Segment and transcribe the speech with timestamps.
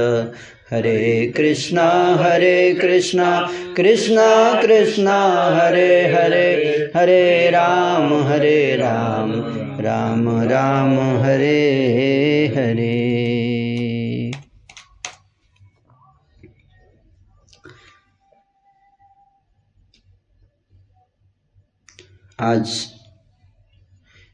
[0.72, 9.32] हरे कृष्णा हरे कृष्णा कृष्णा कृष्णा, हरे हरे हरे राम हरे राम
[9.80, 14.32] राम राम, हरे हरे।
[22.40, 22.88] आज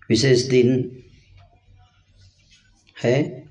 [0.10, 1.04] विशेष दिन
[3.04, 3.43] है।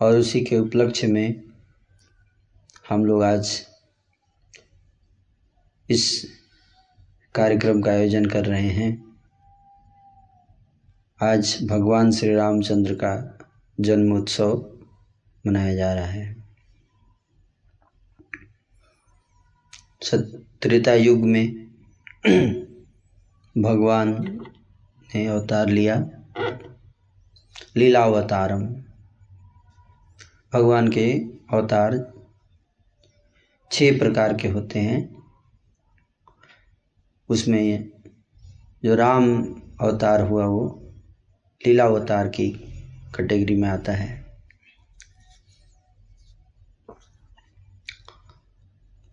[0.00, 1.42] और उसी के उपलक्ष्य में
[2.88, 3.66] हम लोग आज
[5.90, 6.26] इस
[7.34, 9.16] कार्यक्रम का आयोजन कर रहे हैं।
[11.22, 13.38] आज भगवान श्री रामचंद्र का
[13.80, 14.78] जन्मोत्सव
[15.46, 16.36] मनाया जा रहा है।
[20.62, 21.64] त्रेता युग में
[23.58, 24.10] भगवान
[25.14, 26.68] ने अवतार लिया। लीला
[27.76, 28.83] लीलावतारम।
[30.54, 31.12] भगवान के
[31.52, 32.12] अवतार
[33.70, 35.22] छह प्रकार के होते हैं।
[37.28, 37.90] उसमें
[38.84, 39.42] जो राम
[39.80, 40.92] अवतार हुआ, वो
[41.66, 42.48] लीला अवतार की
[43.16, 44.24] कैटेगरी में आता है।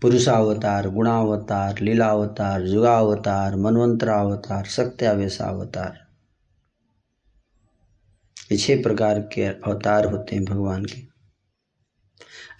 [0.01, 6.07] पुरुषावतार गुणावतार लीलावतार जुगावतार मनवंतरावतार सत्यावेशावतार
[8.51, 11.10] ये छह प्रकार के अवतार होते हैं भगवान के।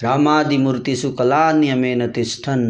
[0.04, 2.62] रामादि मूर्तिषु कला नियमेन तिष्ठन।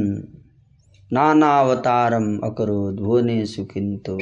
[1.13, 4.19] नानावतारम अकरोद भुवनेषु किंतु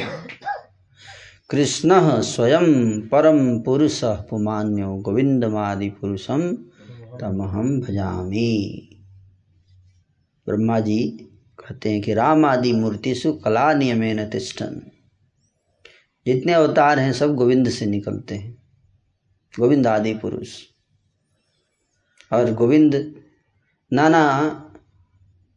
[1.50, 6.54] कृष्ण स्वयं परम पुरुष पुमान्यो गोविंदमादि पुरुषम
[7.22, 8.90] तमहम भजामी।
[10.48, 11.04] ब्रह्मा जी
[11.60, 14.82] कहते हैं कि राम आदि मूर्तिषु कला नियमेन तिष्ठन।
[16.26, 18.58] जितने अवतार हैं सब गोविंद से निकलते हैं।
[19.60, 20.60] गोविंद आदि पुरुष
[22.32, 23.16] और गोविंद
[23.94, 24.50] नाना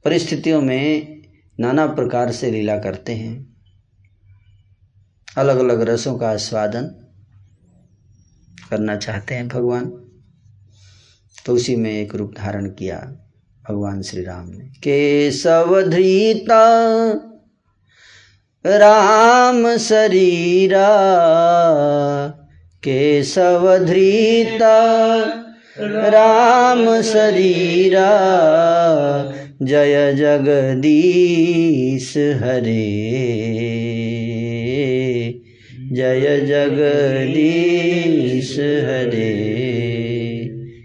[0.05, 1.23] परिस्थितियों में
[1.61, 3.57] नाना प्रकार से लीला करते हैं।
[5.39, 6.85] अलग अलग रसों का आस्वादन
[8.71, 9.91] करना चाहते हैं भगवान।
[11.47, 13.17] तो उसी में एक रूप धारण किया
[13.69, 16.85] भगवान श्री राम ने। केशव धृता,
[18.67, 20.89] राम शरीरा,
[22.83, 25.42] केशव धृता।
[25.79, 28.09] राम शरीरा,
[29.63, 32.93] जय जगदीश हरे।
[35.93, 39.53] जय जगदीश हरे।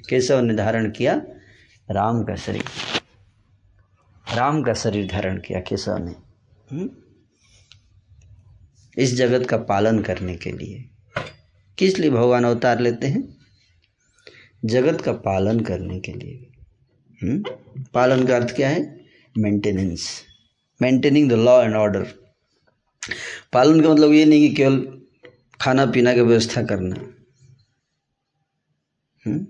[0.10, 1.22] केशव ने धारण किया?
[1.92, 2.64] राम का शरीर।
[4.36, 6.16] राम का शरीर धारण किया केशव ने
[6.72, 6.90] हम्म?
[8.98, 10.86] इस जगत का पालन करने के लिए।
[11.78, 13.37] किस लिए भगवान अवतार लेते हैं?
[14.64, 16.48] जगत का पालन करने के लिए।
[17.24, 17.44] हुँ?
[17.94, 19.06] पालन का अर्थ क्या है?
[19.38, 20.10] Maintenance
[20.82, 22.04] maintaining the law and order
[23.54, 25.02] पालन का मतलब ये नहीं कि केवल
[25.62, 26.96] खाना पीना की व्यवस्था करना।
[29.26, 29.46] हुँ?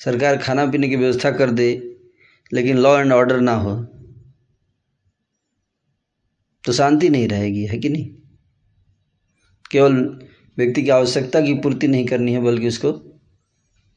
[0.00, 1.98] सरकार खाना पीने की व्यवस्था कर दे,
[2.52, 3.74] लेकिन लॉ एंड ऑर्डर ना हो
[6.64, 8.08] तो शांति नहीं रहेगी, है कि नहीं?
[9.70, 9.94] केवल
[10.58, 12.92] व्यक्ति की आवश्यकता की पूर्ति नहीं करनी है, बल्कि उसको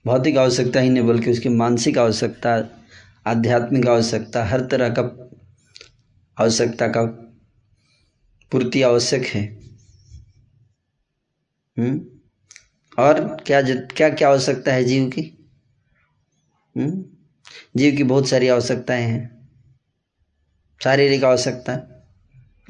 [0.05, 2.69] भौतिक आवश्यकता ही नहीं, बल्कि उसकी मानसिक आवश्यकता,
[3.27, 5.29] आध्यात्मिक आवश्यकता, हर तरह का
[6.43, 7.05] आवश्यकता का
[8.51, 9.59] पूर्ति आवश्यक है।
[11.79, 12.21] हुँ?
[12.99, 15.49] और क्या क्या क्या आवश्यकता है जीव की?
[16.77, 17.17] हुँ?
[17.77, 19.49] जीव की बहुत सारी आवश्यकताएँ हैं।
[20.83, 21.87] शारीरिक आवश्यकता,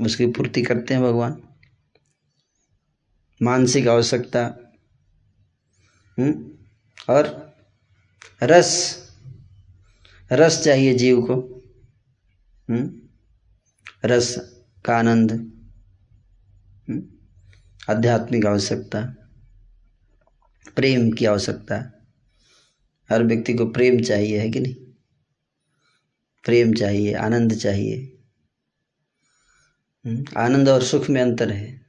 [0.02, 1.44] उसकी पूर्ति करते हैं भगवान।
[3.42, 4.58] मानसिक आवश्यकता
[7.10, 7.56] और
[8.44, 9.02] रस
[10.32, 11.62] रस चाहिए जीव को।
[14.06, 14.36] रस
[14.86, 15.52] का आनंद।
[17.90, 19.02] आध्यात्मिक आवश्यकता।
[20.76, 22.06] प्रेम की आवश्यकता।
[23.10, 24.76] हर व्यक्ति को प्रेम चाहिए, है कि नहीं?
[26.44, 28.18] प्रेम चाहिए, आनंद चाहिए।
[30.38, 31.82] आनंद और सुख में अंतर है।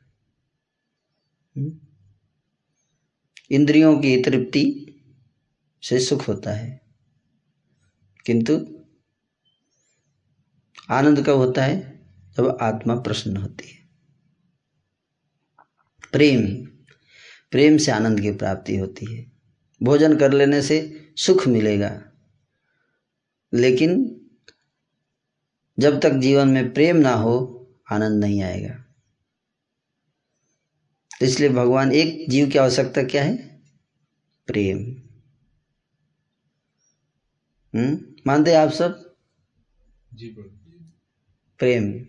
[3.50, 4.81] इंद्रियों की तृप्ति
[5.82, 6.80] से सुख होता है।
[8.26, 8.84] किंतु
[10.90, 12.02] आनंद कब होता है?
[12.36, 13.88] जब आत्मा प्रसन्न होती है।
[16.12, 16.66] प्रेम
[17.50, 19.32] प्रेम से आनंद की प्राप्ति होती है।
[19.82, 22.12] भोजन कर लेने से सुख मिलेगा।
[23.54, 24.20] लेकिन
[25.78, 27.58] जब तक जीवन में प्रेम ना हो,
[27.92, 28.84] आनंद नहीं आएगा।
[31.22, 33.62] इसलिए भगवान एक जीव की आवश्यकता क्या है?
[34.46, 35.01] प्रेम।
[37.74, 38.00] हम्म?
[38.26, 39.16] मानते आप सब?
[40.14, 40.28] जी
[41.58, 42.06] प्रेम।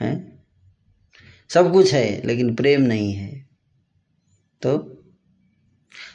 [0.00, 0.42] है?
[1.48, 3.48] सब कुछ है लेकिन प्रेम नहीं है।
[4.62, 4.96] तो?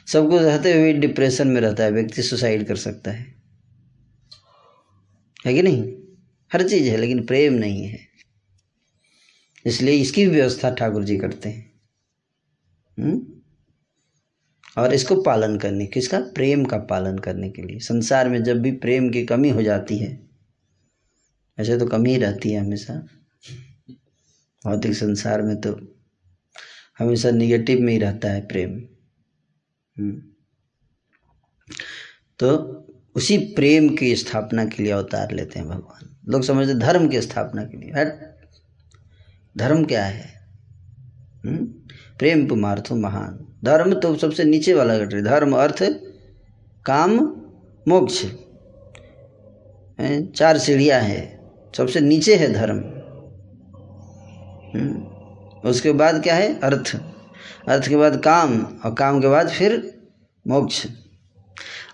[0.06, 3.42] सब कुछ रहते हुए डिप्रेशन में रहता है व्यक्ति सुसाइड कर सकता है।
[5.46, 5.94] है कि नहीं?
[6.52, 8.08] हर चीज़ है लेकिन प्रेम नहीं है।
[9.66, 11.80] इसलिए इसकी भी व्यवस्था ठाकुर जी करते हैं।
[12.98, 13.35] हुँ?
[14.78, 16.20] और इसको पालन करने, किसका?
[16.20, 19.98] प्रेम का पालन करने के लिए। संसार में जब भी प्रेम की कमी हो जाती
[19.98, 20.26] है,
[21.58, 22.94] ऐसे तो कमी ही रहती है हमेशा।
[24.66, 25.94] भौतिक संसार में तो
[26.98, 28.82] हमेशा निगेटिव में ही रहता है प्रेम।
[29.98, 30.22] हम्म।
[32.38, 32.48] तो
[33.14, 37.64] उसी प्रेम की स्थापना के लिए अवतार लेते हैं भगवान। लोग समझते धर्म की स्थापना
[37.64, 37.90] के लिए।
[39.56, 40.48] धर्म क्या है?
[41.44, 41.74] हम्म?
[42.18, 45.82] प्रेम पुमार्थो महान। धर्म तो सबसे नीचे वाला घट धर्म, अर्थ,
[46.86, 47.16] काम,
[47.88, 48.24] मोक्ष।
[50.38, 51.40] चार सीढ़ियाँ है।
[51.76, 52.78] सबसे नीचे है धर्म।
[54.74, 55.02] हम्म?
[55.68, 56.60] उसके बाद क्या है?
[56.60, 56.96] अर्थ।
[57.68, 60.00] अर्थ के बाद काम और काम के बाद फिर
[60.48, 60.86] मोक्ष।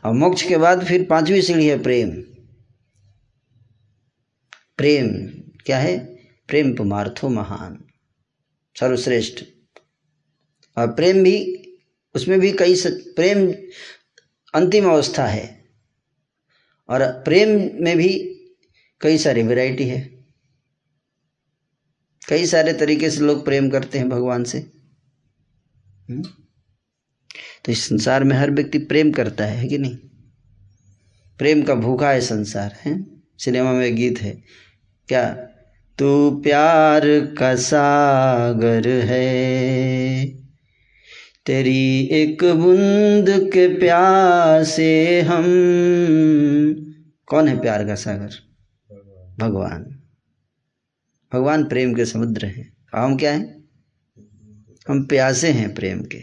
[0.04, 2.10] और मोक्ष के बाद फिर पांचवी सीढ़ी है प्रेम।
[4.76, 5.08] प्रेम
[5.67, 5.98] क्या है?
[6.48, 7.84] प्रेम पुमार्थो महान।
[8.81, 9.44] सर्वश्रेष्ठ।
[10.76, 11.58] और प्रेम भी
[12.14, 13.52] उसमें भी कई प्रेम
[14.55, 15.64] अंतिम अवस्था है।
[16.88, 18.38] और प्रेम में भी
[19.00, 20.24] कई सारी वैरायटी है।
[22.29, 24.58] कई सारे तरीके से लोग प्रेम करते हैं भगवान से।
[26.10, 26.22] हम्म?
[27.64, 29.96] तो इस संसार में हर व्यक्ति प्रेम करता है कि नहीं?
[31.38, 33.06] प्रेम का भूखा है संसार है?
[33.38, 34.43] सिनेमा में गीत है
[35.08, 35.34] क्या
[35.98, 40.42] तू प्यार का सागर है?
[41.46, 45.44] तेरी एक बूंद के प्यासे हम।
[47.27, 48.31] कौन है प्यार का सागर?
[49.39, 50.03] भगवान।
[51.32, 53.65] भगवान प्रेम के समुद्र हैं। हम क्या हैं?
[54.89, 56.19] हम प्यासे हैं प्रेम के।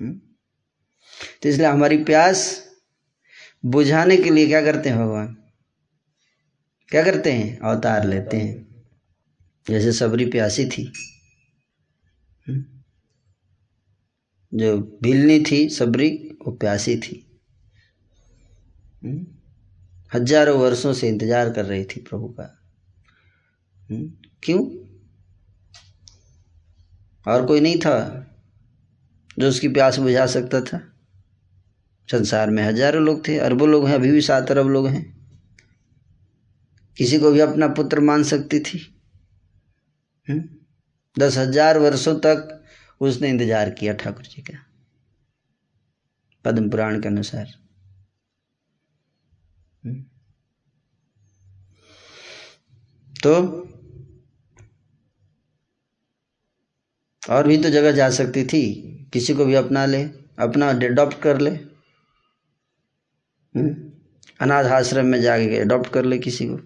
[0.00, 0.20] हम्म?
[1.42, 2.68] तो इसलिए हमारी प्यास
[3.64, 5.36] बुझाने के लिए क्या करते हैं भगवान?
[6.88, 7.58] क्या करते हैं?
[7.58, 8.84] अवतार लेते हैं।
[9.70, 10.92] जैसे सबरी प्यासी थी।
[12.48, 12.79] हम्म?
[14.52, 17.26] जो भिलनी थी, सबरी, वो प्यासी थी
[19.04, 19.26] हम्म?
[20.14, 22.56] हज़ारों वर्षों से इंतज़ार कर रही थी प्रभु का
[24.42, 24.60] क्यों
[27.26, 28.26] और कोई नहीं था
[29.38, 30.80] जो उसकी प्यास बुझा सकता था
[32.08, 35.04] संसार में हज़ारों लोग थे, अरबों लोग हैं, अभी भी सात अरब लोग हैं
[36.96, 38.78] किसी को भी अपना पुत्र मान सकती थी?
[40.28, 40.42] हम्म?
[41.18, 42.59] दस हज़ार वर्षों तक
[43.00, 44.58] उसने इंतज़ार किया ठाकुर जी का,
[46.44, 47.58] पद्म पुराण के अनुसार।
[53.16, 53.32] तो
[57.22, 58.62] और भी तो जगह जा सकती थी,
[59.12, 60.02] किसी को भी अपना ले,
[60.38, 61.50] अपना अडॉप्ट कर ले
[63.54, 63.74] हम्म।
[64.40, 66.56] अनाथ आश्रम में जाके अडॉप्ट कर ले किसी को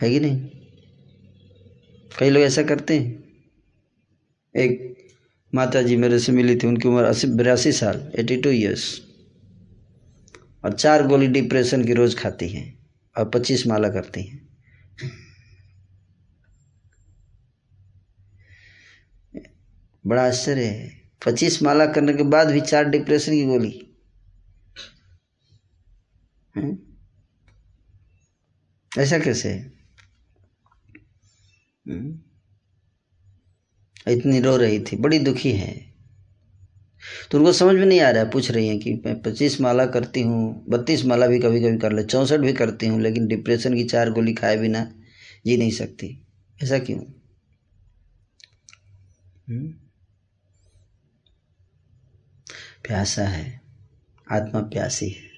[0.00, 0.48] है कि नहीं
[2.10, 3.19] कई लोग ऐसा करते हैं
[4.56, 4.96] एक
[5.54, 9.02] माता जी मेरे से मिली थी, उनकी उम्र अस्सी बिरासी साल एटी टू ईयर्स
[10.64, 12.78] और चार गोली डिप्रेशन की रोज़ खाती हैं
[13.18, 14.48] और पच्चीस माला करती हैं।
[20.06, 23.86] बड़ा आश्चर्य है। पच्चीस माला करने के बाद भी चार डिप्रेशन की गोली?
[28.98, 29.48] ऐसा कैसे?
[29.48, 29.72] है
[31.88, 32.29] हम्म?
[34.08, 35.90] इतनी रो रही थी बड़ी दुखी है।
[37.30, 39.86] तो उनको समझ में नहीं आ रहा है पूछ रही है कि मैं पच्चीस माला
[39.86, 43.74] करती हूँ बत्तीस माला भी कभी कभी कर ले चौंसठ भी करती हूँ लेकिन डिप्रेशन
[43.74, 44.92] की चार गोली खाए बिना
[45.46, 46.26] जी नहीं सकती।
[46.62, 47.00] ऐसा क्यों?
[49.48, 49.68] हम्म?
[52.86, 53.60] प्यासा है
[54.32, 55.30] आत्मा प्यासी है।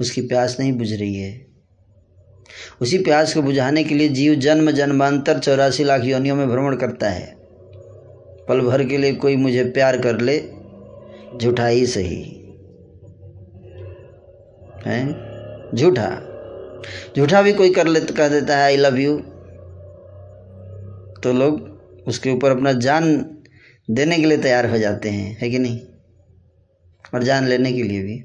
[0.00, 1.53] उसकी प्यास नहीं बुझ रही है
[2.80, 7.10] उसी प्यास को बुझाने के लिए जीव जन्म जन्मांतर चौरासी लाख योनियों में भ्रमण करता
[7.10, 7.36] है।
[8.48, 10.44] पल भर के लिए कोई मुझे प्यार कर ले,
[11.38, 12.40] झूठा ही सही।
[14.86, 15.08] है?
[15.74, 16.30] झूठा।
[17.16, 19.18] झूठा भी कोई कर ले कह देता है आई लव यू
[21.22, 23.30] तो लोग उसके ऊपर अपना जान
[23.90, 25.80] देने के लिए तैयार हो जाते हैं, है कि नहीं?
[27.14, 28.24] और जान लेने के लिए भी,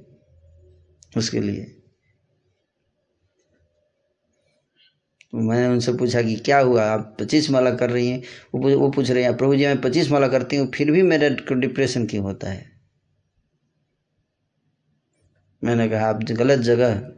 [1.18, 1.79] उसके लिए।
[5.36, 6.84] मैंने उनसे पूछा कि क्या हुआ?
[6.84, 8.24] आप पच्चीस माला कर रही हैं।
[8.56, 11.30] वो वो पूछ रहे हैं प्रभु जी, मैं पच्चीस माला करती हूँ, फिर भी मेरे
[11.52, 12.72] डिप्रेशन क्यों होता है?
[15.64, 17.12] मैंने कहा, आप गलत जगह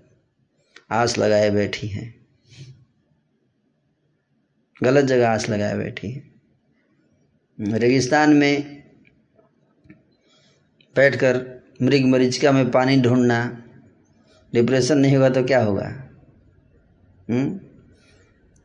[0.91, 2.27] आस लगाए बैठी हैं।
[4.83, 6.31] गलत जगह आस लगाए बैठी हैं।
[7.59, 8.83] रेगिस्तान में
[10.95, 13.63] बैठकर मृग मरीचिका में पानी ढूंढना,
[14.53, 16.09] डिप्रेशन नहीं होगा तो क्या होगा?
[17.29, 17.70] हुँ?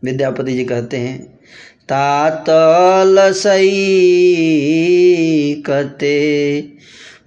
[0.06, 1.18] विद्यापति जी कहते हैं,
[1.88, 3.72] तातल सई
[5.66, 6.16] कते,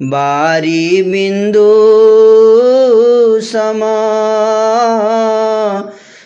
[0.01, 1.67] बारी बिंदु
[3.41, 3.95] समा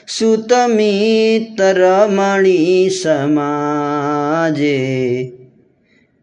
[0.07, 4.75] सुतमित रमणी समाजे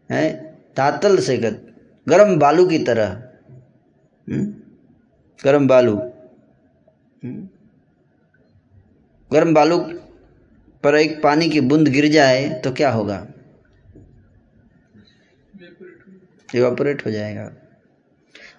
[0.09, 0.29] है
[0.77, 1.65] तातल से गत
[2.07, 3.09] गरम बालू की तरह
[4.27, 4.45] हम्म?
[5.45, 5.95] गरम बालू
[7.23, 7.47] हम्म?
[9.31, 9.77] गरम बालू
[10.83, 13.25] पर एक पानी की बूंद गिर जाए तो क्या होगा?
[16.55, 17.51] इवापोरेट हो जाएगा।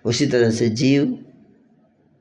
[0.05, 1.03] उसी तरह से जीव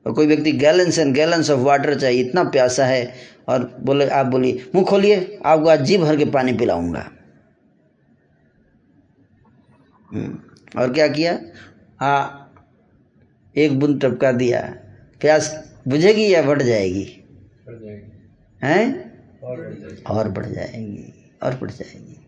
[0.06, 3.14] और कोई व्यक्ति gallons and gallons of water चाहिए इतना प्यासा है
[3.48, 7.10] और बोले आप बोलिए मुँह खोलिए आपको आज जी भर के पानी पिलाऊँगा।
[10.12, 10.38] हम्म,
[10.80, 11.38] और क्या किया?
[12.00, 12.38] हाँ
[13.56, 14.60] एक बूंद टपका दिया।
[15.20, 15.50] प्यास
[15.88, 17.04] बुझेगी या बढ़ जाएगी।
[18.60, 19.11] हैं?
[20.06, 22.26] और बढ़ जाएँगी और बढ़ जाएँगी।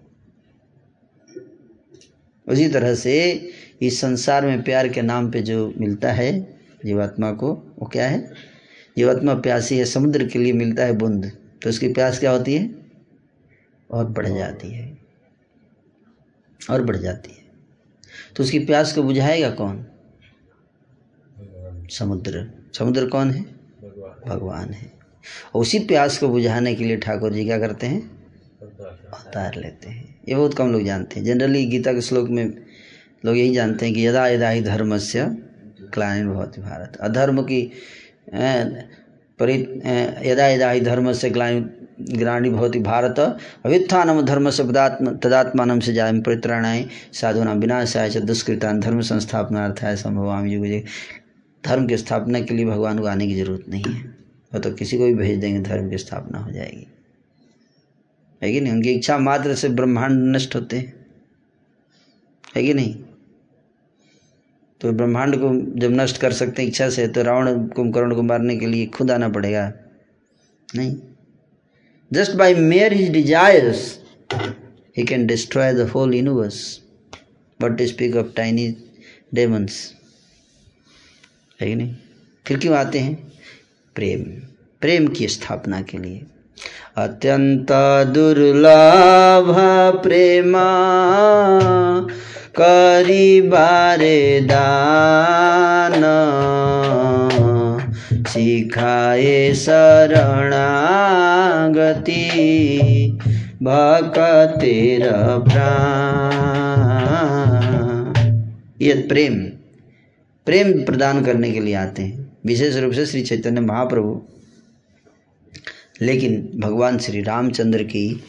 [2.49, 3.49] उसी तरह से
[3.83, 8.35] इस संसार में प्यार के नाम पे जो मिलता है जीवात्मा को वो क्या है?
[8.97, 12.75] जीवात्मा प्यासी है समुद्र के लिए मिलता है बुंद। तो उसकी प्यास क्या होती है?
[13.90, 14.99] और बढ़ जाती है।
[16.71, 17.44] और बढ़ जाती है।
[18.37, 19.87] तो उसकी प्यास को बुझाएगा कौन?
[21.90, 23.42] समुद्र। समुद्र कौन है?
[24.28, 25.04] भगवान। है।
[25.54, 28.00] उसी प्यास को बुझाने के लिए ठाकुर जी क्या करते हैं?
[28.64, 32.45] अवतार लेते हैं। ये बहुत कम लोग जानते हैं। जनरली गीता के श्लोक में
[33.25, 35.25] लोग यही जानते हैं कि यदा यदा ही धर्म से
[35.95, 37.62] क्लाइन भवती भारत। अधर्म की
[39.38, 39.54] परि
[40.25, 41.61] यदा यदा ही धर्म से ग्लानि
[42.19, 48.81] ग्राणी भवती भारत। अवित्थानम धर्म से पदात्म, तदात्मान से जाय परित्राणाय साधुना विनाशाय च दुष्कृतान
[48.81, 50.66] धर्म संस्थापनार्थाय संभवाम युग
[51.64, 54.13] धर्म की स्थापना के लिए भगवान को आने की ज़रूरत नहीं है।
[54.55, 56.87] वो तो किसी को भी भेज देंगे, धर्म की स्थापना हो जाएगी।
[58.43, 58.73] है कि नहीं?
[58.73, 61.07] उनकी इच्छा मात्र से ब्रह्मांड नष्ट होते हैं।
[62.57, 63.05] है कि नहीं?
[64.81, 68.57] तो ब्रह्मांड को जब नष्ट कर सकते हैं इच्छा से तो रावण कुंभकर्ण को मारने
[68.57, 69.73] के लिए खुद आना पड़ेगा।
[70.77, 70.97] नहीं।
[72.13, 74.01] Just by mere his desires
[74.97, 76.81] he can destroy the whole universe
[77.63, 78.77] but to speak of tiny
[79.35, 79.95] demons
[81.61, 81.97] है कि नहीं?
[82.47, 83.34] फिर क्यों आते हैं?
[83.95, 84.21] प्रेम
[84.81, 86.21] प्रेम की स्थापना के लिए।
[86.97, 87.67] अत्यंत
[88.15, 89.55] दुर्लभ
[90.03, 90.65] प्रेमा,
[92.61, 96.03] करी बारे दान,
[98.29, 100.39] सिखाए शरणागति
[103.63, 106.35] भक्तेर प्राण
[108.81, 109.35] ये प्रेम
[110.47, 114.23] प्रेम प्रदान करने के लिए आते हैं। विशेष रूप से श्री चैतन्य महाप्रभु।
[116.03, 118.25] लेकिन भगवान श्री रामचंद्र की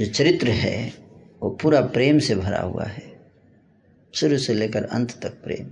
[0.00, 0.94] जो चरित्र है,
[1.42, 3.30] वो पूरा प्रेम से भरा हुआ है।
[4.14, 5.66] शुरू से लेकर अंत तक प्रेम।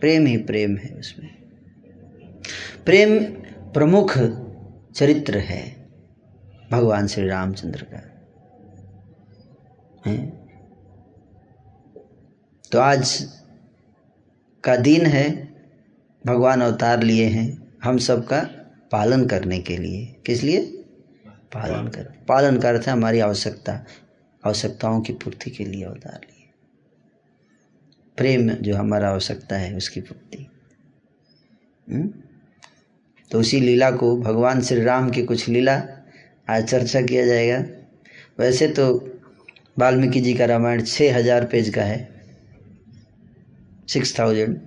[0.00, 1.30] प्रेम ही प्रेम है उसमें।
[2.86, 3.24] प्रेम
[3.72, 4.18] प्रमुख
[4.94, 5.88] चरित्र है
[6.70, 8.08] भगवान श्री रामचंद्र का।
[10.06, 10.26] है?
[12.72, 13.28] तो आज
[14.64, 15.48] का दिन है,
[16.26, 18.40] भगवान अवतार लिए हैं हम सबका
[18.92, 20.60] पालन करने के लिए। किस लिए?
[21.26, 23.84] पालन कर पालन कर अर्थ हमारी आवश्यकता,
[24.46, 26.48] आवश्यकताओं की पूर्ति के लिए अवतार लिए।
[28.16, 30.46] प्रेम जो हमारा आवश्यकता है उसकी पूर्ति।
[31.90, 32.12] हम्म?
[33.30, 35.82] तो उसी लीला को भगवान श्री राम की कुछ लीला
[36.48, 37.64] आज चर्चा किया जाएगा।
[38.38, 39.08] वैसे तो
[39.78, 42.11] वाल्मीकि जी का रामायण छः हज़ार पेज का है।
[43.88, 44.58] Six thousand.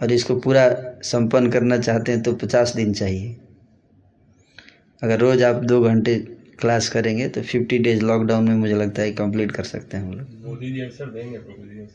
[0.00, 0.68] और इसको पूरा
[1.04, 3.36] संपन्न करना चाहते हैं तो पचास दिन चाहिए।
[5.02, 6.14] अगर रोज़ आप दो घंटे
[6.60, 10.12] क्लास करेंगे तो फिफ्टी डेज़ लॉकडाउन में मुझे लगता है कंप्लीट कर सकते हैं हम
[10.12, 11.86] लोग। मोदी जी अक्सर देंगे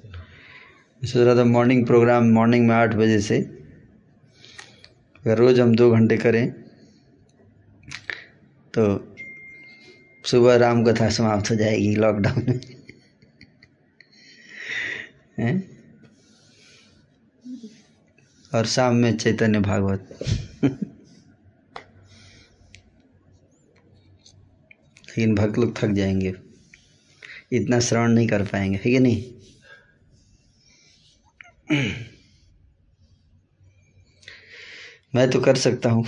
[1.01, 3.37] सोच रहा था मॉर्निंग प्रोग्राम मॉर्निंग में आठ बजे से।
[5.25, 6.51] अगर रोज़ हम दो घंटे करें
[8.73, 8.83] तो
[10.23, 12.59] सुबह राम कथा समाप्त हो जाएगी लॉकडाउन में।
[15.39, 15.81] हैं?
[18.55, 20.19] और शाम में चैतन्य भागवत।
[25.07, 26.33] लेकिन भक्त लोग थक जाएँगे।
[27.51, 29.33] इतना श्रवण नहीं कर पाएँगे, है कि नहीं?
[35.15, 36.05] मैं तो कर सकता हूँ,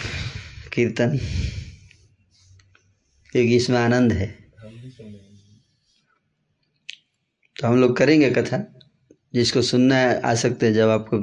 [0.74, 1.18] कीर्तन।
[3.32, 4.28] क्योंकि इसमें आनंद है।
[7.62, 8.73] तो हम लोग करेंगे कथा?
[9.36, 11.20] जिसको सुनना है आ सकते हैं। जब आपको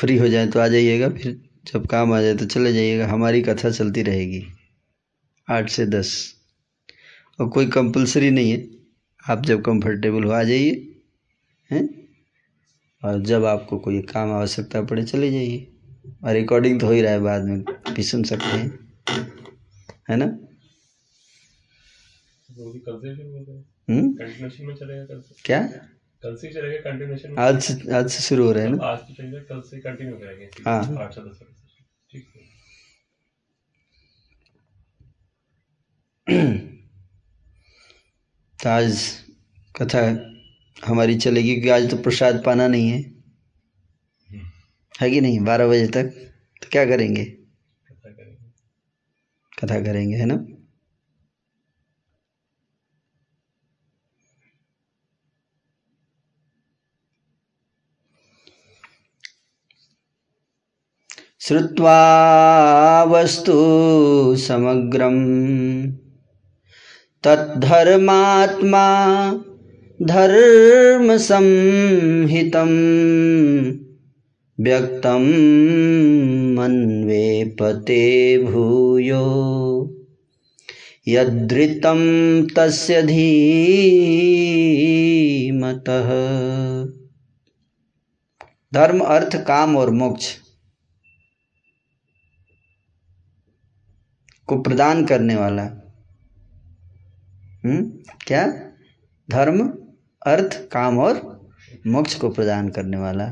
[0.00, 3.42] फ्री हो जाए तो आ जाइएगा फिर जब काम आ जाए तो चले जाइएगा। हमारी
[3.42, 4.44] कथा चलती रहेगी
[5.50, 6.34] आठ से दस।
[7.40, 8.68] और कोई कंपलसरी नहीं है।
[9.30, 11.00] आप जब कंफर्टेबल हो आ जाइए
[11.72, 11.88] हैं?
[13.04, 15.70] और जब आपको कोई काम आवश्यकता पड़े चले जाइए।
[16.24, 18.92] और रिकॉर्डिंग तो हो ही रहा है बाद में भी सुन सकते हैं।
[20.10, 20.24] है ना?
[23.90, 24.16] हम्म?
[25.44, 25.88] क्या?
[26.24, 28.84] कल से चलेगा कंटिन्यूशन आज आज से शुरू हो रहा है ना?
[28.84, 31.38] आज तो चलेगा कल से कंटिन्यू करेंगे। हाँ। आठ से। दस
[32.10, 32.42] ठीक है।
[38.62, 39.18] तो आज
[39.82, 40.30] कथा
[40.86, 43.14] हमारी चलेगी क्योंकि आज तो प्रसाद पाना नहीं है।
[45.00, 45.40] है कि नहीं?
[45.40, 46.04] बारह बजे तक।
[46.62, 47.24] तो क्या करेंगे?
[47.24, 48.50] कथा करेंगे।
[49.62, 50.53] कथा करेंगे है ना?
[61.48, 63.52] श्रुत्वा वस्तु
[64.36, 65.16] समग्रं
[67.24, 68.86] तद्धर्मात्मा
[70.02, 71.40] धर्मसंहितं
[74.60, 75.20] व्यक्तं
[76.54, 79.24] मन्वेपते भूयो।
[81.08, 82.00] यदृतं
[82.46, 83.98] तस्य धीमतः।
[88.74, 90.43] धर्म, अर्थ, काम और मोक्ष।
[94.46, 95.62] को प्रदान करने वाला।
[97.64, 97.90] हम्म?
[98.26, 98.46] क्या?
[99.30, 99.68] धर्म,
[100.26, 101.34] अर्थ, काम और
[101.86, 103.26] मोक्ष को प्रदान करने वाला।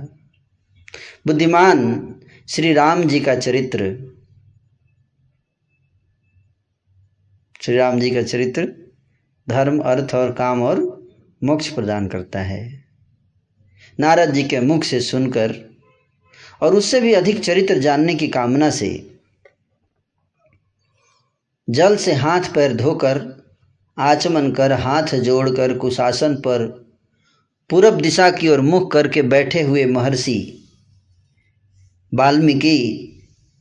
[1.26, 2.14] बुद्धिमान
[2.48, 4.12] श्री राम जी का चरित्र।
[7.60, 8.72] श्री राम जी का चरित्र
[9.48, 11.06] धर्म, अर्थ और काम और
[11.44, 12.84] मोक्ष प्रदान करता है।
[14.00, 15.78] नारद जी के मुख से सुनकर
[16.62, 19.11] और उससे भी अधिक चरित्र जानने की कामना से
[21.70, 23.42] जल से हाथ पैर धोकर,
[23.98, 26.66] आचमन कर हाथ जोड़कर कुशासन पर
[27.70, 30.68] पूरब दिशा की ओर मुख करके बैठे हुए महर्षि।
[32.14, 33.08] वाल्मीकि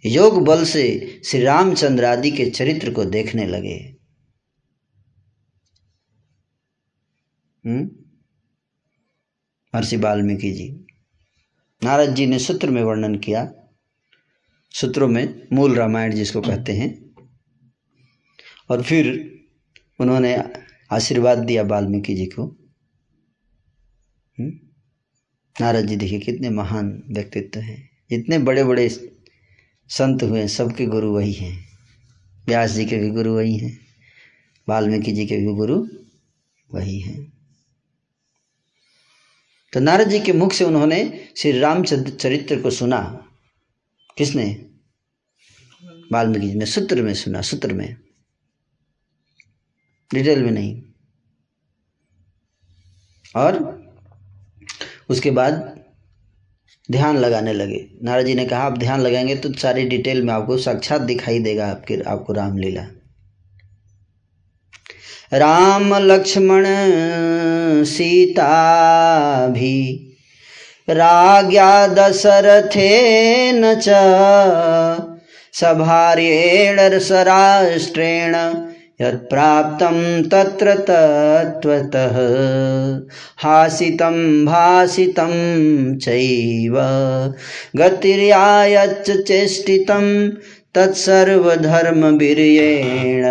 [0.06, 3.96] योग बल से श्री रामचंद्र आदि के चरित्र को देखने लगे।
[7.66, 7.90] हम्म?
[9.76, 10.86] महर्षि वाल्मीकि जी,
[11.84, 13.54] नारद जी ने सूत्र में वर्णन किया।
[14.72, 17.01] सूत्रों में मूल रामायण जिसको कहते हैं
[18.72, 19.36] और फिर
[20.00, 20.44] उन्होंने
[20.92, 22.44] आशीर्वाद दिया वाल्मीकि जी को।
[24.40, 24.52] हम्म?
[25.62, 28.90] नारद जी देखिए कितने महान व्यक्तित्व हैं। जितने बड़े बड़े
[29.88, 31.66] संत हुए सबके गुरु वही हैं।
[32.48, 33.80] व्यास जी के भी गुरु वही हैं,
[34.70, 35.88] वाल्मीकि जी के भी गुरु
[36.74, 37.34] वही हैं।
[39.74, 43.28] तो नारद जी के मुख से उन्होंने श्री रामचंद्र चरित्र को सुना।
[44.18, 44.66] किसने?
[46.12, 47.96] वाल्मीकि जी ने, सूत्र में सुना, सूत्र में।
[50.14, 50.82] डिटेल में नहीं।
[53.36, 53.82] और
[55.10, 55.80] उसके बाद
[56.92, 60.58] ध्यान लगाने लगे। नारद जी ने कहा, आप ध्यान लगाएँगे तो सारी डिटेल में आपको
[60.58, 62.82] साक्षात दिखाई देगा आपके, आपको रामलीला।
[65.34, 66.64] राम लक्ष्मण,
[67.84, 70.08] सीता भी
[70.90, 73.90] राज्ञा दशरथेन च
[75.54, 78.36] सभार्येण सराष्ट्रेण
[79.02, 82.18] यत्प्राप्तं तत्र तत्त्वतः
[83.38, 86.78] हासितं भासितं चैव।
[87.76, 90.30] गतिर्यायच्च चेष्टितं
[90.76, 93.26] तत्सर्वधर्मवीर्येण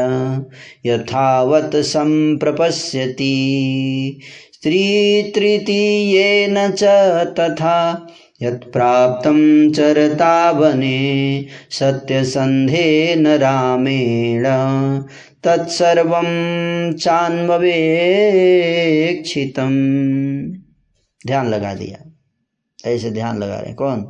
[0.87, 3.61] यथावत् सम्प्रपश्यति।
[4.55, 6.85] स्त्रीतृतीयेन च
[7.41, 8.07] तथा
[8.43, 14.45] यत्प्राप्तं चरता वने सत्यसन्धेन रामेण
[15.45, 16.27] तत्सर्वं
[16.93, 17.73] चान्ववेक्षितम्।
[21.27, 22.13] ध्यान लगा दिया।
[22.91, 24.01] ऐसे ध्यान लगा रहे हैं। कौन?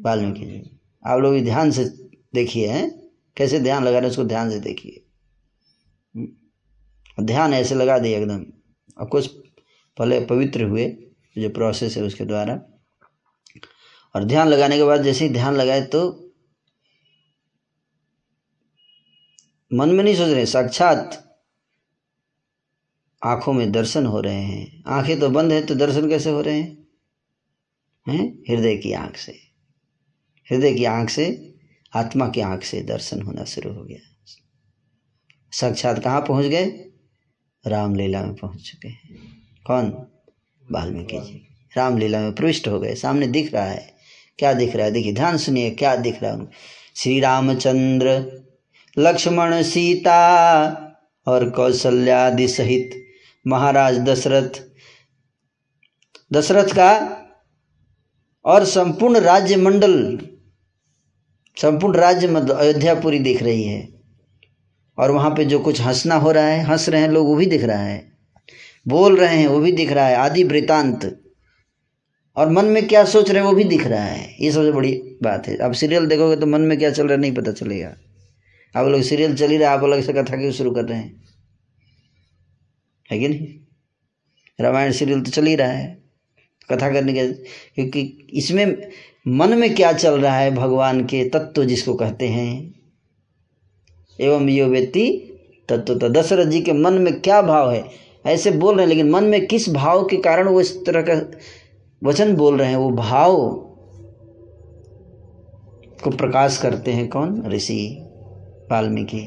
[0.00, 1.84] वाल्मीकि। जी। आप लोग भी ध्यान से
[2.34, 3.02] देखिए हैं?
[3.36, 5.04] कैसे ध्यान लगा रहे हैं उसको ध्यान से देखिए।
[7.20, 8.46] ध्यान ऐसे लगा दिए एकदम।
[8.98, 9.26] और कुछ
[9.96, 10.96] पहले पवित्र हुए
[11.38, 12.62] जो प्रोसेस है उसके द्वारा।
[14.16, 16.27] और ध्यान लगाने के बाद जैसे ही ध्यान लगाए तो
[19.72, 21.24] मन में नहीं सोच रहे, साक्षात
[23.24, 26.60] आँखों में दर्शन हो रहे हैं। आँखें तो बंद है तो दर्शन कैसे हो रहे
[26.60, 26.88] हैं?
[28.08, 28.42] हैं?
[28.48, 29.32] हृदय की आँख से।
[30.50, 31.54] हृदय की आँख से,
[31.94, 34.16] आत्मा की आँख से दर्शन होना शुरू हो गया।
[35.52, 36.66] साक्षात कहाँ पहुँच गए?
[37.66, 39.18] रामलीला में पहुँच चुके हैं।
[39.66, 40.06] कौन?
[40.70, 43.94] वाल्मीकि जी। रामलीला में प्रविष्ट हो गए। सामने दिख रहा है।
[44.38, 44.92] क्या दिख रहा है?
[44.92, 46.50] देखिए, ध्यान सुनिए, क्या दिख रहा है
[46.96, 48.38] श्री रामचंद्र
[48.98, 50.18] लक्ष्मण, सीता
[51.26, 52.90] और कौशल्यादि सहित
[53.46, 54.62] महाराज दशरथ।
[56.32, 57.18] दशरथ का
[58.44, 60.18] और संपूर्ण राज्य मंडल
[61.56, 63.88] संपूर्ण राज्य मतलब अयोध्यापुरी दिख रही है।
[64.98, 67.46] और वहाँ पे जो कुछ हंसना हो रहा है, हंस रहे हैं लोग, वो भी
[67.46, 68.12] दिख रहा है।
[68.88, 71.24] बोल रहे हैं, वो भी दिख रहा है, आदि वृतांत।
[72.36, 75.02] और मन में क्या सोच रहे हैं, वो भी दिख रहा है। ये सबसे बड़ी
[75.22, 77.96] बात है। अब सीरियल देखोगे तो मन में क्या चल रहा है, नहीं पता चलेगा।
[78.76, 81.22] आप लोग सीरियल चल ही रहा आप अलग से कथा क्यों शुरू कर रहे हैं?
[83.10, 83.46] है कि नहीं?
[84.60, 86.02] रामायण सीरियल तो चल ही रहा है,
[86.70, 87.26] कथा करने के,
[87.74, 88.00] क्योंकि
[88.32, 88.88] इसमें
[89.28, 92.74] मन में क्या चल रहा है भगवान के तत्व जिसको कहते हैं?
[94.20, 95.06] एवं यो व्यक्ति
[95.68, 97.84] तत्व तो दशरथ जी के मन में क्या भाव है?
[98.26, 101.20] ऐसे बोल रहे हैं, लेकिन मन में किस भाव के कारण वो इस तरह का
[102.04, 102.76] वचन बोल रहे हैं?
[102.76, 103.36] वो भाव
[106.04, 107.42] को प्रकाश करते हैं कौन?
[107.46, 108.07] ऋषि।
[108.72, 109.18] वाल्मीकि।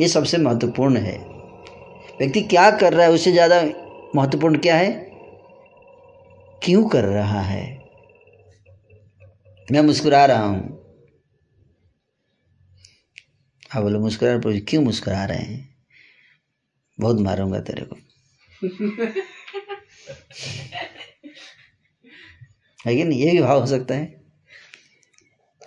[0.00, 1.16] ये सबसे महत्वपूर्ण है।
[2.20, 3.62] व्यक्ति क्या कर रहा है उससे ज़्यादा
[4.16, 4.90] महत्वपूर्ण क्या है?
[6.62, 7.80] क्यों कर रहा है?
[9.72, 10.80] मैं मुस्कुरा रहा हूँ।
[13.70, 15.76] हाँ बोलो मुस्कुरा रहे क्यों मुस्कुरा रहे हैं?
[17.00, 17.96] बहुत मारूँगा तेरे को।
[22.86, 23.20] है कि नहीं?
[23.20, 24.19] ये भी भाव हो सकता है।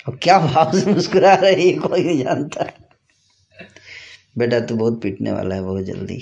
[0.08, 2.66] अब क्या भाव से मुस्कुरा रहे हैं कोई नहीं जानता।
[4.38, 6.16] बेटा तू बहुत पीटने वाला है, बहुत जल्दी।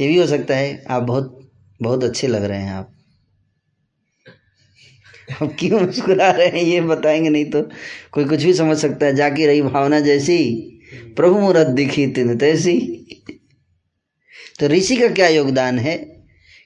[0.00, 1.50] ये भी हो सकता है, आप बहुत
[1.82, 2.92] बहुत अच्छे लग रहे हैं आप।
[5.42, 7.62] अब क्यों मुस्कुरा रहे हैं, ये बताएँगे नहीं तो
[8.12, 10.38] कोई कुछ भी समझ सकता है, जाकी रही भावना जैसी,
[11.16, 12.78] प्रभु मुहूर्त दिखी तीन तैसी।
[14.60, 15.96] तो ऋषि का क्या योगदान है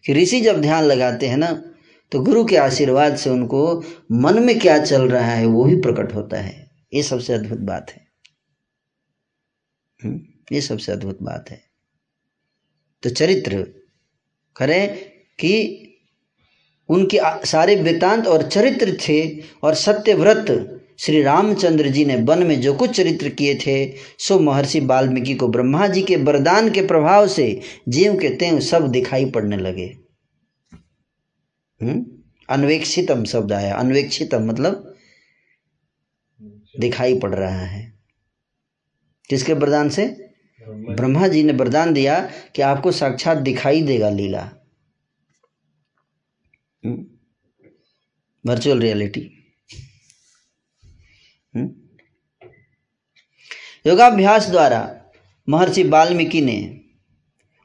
[0.04, 1.62] कि ऋषि जब ध्यान लगाते हैं ना
[2.12, 6.14] तो गुरु के आशीर्वाद से उनको मन में क्या चल रहा है वो भी प्रकट
[6.14, 8.06] होता है। ये सबसे अद्भुत बात है।
[10.04, 10.20] हम्म,
[10.52, 11.62] ये सबसे अद्भुत बात है।
[13.02, 13.66] तो चरित्र
[14.56, 14.96] करें
[15.38, 15.82] कि
[16.88, 22.74] उनके सारे वृतांत और चरित्र थे और सत्यव्रत श्री रामचंद्र जी ने वन में जो
[22.74, 27.60] कुछ चरित्र किए थे सो महर्षि वाल्मीकि को ब्रह्मा जी के वरदान के प्रभाव से
[27.88, 30.05] जीव के तेव सब दिखाई पड़ने लगे।
[31.80, 34.94] अन्वेक्षितम शब्द आया। अन्वेक्षितम मतलब
[36.80, 37.98] दिखाई पड़ रहा है।
[39.28, 40.32] किसके वरदान से?
[40.68, 44.50] ब्रह्मा जी ने वरदान दिया कि आपको साक्षात दिखाई देगा लीला।
[48.46, 49.20] वर्चुअल रियलिटी
[53.86, 55.00] योगाभ्यास द्वारा
[55.48, 56.80] महर्षि वाल्मीकि ने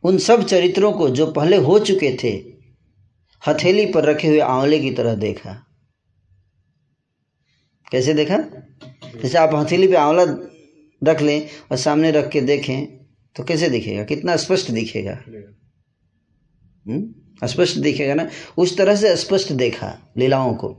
[0.03, 2.50] उन सब चरित्रों को जो पहले हो चुके थे
[3.47, 5.67] हथेली पर रखे हुए आंवले की तरह देखा।
[7.91, 8.37] कैसे देखा?
[9.21, 10.23] जैसे आप हथेली पे आंवला
[11.11, 12.85] रख लें और सामने रख के देखें
[13.35, 14.03] तो कैसे दिखेगा?
[14.03, 15.23] कितना स्पष्ट दिखेगा?
[16.87, 17.47] हम्म?
[17.47, 18.29] स्पष्ट दिखेगा ना?
[18.57, 20.69] उस तरह से स्पष्ट देखा लीलाओं को।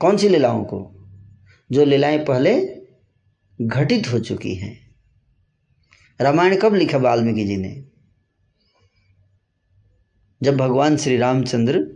[0.00, 0.88] कौन सी लीलाओं को?
[1.72, 2.68] जो लीलाएँ पहले
[3.62, 4.94] घटित हो चुकी हैं।
[6.20, 7.91] रामायण कब लिखा वाल्मीकि जी ने?
[10.42, 11.86] जब भगवान श्री रामचंद्र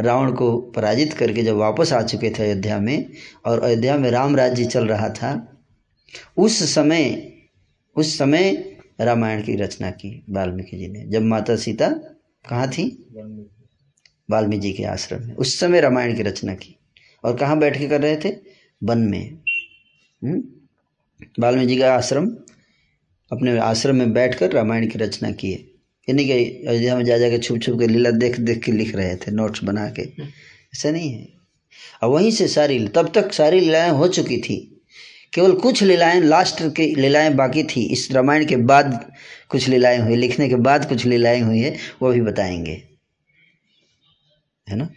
[0.00, 3.10] रावण को पराजित करके जब वापस आ चुके थे अयोध्या में
[3.46, 5.58] और अयोध्या में राम राज्य चल रहा था,
[6.36, 7.32] उस समय
[7.96, 11.88] उस समय रामायण की रचना की वाल्मीकि जी ने। जब माता सीता
[12.48, 13.06] कहाँ थी?
[14.30, 16.76] वाल्मीकि जी के आश्रम में। उस समय रामायण की रचना की।
[17.24, 18.36] और कहाँ बैठ के कर रहे थे?
[18.84, 19.38] वन में।
[20.24, 20.44] हम्म?
[21.40, 22.30] वाल्मीकि जी का आश्रम,
[23.32, 25.72] अपने आश्रम में बैठकर रामायण की रचना किए
[26.08, 28.96] यानी कि अयोध्या में जा जा जाकर छुप छुप के लीला देख देख के लिख
[28.96, 31.28] रहे थे नोट्स बना के। ऐसा नहीं है।
[32.02, 34.84] और वहीं से सारी, तब तक सारी लीलाएँ हो चुकी थी।
[35.34, 39.12] केवल कुछ लीलाएँ लास्ट की लीलाएँ बाकी थी। इस रामायण के बाद
[39.48, 42.82] कुछ लीलाएँ हुई, लिखने के बाद कुछ लीलाएँ हुई है, वो भी बताएँगे।
[44.68, 44.90] है ना?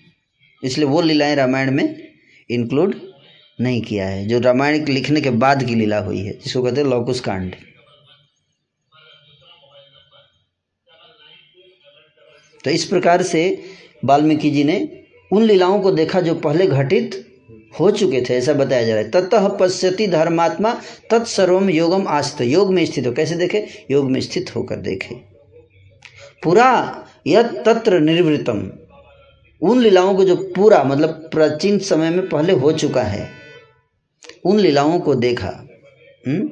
[0.63, 2.07] इसलिए वो लीलाएँ रामायण में
[2.49, 2.95] इंक्लूड
[3.61, 6.87] नहीं किया है। जो रामायण लिखने के बाद की लीला हुई है, जिसको कहते हैं
[6.87, 7.55] लौकुश कांड।
[12.63, 13.63] तो इस प्रकार से
[14.05, 17.25] वाल्मीकि जी ने उन लीलाओं को देखा जो पहले घटित
[17.79, 22.73] हो चुके थे, ऐसा बताया जा रहा है। ततः पश्यति धर्मात्मा तत्सर्वम योगम आस्त योग
[22.73, 23.67] में स्थित हो, कैसे देखे?
[23.91, 25.15] योग में स्थित होकर देखे।
[26.43, 28.71] पूरा यद तत्र निर्वृतम।
[29.61, 33.29] उन लीलाओं को जो पूरा मतलब प्राचीन समय में पहले हो चुका है,
[34.45, 35.67] उन लीलाओं को देखा।
[36.27, 36.35] हुँ?
[36.35, 36.47] हम्म?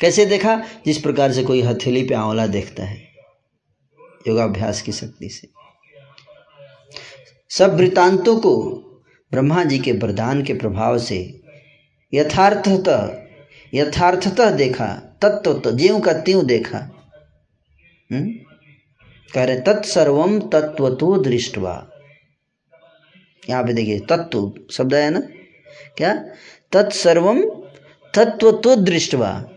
[0.00, 0.62] कैसे देखा?
[0.86, 3.05] जिस प्रकार से कोई हथेली पे आंवला देखता है।
[4.28, 5.48] योगाभ्यास की शक्ति से।
[7.50, 8.82] सब वृतांतों को
[9.30, 11.40] ब्रह्मा जी के वरदान के प्रभाव से
[12.14, 13.22] यथार्थतः
[13.74, 16.78] यथार्थतः देखा तत्व तो जीव का त्यों देखा।
[18.12, 18.30] हम्म?
[19.34, 21.90] कह रहे तत्सर्वम तत्व तो दृष्टवा।
[23.50, 25.20] यहाँ पे देखिए तत्व शब्द है ना?
[25.96, 26.24] क्या?
[26.72, 27.42] तत्सर्वम
[28.14, 29.48] तत्व तो दृष्टवा।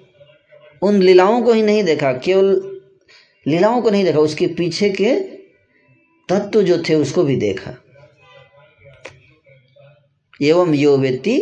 [0.82, 2.79] उन लीलाओं को ही नहीं देखा, केवल
[3.48, 5.20] लीलाओं को नहीं देखा, उसके पीछे के
[6.30, 7.72] तत्व जो थे उसको भी देखा।
[10.42, 11.38] एवं यो व्यक्ति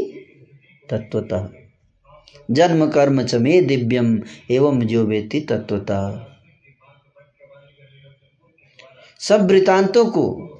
[0.89, 1.49] तत्वतः।
[2.51, 6.25] जन्म, कर्म च मे दिव्यम, एवं जो व्यक्ति तत्वतः।
[9.19, 10.53] सब वृतांतों को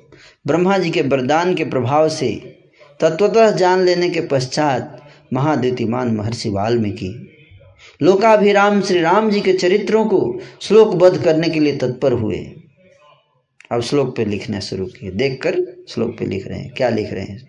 [0.48, 2.60] ब्रह्मा जी के वरदान के प्रभाव से
[3.00, 7.37] तत्वतः जान लेने के पश्चात महाद्युतिमान महर्षि वाल्मीकि
[8.02, 12.38] लोकाभिराम श्री राम जी के चरित्रों को श्लोकबद्ध करने के लिए तत्पर हुए।
[13.72, 17.24] अब श्लोक पे लिखना शुरू किए। देखकर श्लोक पे लिख रहे हैं। क्या लिख रहे
[17.24, 17.48] हैं?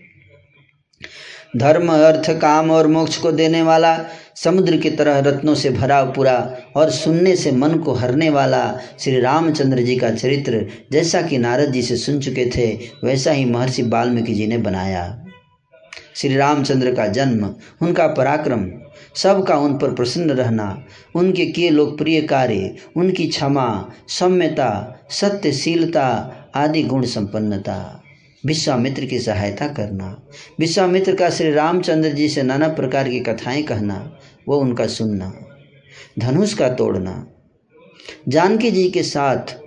[1.56, 4.04] धर्म, अर्थ, काम और मोक्ष को देने वाला,
[4.36, 9.20] समुद्र की तरह रत्नों से भरा पूरा और सुनने से मन को हरने वाला श्री
[9.20, 13.82] रामचंद्र जी का चरित्र, जैसा कि नारद जी से सुन चुके थे, वैसा ही महर्षि
[13.82, 15.24] वाल्मीकि जी ने बनाया।
[16.14, 18.70] श्री रामचंद्र का जन्म, उनका पराक्रम
[19.22, 27.04] सबका उन पर प्रसन्न रहना, उनके किए लोकप्रिय कार्य, उनकी क्षमा, सौम्यता, सत्यशीलता आदि गुण
[27.04, 28.02] संपन्नता।
[28.46, 30.22] विश्वामित्र की सहायता करना।
[30.60, 35.32] विश्वामित्र का श्री रामचंद्र जी से नाना प्रकार की कथाएँ कहना, वो उनका सुनना।
[36.18, 37.26] धनुष का तोड़ना।
[38.28, 39.60] जानकी जी के साथ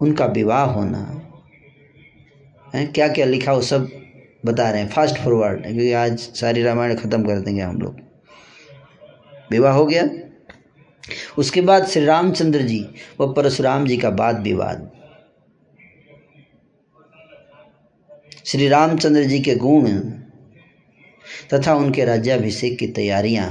[0.00, 1.20] उनका विवाह होना।
[2.74, 3.88] है क्या क्या लिखा वो सब
[4.46, 8.03] बता रहे हैं। फास्ट फॉरवर्ड, क्योंकि आज सारी रामायण ख़त्म कर देंगे हम लोग।
[9.54, 10.08] विवाह हो गया।
[11.38, 12.84] उसके बाद श्री रामचंद्र जी
[13.20, 14.90] व परशुराम जी का वाद विवाद।
[18.46, 19.88] श्री रामचंद्र जी के गुण
[21.52, 23.48] तथा उनके राज्याभिषेक की तैयारियाँ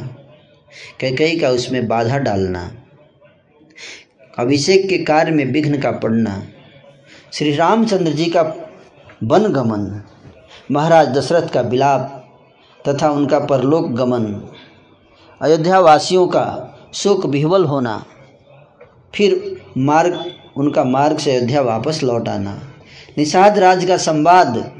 [1.01, 2.61] कई का उसमें बाधा डालना,
[4.37, 6.41] अभिषेक के कार्य में विघ्न का पड़ना,
[7.33, 8.41] श्री रामचंद्र जी का
[9.23, 10.01] वन गमन
[10.71, 12.19] महाराज दशरथ का विलाप
[12.85, 14.25] तथा उनका परलोक गमन
[15.43, 16.43] अयोध्या वासियों का
[16.93, 18.05] शोक विह्वल होना,
[19.15, 19.33] फिर
[19.77, 20.19] मार्ग,
[20.57, 22.53] उनका मार्ग से अयोध्या वापस लौट आना।
[23.17, 24.71] निषाद राज का संवाद,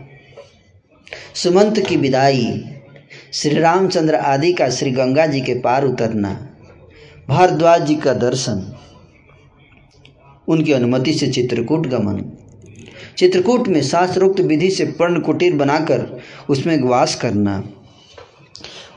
[1.36, 2.46] सुमंत की विदाई,
[3.34, 6.32] श्री रामचंद्र आदि का श्री गंगा जी के पार उतरना,
[7.30, 8.66] भारद्वाज जी का दर्शन,
[10.48, 12.26] उनकी अनुमति से चित्रकूट गमन।
[13.18, 17.64] चित्रकूट में शास्त्रोक्त विधि से पर्ण कुटीर बनाकर उसमें वास करना।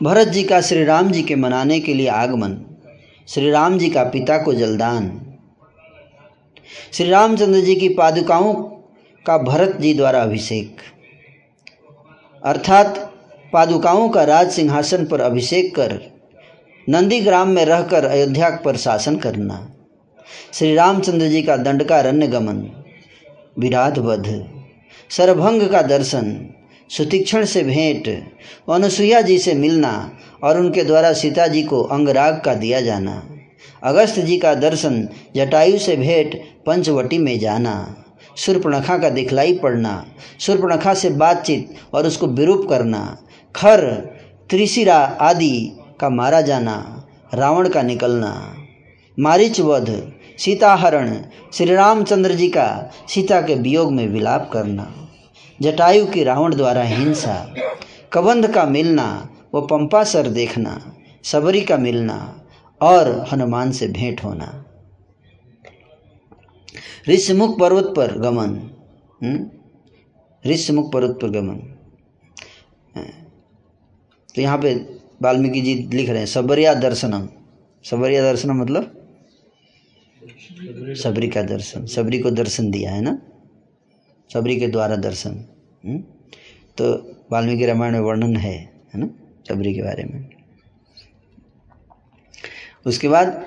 [0.03, 2.77] भरत जी का श्री राम जी के मनाने के लिए आगमन।
[3.29, 5.35] श्री राम जी का पिता को जलदान।
[6.93, 8.55] श्री रामचंद्र जी की पादुकाओं
[9.27, 10.77] का भरत जी द्वारा अभिषेक।
[12.45, 12.99] अर्थात
[13.53, 16.01] पादुकाओं का राज सिंहासन पर अभिषेक कर,
[16.89, 19.73] नंदीग्राम में रहकर अयोध्या पर शासन करना।
[20.53, 22.85] श्री रामचंद्र जी का दंडकारण्य गमन।
[23.59, 24.51] विराधवध।
[25.11, 26.51] सरभंग का दर्शन।
[26.91, 28.09] सुतीक्षण से भेंट,
[28.71, 33.29] अनुसुईया जी से मिलना और उनके द्वारा सीता जी को अंगराग का दिया जाना।
[33.85, 37.97] अगस्त जी का दर्शन, जटायु से भेंट, पंचवटी में जाना।
[38.37, 40.07] सुर्पणखा का दिखलाई पड़ना,
[40.41, 43.19] सुर्पणखा से बातचीत और उसको विरूप करना।
[43.57, 43.91] खर,
[44.51, 48.55] त्रिशिरा आदि का मारा जाना, रावण का निकलना।
[49.21, 51.17] मारिच वध, सीताहरण
[51.53, 55.06] श्री रामचंद्र जी का सीता के वियोग में विलाप करना।
[55.61, 57.35] जटायु की रावण द्वारा हिंसा
[58.13, 59.07] कबंध का मिलना
[59.55, 60.73] व पंपासर देखना
[61.25, 62.19] सबरी का मिलना
[62.81, 64.49] और हनुमान से भेंट होना।
[67.09, 68.59] ऋषमुख पर्वत पर गमन
[70.45, 71.57] ऋषमुख पर्वत पर गमन।
[74.35, 74.75] तो यहाँ पे
[75.23, 77.29] वाल्मीकि जी लिख रहे हैं सबरिया दर्शनम।
[77.85, 78.93] सबरिया दर्शनम मतलब?
[80.97, 83.19] सबरी का दर्शन सबरी को दर्शन दिया है ना?
[84.33, 85.45] सबरी के द्वारा दर्शन
[85.87, 85.99] हुँ?
[86.79, 88.55] तो वाल्मीकि रामायण में वर्णन है
[88.95, 89.11] है ना
[89.49, 90.31] सबरी के बारे में
[92.87, 93.47] उसके बाद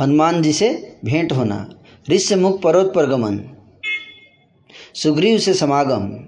[0.00, 1.74] हनुमान जी से भेंट होना,
[2.10, 3.40] ऋष्य मुख पर्वत पर गमन
[4.94, 6.24] सुग्रीव से समागम,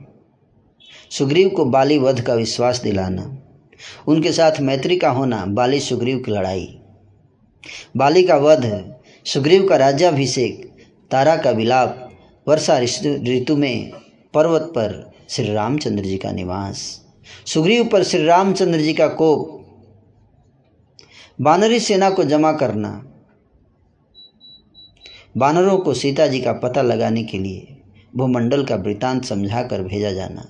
[1.10, 3.42] सुग्रीव को बाली वध का विश्वास दिलाना,
[4.06, 6.78] उनके साथ मैत्री का होना, बाली सुग्रीव की लड़ाई
[7.96, 8.94] बाली का वध,
[9.26, 10.72] सुग्रीव का राज्याभिषेक,
[11.10, 12.01] तारा का विलाप
[12.48, 13.92] वर्षा ऋतु में
[14.34, 17.06] पर्वत पर श्री रामचंद्र जी का निवास।
[17.46, 19.58] सुग्रीव पर श्री रामचंद्र जी का कोप।
[21.40, 23.12] बानरी सेना को जमा करना।
[25.36, 27.76] बानरों को सीता जी का पता लगाने के लिए
[28.16, 30.46] भूमंडल का वृतांत समझा कर भेजा जाना।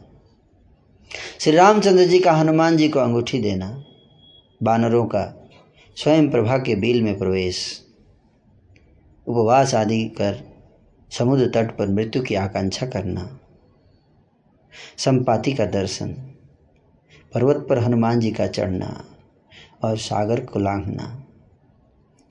[1.41, 3.85] श्री रामचंद्र जी का हनुमान जी को अंगूठी देना।
[4.63, 5.51] बानरों का
[5.97, 7.83] स्वयं प्रभा के बिल में प्रवेश।
[9.27, 10.52] उपवास आदि कर
[11.19, 13.39] समुद्र तट पर मृत्यु की आकांक्षा करना।
[14.99, 16.09] संपाति का दर्शन,
[17.35, 19.05] पर्वत पर हनुमान जी का चढ़ना
[19.85, 21.27] और सागर को लांघना।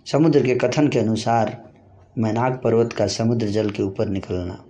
[0.06, 1.74] समुद्र के कथन के अनुसार
[2.18, 4.66] मैनाक पर्वत का समुद्र जल के ऊपर निकलना।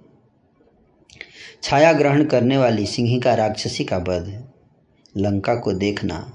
[1.63, 4.49] छाया ग्रहण करने वाली सिंहिका राक्षसी का वध,
[5.17, 6.33] लंका को देखना।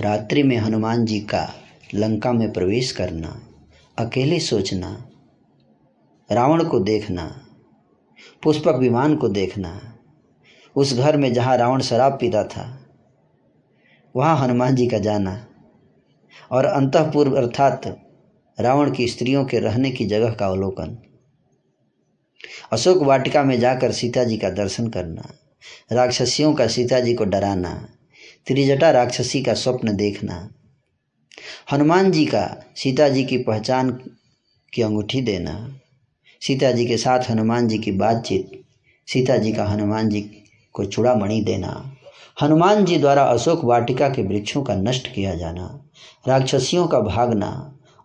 [0.00, 1.54] रात्रि में हनुमान जी का
[1.94, 3.40] लंका में प्रवेश करना।
[3.98, 5.06] अकेले सोचना
[6.30, 7.24] रावण को देखना,
[8.42, 9.96] पुष्पक विमान को देखना,
[10.76, 12.86] उस घर में जहाँ रावण शराब पीता था,
[14.14, 15.46] वहाँ हनुमान जी का जाना
[16.50, 17.86] और अंतपूर्व अर्थात
[18.58, 20.96] रावण की स्त्रियों के रहने की जगह का अवलोकन।
[22.72, 25.28] अशोक वाटिका में जाकर सीता जी का दर्शन करना,
[25.92, 27.74] राक्षसियों का सीता जी को डराना,
[28.46, 30.48] त्रिजटा राक्षसी का स्वप्न देखना,
[31.72, 33.90] हनुमान जी का सीता जी की पहचान
[34.72, 35.79] की अंगूठी देना।
[36.42, 38.50] सीता जी के साथ हनुमान जी की बातचीत।
[39.08, 40.20] सीता जी का हनुमान जी
[40.74, 41.72] को चूड़ामणि देना।
[42.42, 45.84] हनुमान जी द्वारा अशोक वाटिका के वृक्षों का नष्ट किया जाना,
[46.28, 47.50] राक्षसियों का भागना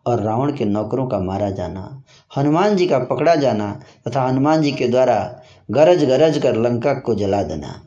[0.06, 2.04] और रावण के नौकरों का मारा जाना,
[2.38, 3.72] हनुमान जी का पकड़ा जाना
[4.08, 7.82] तथा हनुमान जी के द्वारा गरज गरज कर लंका को जला देना।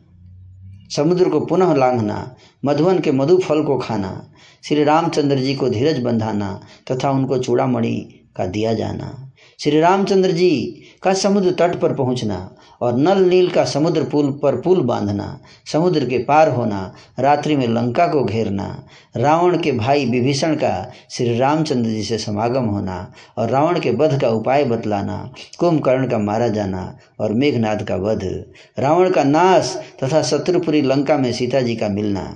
[0.96, 4.30] समुद्र को पुनः लांघना, मधुवन के मधु फल को खाना,
[4.64, 6.60] श्री रामचंद्र जी को धीरज बंधाना
[6.92, 7.96] तथा उनको चूड़ामणि
[8.36, 9.27] का दिया जाना।
[9.60, 14.60] श्री रामचंद्र जी का समुद्र तट पर पहुँचना और नल नील का समुद्र पुल पर
[14.60, 15.40] पुल बांधना,
[15.72, 18.86] समुद्र के पार होना, रात्रि में लंका को घेरना,
[19.16, 24.20] रावण के भाई विभीषण का श्री रामचंद्र जी से समागम होना और रावण के वध
[24.20, 28.44] का उपाय बतलाना, कुंभकर्ण का मारा जाना और मेघनाथ का वध,
[28.78, 32.34] रावण का नाश तथा शत्रुपुरी लंका में सीता जी का मिलना।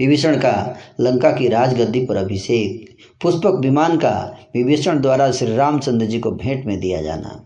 [0.00, 4.12] विभीषण का लंका की राजगद्दी पर अभिषेक। पुष्पक विमान का
[4.54, 7.44] विभीषण द्वारा श्री रामचंद्र जी को भेंट में दिया जाना।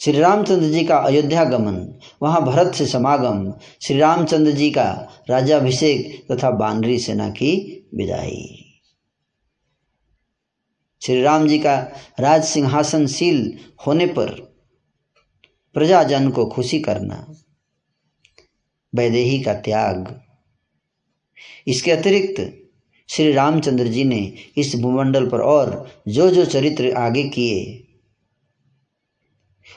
[0.00, 1.76] श्री रामचंद्र जी का अयोध्या गमन
[2.22, 4.90] वहाँ भरत से समागम श्री रामचंद्र जी का
[5.30, 7.52] राजाभिषेक तथा बानरी सेना की
[7.94, 8.46] विदाई।
[11.02, 11.76] श्री राम जी का
[12.20, 14.30] राज सिंहासनशील होने पर
[15.76, 17.26] प्रजाजन को खुशी करना,
[18.92, 20.20] वैदेही का त्याग।
[21.66, 22.40] इसके अतिरिक्त
[23.10, 27.86] श्री रामचंद्र जी ने इस भूमंडल पर और जो जो चरित्र आगे किए।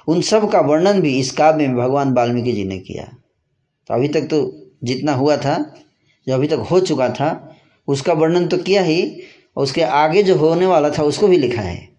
[0.07, 3.03] उन सब का वर्णन भी इस काव्य में भगवान वाल्मीकि जी ने किया।
[3.87, 5.75] तो अभी तक तो जितना हुआ था,
[6.27, 7.57] जो अभी तक हो चुका था,
[7.87, 9.21] उसका वर्णन तो किया ही,
[9.57, 11.89] और उसके आगे जो होने वाला था, उसको भी लिखा है।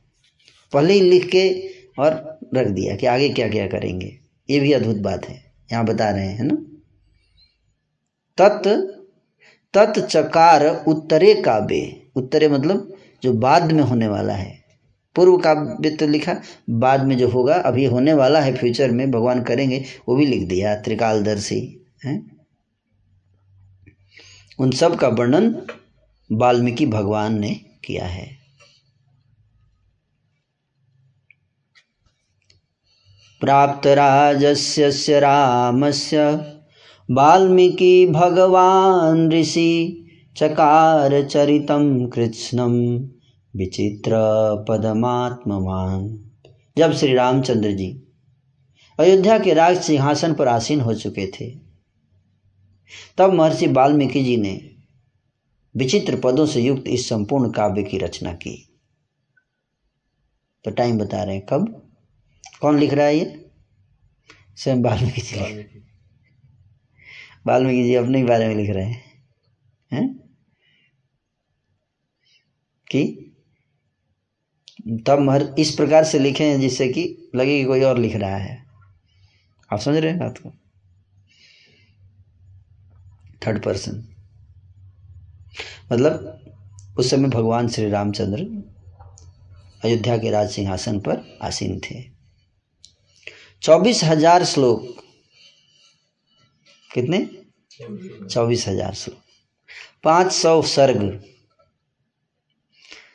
[0.73, 1.69] पहले ही लिख के
[2.03, 4.19] और रख दिया कि आगे क्या क्या करेंगे।
[4.51, 6.55] ये भी अद्भुत बात है। यहाँ बता रहे हैं ना?
[8.39, 8.94] तत्
[9.75, 14.65] तत्चकार उत्तरे काव्य। उत्तरे मतलब जो बाद में होने वाला है।
[15.17, 16.37] पूर्व काव्य तो लिखा,
[16.71, 20.49] बाद में जो होगा अभी होने वाला है फ्यूचर में, भगवान करेंगे, वो भी लिख
[20.49, 22.23] दिया, त्रिकालदर्शी, है?
[24.59, 25.67] उन सब का वर्णन
[26.33, 28.45] वाल्मीकि भगवान ने किया है।
[33.41, 36.54] प्राप्त राजस्य रामस्य
[37.11, 42.73] वाल्मीकि भगवान ऋषि चकार चरितम कृष्णम
[43.57, 44.13] विचित्र
[44.69, 46.31] पदमात्मान
[46.79, 48.03] जब श्री रामचंद्र जी
[49.01, 51.51] अयोध्या के राज सिंहासन पर आसीन हो चुके थे,
[53.19, 54.71] तब महर्षि वाल्मीकि जी ने
[55.77, 58.69] विचित्र पदों से युक्त इस संपूर्ण काव्य की रचना की।
[60.65, 61.91] तो टाइम बता रहे हैं, कब?
[62.61, 63.51] कौन लिख रहा है ये?
[64.57, 65.84] स्वयं वाल्मीकि जी।
[67.47, 69.03] वाल्मीकि जी अपने ही बारे में लिख रहे हैं।
[69.93, 70.09] हैं?
[72.91, 73.31] कि
[75.07, 78.37] तब महर इस प्रकार से लिखे हैं जिससे कि लगे कि कोई और लिख रहा
[78.37, 78.65] है।
[79.73, 80.53] आप समझ रहे हैं बात को?
[83.47, 84.09] थर्ड पर्सन
[85.93, 86.41] मतलब
[86.99, 88.43] उस समय भगवान श्री रामचंद्र
[89.85, 92.03] अयोध्या के राज सिंहासन पर आसीन थे।
[93.63, 95.04] चौबीस हज़ार श्लोक
[96.95, 97.19] कितने?
[98.31, 99.21] चौबीस हज़ार श्लोक
[100.05, 101.21] पाँच सौ सर्ग,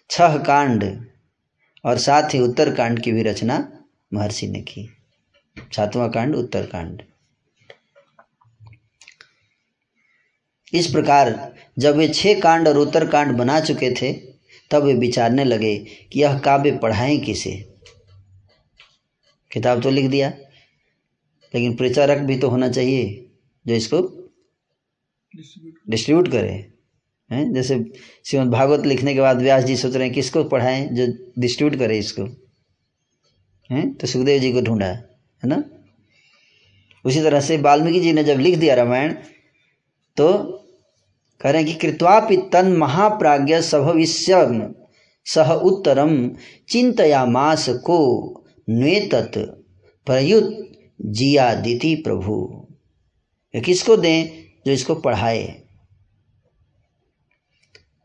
[0.10, 0.84] छह कांड,
[1.86, 3.58] और साथ ही उत्तर कांड की भी रचना
[4.14, 4.88] महर्षि ने की।
[5.76, 7.02] सातवां कांड, उत्तर कांड।
[10.74, 11.32] इस प्रकार
[11.78, 14.12] जब वे छह कांड और उत्तर कांड बना चुके थे,
[14.72, 15.76] तब वे विचारने लगे
[16.14, 17.56] कि यह काव्य पढ़ाएँ किसे?
[19.52, 20.30] किताब तो लिख दिया,
[21.54, 23.29] लेकिन प्रचारक भी तो होना चाहिए।
[23.68, 24.02] जो इसको
[25.90, 26.72] डिस्ट्रीब्यूट करे,
[27.32, 27.54] हैं?
[27.54, 27.84] जैसे
[28.26, 31.08] श्रीमद भागवत लिखने के बाद व्यास जी सोच रहे हैं, किसको पढ़ाएँ जो
[31.40, 32.24] डिस्ट्रीब्यूट करे इसको?
[33.72, 33.94] हैं?
[33.94, 35.64] तो सुखदेव जी को ढूंढा, है ना?
[37.06, 39.14] उसी तरह से वाल्मीकि जी ने जब लिख दिया रामायण
[40.18, 40.34] तो
[41.42, 44.74] कह रहे हैं कि कृत्वापि तन महाप्राज्ञ सभविष्य
[45.26, 46.32] सह उत्तरम
[46.70, 48.00] चिंतयामास को
[48.70, 49.38] न्वेतत
[50.06, 52.59] प्रयुत जियादिति प्रभु।
[53.54, 55.64] किसको दें जो इसको पढ़ाए?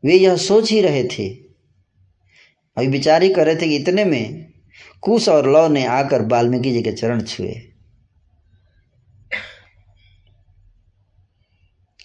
[0.04, 1.28] वे यह सोच ही रहे थे।
[2.76, 4.52] अभी विचार ही कर रहे थे कि इतने में
[5.00, 7.54] कुश और लव ने आकर वाल्मीकि जी के चरण छुए।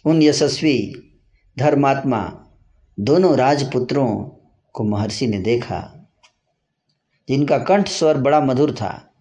[0.05, 0.77] उन यशस्वी
[1.59, 2.45] धर्मात्मा
[2.99, 4.15] दोनों राजपुत्रों
[4.73, 6.09] को महर्षि ने देखा,
[7.29, 9.13] जिनका कंठ स्वर बड़ा मधुर था।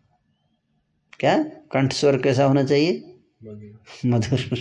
[1.20, 1.42] क्या?
[1.42, 3.17] कंठ स्वर कैसा होना चाहिए?
[3.42, 4.58] मधुर।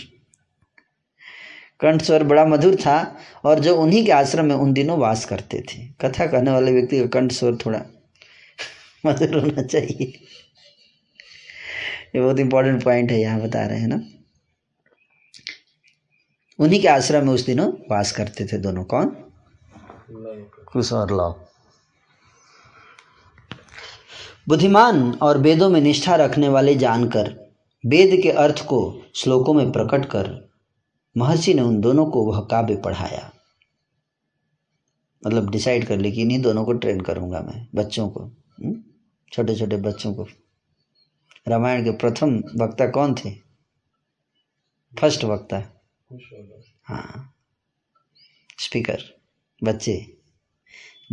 [1.79, 5.61] कंठ स्वर बड़ा मधुर था और जो उन्हीं के आश्रम में उन दिनों वास करते
[5.61, 7.81] थे। कथा कहने वाले व्यक्ति का कंठ स्वर थोड़ा
[9.05, 10.05] मधुर होना चाहिए।
[12.15, 14.01] ये बहुत इंपॉर्टेंट पॉइंट है यहाँ बता रहे हैं ना।
[16.59, 19.09] उन्हीं के आश्रम में उस दिनों वास करते थे दोनों। कौन?
[20.73, 21.43] कुश और लव
[24.47, 27.46] बुद्धिमान और वेदों में निष्ठा रखने वाले जानकर
[27.85, 30.49] वेद के अर्थ को श्लोकों में प्रकट कर
[31.17, 33.33] महर्षि ने उन दोनों को वह काव्य पढ़ाया।
[35.27, 38.83] मतलब डिसाइड कर ली कि इन्हीं दोनों को ट्रेन करूँगा मैं, बच्चों को हम्म?
[39.31, 40.27] छोटे छोटे बच्चों को।
[41.47, 43.31] रामायण के प्रथम वक्ता कौन थे?
[44.99, 45.81] फ़र्स्ट वक्ता।
[46.83, 47.33] हाँ।
[48.59, 49.01] स्पीकर
[49.63, 50.17] बच्चे।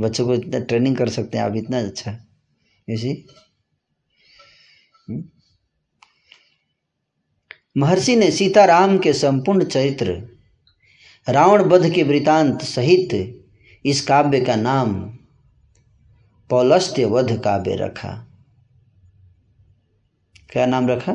[0.00, 2.18] बच्चों को इतना ट्रेनिंग कर सकते हैं, आप इतना अच्छा।
[2.88, 3.26] इसी?
[7.76, 10.38] महर्षि ने सीताराम के संपूर्ण चरित्र
[11.28, 13.42] रावण बध के वृतांत सहित
[13.84, 14.94] इस काव्य का नाम
[16.50, 18.26] पौलस्त्य वध काव्य रखा।
[20.50, 21.12] क्या नाम रखा?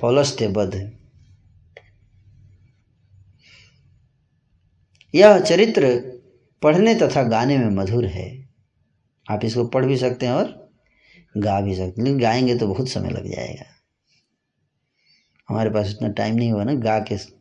[0.00, 0.92] पौलस्त्य बध
[5.14, 6.12] यह चरित्र
[6.62, 8.48] पढ़ने तथा गाने में मधुर है।
[9.30, 10.70] आप इसको पढ़ भी सकते हैं और
[11.36, 13.77] गा भी सकते हैं। लेकिन गाएँगे तो बहुत समय लग जाएगा।
[15.48, 17.38] हमारे पास इतना टाइम नहीं हुआ ना, गा के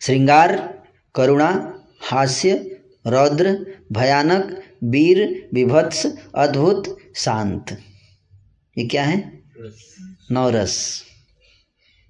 [0.01, 0.83] श्रृंगार
[1.15, 6.05] करुणा हास्य रौद्र भयानक वीर विभत्स
[6.35, 7.83] अद्भुत शांत।
[8.77, 9.43] ये क्या है?
[10.31, 11.03] नवरस।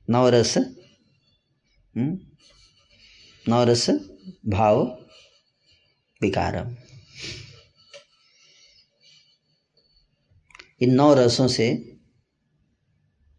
[0.10, 0.58] नवरस
[1.98, 2.20] हम्म?
[3.50, 3.90] नवरस
[4.46, 5.05] भाव।
[6.22, 6.76] विकारम।
[10.82, 11.74] इन नौ रसों से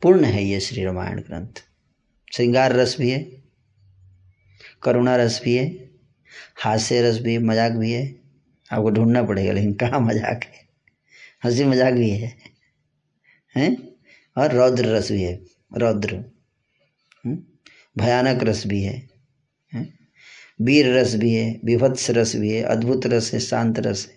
[0.02, 1.62] पूर्ण है ये श्री रामायण ग्रंथ।
[2.32, 3.42] श्रृंगार रस भी है,
[4.82, 5.90] करुणा रस भी है,
[6.56, 8.20] हास्य रस भी है, मज़ाक भी है।
[8.72, 10.68] आपको ढूंढना पड़ेगा, लेकिन कहाँ मज़ाक है?
[11.44, 12.36] हँसी मज़ाक भी है,
[13.56, 13.76] हैं?
[14.36, 15.44] और रौद्र रस भी है,
[15.76, 17.42] रौद्र। हम्म?
[17.98, 19.05] भयानक रस भी है। हैं?
[20.60, 24.16] वीर रस भी है, विभत्स रस भी है, अद्भुत रस है, शांत रस है।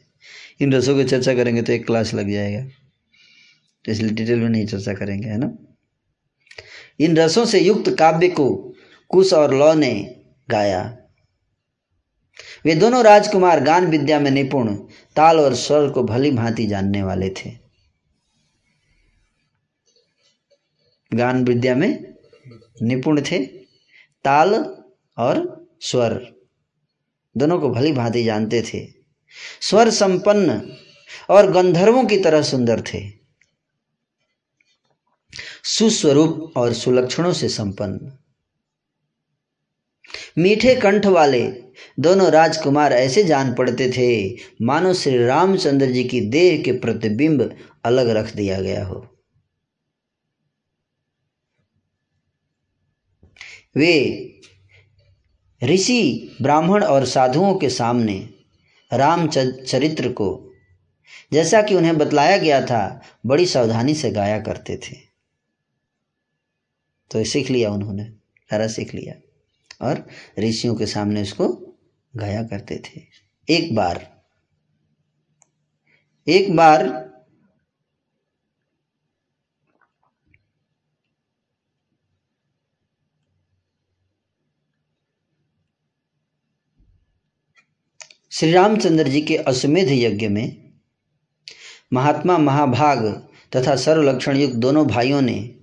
[0.61, 2.63] इन रसों की चर्चा करेंगे तो एक क्लास लग जाएगा।
[3.85, 5.57] तो इसलिए डिटेल में नहीं चर्चा करेंगे, है ना?
[6.99, 8.75] इन रसों से युक्त काव्य को
[9.09, 10.97] कुश और लौ ने गाया।
[12.65, 14.75] वे दोनों राजकुमार गान विद्या में निपुण,
[15.15, 17.51] ताल और स्वर को भली भांति जानने वाले थे।
[21.13, 22.13] गान विद्या में
[22.81, 23.45] निपुण थे,
[24.23, 24.53] ताल
[25.17, 26.35] और स्वर।
[27.37, 28.87] दोनों को भली भांति जानते थे।
[29.61, 30.77] स्वर संपन्न
[31.29, 33.19] और गंधर्वों की तरह सुंदर थे।
[35.63, 38.17] सुस्वरूप और सुलक्षणों से संपन्न।
[40.37, 41.47] मीठे कंठ वाले
[41.99, 48.09] दोनों राजकुमार ऐसे जान पड़ते थे, मानो श्री रामचंद्र जी की देह के प्रतिबिंब अलग
[48.09, 49.15] रख दिया गया हो।
[53.75, 54.25] वे
[55.63, 58.29] ऋषि, ब्राह्मण और साधुओं के सामने
[58.93, 59.27] राम
[59.65, 60.53] चरित्र को,
[61.33, 64.95] जैसा कि उन्हें बतलाया गया था, बड़ी सावधानी से गाया करते थे।
[67.11, 68.03] तो सीख लिया उन्होंने,
[68.51, 69.13] सारा सीख लिया।
[69.81, 70.07] और
[70.39, 71.75] ऋषियों के सामने उसको
[72.15, 73.01] गाया करते थे।
[73.49, 74.19] एक बार
[76.27, 77.09] एक बार
[88.39, 90.73] श्री रामचंद्र जी के अश्वमेध यज्ञ में
[91.93, 93.05] महात्मा महाभाग
[93.55, 95.55] तथा सर्वलक्षण युक्त दोनों भाइयों ने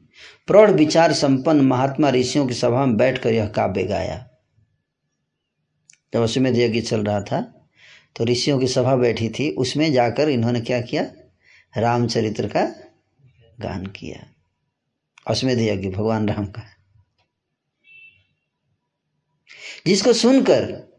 [0.47, 4.31] प्रौढ़ विचार संपन्न महात्मा ऋषियों की सभा में बैठकर यह काव्य गाया।
[6.15, 7.69] जब अश्वमेध यज्ञ चल रहा था
[8.17, 11.03] तो ऋषियों की सभा बैठी थी। उसमें जाकर इन्होंने क्या किया?
[11.79, 12.65] रामचरित्र का
[13.61, 14.27] गान किया।
[15.27, 16.63] अश्वमेध यज्ञ भगवान राम का
[19.87, 20.96] जिसको सुनकर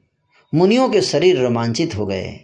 [0.53, 2.39] मुनियों के शरीर रोमांचित हो गए।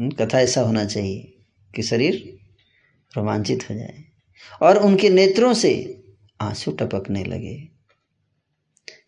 [0.00, 1.36] कथा ऐसा होना चाहिए
[1.74, 2.38] कि शरीर
[3.16, 4.04] रोमांचित हो जाए
[4.62, 6.02] और उनके नेत्रों से
[6.40, 7.68] आँसू टपकने लगे।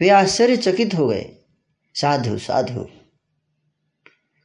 [0.01, 1.37] वे आश्चर्यचकित हो गए।
[1.95, 2.85] साधु साधु।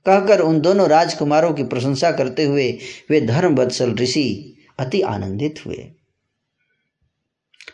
[0.05, 5.91] कहकर उन दोनों राजकुमारों की प्रशंसा करते हुए वे धर्म वत्सल ऋषि अति आनंदित हुए।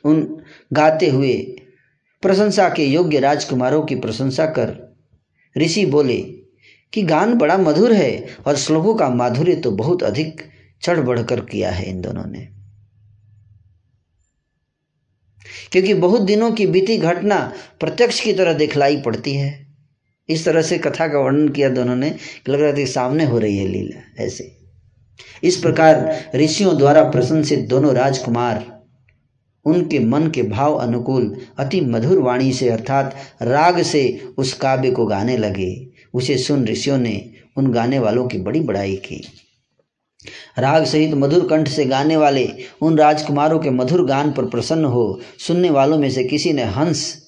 [0.04, 1.59] उन गाते हुए
[2.22, 4.98] प्रशंसा के योग्य राजकुमारों की प्रशंसा कर।
[5.58, 6.18] ऋषि बोले,
[6.94, 10.42] कि गान बड़ा मधुर है और श्लोकों का माधुर्य तो बहुत अधिक
[10.82, 12.50] चढ़ बढ़कर किया है इन दोनों ने।
[15.72, 19.68] क्योंकि बहुत दिनों की बीती घटना प्रत्यक्ष की तरह दिखलाई पड़ती है।
[20.30, 22.10] इस तरह से कथा का वर्णन किया दोनों ने
[22.46, 24.58] कि लग रहा था सामने हो रही है लीला, ऐसे।
[25.44, 28.79] इस प्रकार ऋषियों द्वारा प्रशंसित दोनों राजकुमार
[29.66, 35.06] उनके मन के भाव अनुकूल, अति मधुर वाणी से अर्थात राग से उस काव्य को
[35.06, 39.28] गाने लगे। उसे सुन ऋषियों ने उन गाने वालों की बड़ी बड़ाई की।
[40.60, 42.50] राग सहित मधुर कंठ से गाने वाले,
[42.82, 47.19] उन राजकुमारों के मधुर गान पर प्रसन्न हो, सुनने वालों में से किसी ने हंस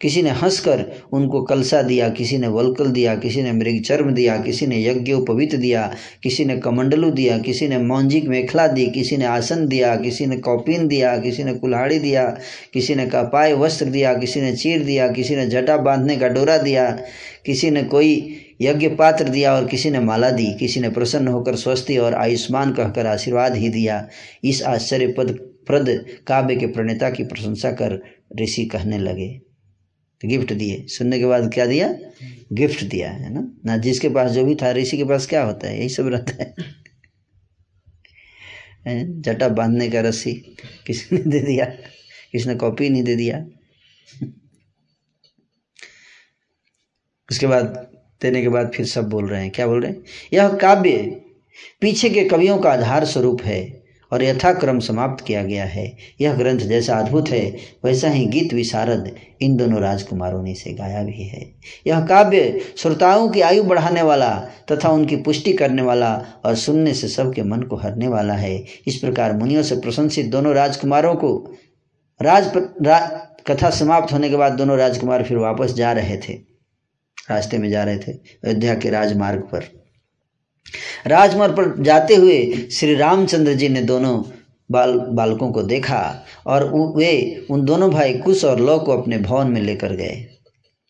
[0.00, 4.36] किसी ने हंसकर उनको कलसा दिया किसी ने वलकल दिया किसी ने मृग चर्म दिया
[4.36, 5.82] किसी ने यज्ञोपवित दिया
[6.22, 10.36] किसी ने कमंडलू दिया किसी ने मौंजिक मेखला दी किसी ने आसन दिया किसी ने
[10.36, 12.24] कौपिन दिया किसी ने कुल्हाड़ी दिया
[12.72, 16.56] किसी ने कपाय वस्त्र दिया किसी ने चीर दिया किसी ने जटा बांधने का डोरा
[16.58, 16.90] दिया
[17.46, 18.16] किसी ने कोई
[18.62, 22.72] यज्ञ पात्र दिया और किसी ने माला दी किसी ने प्रसन्न होकर स्वस्थी और आयुष्मान
[22.72, 24.06] कहकर आशीर्वाद ही दिया
[24.44, 25.88] इस आश्चर्य पद प्रद
[26.26, 28.00] काव्य के प्रणेता की प्रशंसा कर
[28.40, 29.49] ऋषि कहने लगे तो
[30.24, 31.94] गिफ्ट दिए। सुनने के बाद क्या दिया?
[32.52, 33.52] गिफ्ट दिया, है ना?
[33.66, 35.78] ना जिसके पास जो भी था, ऋषि के पास क्या होता है?
[35.78, 36.54] यही सब रहता है?
[39.22, 40.32] जटा बांधने का रस्सी।
[40.86, 41.64] किसी ने दे दिया।
[42.32, 43.46] किसी ने कॉपी नहीं दे दिया।
[47.30, 47.90] उसके बाद,
[48.22, 50.02] देने के बाद फिर सब बोल रहे हैं। क्या बोल रहे हैं?
[50.32, 51.22] यह काव्य
[51.80, 53.79] पीछे के कवियों का आधार स्वरूप है।
[54.12, 59.14] और यथाक्रम समाप्त किया गया है। यह ग्रंथ जैसा अद्भुत है वैसा ही गीत विशारद
[59.40, 61.52] इन दोनों राजकुमारों ने इसे गाया भी है।
[61.86, 64.30] यह काव्य श्रोताओं की आयु बढ़ाने वाला
[64.72, 68.96] तथा उनकी पुष्टि करने वाला और सुनने से सबके मन को हरने वाला है। इस
[68.96, 71.54] प्रकार मुनियों से प्रशंसित दोनों राजकुमारों को
[72.22, 72.52] राज,
[72.82, 72.98] रा,
[73.46, 76.32] कथा समाप्त होने के बाद दोनों राजकुमार फिर वापस जा रहे थे।
[77.30, 79.79] रास्ते में जा रहे थे अयोध्या के राजमार्ग पर।
[81.06, 84.22] राजमार्ग पर जाते हुए श्री रामचंद्र जी ने दोनों
[84.70, 89.46] बाल, बालकों को देखा और वे उन दोनों भाई कुश और लौ को अपने भवन
[89.46, 90.26] में लेकर गए।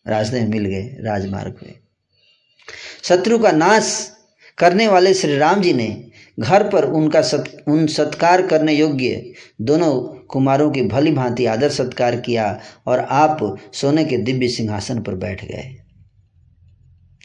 [0.07, 1.73] रास्ते में मिल गए राजमार्ग में।
[3.03, 4.11] शत्रु का नाश
[4.57, 6.07] करने वाले श्री राम जी ने
[6.39, 12.15] घर पर उनका सत, उन सत्कार करने योग्य दोनों कुमारों की भली भांति आदर सत्कार
[12.15, 15.75] किया और आप सोने के दिव्य सिंहासन पर बैठ गए।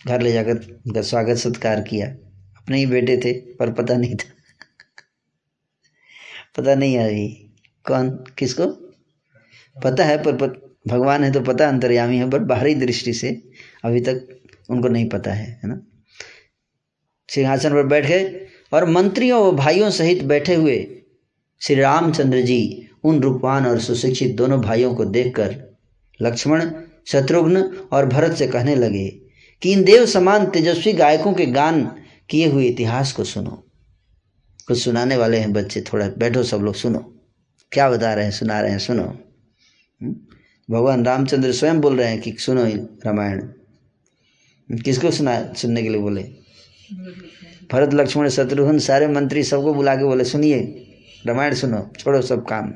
[0.07, 2.15] घर ले जाकर उनका स्वागत सत्कार किया।
[2.67, 4.31] अपने ही बेटे थे पर पता नहीं था।
[6.57, 7.27] पता नहीं अभी
[7.87, 8.11] कौन?
[8.39, 8.67] किसको?
[9.77, 13.31] पता है पर पत, भगवान है तो पता अंतर्यामी है पर बाहरी दृष्टि से
[13.85, 14.27] अभी तक
[14.71, 15.81] उनको नहीं पता है है ना?
[17.29, 20.79] सिंहासन पर बैठ गए और मंत्रियों व भाइयों सहित बैठे हुए
[21.61, 25.55] श्री रामचंद्र जी उन रूपवान और सुशिक्षित दोनों भाइयों को देखकर
[26.23, 26.71] लक्ष्मण
[27.07, 27.63] शत्रुघ्न
[27.93, 29.09] और भरत से कहने लगे
[29.63, 33.67] कि इन देव समान तेजस्वी गायकों के गान किए हुए इतिहास को सुनो।
[34.69, 36.99] कुछ सुनाने वाले हैं बच्चे, थोड़ा बैठो सब लोग, सुनो।
[37.73, 39.03] क्या बता रहे हैं, सुना रहे हैं, सुनो।
[40.03, 40.17] हम्म?
[40.71, 42.65] भगवान रामचंद्र स्वयं बोल रहे हैं कि सुनो
[43.07, 43.41] रामायण।
[44.79, 46.23] किसको सुना, सुनने के लिए बोले?
[47.73, 50.61] भरत, लक्ष्मण, शत्रुघ्न, सारे मंत्री सबको बुला के बोले, सुनिए,
[51.27, 52.75] रामायण सुनो, छोड़ो सब काम,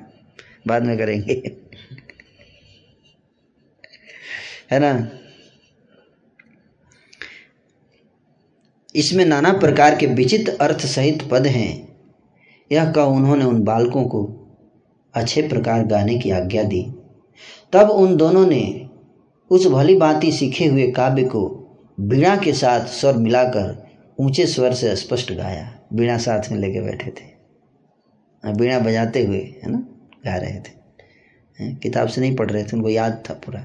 [0.66, 1.32] बाद में करेंगे।
[4.70, 5.19] है ना?
[8.94, 11.88] इसमें नाना प्रकार के विचित्र अर्थ सहित पद हैं।
[12.70, 14.22] यह कह उन्होंने उन बालकों को
[15.14, 16.82] अच्छे प्रकार गाने की आज्ञा दी।
[17.72, 18.88] तब उन दोनों ने
[19.50, 21.46] उस भली भांति सीखे हुए काव्य को
[22.00, 23.76] बीणा के साथ स्वर मिलाकर
[24.18, 29.70] ऊँचे स्वर से स्पष्ट गाया। बीणा साथ में लेके बैठे थे। बीणा बजाते हुए, है
[29.72, 29.78] ना,
[30.24, 33.64] गा रहे थे। किताब से नहीं पढ़ रहे थे, उनको याद था पूरा।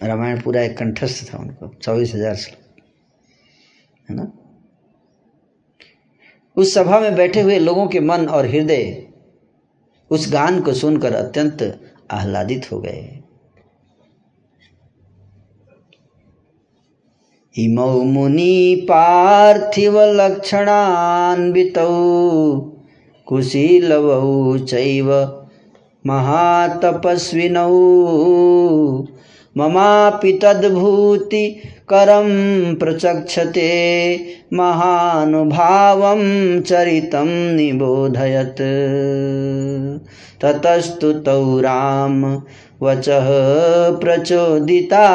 [0.00, 2.67] रामायण पूरा एक कंठस्थ था उनको, चौबीस हज़ार श्लोक।
[4.10, 4.32] है ना?
[6.56, 9.08] उस सभा में बैठे हुए लोगों के मन और हृदय
[10.10, 11.80] उस गान को सुनकर अत्यंत
[12.10, 13.14] आह्लादित हो गए।
[17.58, 21.88] इमौ मुनि पार्थिव लक्षणान्वितौ
[23.26, 25.12] कुशीलवौ चैव
[26.06, 27.68] महातपस्विनौ।
[29.58, 31.46] ममापि तद्भूति
[31.88, 32.28] करं
[32.74, 33.70] प्रचक्षते
[34.52, 36.20] महानुभावं
[36.60, 38.60] चरितं निबोधयत्।
[40.42, 42.42] ततस्तु तौ राम
[42.82, 43.26] वचः
[43.98, 45.06] प्रचोदिता।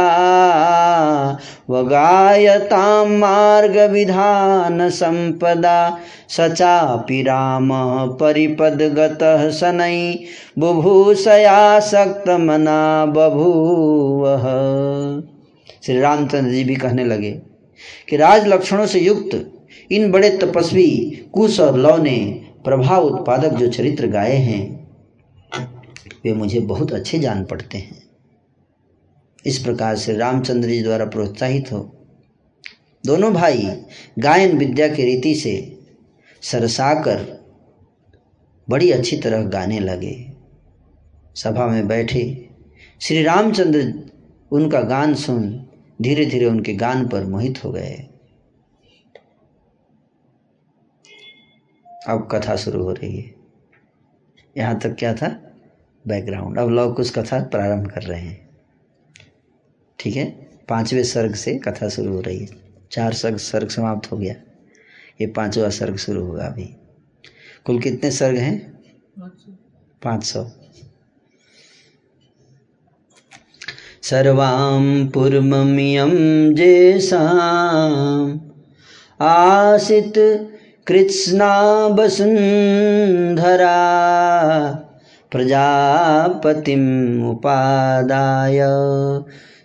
[1.70, 5.97] वगायतां मार्गविधानसम्पदा।
[6.30, 10.20] स चापि रामः परिपद्गतः शनै
[10.59, 14.43] बुभूषयासक्तमना बभूवः।
[15.86, 17.41] श्री रामचंद्र जी भी कहने लगे
[18.09, 19.51] कि राज लक्षणों से युक्त
[19.91, 24.82] इन बड़े तपस्वी कुश और लव ने प्रभाव उत्पादक जो चरित्र गाए हैं
[26.26, 28.03] वे मुझे बहुत अच्छे जान पड़ते हैं।
[29.45, 31.80] इस प्रकार से रामचंद्र जी द्वारा प्रोत्साहित हो।
[33.05, 33.84] दोनों भाई
[34.19, 35.80] गायन विद्या की रीति से
[36.41, 37.43] सरसाकर
[38.69, 40.34] बड़ी अच्छी तरह गाने लगे।
[41.36, 42.49] सभा में बैठे
[43.01, 44.11] श्री रामचंद्र
[44.51, 45.65] उनका गान सुन
[46.01, 47.93] धीरे धीरे उनके गान पर मोहित हो गए।
[52.07, 53.34] अब कथा शुरू हो रही है।
[54.57, 55.53] यहाँ तक क्या था?
[56.08, 58.49] बैकग्राउंड अब लोग कुछ कथा प्रारंभ कर रहे हैं।
[59.99, 60.26] ठीक है?
[60.70, 62.47] पाँचवें सर्ग से कथा शुरू हो रही है।
[62.91, 64.36] चार सर्ग सर्ग समाप्त हो गया।
[65.22, 66.76] ये पांचवा सर्ग शुरू होगा अभी।
[67.66, 68.84] कुल कितने सर्ग हैं?
[70.04, 70.51] पाँच सौ।
[74.04, 76.10] सर्वां पुरममियं
[76.56, 78.39] जेषाम्
[79.22, 80.14] आसित
[80.88, 81.89] कृत्स्ना
[85.36, 88.59] वसुन्धरा प्रजापतिम् उपादाय।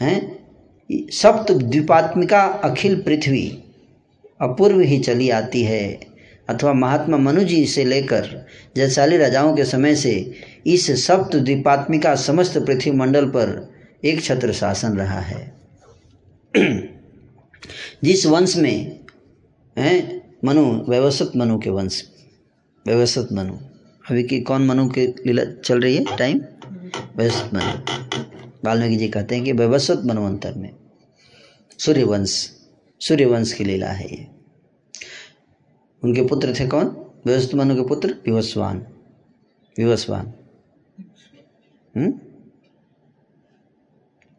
[0.00, 0.46] हैं,
[0.92, 3.64] सप्त द्वीपात्मिका अखिल पृथ्वी
[4.40, 6.11] अपूर्व ही चली आती है।
[6.48, 10.32] अथवा महात्मा मनु जी से लेकर जयशाली राजाओं के समय से
[10.66, 13.72] इस सप्त द्वीपात्मिका समस्त पृथ्वी मंडल पर
[14.04, 15.56] एक छत्र शासन रहा है।
[18.04, 19.00] जिस वंश में,
[19.78, 22.08] हैं, मनु, व्यवस्थित मनु के वंश,
[22.86, 23.52] व्यवस्थित मनु।
[24.10, 26.16] अभी की कौन मनु के लीला चल रही है?
[26.16, 26.40] टाइम
[27.16, 28.02] व्यवस्थित मनु।
[28.64, 30.70] वाल्मीकि जी कहते हैं कि व्यवस्थित मनवंतर में
[31.78, 32.50] सूर्यवंश
[33.00, 34.31] सूर्यवंश की लीला है ये।
[36.04, 36.84] उनके पुत्र थे कौन?
[37.26, 38.22] व्यवस्थित मनु के पुत्र?
[38.26, 38.86] विवस्वान।
[39.78, 40.32] विवस्वान।
[41.96, 42.14] हम्म?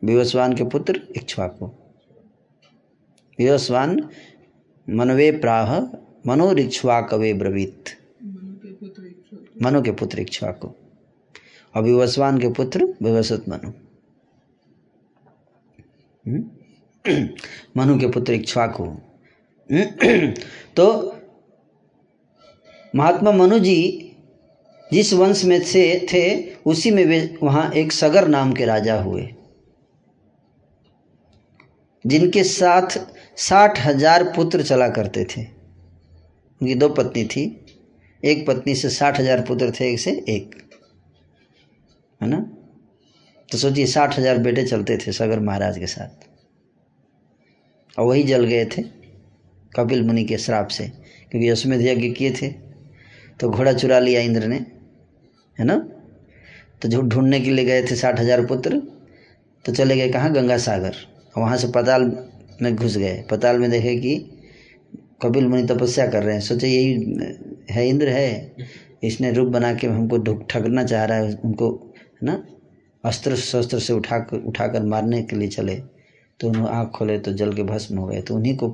[0.03, 1.65] विवस्वान के पुत्र इक्ष्वाकु।
[3.39, 4.09] विवस्वान
[4.89, 5.81] मनवे प्राह,
[6.27, 7.83] मनोरिक्ष्वाकवे ब्रवीत।
[9.61, 10.67] मनु के पुत्र इक्ष्वाकु।
[11.75, 13.71] और विवस्वान के पुत्र विवस्वत मनु।
[17.77, 18.97] मनु के पुत्र इक्ष्वाकु।
[20.75, 21.12] तो
[22.93, 24.09] महात्मा मनु जी
[24.91, 29.27] जिस वंश में से थे, उसी में वे वहाँ एक सगर नाम के राजा हुए,
[32.05, 32.97] जिनके साथ
[33.39, 37.43] साठ हज़ार पुत्र चला करते थे। उनकी दो पत्नी थी,
[38.23, 40.55] एक पत्नी से साठ हज़ार पुत्र थे, एक से एक,
[42.21, 42.39] है ना?
[43.49, 46.27] तो सोचिए, साठ हज़ार बेटे चलते थे सगर महाराज के साथ।
[47.97, 48.81] और वही जल गए थे
[49.71, 50.87] कपिल मुनि के श्राप से,
[51.31, 52.47] क्योंकि अश्वमेध यज्ञ किए थे।
[53.39, 54.55] तो घोड़ा चुरा लिया इंद्र ने,
[55.57, 55.77] है ना?
[56.81, 58.81] तो झूठ ढूँढने के लिए गए थे साठ हज़ार पुत्र
[59.65, 60.31] तो चले गए कहाँ?
[60.33, 60.95] गंगा सागर।
[61.37, 62.03] वहाँ से पताल
[62.61, 64.15] में घुस गए। पताल में देखे कि
[65.21, 66.93] कपिल मुनि तपस्या कर रहे हैं। सोचे यही,
[67.71, 68.55] है इंद्र है।
[69.03, 72.43] इसने रूप बना के हमको ठगना चाह रहा है उनको, है ना?
[73.03, 75.75] अस्त्र शस्त्र से उठा कर उठा कर मारने के लिए चले।
[76.39, 78.67] तो उन्होंने आँख खोले तो जल के भस्म हो गए। तो उन्हीं को,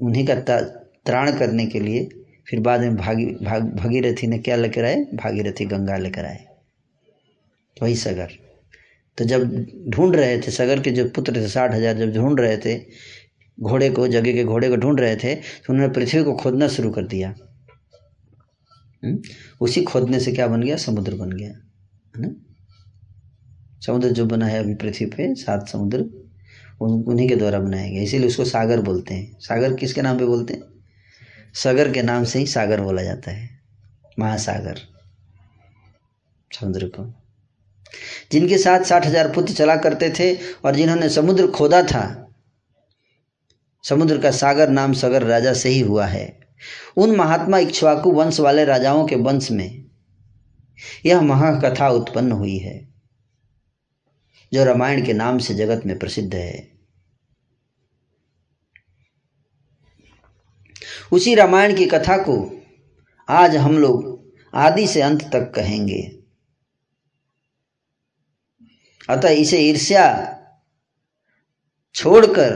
[0.00, 2.08] उन्हीं का त्राण करने के लिए
[2.46, 4.96] फिर बाद में भागी, भाग भागीरथी ने क्या लेकर आए?
[5.14, 6.44] भागीरथी गंगा लेकर आए।
[7.76, 8.32] वही सगर।
[9.18, 9.44] तो जब
[9.88, 12.78] ढूंढ रहे थे, सगर के जो पुत्र थे, साठ हज़ार जब ढूंढ रहे थे,
[13.58, 16.90] घोड़े को जगह के घोड़े को ढूंढ रहे थे तो उन्होंने पृथ्वी को खोदना शुरू
[16.90, 17.34] कर दिया।
[19.60, 20.76] उसी खोदने से क्या बन गया?
[20.76, 22.28] समुद्र बन गया। है ना?
[23.86, 26.04] समुद्र जो बना है अभी पृथ्वी पे, सात समुद्र
[26.80, 30.54] उन्हीं के द्वारा बनाया गया। इसीलिए उसको सागर बोलते हैं। सागर किसके नाम पे बोलते
[30.54, 30.62] हैं?
[31.56, 33.48] सागर के नाम से ही सागर बोला जाता है।
[34.18, 34.80] महासागर।
[36.50, 37.04] समुद्र को।
[38.32, 40.34] जिनके साथ साठ हज़ार पुत्र चला करते थे
[40.64, 42.04] और जिन्होंने समुद्र खोदा था,
[43.84, 46.40] समुद्र का सागर नाम सागर राजा से ही हुआ है।
[46.96, 49.84] उन महात्मा इक्ष्वाकु वंश वाले राजाओं के वंश में
[51.06, 52.88] यह महाकथा उत्पन्न हुई है,
[54.52, 56.75] जो रामायण के नाम से जगत में प्रसिद्ध है।
[61.12, 62.36] उसी रामायण की कथा को
[63.28, 64.04] आज हम लोग
[64.54, 66.00] आदि से अंत तक कहेंगे।
[69.08, 70.04] अतः इसे ईर्ष्या
[71.94, 72.54] छोड़कर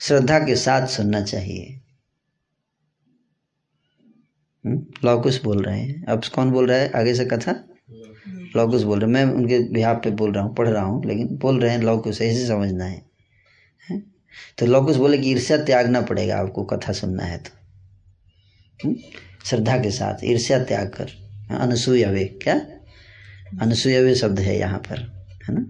[0.00, 1.76] श्रद्धा के साथ सुनना चाहिए।
[5.04, 6.90] लौकुश बोल रहे हैं। अब कौन बोल रहा है?
[6.92, 7.52] आगे से कथा?
[8.56, 11.36] लौकुश बोल रहे हैं। मैं उनके बिहार पे बोल रहा हूँ पढ़ रहा हूँ लेकिन
[11.36, 13.02] बोल रहे हैं लौकुश ऐसे समझना है,
[13.90, 14.02] है?
[14.58, 17.59] तो लौकुश बोले कि ईर्ष्या त्यागना पड़ेगा आपको कथा सुनना है तो।
[19.44, 22.60] श्रद्धा के साथ, ईर्ष्या त्याग कर। अनुसूयवे, क्या?
[23.62, 24.98] अनुसूयवे शब्द है यहाँ पर,
[25.48, 25.60] है ना?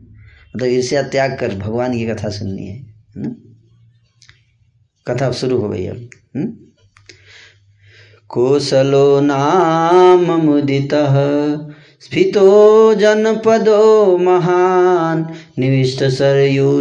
[0.57, 3.37] मतलब ईर्ष्या त्याग कर भगवान की कथा सुननी है है ना?
[5.07, 6.53] कथा शुरू हो गई अब हम्म?
[8.29, 10.89] कोसलो नाम मुदित,
[12.01, 15.25] स्फीतो जनपदो महान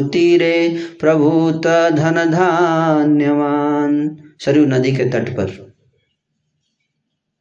[0.09, 5.68] तीरे प्रभूत धन धान्यवान। सरयू नदी के तट पर। हम्म?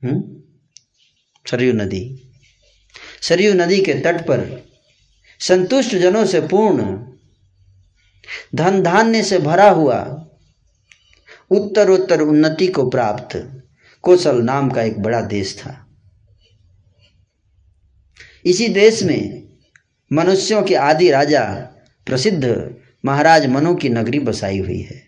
[0.02, 2.02] सरयू नदी।
[3.22, 4.68] सरयू नदी के तट पर
[5.40, 6.84] संतुष्ट जनों से पूर्ण
[8.54, 9.98] धन धान्य से भरा हुआ
[11.50, 13.36] उत्तरोत्तर उन्नति को प्राप्त
[14.04, 15.74] कोसल नाम का एक बड़ा देश था।
[18.44, 19.48] इसी देश में
[20.12, 21.44] मनुष्यों के आदि राजा
[22.06, 22.74] प्रसिद्ध
[23.04, 25.07] महाराज मनु की नगरी बसाई हुई है।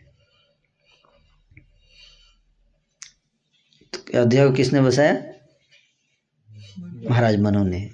[4.14, 5.12] अयोध्या को किसने बसाया?
[7.10, 7.90] महाराज मनु ने।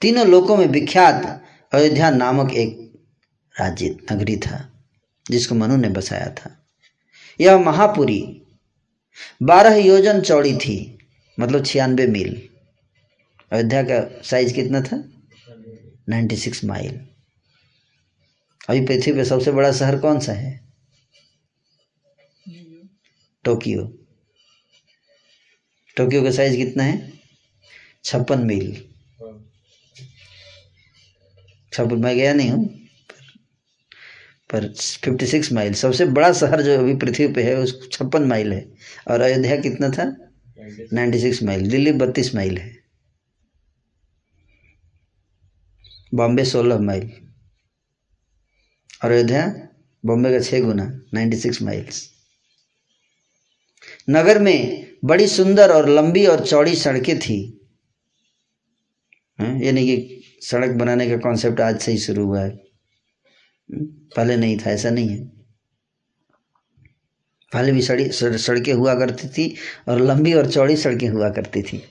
[0.00, 2.92] तीनों लोकों में विख्यात अयोध्या नामक एक
[3.60, 4.84] राज्य नगरी था
[5.30, 6.66] जिसको मनु ने बसाया था।
[7.40, 8.42] यह महापुरी
[9.42, 10.98] बारह योजन चौड़ी थी
[11.40, 12.48] मतलब छियानवे मील।
[13.52, 15.04] अयोध्या का साइज़ कितना था?
[16.08, 17.00] नाइन्टी सिक्स माइल
[18.68, 20.60] अभी पृथ्वी पे सबसे बड़ा शहर कौन सा है?
[23.44, 23.98] टोक्यो
[25.96, 27.12] टोक्यो का साइज़ कितना है?
[28.04, 28.72] छप्पन मील
[31.72, 32.64] छप्पन मैं गया नहीं हूँ
[34.50, 34.66] पर
[35.02, 38.64] फिफ्टी सिक्स माइल सबसे बड़ा शहर जो अभी पृथ्वी पे है उस छप्पन माइल है।
[39.10, 40.04] और अयोध्या कितना था?
[40.92, 42.70] नाइन्टी सिक्स माइल दिल्ली बत्तीस माइल है।
[46.14, 47.10] बॉम्बे सोलह माइल
[49.04, 49.46] और अयोध्या
[50.04, 50.84] बॉम्बे का छः गुना
[51.14, 52.08] नाइन्टी सिक्स माइल्स
[54.10, 57.38] नगर में बड़ी सुंदर और लंबी और चौड़ी सड़कें थी।
[59.40, 62.50] यानी कि सड़क बनाने का कॉन्सेप्ट आज से ही शुरू हुआ है।
[64.16, 65.24] पहले नहीं था, ऐसा नहीं है।
[67.52, 69.54] पहले भी सड़ी सड़कें हुआ करती थी
[69.88, 71.82] और लंबी और चौड़ी सड़कें हुआ करती थी।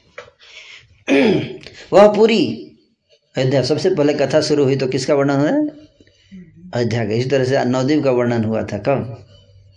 [1.93, 2.67] वह पूरी
[3.35, 5.49] अयोध्या सबसे पहले कथा शुरू हुई तो किसका वर्णन हुआ?
[6.73, 9.27] अयोध्या का। इसी तरह से नवदीप का वर्णन हुआ था, कब?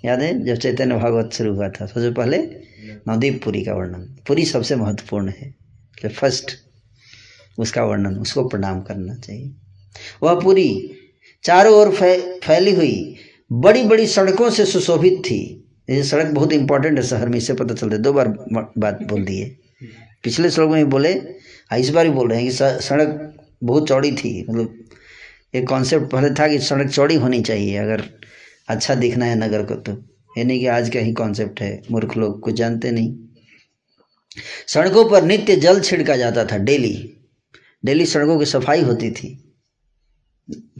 [0.04, 4.44] याद है, जब चैतन्य भागवत शुरू हुआ था, सबसे पहले नवदीप पुरी का वर्णन। पुरी
[4.46, 5.54] सबसे महत्वपूर्ण है
[6.02, 6.52] तो फ़र्स्ट
[7.58, 9.50] उसका वर्णन, उसको प्रणाम करना चाहिए।
[10.22, 10.68] वह पूरी
[11.44, 13.16] चारों ओर फैली हुई
[13.50, 15.40] बड़ी बड़ी सड़कों से सुशोभित थी।
[15.90, 18.28] ये सड़क बहुत इंपॉर्टेंट है, शहर में, इससे पता चलता है। दो बार
[18.78, 19.48] बात बोल दी है।
[20.24, 21.12] पिछले श्लोक में बोले
[21.78, 23.34] इस बार भी बोल रहे हैं कि सड़क
[23.64, 24.78] बहुत चौड़ी थी। मतलब
[25.54, 28.02] एक कॉन्सेप्ट पहले था कि सड़क चौड़ी होनी चाहिए, अगर
[28.68, 29.92] अच्छा दिखना है नगर को तो।
[30.38, 33.16] ये नहीं कि आज का ही कॉन्सेप्ट है, मूर्ख लोग कुछ जानते नहीं।
[34.68, 36.94] सड़कों पर नित्य जल छिड़का जाता था डेली।
[37.84, 39.54] डेली सड़कों की सफ़ाई होती थी।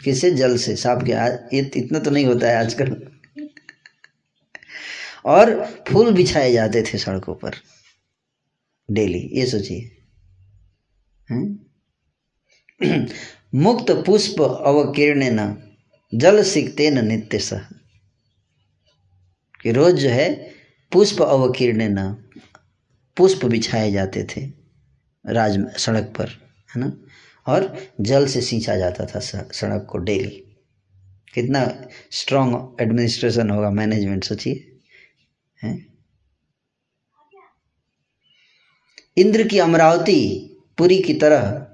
[0.05, 0.77] किसे जल से?
[0.77, 1.13] साफ़ के
[1.57, 3.11] ये इतना तो नहीं होता है आजकल।
[5.25, 7.53] और फूल बिछाए जाते थे सड़कों पर।
[8.91, 9.91] डेली, ये सोचिए।
[13.55, 15.57] मुक्त पुष्प अवकीर्ण न,
[16.15, 17.74] जल सीखते न नित्य सह।
[19.65, 20.35] कि रोज जो है
[20.93, 22.13] पुष्प अवकीर्ण न,
[23.17, 24.41] पुष्प बिछाए जाते थे
[25.25, 26.29] राज सड़क पर,
[26.75, 26.93] है ना?
[27.47, 30.41] और जल से सींचा जाता था सड़क को डेली।
[31.35, 31.65] कितना
[32.13, 34.79] स्ट्रॉन्ग एडमिनिस्ट्रेशन होगा मैनेजमेंट सोचिए,
[35.63, 35.95] हैं?
[39.17, 40.21] इंद्र की अमरावती
[40.79, 41.67] पुरी की तरह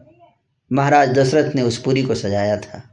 [0.72, 2.86] महाराज दशरथ ने उस पुरी को सजाया था।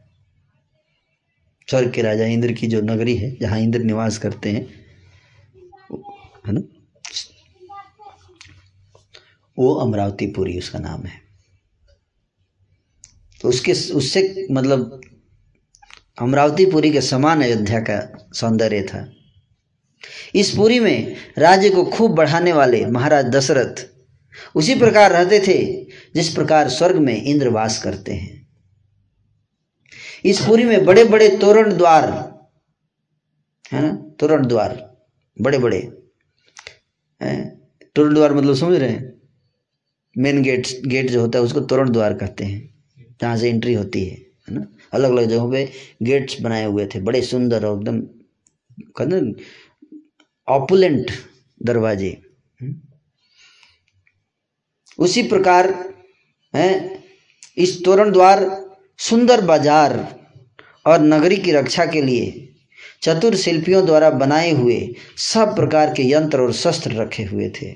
[1.68, 4.87] स्वर्ग के राजा इंद्र की जो नगरी है, जहाँ इंद्र निवास करते हैं
[6.48, 6.62] है ना?
[9.60, 11.22] वो अमरावती पुरी उसका नाम है।
[13.42, 15.02] तो उसके, उससे मतलब
[16.22, 19.14] अमरावतीपुरी के समान अयोध्या का सौंदर्य था।
[20.36, 23.90] इस पुरी में राज्य को खूब बढ़ाने वाले महाराज दशरथ
[24.56, 25.84] उसी प्रकार रहते थे,
[26.16, 28.48] जिस प्रकार स्वर्ग में इंद्र वास करते हैं।
[30.26, 32.12] इस पुरी में बड़े बड़े तोरण द्वार,
[33.74, 33.96] है ना?
[34.20, 34.98] तोरण द्वार
[35.42, 36.07] बड़े बड़े
[37.22, 39.14] तोरण द्वार मतलब समझ रहे हैं?
[40.16, 42.74] मेन गेट गेट जो होता है उसको तोरण द्वार कहते हैं।
[43.22, 44.66] जहाँ से एंट्री होती है है ना?
[44.94, 45.70] अलग अलग जगहों पे
[46.04, 48.00] गेट्स बनाए हुए थे, बड़े सुंदर और एकदम,
[48.98, 49.44] कहते
[50.48, 51.12] ऑपुलेंट
[51.62, 52.10] दरवाजे
[52.60, 52.76] हम्म।
[55.00, 55.74] उसी प्रकार,
[56.54, 57.04] है?
[57.58, 58.46] इस तोरण द्वार
[59.00, 59.98] सुंदर बाज़ार
[60.86, 62.47] और नगरी की रक्षा के लिए
[63.02, 67.76] चतुर शिल्पियों द्वारा बनाए हुए सब प्रकार के यंत्र और शस्त्र रखे हुए थे।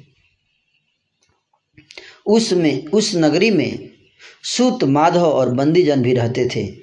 [2.26, 3.89] उसमें, उस नगरी में
[4.43, 6.74] सूत माधव और बंदीजन भी रहते थे।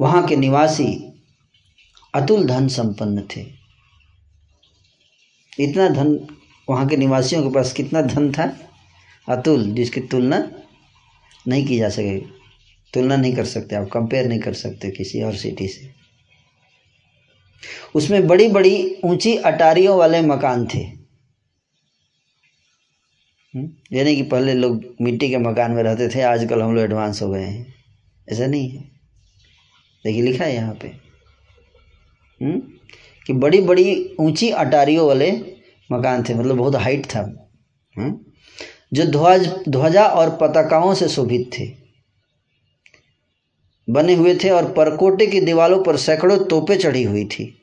[0.00, 1.12] वहाँ के निवासी
[2.14, 3.46] अतुल धन संपन्न थे।
[5.60, 6.36] इतना धन,
[6.70, 8.70] वहाँ के निवासियों के पास कितना धन था?
[9.28, 10.50] अतुल, जिसकी तुलना
[11.48, 12.26] नहीं की जा सकेगी
[12.94, 16.03] तुलना नहीं कर सकते, आप कंपेयर नहीं कर सकते किसी और सिटी से।
[17.94, 20.82] उसमें बड़ी बड़ी ऊँची अटारियों वाले मकान थे
[23.54, 23.68] हम्म?
[23.92, 27.28] यानी कि पहले लोग मिट्टी के मकान में रहते थे, आजकल हम लोग एडवांस हो
[27.30, 27.74] गए हैं
[28.28, 28.82] ऐसा नहीं है
[30.04, 32.50] देखिए, लिखा है यहाँ पे हुँ?
[32.50, 32.60] हम्म?
[33.26, 35.30] कि बड़ी बड़ी ऊँची अटारियों वाले
[35.90, 37.34] मकान थे मतलब बहुत हाइट था हुँ?
[37.94, 38.18] हम्म?
[38.94, 41.83] जो ध्वज, ध्वजा और पताकाओं से शोभित थे
[43.90, 47.60] बने हुए थे और परकोटे की दीवारों पर सैकड़ों तोपें चढ़ी हुई थी।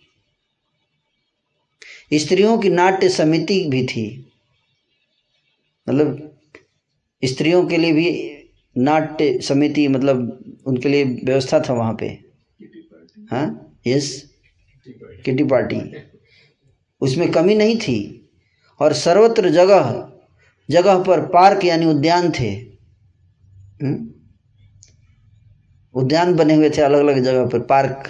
[2.13, 4.31] स्त्रियों की नाट्य समिति भी थी।
[5.89, 6.37] मतलब
[7.25, 8.37] स्त्रियों के लिए भी
[8.77, 12.19] नाट्य समिति मतलब उनके लिए व्यवस्था था वहाँ पे।
[13.31, 13.77] हाँ?
[13.87, 14.33] Yes
[15.25, 15.93] kitty party.
[17.01, 18.17] उसमें कमी नहीं थी।
[18.79, 20.07] और सर्वत्र जगह
[20.69, 22.69] जगह पर पार्क यानी उद्यान थे हुँ?
[23.83, 24.11] हम्म?
[25.93, 28.09] उद्यान बने हुए थे अलग अलग जगह पर पार्क।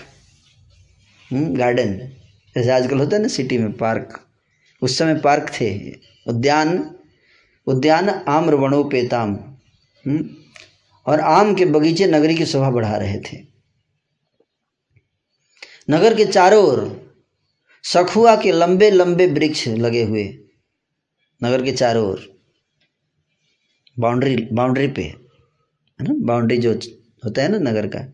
[1.33, 2.07] गार्डन। हम्म,
[2.55, 4.27] जैसे आजकल होता है ना सिटी में पार्क।
[4.81, 5.91] उस समय पार्क थे।
[6.27, 6.95] उद्यान
[7.67, 9.33] उद्यान आम्र वनोपेताम
[10.07, 10.29] हम्म,
[11.05, 13.37] और आम के बगीचे नगरी की शोभा बढ़ा रहे थे।
[15.89, 17.11] नगर के चारों ओर
[17.83, 20.23] सखुआ के लंबे लंबे वृक्ष लगे हुए।
[21.43, 22.39] नगर के चारों ओर।
[23.99, 25.15] बाउंड्री बाउंड्री पे। है
[26.01, 26.13] ना?
[26.13, 26.79] बाउंड्री जो
[27.23, 28.05] होता है ना नगर का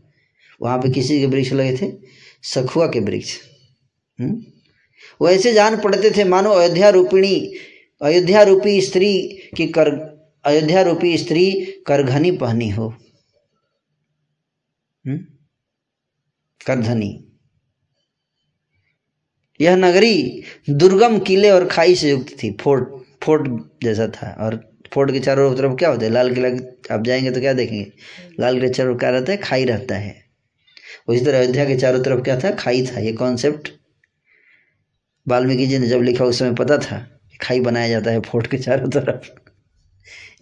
[0.61, 1.91] वहाँ पे किसी के वृक्ष लगे थे,
[2.43, 3.37] सखुआ के वृक्ष
[4.19, 4.43] हम्म?
[5.21, 7.35] वो ऐसे जान पड़ते थे, मानो अयोध्या रूपिणी,
[8.01, 9.11] अयोध्या रूपी स्त्री
[9.57, 9.89] की कर,
[10.45, 11.51] अयोध्या रूपी स्त्री
[11.87, 12.87] करघनी पहनी हो
[15.05, 15.17] हम्म?
[16.65, 17.11] करधनी
[19.59, 22.89] यह नगरी दुर्गम किले और खाई से युक्त थी, फोर्ट
[23.23, 23.47] फोर्ट
[23.83, 24.55] जैसा था और
[24.93, 26.11] फोर्ट के चारों तरफ़ क्या होता है?
[26.11, 26.47] लाल किला
[26.95, 27.91] आप जाएँगे तो क्या देखेंगे?
[28.39, 29.37] लाल किले चारों क्या रहता है?
[29.37, 30.23] खाई रहता है।
[31.07, 32.51] उसी तरह अयोध्या के चारों तरफ़ क्या था?
[32.51, 33.69] खाई था। ये कॉन्सेप्ट
[35.27, 38.57] वाल्मीकि जी ने जब लिखा उस समय पता था खाई बनाया जाता है फोर्ट के
[38.57, 39.29] चारों तरफ़।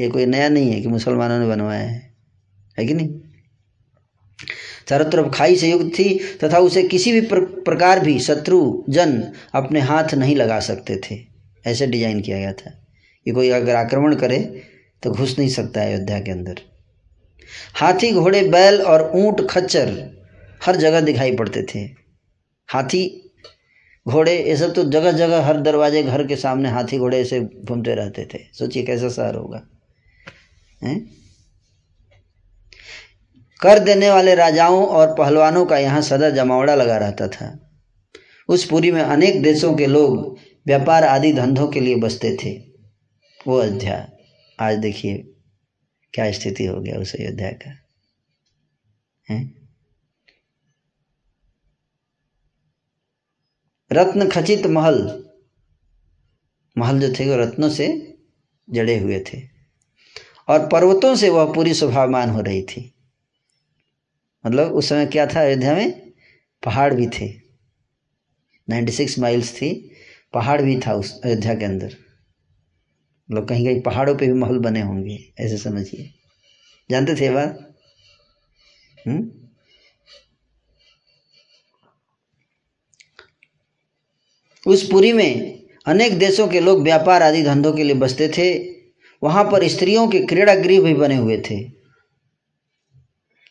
[0.01, 2.13] ये कोई नया नहीं है कि मुसलमानों ने बनवाया है।
[2.79, 3.19] है कि नहीं?
[4.87, 9.31] चारों तरफ़ खाई से युक्त थी तथा उसे किसी भी प्र, प्रकार भी शत्रु जन
[9.53, 11.19] अपने हाथ नहीं लगा सकते थे।
[11.65, 12.84] ऐसे डिज़ाइन किया गया था।
[13.25, 14.39] कि कोई अगर आक्रमण करे
[15.03, 16.61] तो घुस नहीं सकता अयोध्या के अंदर।
[17.75, 19.93] हाथी, घोड़े, बैल और ऊँट, खच्चर
[20.61, 21.79] हर जगह दिखाई पड़ते थे।
[22.69, 23.03] हाथी,
[24.05, 27.95] घोड़े, ये सब तो जगह जगह हर दरवाजे, घर के सामने हाथी, घोड़े ऐसे घूमते
[27.95, 29.61] रहते थे। सोचिए कैसा शहर होगा,
[30.81, 30.99] हैं?
[33.61, 37.47] कर देने वाले राजाओं और पहलवानों का यहाँ सदा जमावड़ा लगा रहता था।
[38.49, 42.51] उस पुरी में अनेक देशों के लोग व्यापार आदि धंधों के लिए बसते थे।
[43.47, 44.11] वो अयोध्या
[44.59, 45.17] आज देखिए
[46.13, 47.77] क्या स्थिति हो गया उस अयोध्या का।
[49.29, 49.51] है?
[53.91, 55.25] रत्न खचित महल।
[56.77, 58.17] महल जो थे वो रत्नों से
[58.69, 59.41] जड़े हुए थे।
[60.47, 62.93] और पर्वतों से वह पूरी शोभामान हो रही थी।
[64.45, 66.11] मतलब उस समय क्या था अयोध्या में?
[66.63, 67.41] पहाड़ भी थे।
[68.69, 69.91] 96 माइल्स थी।
[70.33, 72.04] पहाड़ भी था उस अयोध्या के अंदर।
[73.31, 76.13] मतलब कहीं कहीं पहाड़ों पे भी महल बने होंगे, ऐसे समझिए।
[76.91, 77.75] जानते थे बात?
[79.07, 79.31] हम्म?
[84.67, 88.75] उस पुरी में अनेक देशों के लोग व्यापार आदि धंधों के लिए बसते थे।
[89.23, 91.71] वहाँ पर स्त्रियों के क्रीड़ा गृह भी बने हुए थे।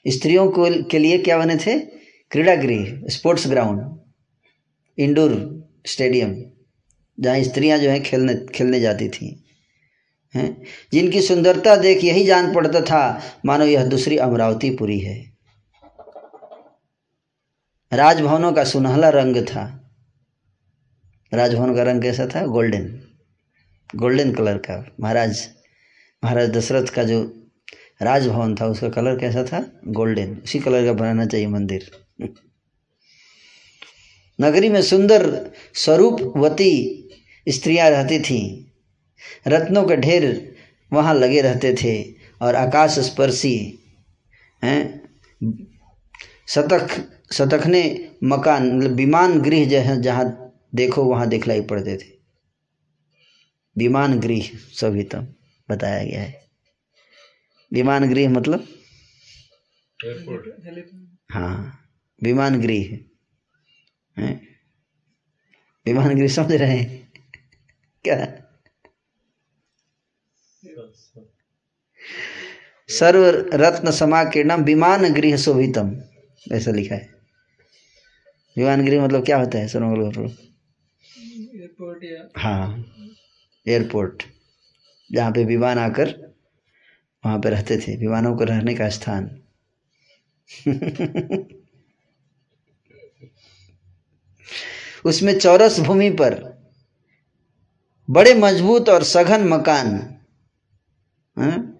[0.09, 1.81] स्त्रियों को के लिए क्या बने थे?
[2.31, 3.99] क्रीड़ा गृह स्पोर्ट्स ग्राउंड,
[4.99, 6.45] इंडोर स्टेडियम,
[7.21, 9.44] जहाँ स्त्रियाँ जो है खेलने खेलने जाती थी।
[10.35, 10.63] हैं।
[10.93, 15.35] जिनकी सुंदरता देख यही जान पड़ता था, मानो यह दूसरी अमरावती अमरावतीपुरी है।
[17.93, 19.81] राजभवनों का सुनहला रंग था।
[21.35, 22.47] राजभवन का रंग कैसा था?
[22.47, 23.01] गोल्डन।
[23.97, 25.49] गोल्डन कलर का। महाराज
[26.25, 27.49] महाराज दशरथ का जो
[28.03, 29.81] राजभवन था, उसका कलर कैसा था?
[29.87, 31.91] गोल्डन। उसी कलर का बनाना चाहिए मंदिर।
[34.41, 37.01] नगरी में सुंदर स्वरूपवती
[37.49, 38.64] स्त्रियाँ रहती थीं।
[39.47, 40.55] रत्नों के ढेर
[40.93, 43.57] वहाँ लगे रहते थे और आकाश स्पर्शी
[44.65, 45.05] हैं?
[46.49, 46.89] शतक
[47.33, 52.13] शतखने मकान मतलब विमान गृह जो है जहाँ देखो वहाँ दिखलाई पड़ते थे।
[53.77, 55.19] विमान गृह सभी तो
[55.71, 56.45] बताया गया है।
[57.73, 58.67] विमान गृह मतलब?
[61.33, 61.81] हाँ
[62.23, 62.99] विमान गृह?
[65.87, 67.13] विमान गृह समझ रहे हैं?
[68.05, 68.44] क्या?
[72.99, 73.25] सर्व
[73.55, 75.97] रत्न समाकीर्णम विमान गृह शोभितम
[76.53, 77.15] ऐसा लिखा है।
[78.57, 79.69] विमान गृह मतलब क्या होता है?
[79.69, 80.29] सर्वमंगल करो
[81.55, 82.05] एयरपोर्ट
[82.39, 82.85] हाँ
[83.69, 84.23] एयरपोर्ट
[85.13, 86.15] जहाँ पे विमान आकर
[87.25, 89.31] वहाँ पे रहते थे। विमानों को रहने का स्थान।
[95.05, 96.35] उसमें चौरस भूमि पर
[98.11, 99.95] बड़े मज़बूत और सघन मकान
[101.39, 101.74] हाँ?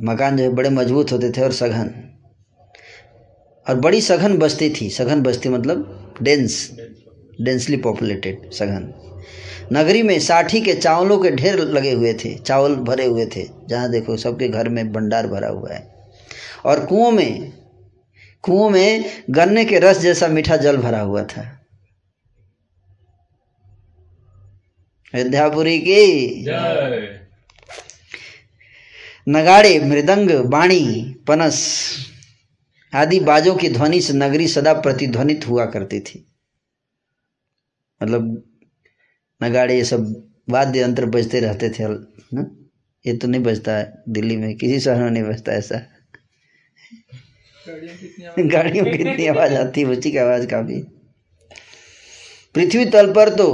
[0.00, 2.04] मकान जो है बड़े मज़बूत होते थे और सघन।
[3.68, 6.76] और बड़ी सघन बस्ती थी। सघन बस्ती मतलब डेंस
[7.40, 8.94] डेंसली पॉपुलेटेड सघन।
[9.72, 13.90] नगरी में साठी के चावलों के ढेर लगे हुए थे। चावल भरे हुए थे। जहाँ
[13.90, 15.94] देखो सबके घर में भंडार भरा हुआ है।
[16.64, 17.52] और कुओं में
[18.42, 21.66] कुओं में गन्ने के रस जैसा मीठा जल भरा हुआ था।
[25.14, 26.44] अयोध्यापुरी की।
[29.28, 31.58] नगाड़े मृदंग बाणी पनस
[32.94, 36.24] आदि बाजों की ध्वनि से नगरी सदा प्रतिध्वनित हुआ करती थी।
[38.02, 38.42] मतलब
[39.42, 41.88] नगाड़े ये सब वाद्य यंत्र बजते रहते थे,
[42.34, 42.46] ना?
[43.06, 45.86] ये तो नहीं बजता है दिल्ली में, किसी शहर में नहीं बजता ऐसा।
[48.38, 50.80] गाड़ियों की इतनी आवाज़ आती है, बच्ची की आवाज़ काफ़ी।
[52.54, 53.46] पृथ्वी तल पर तो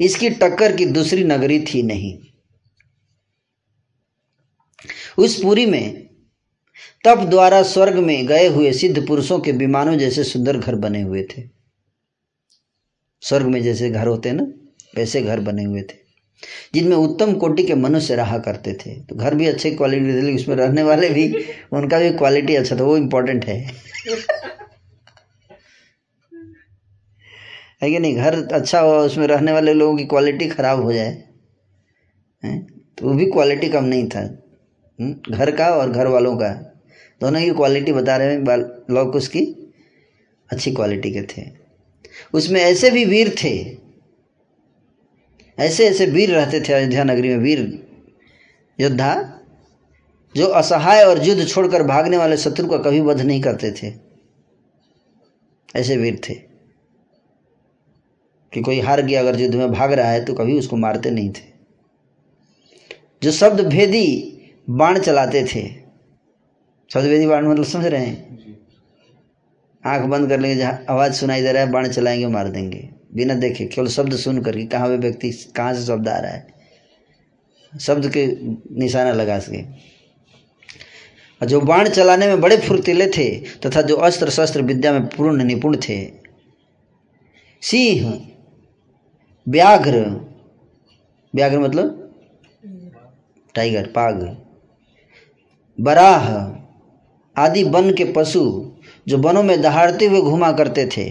[0.00, 2.27] इसकी टक्कर की दूसरी नगरी थी नहीं।
[5.18, 6.08] उस पुरी में,
[7.04, 11.22] तप द्वारा स्वर्ग में गए हुए सिद्ध पुरुषों के विमानों जैसे सुंदर घर बने हुए
[11.22, 11.42] थे।
[13.20, 14.42] स्वर्ग में जैसे घर होते हैं ना,
[14.96, 16.08] वैसे घर बने हुए थे।
[16.74, 20.56] जिनमें उत्तम कोटि के मनुष्य रहा करते थे। तो घर भी अच्छे क्वालिटी थे उसमें
[20.56, 23.64] रहने वाले भी, उनका भी क्वालिटी अच्छा था, वो इम्पोर्टेंट है।
[27.82, 28.16] है कि नहीं?
[28.16, 31.12] घर अच्छा हो, उसमें रहने वाले लोगों की क्वालिटी खराब हो जाए?
[32.98, 34.44] तो वो भी क्वालिटी कम नहीं था?
[35.30, 36.48] घर का और घर वालों का।
[37.20, 38.40] दोनों की क्वालिटी बता रहे हैं
[38.90, 39.72] लोग उसकी
[40.52, 41.46] अच्छी क्वालिटी के थे।
[42.34, 43.76] उसमें ऐसे भी वीर थे।
[45.58, 47.88] ऐसे ऐसे वीर रहते थे अयोध्या नगरी में, वीर
[48.80, 49.40] योद्धा,
[50.36, 53.92] जो असहाय और युद्ध छोड़कर भागने वाले शत्रु का कभी वध नहीं करते थे।
[55.76, 56.34] ऐसे वीर थे।
[58.52, 61.30] कि कोई हार गया, अगर युद्ध में भाग रहा है तो कभी उसको मारते नहीं
[61.30, 61.58] थे।
[63.22, 64.34] जो शब्द भेदी
[64.68, 65.60] बाण चलाते थे।
[66.90, 68.56] भेदी बाण मतलब समझ रहे हैं?
[69.84, 73.34] आँख बंद कर लेंगे जहाँ आवाज़ सुनाई दे रहा है बाण चलाएँगे मार देंगे। बिना
[73.34, 76.46] देखे केवल शब्द सुन करके कि कहाँ पे व्यक्ति कहाँ से शब्द आ रहा है।
[77.72, 78.26] शब्द के
[78.78, 79.62] निशाना लगा सके।
[81.40, 83.28] और जो बाण चलाने में बड़े फुर्तीले थे
[83.66, 86.00] तथा जो अस्त्र शस्त्र विद्या में पूर्ण निपुण थे
[87.62, 88.28] सिंह
[89.46, 90.04] व्याघ्र।
[91.34, 92.04] व्याघ्र मतलब?
[93.54, 94.20] टाइगर पाग
[95.78, 96.26] बराह
[97.36, 98.40] आदि वन के पशु
[99.08, 101.08] जो वनों में दहाड़ते हुए घुमा करते थे।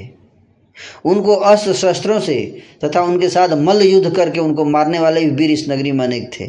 [1.05, 2.35] उनको अस्त्र शस्त्रों से
[2.83, 6.29] तथा उनके साथ मल्ल युद्ध करके उनको मारने वाले भी वीर इस नगरी में अनेक
[6.33, 6.47] थे।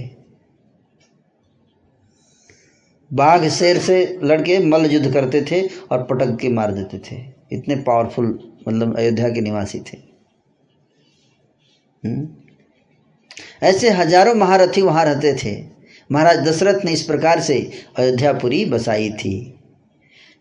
[3.10, 7.16] बाघ शेर से लड़के मल्ल युद्ध करते थे और पटक के मार देते थे।
[7.52, 8.26] इतने पावरफुल
[8.68, 9.96] मतलब अयोध्या के निवासी थे।
[12.02, 12.28] हम्म?
[13.62, 15.77] ऐसे हज़ारों महारथी वहाँ रहते थे।
[16.10, 19.54] महाराज दशरथ ने इस प्रकार से अयोध्यापुरी बसाई थी।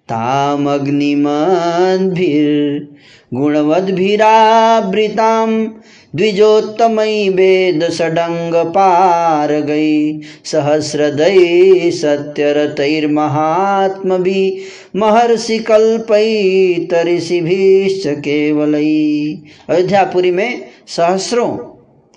[0.09, 2.87] ताम अग्निमद्भिर
[3.33, 5.67] गुणवद्भिरावृताम
[6.15, 14.61] द्विजोत्तमयी वेद सडंग पार गई। सहस्रदय सत्यरतैर्महात्म भी
[14.95, 21.57] महर्षि कल्पई तरिषिभिश्च केवलई अयोध्यापुरी में सहस्रों,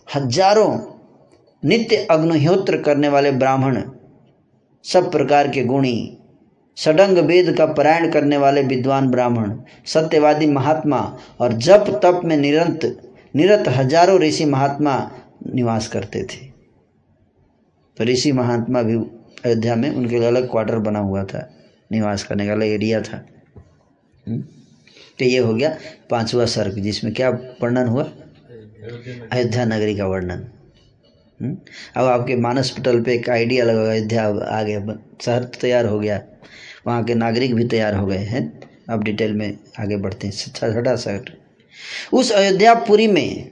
[0.08, 0.78] हज़ारों
[1.62, 3.82] नित्य अग्निहोत्र करने वाले ब्राह्मण,
[4.84, 6.16] सब प्रकार के गुणी,
[6.76, 9.52] सडंग वेद का पारायण करने वाले विद्वान ब्राह्मण,
[9.86, 10.98] सत्यवादी महात्मा
[11.40, 12.84] और जप तप में निरंत,
[13.34, 14.94] निरत हज़ारों ऋषि महात्मा
[15.46, 16.48] निवास करते थे
[17.96, 18.94] तो ऋषि महात्मा भी
[19.44, 21.48] अयोध्या में उनके लिए अलग क्वार्टर बना हुआ था,
[21.90, 23.24] निवास करने का अलग एरिया था
[24.26, 24.40] हम्म?
[25.18, 25.76] तो ये हो गया
[26.10, 30.46] पांचवा सर्ग, जिसमें क्या वर्णन हुआ अयोध्या नगरी का वर्णन?
[31.42, 34.80] अब आपके मानस पटल पे एक आइडिया लगा अयोध्या आ गया
[35.22, 36.20] शहर तो तैयार हो गया,
[36.86, 38.42] वहाँ के नागरिक भी तैयार हो गए हैं।
[38.90, 41.32] अब डिटेल में आगे बढ़ते हैं। छठा छठा शहर
[42.12, 43.50] उस अयोध्यापुरी में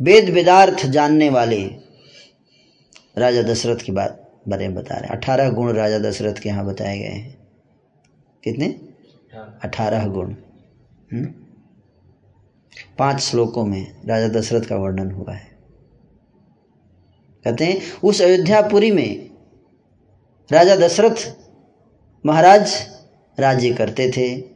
[0.00, 1.62] वेद वेदार्थ जानने वाले
[3.18, 6.66] राजा दशरथ की बात बारे में बता रहे हैं। अठारह गुण राजा दशरथ के यहाँ
[6.66, 7.36] बताए गए हैं।
[8.44, 8.66] कितने?
[9.62, 10.32] अठारह गुण।
[11.12, 11.24] हम्म?
[12.98, 15.53] पाँच श्लोकों में राजा दशरथ का वर्णन हुआ है।
[17.44, 19.30] कहते हैं, उस अयोध्यापुरी में
[20.52, 21.36] राजा दशरथ
[22.26, 22.74] महाराज
[23.38, 24.54] राज्य करते थे।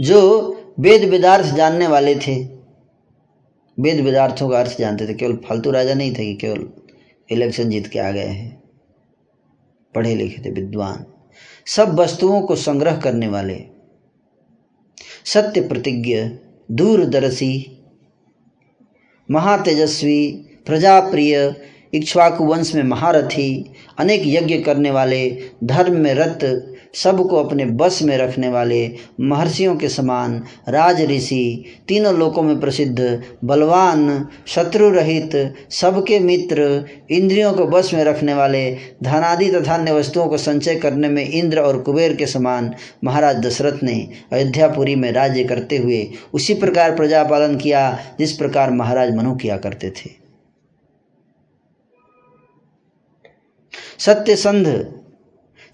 [0.00, 0.20] जो
[0.78, 2.42] वेद वेदार्थ जानने वाले थे,
[3.78, 6.68] वेद वेदार्थों का अर्थ जानते थे, केवल फालतू राजा नहीं थे कि केवल
[7.30, 8.62] इलेक्शन जीत के आ गए हैं।
[9.94, 11.04] पढ़े लिखे थे, विद्वान।
[11.66, 13.64] सब वस्तुओं को संग्रह करने वाले,
[15.24, 16.16] सत्य प्रतिज्ञ
[16.70, 17.52] दूरदर्शी
[19.28, 20.20] महातेजस्वी
[20.66, 21.34] प्रजाप्रिय
[21.94, 23.48] इक्ष्वाकु वंश में महारथी
[23.98, 25.20] अनेक यज्ञ करने वाले
[25.64, 26.44] धर्म में रत
[26.94, 33.22] सबको अपने बस में रखने वाले महर्षियों के समान राज ऋषि, तीनों लोकों में प्रसिद्ध,
[33.44, 40.26] बलवान, शत्रु रहित, सबके मित्र, इंद्रियों को बस में रखने वाले, धनादि तथा अन्य वस्तुओं
[40.26, 45.44] को संचय करने में इंद्र और कुबेर के समान महाराज दशरथ ने अयोध्यापुरी में राज्य
[45.44, 50.10] करते हुए उसी प्रकार प्रजा पालन किया, जिस प्रकार महाराज मनु किया करते थे।
[53.98, 54.66] सत्य संध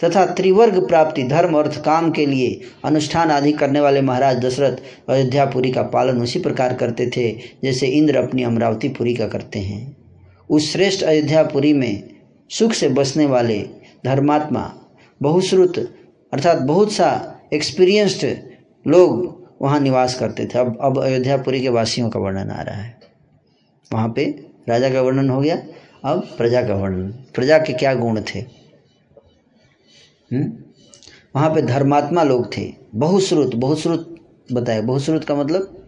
[0.04, 4.76] तथा त्रिवर्ग प्राप्ति, धर्म, अर्थ, काम के लिए अनुष्ठान आदि करने वाले महाराज दशरथ
[5.08, 9.96] अयोध्यापुरी का पालन उसी प्रकार करते थे, जैसे इंद्र अपनी अमरावतीपुरी का करते हैं।
[10.50, 12.02] उस श्रेष्ठ अयोध्यापुरी में
[12.50, 13.58] सुख से बसने वाले
[14.04, 14.72] धर्मात्मा,
[15.22, 15.78] बहुश्रुत,
[16.32, 18.26] अर्थात बहुत सा एक्सपीरियंस्ड
[18.86, 22.98] लोग वहाँ निवास करते थे। अब अब अयोध्यापुरी के वासियों का वर्णन आ रहा है।
[23.92, 24.24] वहाँ पे
[24.68, 25.62] राजा का वर्णन हो गया,
[26.04, 28.65] अब प्रजा का वर्णन। प्रजा के क्या गुण थे?
[30.32, 34.16] वहाँ पे धर्मात्मा लोग थे। बहुश्रुत बहुश्रुत
[34.52, 35.82] बताए। बहुश्रुत का मतलब?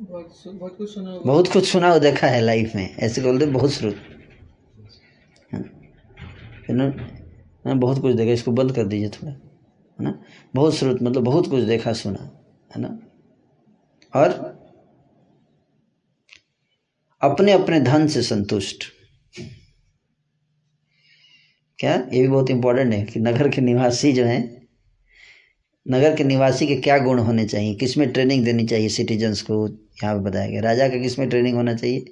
[0.00, 3.96] बहुत कुछ सुना बहुत कुछ सुना देखा है लाइफ में। ऐसे बोलते बहुत श्रुत?
[5.52, 5.64] है।
[6.70, 7.74] ना?
[7.74, 9.40] बहुत कुछ देखा। इसको बंद कर दीजिए थोड़ा, है
[10.00, 10.22] ना?
[10.54, 12.30] बहुत श्रुत मतलब बहुत कुछ देखा, सुना,
[12.76, 12.98] है ना?
[14.14, 14.58] और
[17.22, 18.84] अपने अपने धन से संतुष्ट।
[21.78, 22.08] क्या?
[22.12, 24.68] ये भी बहुत इंपॉर्टेंट है कि नगर के निवासी जो हैं,
[25.90, 27.74] नगर के निवासी के क्या गुण होने चाहिए?
[27.74, 29.68] किसमें ट्रेनिंग देनी चाहिए सिटीजन्स को?
[29.68, 32.04] यहाँ पे बताया गया। राजा का किसमें ट्रेनिंग होना चाहिए?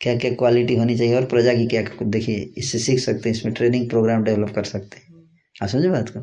[0.00, 1.14] क्या क्या क्वालिटी होनी चाहिए?
[1.14, 4.96] और प्रजा की क्या देखिए, इससे सीख सकते हैं, इसमें ट्रेनिंग प्रोग्राम डेवलप कर सकते
[4.96, 5.30] हैं।
[5.62, 6.20] आप समझे बात को?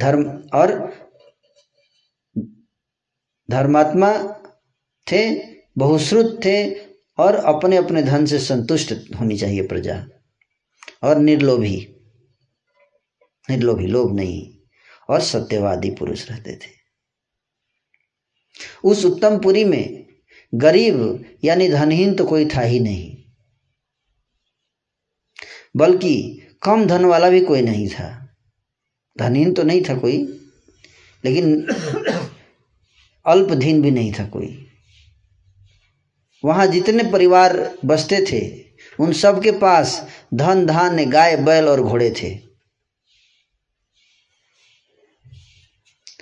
[0.00, 0.92] धर्म और
[3.50, 4.38] धर्मात्मा
[5.12, 5.40] थे,
[5.78, 6.70] बहुश्रुत थे
[7.18, 10.06] और अपने अपने धन से संतुष्ट होनी चाहिए प्रजा।
[11.02, 11.88] और निर्लोभी।
[13.50, 14.58] निर्लोभी लोभ नहीं,
[15.08, 16.70] और सत्यवादी पुरुष रहते थे।
[18.84, 20.06] उस उत्तमपुरी में
[20.54, 23.24] गरीब यानी धनहीन तो कोई था ही नहीं।
[25.76, 28.36] बल्कि कम धन वाला भी कोई नहीं था।
[29.18, 30.18] धनहीन तो नहीं था कोई,
[31.24, 31.66] लेकिन
[33.26, 34.66] अल्पधीन भी नहीं था कोई।
[36.44, 38.61] वहाँ जितने परिवार बसते थे
[39.00, 42.52] उन सब के पास धन, धान्य, गाय, बैल और घोड़े थे।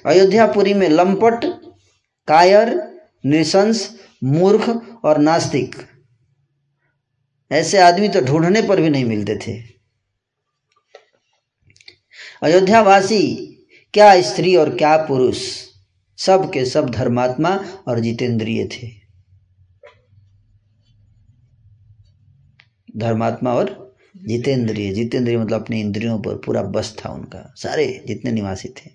[0.07, 1.41] अयोध्यापुरी में लंपट,
[2.29, 5.77] कायर, नृशंस, मूर्ख और नास्तिक।
[7.53, 9.63] ऐसे आदमी तो ढूँढने पर भी नहीं मिलते थे।
[12.43, 13.47] अयोध्यावासी,
[13.95, 15.67] क्या स्त्री और क्या पुरुष?
[16.19, 19.00] सब के सब धर्मात्मा और जितेंद्रिय थे।
[22.97, 28.69] धर्मात्मा और जितेंद्रिय। जितेंद्रिय। मतलब अपने इंद्रियों पर पूरा बस था उनका। सारे जितने निवासी
[28.69, 28.91] थे।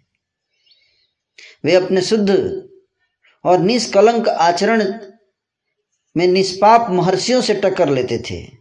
[1.66, 2.30] वे अपने शुद्ध
[3.44, 4.94] और निष्कलंक आचरण
[6.18, 8.52] में निष्पाप महर्षियों से टक्कर लेते थे।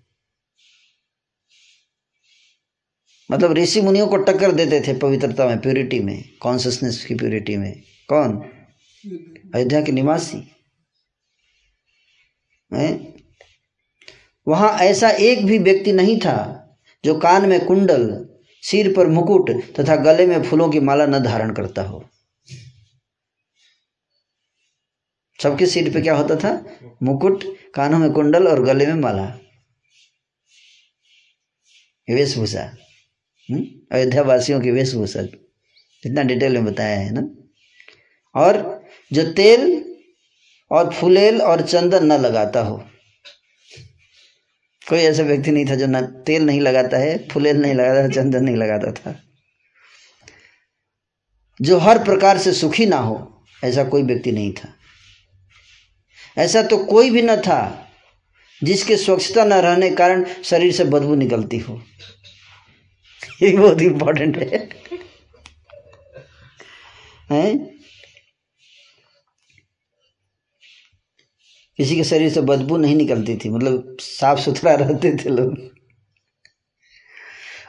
[3.30, 7.82] मतलब ऋषि मुनियों को टक्कर देते थे पवित्रता में प्योरिटी में कॉन्सियसनेस की प्योरिटी में।
[8.08, 8.36] कौन?
[9.54, 10.52] अयोध्या के निवासी।
[12.74, 13.13] हैं?
[14.48, 16.60] वहाँ ऐसा एक भी व्यक्ति नहीं था
[17.04, 18.28] जो कान में कुंडल,
[18.62, 22.08] सिर पर मुकुट तथा गले में फूलों की माला न धारण करता हो।
[25.42, 26.78] सबके सिर पे क्या होता था?
[27.02, 27.44] मुकुट,
[27.74, 29.24] कानों में कुंडल और गले में माला।
[32.10, 32.76] वेशभूषा।
[33.50, 33.66] हम्म?
[33.92, 35.20] अयोध्या वासियों की वेशभूषा।
[36.06, 37.28] इतना डिटेल में बताया है ना?
[38.34, 39.84] और जो तेल
[40.70, 42.84] और फुलेल और चंदन न लगाता हो।
[44.88, 48.08] कोई ऐसा व्यक्ति नहीं था जो ना तेल नहीं लगाता है फुलेल नहीं लगाता था,
[48.08, 49.22] चंदन नहीं लगाता था।
[51.62, 54.74] जो हर प्रकार से सुखी ना हो, ऐसा कोई व्यक्ति नहीं था।
[56.38, 57.90] ऐसा तो कोई भी न था
[58.64, 61.82] जिसके स्वच्छता न रहने के कारण शरीर से बदबू निकलती हो।
[63.42, 64.68] ये बहुत इंपॉर्टेंट है।
[67.30, 67.73] हैं?
[71.76, 75.74] किसी के शरीर से बदबू नहीं निकलती थी मतलब साफ़ सुथरा रहते थे लोग।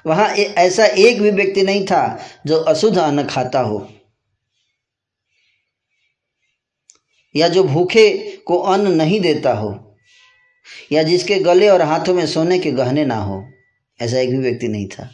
[0.05, 3.89] वहाँ ऐसा एक भी व्यक्ति नहीं था जो अशुद्ध अन्न खाता हो।
[7.35, 9.97] या जो भूखे को अन्न नहीं देता हो,
[10.91, 13.47] या जिसके गले और हाथों में सोने के गहने ना हो,
[14.01, 15.11] ऐसा एक भी व्यक्ति नहीं था।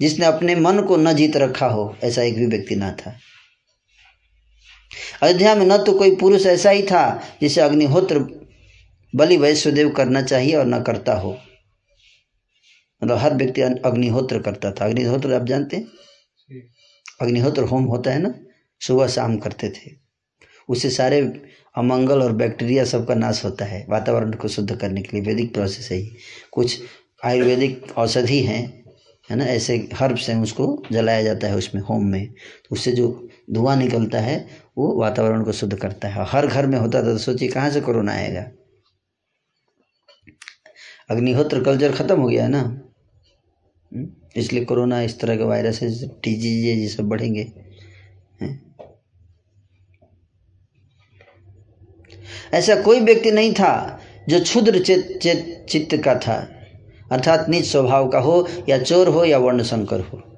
[0.00, 3.18] जिसने अपने मन को न जीत रखा हो, ऐसा एक भी व्यक्ति ना था।
[5.22, 8.18] अयोध्या में न तो कोई पुरुष ऐसा ही था जिसे अग्निहोत्र
[9.16, 11.38] बलि वैश्वदेव करना चाहिए और न करता हो।
[13.04, 15.88] मतलब हर व्यक्ति अग्निहोत्र करता था। अग्निहोत्र आप जानते हैं?
[17.20, 18.34] अग्निहोत्र होम होता है ना?
[18.80, 19.90] सुबह शाम करते थे।
[20.68, 21.20] उससे सारे
[21.76, 25.90] अमंगल और बैक्टीरिया सबका नाश होता है। वातावरण को शुद्ध करने के लिए वैदिक प्रोसेस
[25.90, 26.10] है ही
[26.52, 26.80] कुछ
[27.24, 28.84] आयुर्वेदिक औषधि हैं,
[29.30, 29.44] है ना?
[29.44, 34.18] ऐसे हर्ब से उसको जलाया जाता है उसमें, होम में। तो उससे जो धुआँ निकलता
[34.20, 34.48] है,
[34.78, 37.80] वो वातावरण को शुद्ध करता है। हर घर में होता था तो सोचिए कहाँ से
[37.80, 38.46] कोरोना आएगा?
[41.10, 42.62] अग्निहोत्र कल्चर खत्म हो गया है ना?
[43.94, 44.08] हम्म?
[44.36, 45.80] इसलिए कोरोना इस तरह के वायरस
[46.22, 47.52] टीजी ये सब बढ़ेंगे।
[52.54, 56.58] ऐसा कोई व्यक्ति नहीं था जो क्षुद्र चित चित, चित्त का था।
[57.12, 60.31] अर्थात निज स्वभाव का हो, या चोर हो, या वर्ण संकर हो।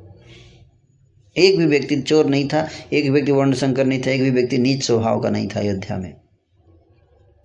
[1.37, 4.59] एक भी व्यक्ति चोर नहीं था, एक व्यक्ति वर्ण संकर नहीं था, एक भी व्यक्ति
[4.59, 6.15] नीच स्वभाव का नहीं था अयोध्या में।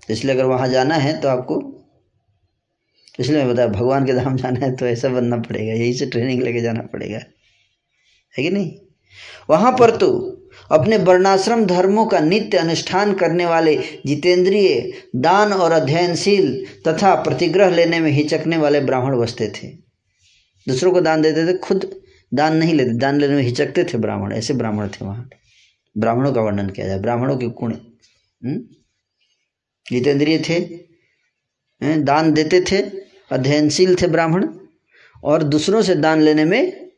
[0.10, 1.62] इसलिए अगर वहाँ जाना है तो आपको,
[3.20, 6.42] इसलिए मैं बताया, भगवान के धाम जाना है तो ऐसा बनना पड़ेगा, यही से ट्रेनिंग
[6.44, 7.18] लेके जाना पड़ेगा।
[8.36, 8.72] है कि नहीं?
[9.50, 10.08] वहाँ पर तो
[10.72, 13.76] अपने वर्णाश्रम धर्मों का नित्य अनुष्ठान करने वाले
[14.06, 19.68] जितेंद्रिय, दान और अध्ययनशील तथा प्रतिग्रह लेने में हिचकने वाले ब्राह्मण बसते थे।
[20.68, 21.90] दूसरों को दान देते थे खुद।
[22.34, 25.30] दान नहीं लेते, दान लेने में हिचकते थे ब्राह्मण, ऐसे ब्राह्मण थे वहाँ।
[25.98, 28.62] ब्राह्मणों का वर्णन किया जाए, ब्राह्मणों के गुण। हम्म?
[29.92, 30.60] जितेंद्रिय थे
[31.98, 32.78] दान देते थे,
[33.32, 34.48] अध्ययनशील थे ब्राह्मण,
[35.24, 36.90] और दूसरों से दान लेने में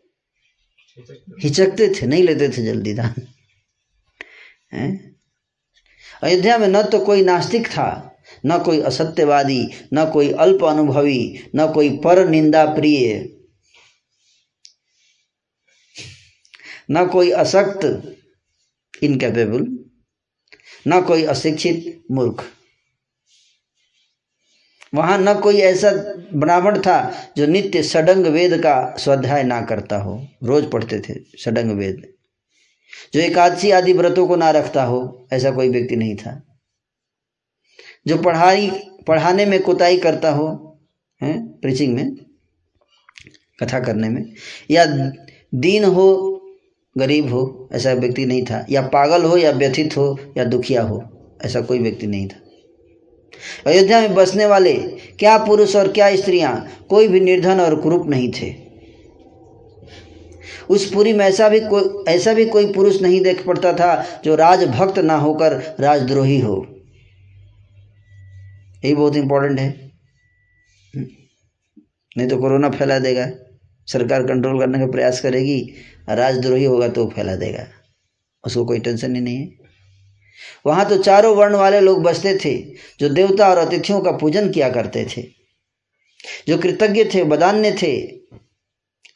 [1.43, 3.13] हिचकते थे, नहीं लेते थे जल्दी दान।
[6.23, 11.71] अयोध्या में न तो कोई नास्तिक था, न कोई असत्यवादी, न कोई अल्प अनुभवी, न
[11.71, 13.37] कोई पर निंदा प्रिय।
[16.91, 17.85] न कोई अशक्त
[19.03, 19.77] इनकेपेबल
[20.88, 22.43] न कोई अशिक्षित मूर्ख।
[24.93, 25.91] वहाँ न कोई ऐसा
[26.34, 31.72] ब्राह्मण था जो नित्य सडंग वेद का स्वाध्याय ना करता हो। रोज पढ़ते थे सडंग
[31.72, 32.13] वेद।
[33.13, 36.41] जो एकादशी आदि व्रतों को ना रखता हो, ऐसा कोई व्यक्ति नहीं था।
[38.07, 38.69] जो पढ़ाई,
[39.07, 40.80] पढ़ाने में कोताही करता हो,
[41.22, 42.15] हैं प्रीचिंग में,
[43.59, 44.34] कथा करने में,
[44.72, 44.85] या
[45.55, 46.38] दीन हो
[46.97, 51.03] गरीब हो, ऐसा व्यक्ति नहीं था। या पागल हो, या व्यथित हो, या दुखिया हो,
[51.45, 52.38] ऐसा कोई व्यक्ति नहीं था।
[53.68, 54.73] अयोध्या में बसने वाले,
[55.19, 58.72] क्या पुरुष और क्या स्त्रियाँ, कोई भी निर्धन और कुरूप नहीं थे।
[60.69, 64.35] उस पुरी में ऐसा भी कोई, ऐसा भी कोई पुरुष नहीं देख पड़ता था जो
[64.35, 66.68] राजभक्त ना होकर राजद्रोही हो।
[68.85, 69.91] यही बहुत इंपॉर्टेंट है।
[72.18, 73.31] नहीं तो कोरोना फैला देगा।
[73.88, 75.73] सरकार कंट्रोल करने का प्रयास करेगी।
[76.13, 77.67] राजद्रोही होगा तो फैला देगा।
[78.45, 79.61] उसको कोई टेंशन ही नहीं है।
[80.65, 82.57] वहाँ तो चारों वर्ण वाले लोग बसते थे,
[82.99, 85.21] जो देवता और अतिथियों का पूजन किया करते थे,
[86.47, 88.07] जो कृतज्ञ थे, बदान्य थे,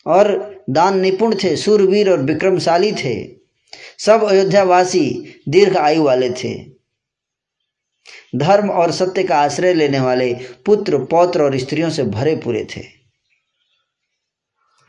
[0.08, 3.36] और दान निपुण थे, सूरवीर और विक्रमशाली थे,
[4.00, 6.76] सब अयोध्यावासी दीर्घ आयु वाले थे।
[8.36, 10.34] धर्म और सत्य का आश्रय लेने वाले
[10.66, 12.82] पुत्र, पौत्र और स्त्रियों से भरे पूरे थे।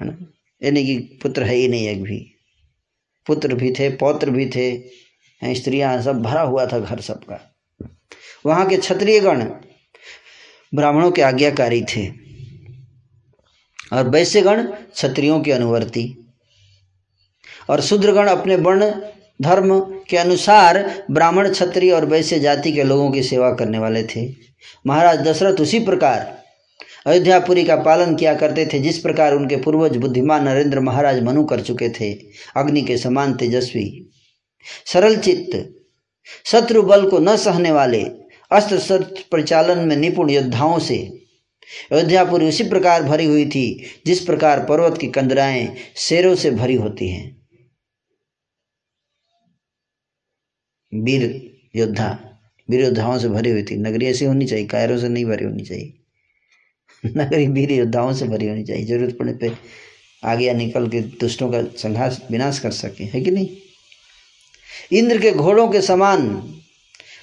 [0.00, 0.32] है ना?
[0.62, 2.32] यानी कि पुत्र है ही नहीं एक भी।
[3.26, 4.96] पुत्र भी थे, पौत्र भी थे
[5.54, 7.56] स्त्रियाँ सब भरा हुआ था घर सबका।
[8.46, 9.44] वहाँ के क्षत्रिय गण
[10.74, 12.08] ब्राह्मणों के आज्ञाकारी थे।
[13.92, 16.26] और वैश्यगण क्षत्रियों के अनुवर्ती।
[17.70, 18.90] और शूद्रगण अपने वर्ण
[19.42, 24.34] धर्म के अनुसार ब्राह्मण, क्षत्रिय और वैश्य जाति के लोगों की सेवा करने वाले थे।
[24.86, 26.45] महाराज दशरथ उसी प्रकार
[27.06, 31.60] अयोध्यापुरी का पालन किया करते थे, जिस प्रकार उनके पूर्वज बुद्धिमान नरेंद्र महाराज मनु कर
[31.60, 32.12] चुके थे,
[32.56, 34.10] अग्नि के समान तेजस्वी।
[34.86, 35.74] सरल चित्त
[36.44, 38.02] शत्रु बल को न सहने वाले
[38.50, 40.96] अस्त्र शस्त्र परिचालन में निपुण योद्धाओं से
[41.92, 47.08] अयोध्यापुरी उसी प्रकार भरी हुई थी, जिस प्रकार पर्वत की कंदराएँ शेरों से भरी होती
[47.08, 47.46] हैं।
[50.94, 52.18] वीर योद्धा,
[52.70, 55.62] वीर योद्धाओं से भरी हुई थी। नगरी ऐसी होनी चाहिए, कायरों से नहीं भरी होनी
[55.62, 55.92] चाहिए।
[57.08, 59.50] नगरी वीर योद्धाओं से भरी होनी चाहिए। ज़रूरत पड़ने पे
[60.22, 63.48] आगे या निकल के दुष्टों का संघास, विनाश कर सके। है कि नहीं?
[64.92, 66.28] इंद्र के घोड़ों के समान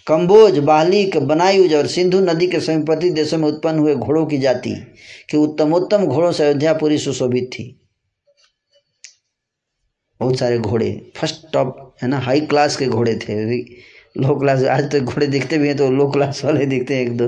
[0.08, 4.76] कंबोज, बालिक, बनायुज और सिंधु नदी के समीपवर्ती देशों में उत्पन्न हुए घोड़ों की जाति
[5.30, 7.64] कि उत्तमोत्तम घोड़ों से अयोध्या पूरी सुशोभित थी।
[10.20, 12.20] बहुत सारे घोड़े फ़र्स्ट टॉप है ना?
[12.20, 13.58] हाई क्लास के घोड़े थे।
[14.16, 17.18] लो क्लास आज तो घोड़े दिखते भी हैं तो लो क्लास वाले दिखते हैं एक
[17.18, 17.28] दो।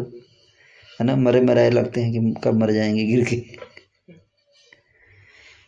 [1.02, 3.44] है ना, मरे मराए लगते हैं कि कब मर जाएँगे गिर के।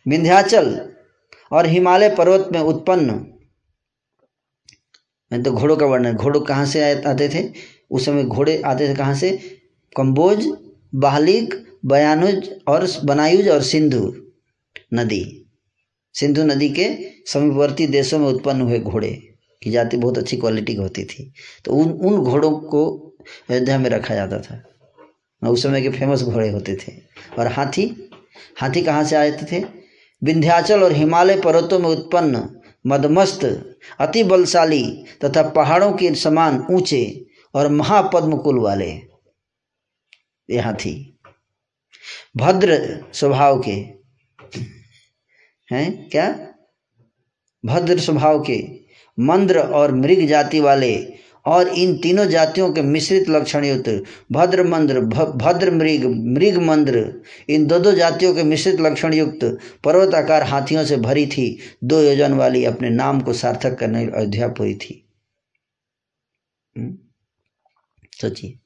[0.08, 0.92] विंध्याचल
[1.52, 3.10] और हिमालय पर्वत में उत्पन्न।
[5.32, 7.52] मैं तो घोड़ों का वर्णन, घोड़ों कहाँ से आते थे?
[7.90, 9.38] उस समय घोड़े आते थे कहाँ से?
[9.96, 10.52] कंबोज
[10.94, 14.16] बाहलिक, बयानुज और बनायुज और सिंधु
[14.94, 15.50] नदी।
[16.14, 16.96] सिंधु नदी के
[17.26, 21.32] समीपवर्ती देशों में उत्पन्न हुए घोड़े की जाति बहुत अच्छी क्वालिटी की होती थी।
[21.64, 23.14] तो उन उन घोड़ों को
[23.50, 24.67] अयोध्या में रखा जाता था।
[25.46, 26.92] उस समय के फ़ेमस घोड़े होते थे।
[27.38, 28.10] और हाथी?
[28.60, 29.64] हाथी कहाँ से आते थे?
[30.24, 37.68] विंध्याचल और हिमालय पर्वतों में उत्पन्न, मदमस्त, अति बलशाली तथा पहाड़ों के समान ऊँचे और
[37.68, 38.90] महापद्म कुल वाले।
[40.50, 41.18] ये हाथी।
[42.36, 43.98] भद्र स्वभाव के।
[45.74, 46.08] हैं?
[46.08, 46.48] क्या?
[47.66, 48.78] भद्र स्वभाव के।
[49.20, 51.14] मंद्र और मृग जाति वाले
[51.48, 57.66] और इन तीनों जातियों के मिश्रित लक्षण युक्त भद्र मंद्र भद्र मृग मृग मंद्र इन
[57.66, 62.64] दो दो जातियों के मिश्रित लक्षण युक्त पर्वताकार हाथियों से भरी थी। दो योजन वाली
[62.64, 65.08] अपने नाम को सार्थक करने अयोध्यापुरी थी।
[66.78, 66.98] हम्म?
[68.20, 68.58] सोचिए।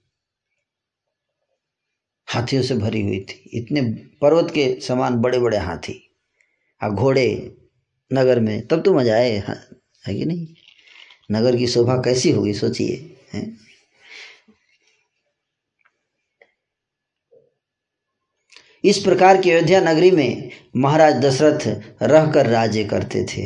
[2.27, 3.83] हाथियों से भरी हुई थी। इतने
[4.23, 6.15] पर्वत के समान बड़े बड़े हाथी।
[6.83, 7.57] आ घोड़े
[8.13, 9.61] नगर में तब तो मज़ा आए हाँ,
[10.07, 10.47] है कि नहीं?
[11.31, 13.09] नगर की शोभा कैसी होगी, सोचिए
[18.85, 21.67] इस प्रकार की अयोध्या नगरी में महाराज दशरथ
[22.03, 23.45] रहकर राज्य करते थे।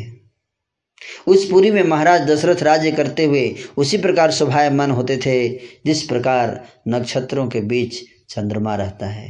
[1.26, 5.48] उस पुरी में महाराज दशरथ राज्य करते हुए उसी प्रकार स्वभाव मन होते थे,
[5.86, 9.28] जिस प्रकार नक्षत्रों के बीच चंद्रमा रहता है।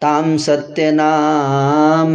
[0.00, 2.14] ताम सत्य नाम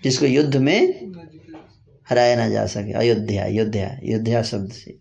[0.04, 1.11] जिसको युद्ध में
[2.08, 4.98] हराया ना जा सके। अयोध्या अयोध्या अयोध्या शब्द से।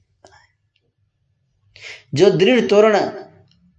[2.13, 2.95] जो दृढ़ तोरण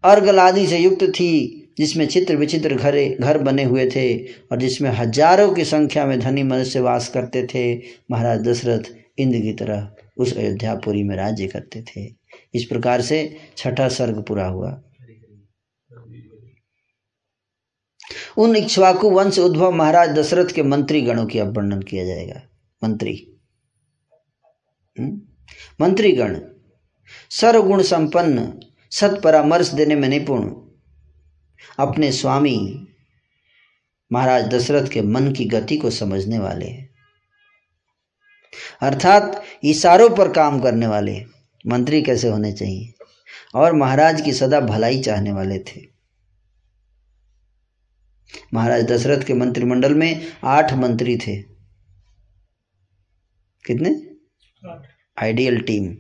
[0.05, 5.53] अर्गलादि से युक्त थी, जिसमें चित्र विचित्र घरे, घर बने हुए थे, और जिसमें हज़ारों
[5.55, 7.77] की संख्या में धनी मनुष्य वास करते थे,
[8.11, 12.07] महाराज दशरथ इंद्र की तरह उस अयोध्यापुरी में राज्य करते थे।
[12.55, 14.83] इस प्रकार से छठा सर्ग पूरा हुआ।
[18.39, 22.41] उन इक्ष्वाकु वंश उद्भव महाराज दशरथ के मंत्री गणों की अब वर्णन किया जाएगा।
[22.85, 23.37] मंत्री।
[24.99, 25.21] हम्म?
[25.81, 26.41] मंत्रीगण,
[27.31, 28.61] सर्वगुण संपन्न
[28.91, 30.55] सत परामर्श देने में निपुण।
[31.79, 32.89] अपने स्वामी
[34.13, 36.93] महाराज दशरथ के मन की गति को समझने वाले
[38.81, 41.25] अर्थात इशारों पर काम करने वाले,
[41.67, 42.95] मंत्री कैसे होने चाहिए?
[43.55, 45.81] और महाराज की सदा भलाई चाहने वाले थे।
[48.55, 51.52] महाराज दशरथ के मंत्रिमंडल में आठ मंत्री थे।
[53.67, 53.91] कितने?
[55.23, 55.95] आइडियल टीम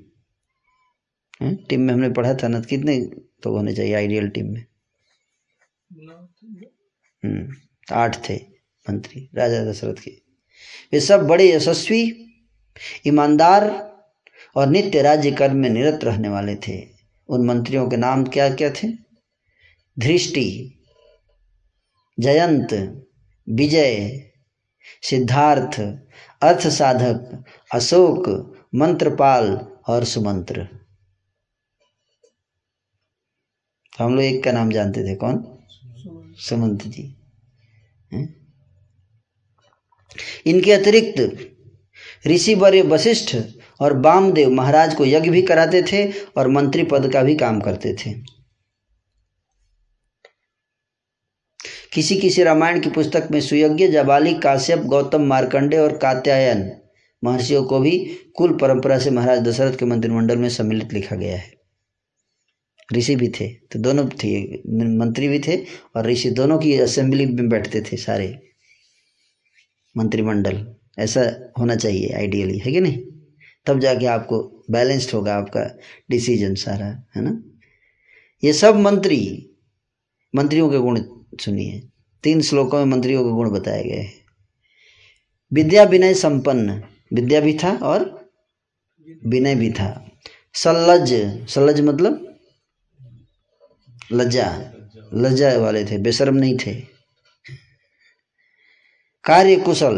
[1.69, 3.01] टीम में हमने पढ़ा था ना कितने
[3.43, 4.65] तो होने चाहिए आइडियल टीम में?
[7.25, 7.49] हम्म
[7.93, 8.37] आठ थे
[8.91, 10.11] मंत्री, राजा दशरथ के।
[10.93, 12.03] वे सब बड़े यशस्वी,
[13.07, 13.71] ईमानदार
[14.57, 16.89] और नित्य राज्य कर्म में निरत रहने वाले थे।
[17.29, 18.89] उन मंत्रियों के नाम क्या क्या थे?
[19.99, 20.79] धृष्टि,
[22.21, 22.75] जयंत,
[23.49, 24.23] विजय,
[25.03, 25.81] सिद्धार्थ
[26.43, 30.65] अर्थ साधक अशोक मंत्रपाल और सुमंत्र।
[33.99, 35.59] तो हम लोग एक का नाम जानते थे कौन?
[36.39, 37.17] सुमंत जी।
[40.47, 41.49] इनके अतिरिक्त
[42.27, 43.37] ऋषि वर्य वशिष्ठ
[43.81, 47.95] और बामदेव महाराज को यज्ञ भी कराते थे और मंत्री पद का भी काम करते
[47.95, 48.13] थे।
[51.93, 56.82] किसी किसी रामायण की पुस्तक में सुयज्ञ जबाली काश्यप गौतम मार्कंडे और कात्यायन
[57.25, 57.99] महर्षियों को भी
[58.37, 61.53] कुल परंपरा से महाराज दशरथ के मंत्रिमंडल में सम्मिलित लिखा गया है।
[62.93, 64.43] ऋषि भी थे तो दोनों थे,
[64.99, 65.57] मंत्री भी थे
[65.97, 68.43] और ऋषि दोनों की असेंबली में बैठते थे सारे
[69.97, 70.67] मंत्रिमंडल।
[70.99, 71.23] ऐसा
[71.59, 72.99] होना चाहिए आइडियली है कि नहीं?
[73.67, 75.79] तब जाके आपको बैलेंस्ड होगा आपका
[76.11, 76.87] डिसीज़न सारा,
[77.17, 77.43] है ना?
[78.45, 79.51] ये सब मंत्री,
[80.35, 81.01] मंत्रियों के गुण
[81.41, 81.83] सुनिए।
[82.25, 84.13] तीन श्लोकों में मंत्रियों के गुण बताए गए हैं।
[85.53, 86.83] विद्या विनय संपन्न
[87.13, 88.05] विद्या भी था और
[89.27, 89.89] विनय भी था।
[90.55, 91.13] सल्लज
[91.49, 92.29] सल्लज मतलब
[94.13, 94.49] लज्जा
[95.15, 96.75] लज्जा वाले थे, बेशरम नहीं थे।
[99.25, 99.97] कार्य कुशल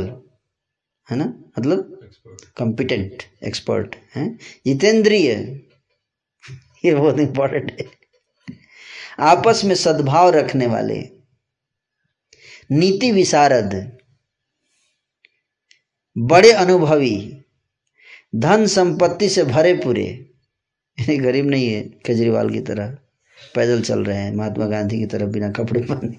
[1.08, 1.24] है ना?
[1.58, 2.10] मतलब
[2.58, 4.38] कॉम्पिटेंट एक्सपर्ट हैं?
[4.66, 5.30] जितेंद्रिय,
[6.84, 7.86] ये बहुत इंपॉर्टेंट है।
[9.20, 10.98] आपस में सद्भाव रखने वाले,
[12.72, 13.74] नीति विशारद
[16.18, 17.44] बड़े अनुभवी,
[18.34, 20.30] धन संपत्ति से भरे पूरे।
[21.00, 22.98] यानी गरीब नहीं है, केजरीवाल की तरह।
[23.54, 26.16] पैदल चल रहे हैं, महात्मा गांधी की तरह बिना कपड़े पहने।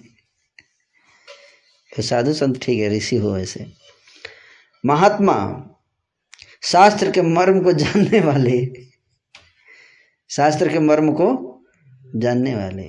[1.96, 3.66] तो साधु संत ठीक है, ऋषि हो ऐसे
[4.86, 5.68] महात्मा,
[6.64, 8.68] शास्त्र के मर्म को जानने वाले।
[10.30, 11.62] शास्त्र के मर्म को
[12.16, 12.84] जानने वाले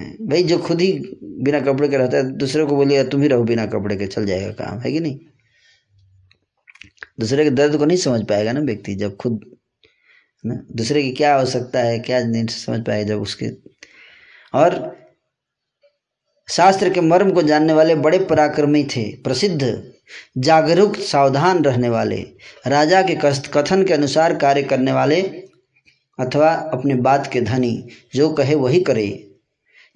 [0.00, 3.28] हैं। भाई, जो खुद ही बिना कपड़े के रहता है, दूसरे को बोलिए, तुम ही
[3.28, 5.18] रहो बिना कपड़े के, चल जाएगा काम। है कि नहीं?
[7.20, 9.56] दूसरे के दर्द को नहीं समझ पाएगा ना व्यक्ति जब खुद
[10.46, 10.66] ना?
[10.72, 13.46] दूसरे की क्या आवश्यकता है, क्या नहीं समझ पाएगा जब उसके।
[14.54, 14.96] और
[16.50, 19.92] शास्त्र के मर्म को जानने वाले बड़े पराक्रमी थे, प्रसिद्ध,
[20.38, 22.26] जागरूक, सावधान रहने वाले,
[22.66, 25.22] राजा के कथन के अनुसार कार्य करने वाले,
[26.18, 29.30] अथवा अपने बात के धनी, जो कहे वही करे।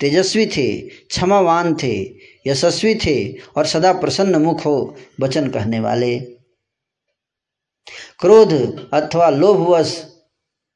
[0.01, 2.15] तेजस्वी थे, क्षमावान थे,
[2.47, 6.41] यशस्वी थे, और सदा प्रसन्न मुख हो, वचन कहने वाले।
[8.23, 8.53] क्रोध
[8.93, 10.05] अथवा लोभवश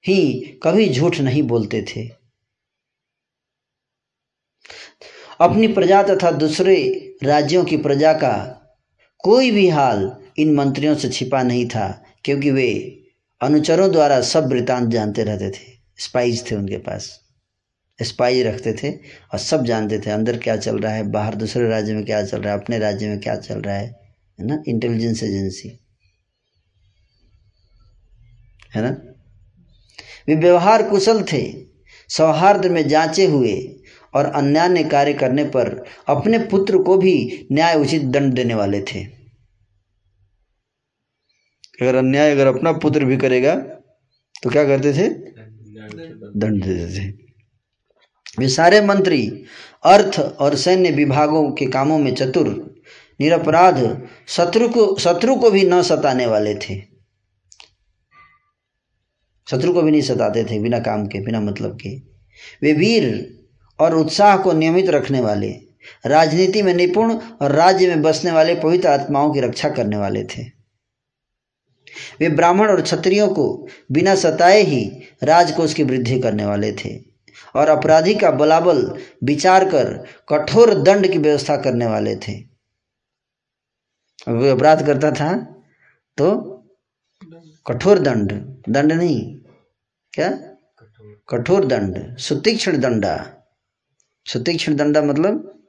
[0.06, 2.08] ही कभी झूठ नहीं बोलते थे।
[5.40, 6.74] अपनी प्रजा तथा दूसरे
[7.22, 8.34] राज्यों की प्रजा का
[9.18, 12.98] कोई भी हाल इन मंत्रियों से छिपा नहीं था, क्योंकि वे
[13.40, 17.20] अनुचरों द्वारा सब वृतांत जानते रहते थे। स्पाइज थे उनके पास।
[18.02, 18.92] स्पाइज रखते थे
[19.32, 22.40] और सब जानते थे, अंदर क्या चल रहा है, बाहर दूसरे राज्य में क्या चल
[22.40, 23.86] रहा है, अपने राज्य में क्या चल रहा है
[24.40, 24.62] है ना?
[24.68, 25.85] Intelligence agency.
[28.76, 28.90] है ना?
[30.28, 31.42] वे व्यवहार कुशल थे,
[32.10, 33.54] सौहार्द में जांचे हुए
[34.14, 39.04] और अन्यान्य कार्य करने पर अपने पुत्र को भी न्याय उचित दंड देने वाले थे।
[41.82, 43.54] अगर अन्याय अगर अपना पुत्र भी करेगा
[44.42, 45.08] तो क्या करते थे?
[45.08, 47.08] दंड देते थे।
[48.38, 49.26] वे सारे मंत्री,
[49.84, 52.48] अर्थ और सैन्य विभागों के कामों में चतुर,
[53.20, 53.78] निरपराध,
[54.28, 56.95] शत्रु को शत्रु को भी न सताने वाले थे।
[59.48, 61.96] शत्रु को भी नहीं सताते थे, बिना काम के, बिना मतलब के।
[62.62, 63.06] वे वीर
[63.78, 65.50] और उत्साह को नियमित रखने वाले,
[66.06, 70.42] राजनीति में निपुण और राज्य में बसने वाले पवित्र आत्माओं की रक्षा करने वाले थे।
[72.20, 73.46] वे ब्राह्मण और क्षत्रियों को
[73.92, 74.84] बिना सताए ही
[75.22, 76.96] राजकोष की वृद्धि करने वाले थे
[77.54, 78.82] और अपराधी का बलाबल
[79.24, 79.92] विचार कर
[80.28, 82.32] कठोर दंड की व्यवस्था करने वाले थे।
[84.28, 85.32] अगर कोई अपराध करता था
[86.18, 86.34] तो
[87.66, 88.32] कठोर दंड।
[88.68, 89.36] दंड नहीं।
[90.12, 90.30] क्या?
[91.28, 93.32] कठोर दंड। सुतीक्षण दंडा।
[94.26, 95.64] सुतीक्षण दंडा मतलब?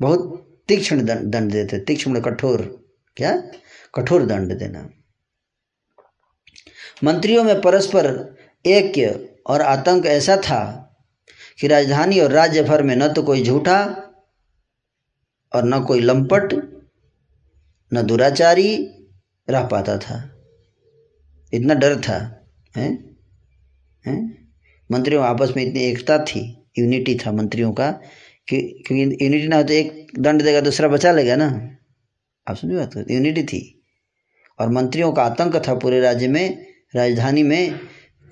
[0.00, 2.86] बहुत तीक्ष्ण दंड देते। तीक्ष्ण कठोर।
[3.16, 3.50] क्या?
[3.94, 4.90] कठोर दंड देना।
[7.04, 8.36] मंत्रियों में परस्पर
[8.66, 10.80] ऐक्य और आतंक ऐसा था
[11.60, 13.84] कि राजधानी और राज्य भर में न तो कोई झूठा
[15.54, 16.54] और न कोई लंपट,
[17.94, 18.86] न दुराचारी
[19.50, 20.33] रह पाता था।
[21.54, 23.16] इतना डर था, हैं?
[24.06, 24.48] हैं?
[24.92, 27.90] मंत्रियों आपस में इतनी एकता थी यूनिटी था मंत्रियों का,
[28.48, 31.76] कि क्योंकि यूनिटी ना हो तो एक दंड देगा, दूसरा बचा लेगा ना?
[32.48, 33.82] आप समझे बात यूनिटी थी।
[34.58, 36.66] और मंत्रियों का आतंक था पूरे राज्य में,
[36.96, 37.80] राजधानी में,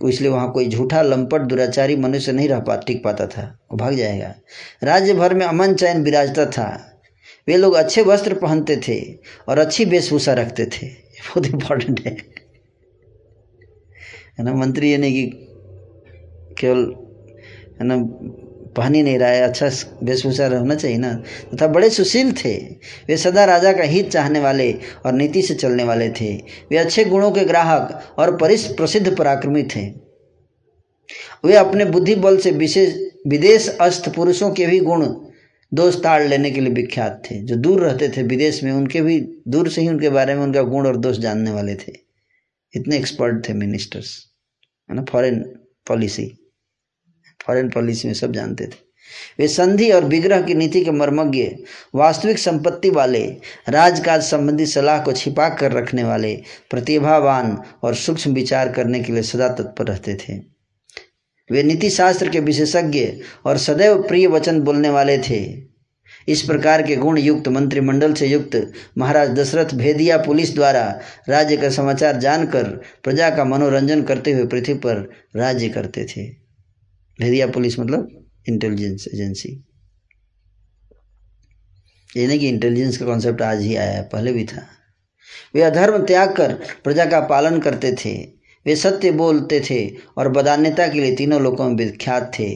[0.08, 3.94] इसलिए वहाँ कोई झूठा, लंपट, दुराचारी मनुष्य नहीं रह पा, टिक पाता था, वो भाग
[3.94, 4.34] जाएगा।
[4.82, 7.00] राज्य भर में अमन चैन विराजता था।
[7.48, 9.18] वे लोग अच्छे वस्त्र पहनते थे
[9.48, 10.86] और अच्छी वेशभूषा रखते थे।
[11.28, 12.31] बहुत इंपॉर्टेंट है।
[14.40, 15.26] ना, मंत्री ये नहीं कि
[16.60, 16.78] केवल,
[17.80, 17.96] है ना,
[18.76, 19.70] पहन ही नहीं रहा है अच्छा
[20.02, 21.22] वेशभूषा रहना चाहिए ना।
[21.54, 22.56] तथा बड़े सुशील थे,
[23.08, 24.72] वे सदा राजा का हित चाहने वाले
[25.06, 26.36] और नीति से चलने वाले थे।
[26.70, 29.88] वे अच्छे गुणों के ग्राहक और परिस, प्रसिद्ध पराक्रमी थे।
[31.44, 32.94] वे अपने बुद्धि बल से विशेष
[33.26, 35.06] विदेश अस्थ पुरुषों के भी गुण
[35.74, 39.20] दोष ताड़ लेने के लिए विख्यात थे। जो दूर रहते थे विदेश में, उनके भी,
[39.48, 42.01] दूर से ही उनके बारे में उनका गुण और दोष जानने वाले थे।
[42.76, 44.26] इतने एक्सपर्ट थे मिनिस्टर्स
[44.90, 45.42] है ना फॉरेन
[45.88, 46.38] पॉलिसी
[47.46, 48.92] फॉरेन पॉलिसी में सब जानते थे।
[49.38, 51.42] वे संधि और विग्रह की नीति के मर्मज्ञ,
[51.94, 53.36] वास्तविक संपत्ति वाले,
[53.68, 59.22] राजकाज संबंधी सलाह को छिपा कर रखने वाले, प्रतिभावान और सूक्ष्म विचार करने के लिए
[59.22, 60.38] सदा तत्पर रहते थे।
[61.50, 63.12] वे नीति शास्त्र के विशेषज्ञ
[63.46, 65.71] और सदैव प्रिय वचन बोलने वाले थे।
[66.28, 71.70] इस प्रकार के गुण युक्त मंत्रिमंडल से युक्त महाराज दशरथ भेदिया पुलिस द्वारा राज्य का
[71.70, 72.68] समाचार जानकर
[73.04, 76.26] प्रजा का मनोरंजन करते हुए पृथ्वी पर राज्य करते थे।
[77.18, 79.64] भेदिया पुलिस मतलब इंटेलिजेंस एजेंसी
[82.16, 84.66] ये नहीं कि इंटेलिजेंस का कॉन्सेप्ट आज ही आया है, पहले भी था।
[85.54, 86.52] वे अधर्म त्याग कर
[86.84, 89.78] प्रजा का पालन करते थे। वे सत्य बोलते थे
[90.18, 92.48] और बदान्यता के लिए तीनों लोगों में विख्यात थे।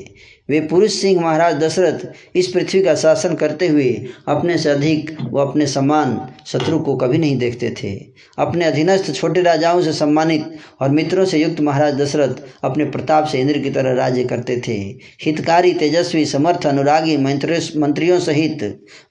[0.48, 3.90] वे पुरुष सिंह महाराज दशरथ इस पृथ्वी का शासन करते हुए
[4.28, 7.94] अपने से अधिक व अपने समान शत्रु को कभी नहीं देखते थे।
[8.38, 13.40] अपने अधीनस्थ छोटे राजाओं से सम्मानित और मित्रों से युक्त महाराज दशरथ अपने प्रताप से
[13.40, 14.76] इंद्र की तरह राज्य करते थे।
[15.24, 18.62] हितकारी, तेजस्वी, समर्थ, अनुरागी, मंत्रियों सहित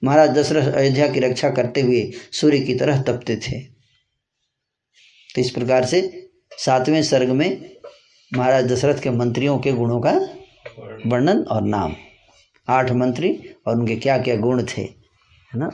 [0.04, 3.60] महाराज दशरथ अयोध्या की रक्षा करते हुए सूर्य की तरह तपते थे।
[5.30, 6.00] तो इस प्रकार से
[6.58, 7.70] सातवें सर्ग में
[8.32, 10.18] महाराज दशरथ के मंत्रियों के गुणों का
[11.06, 11.94] वर्णन और नाम।
[12.68, 13.32] आठ मंत्री
[13.66, 15.70] और उनके क्या क्या गुण थे, है ना?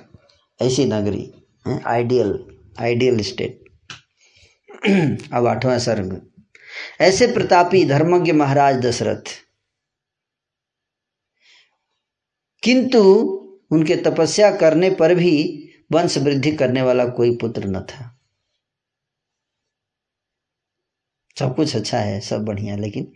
[0.62, 1.32] ऐसी नगरी,
[1.69, 2.44] है आइडियल
[2.81, 3.60] आइडियल स्टेट
[5.32, 6.20] अब आठवां सर्ग।
[7.01, 9.31] ऐसे प्रतापी धर्मज्ञ महाराज दशरथ।
[12.62, 13.02] किंतु
[13.70, 15.35] उनके तपस्या करने पर भी
[15.93, 18.09] वंश वृद्धि करने वाला कोई पुत्र न था।
[21.39, 23.12] सब कुछ अच्छा है, सब बढ़िया, लेकिन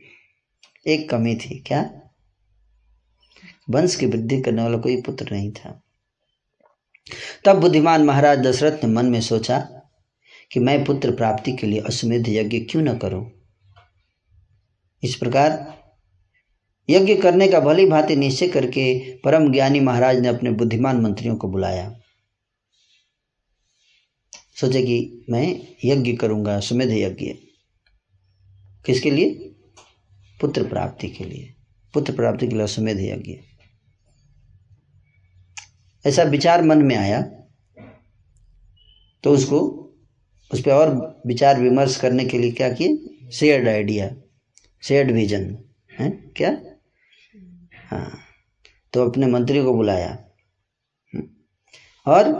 [0.86, 2.00] एक कमी थी, क्या?
[3.70, 5.82] वंश की वृद्धि करने वाला कोई पुत्र नहीं था।
[7.44, 9.58] तब बुद्धिमान महाराज दशरथ ने मन में सोचा
[10.52, 13.30] कि मैं पुत्र प्राप्ति के लिए अश्वमेध यज्ञ क्यों न करूँ?
[15.02, 15.76] इस प्रकार
[16.90, 21.48] यज्ञ करने का भली भांति निश्चय करके परम ज्ञानी महाराज ने अपने बुद्धिमान मंत्रियों को
[21.48, 22.00] बुलाया।
[24.60, 27.26] सोचे कि मैं यज्ञ करूँगा सुमेध यज्ञ।
[28.86, 29.45] किसके लिए?
[30.40, 31.52] पुत्र प्राप्ति के लिए
[31.94, 33.36] पुत्र प्राप्ति के लिए अश्वमेध यज्ञ
[36.04, 37.20] ऐसा विचार मन में आया
[39.24, 39.58] तो उसको
[40.50, 44.10] उस पर और विचार विमर्श करने के लिए क्या किए शेयर्ड आइडिया
[44.82, 45.56] शेयर्ड विजन
[45.92, 46.50] है क्या
[47.86, 48.10] हाँ
[48.92, 50.16] तो अपने मंत्री को बुलाया
[52.06, 52.32] और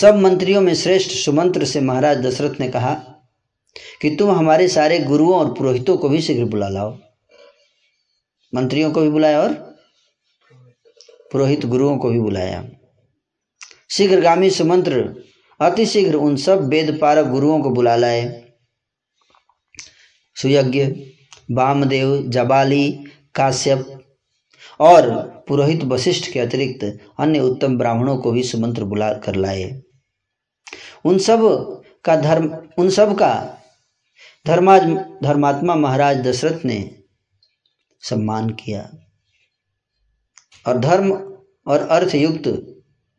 [0.00, 2.94] सब मंत्रियों में श्रेष्ठ सुमंत्र से महाराज दशरथ ने कहा
[4.02, 6.98] कि तुम हमारे सारे गुरुओं और पुरोहितों को भी शीघ्र बुला लाओ।
[8.54, 9.52] मंत्रियों को भी बुलाया और
[11.32, 12.68] पुरोहित गुरुओं को भी बुलाया।
[13.90, 15.22] शीघ्रगामी सुमंत्र
[15.60, 18.44] अतिशीघ्र उन सब वेद पारक गुरुओं को बुला लाए।
[20.34, 20.84] सुयज्ञ
[21.50, 23.04] वामदेव जबाली,
[23.34, 24.00] काश्यप
[24.80, 26.84] और पुरोहित वशिष्ठ के अतिरिक्त
[27.18, 29.82] अन्य उत्तम ब्राह्मणों को भी सुमंत्र बुला कर लाए।
[31.04, 31.40] उन सब
[32.04, 33.58] का धर्म, उन सब का
[34.46, 34.82] धर्माज,
[35.22, 36.78] धर्मात्मा महाराज दशरथ ने
[38.02, 38.90] सम्मान किया।
[40.66, 41.12] और धर्म
[41.66, 42.46] और अर्थ युक्त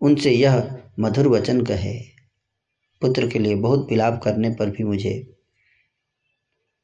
[0.01, 1.93] उनसे यह मधुर वचन कहे,
[3.01, 5.13] पुत्र के लिए बहुत विलाप करने पर भी मुझे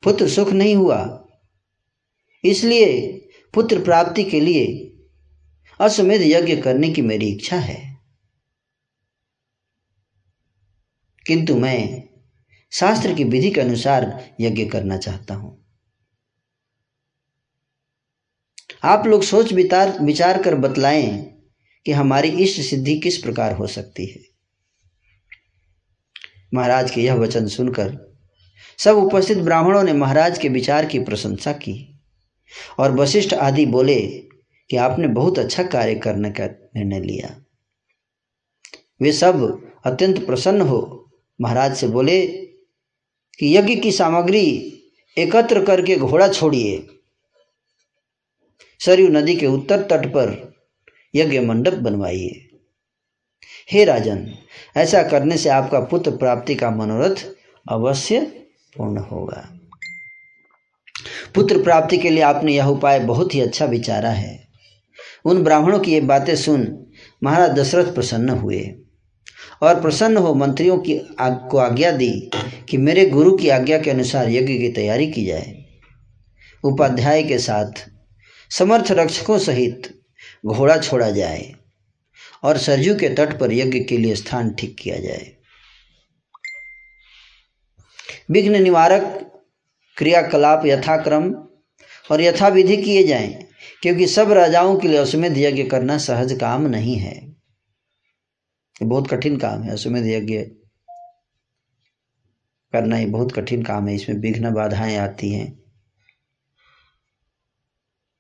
[0.03, 1.27] पुत्र सुख नहीं हुआ।
[2.43, 3.01] इसलिए
[3.53, 4.90] पुत्र प्राप्ति के लिए
[5.81, 7.97] अश्वमेध यज्ञ करने की मेरी इच्छा है।
[11.27, 12.03] किंतु मैं
[12.71, 15.65] शास्त्र की विधि के अनुसार यज्ञ करना चाहता हूँ।
[18.83, 21.41] आप लोग सोच विचार विचार कर बतलाएँ
[21.85, 24.21] कि हमारी इष्ट सिद्धि किस प्रकार हो सकती है।
[26.53, 28.19] महाराज के यह वचन सुनकर
[28.77, 32.01] सब उपस्थित ब्राह्मणों ने महाराज के विचार की प्रशंसा की
[32.79, 34.30] और वशिष्ठ आदि बोले
[34.69, 37.41] कि आपने बहुत अच्छा कार्य करने का निर्णय लिया।
[39.01, 41.11] वे सब अत्यंत प्रसन्न हो
[41.41, 42.27] महाराज से बोले
[43.39, 44.77] कि यज्ञ की सामग्री
[45.17, 46.88] एकत्र करके घोड़ा छोड़िए।
[48.79, 50.53] सरयू नदी के उत्तर तट पर
[51.15, 52.47] यज्ञ मंडप बनवाइए।
[53.71, 54.35] हे राजन,
[54.77, 57.15] ऐसा करने से आपका पुत्र प्राप्ति का मनोरथ
[57.69, 58.21] अवश्य
[58.77, 59.57] पूर्ण होगा।
[61.35, 64.51] पुत्र प्राप्ति के लिए आपने यह उपाय बहुत ही अच्छा विचारा है।
[65.26, 66.85] उन ब्राह्मणों की ये बातें सुन
[67.23, 68.76] महाराज दशरथ प्रसन्न हुए
[69.64, 72.30] और प्रसन्न हो मंत्रियों की आग, को आज्ञा दी
[72.69, 75.65] कि मेरे गुरु की आज्ञा के अनुसार यज्ञ की तैयारी की जाए।
[76.64, 77.89] उपाध्याय के साथ
[78.52, 80.02] समर्थ रक्षकों सहित
[80.45, 81.56] घोड़ा छोड़ा जाए
[82.43, 85.31] और सरजू के तट पर यज्ञ के लिए स्थान ठीक किया जाए।
[88.31, 89.03] विघ्न निवारक
[89.98, 91.34] क्रियाकलाप यथाक्रम
[92.11, 93.51] और यथाविधि किए जाएँ।
[93.83, 97.19] क्योंकि सब राजाओं के लिए अश्वमेध यज्ञ करना सहज काम नहीं है।
[98.81, 100.38] बहुत कठिन काम है अश्वमेध यज्ञ
[102.73, 105.51] करना ये बहुत कठिन काम है। इसमें विघ्न बाधाएँ आती हैं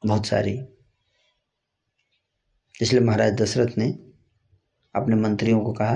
[0.03, 0.57] बहुत सारी।
[2.81, 3.87] इसलिए महाराज दशरथ ने
[4.95, 5.95] अपने मंत्रियों को कहा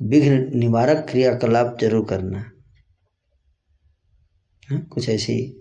[0.00, 2.38] विघ्न निवारक क्रियाकलाप ज़रूर करना।
[4.68, 5.59] हाँ, कुछ ऐसी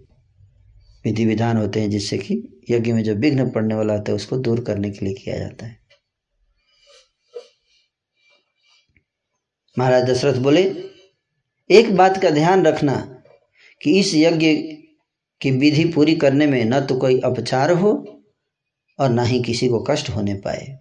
[1.06, 4.38] विधि विधान होते हैं जिससे कि यज्ञ में जो विघ्न पड़ने वाला होता है उसको
[4.38, 5.80] दूर करने के लिए किया जाता है।
[9.78, 10.64] महाराज दशरथ बोले,
[11.70, 13.24] एक बात का ध्यान रखना
[13.82, 14.54] कि इस यज्ञ
[15.42, 17.92] की विधि पूरी करने में न तो कोई अपचार हो
[19.00, 20.78] और ना ही किसी को कष्ट होने पाए।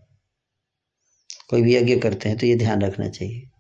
[1.50, 3.50] कोई भी यज्ञ करते हैं तो ये ध्यान रखना चाहिए।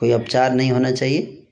[0.00, 1.46] कोई अपचार नहीं होना चाहिए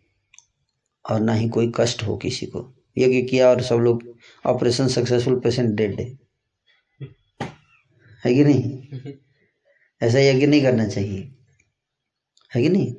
[1.10, 5.40] और ना ही कोई कष्ट हो किसी को। यज्ञ किया और सब लोग ऑपरेशन सक्सेसफुल
[5.40, 6.18] पेशेंट डेड डे
[8.24, 8.86] है कि नहीं?
[10.02, 11.32] ऐसा यज्ञ नहीं करना चाहिए।
[12.54, 12.94] है कि नहीं?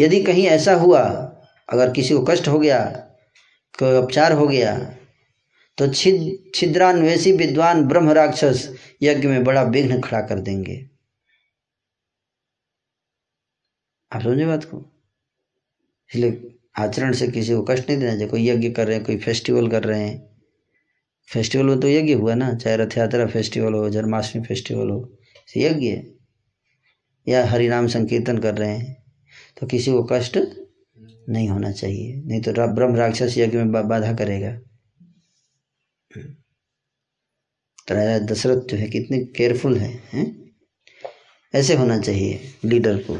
[0.00, 1.02] यदि कहीं ऐसा हुआ,
[1.68, 2.84] अगर किसी को कष्ट हो गया,
[3.78, 4.78] कोई उपचार हो गया
[5.78, 10.90] तो छिद, छिद्रान्वेषी विद्वान ब्रह्म राक्षस यज्ञ में बड़ा विघ्न खड़ा कर देंगे।
[14.12, 14.92] आप समझे बात को?
[16.10, 19.16] इसलिए आचरण से किसी को कष्ट नहीं देना चाहिए। कोई यज्ञ कर रहे हैं, कोई
[19.16, 20.40] फेस्टिवल कर रहे हैं।
[21.28, 25.18] फेस्टिवल में तो यज्ञ हुआ ना, चाहे रथ यात्रा फेस्टिवल हो, जन्माष्टमी फेस्टिवल हो
[25.56, 26.14] यज्ञ है।
[27.28, 29.02] या हरिनाम संकीर्तन कर रहे हैं
[29.60, 30.38] तो किसी को कष्ट
[31.28, 34.52] नहीं होना चाहिए। नहीं तो ब्रह्म राक्षस यज्ञ में बाधा करेगा।
[37.88, 37.94] तो
[38.26, 40.50] दशरथ जो है, कितने केयरफुल है, हैं?
[41.54, 43.14] ऐसे होना चाहिए लीडर को।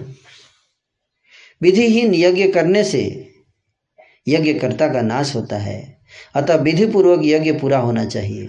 [1.62, 3.31] विधिहीन यज्ञ करने से
[4.28, 5.98] यज्ञकर्ता का नाश होता है।
[6.34, 8.48] अतः विधि पूर्वक यज्ञ पूरा होना चाहिए।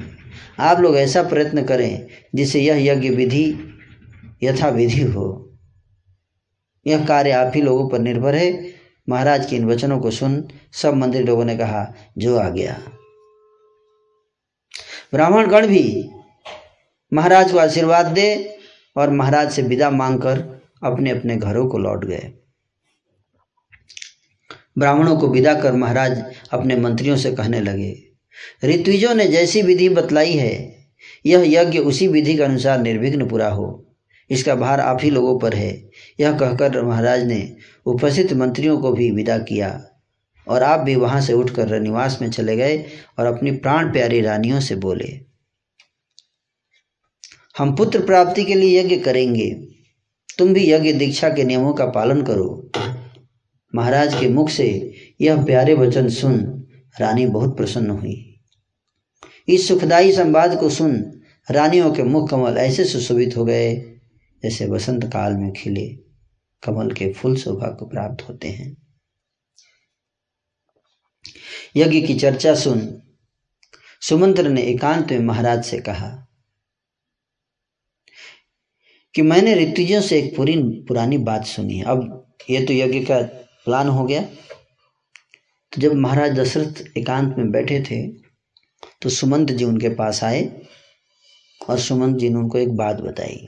[0.59, 3.57] आप लोग ऐसा प्रयत्न करें जिससे यह यज्ञ विधि
[4.43, 5.55] यथा विधि हो।
[6.87, 8.65] यह कार्य आप ही लोगों पर निर्भर है।
[9.09, 12.81] महाराज के इन वचनों को सुन सब मंदिर लोगों ने कहा, जो आ गया।
[15.13, 16.09] ब्राह्मण गण भी
[17.13, 18.57] महाराज को आशीर्वाद दे
[18.97, 22.42] और महाराज से विदा मांगकर अपने अपने घरों को लौट गए।
[24.77, 27.95] ब्राह्मणों को विदा कर महाराज अपने मंत्रियों से कहने लगे,
[28.63, 30.53] ऋत्विजों ने जैसी विधि बतलाई है,
[31.25, 33.79] यह यज्ञ उसी विधि के अनुसार निर्विघ्न पूरा हो।
[34.29, 35.71] इसका भार आप ही लोगों पर है।
[36.19, 37.55] यह कहकर महाराज ने
[37.85, 39.69] उपस्थित मंत्रियों को भी विदा किया
[40.47, 42.77] और आप भी वहाँ से उठकर रनिवास में चले गए
[43.19, 45.19] और अपनी प्राण प्यारी रानियों से बोले,
[47.57, 49.49] हम पुत्र प्राप्ति के लिए यज्ञ करेंगे।
[50.37, 52.71] तुम भी यज्ञ दीक्षा के नियमों का पालन करो।
[53.75, 54.67] महाराज के मुख से
[55.21, 56.67] यह प्यारे वचन सुन
[56.99, 58.39] रानी बहुत प्रसन्न हुई।
[59.47, 61.21] इस सुखदायी संवाद को सुन
[61.51, 63.75] रानियों के मुख कमल ऐसे सुशोभित हो गए
[64.43, 65.87] जैसे वसंत काल में खिले
[66.63, 68.75] कमल के फूल शोभा को प्राप्त होते हैं।
[71.75, 73.01] यज्ञ की चर्चा सुन
[74.01, 76.09] सुमंत्र ने एकांत में महाराज से कहा
[79.15, 80.55] कि मैंने ऋतुजों से एक पूरी
[80.87, 83.19] पुरानी बात सुनी। अब ये तो यज्ञ का
[83.65, 88.01] प्लान हो गया। तो जब महाराज दशरथ एकांत में बैठे थे
[89.01, 90.43] तो सुमंत जी उनके पास आए
[91.61, 93.45] और सुमंत जी ने उनको एक बात बताई।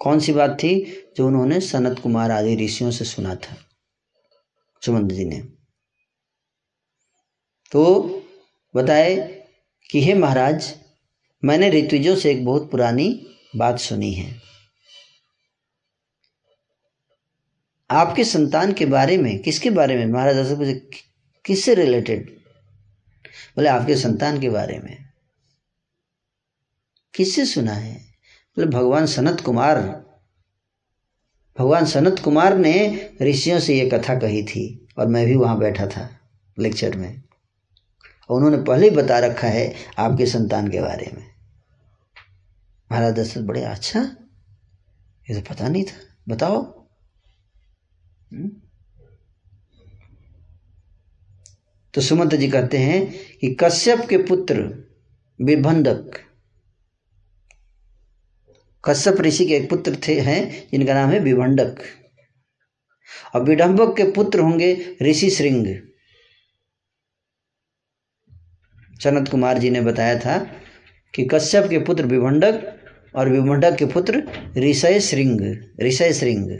[0.00, 0.74] कौन सी बात थी
[1.16, 3.56] जो उन्होंने सनत कुमार आदि ऋषियों से सुना था?
[4.82, 5.40] सुमंत जी ने।
[7.72, 7.82] तो
[8.74, 9.16] बताए
[9.90, 10.72] कि हे महाराज,
[11.42, 13.08] मैंने ऋतुजों से एक बहुत पुरानी
[13.56, 14.49] बात सुनी है।
[17.90, 20.06] आपके संतान के बारे में, किसके बारे में?
[20.06, 20.74] महाराज दशरथ पूछे
[21.44, 22.30] किससे रिलेटेड
[23.56, 25.08] बोले, आपके संतान के बारे में।
[27.14, 27.94] किससे सुना है?
[28.56, 29.80] बोले, भगवान सनत कुमार।
[31.58, 35.86] भगवान सनत कुमार ने ऋषियों से ये कथा कही थी, और मैं भी वहाँ बैठा
[35.86, 36.20] था
[36.58, 37.22] लेक्चर में।
[38.28, 41.26] और उन्होंने पहले ही बता रखा है आपके संतान के बारे में।
[42.92, 44.16] महाराज दशरथ बड़े अच्छा।
[45.30, 46.79] ये तो पता नहीं था। बताओ?
[51.94, 53.06] तो सुमंत जी कहते हैं
[53.40, 54.62] कि कश्यप के पुत्र
[55.40, 56.18] विभंडक
[58.84, 61.82] कश्यप ऋषि के एक पुत्र थे हैं, जिनका नाम है विभंडक
[63.34, 65.66] और विडम्बक के पुत्र होंगे ऋषि श्रृंग।
[69.00, 70.38] सनत कुमार जी ने बताया था
[71.14, 72.76] कि कश्यप के पुत्र विभंडक
[73.16, 74.22] और विभंडक के पुत्र
[74.58, 75.40] ऋषय श्रृंग
[75.82, 76.58] ऋषय श्रृंग।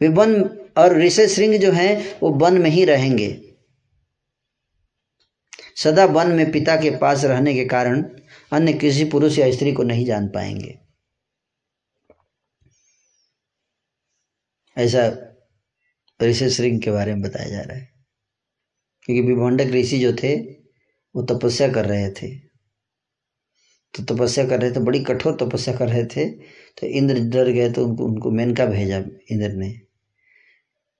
[0.00, 0.44] वे वन
[0.76, 3.54] और ऋषि श्रृंग जो हैं, वो वन में ही रहेंगे।
[5.76, 8.02] सदा वन में पिता के पास रहने के कारण
[8.52, 10.78] अन्य किसी पुरुष या स्त्री को नहीं जान पाएँगे।
[14.78, 15.24] ऐसा
[16.22, 17.92] ऋषि श्रृंग के बारे में बताया जा रहा है।
[19.02, 20.36] क्योंकि विभंडक ऋषि जो थे,
[21.16, 22.38] वो तपस्या कर रहे थे।
[23.94, 26.30] तो तपस्या कर रहे थे, बड़ी कठोर तपस्या कर रहे थे
[26.78, 28.98] तो इंद्र डर गए तो उनको उनको मेनका भेजा
[29.30, 29.70] इंद्र ने।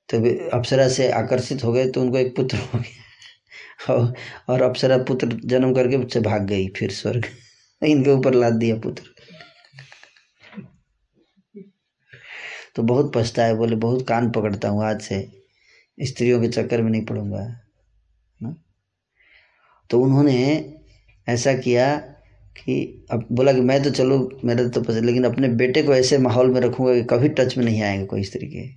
[0.08, 0.18] तो
[0.50, 3.94] अप्सरा से आकर्षित हो गए तो उनको एक पुत्र हो गया।
[4.48, 7.26] और अप्सरा पुत्र जन्म करके उससे भाग गई, फिर स्वर्ग।
[7.82, 9.04] इनके ऊपर लाद दिया पुत्र।
[12.76, 15.20] तो बहुत पछताए, बोले, बहुत कान पकड़ता हूँ आज से।
[15.98, 17.44] स्त्रियों के चक्कर में नहीं पड़ूँगा,
[18.40, 18.54] ना?
[19.90, 20.34] तो उन्होंने
[21.26, 21.86] ऐसा किया
[22.64, 26.18] कि अब बोला कि मैं तो चलो, मेरा तो पसंद, लेकिन अपने बेटे को ऐसे
[26.18, 28.68] माहौल में रखूँगा कि कभी टच में नहीं आएँगे कोई स्त्री के।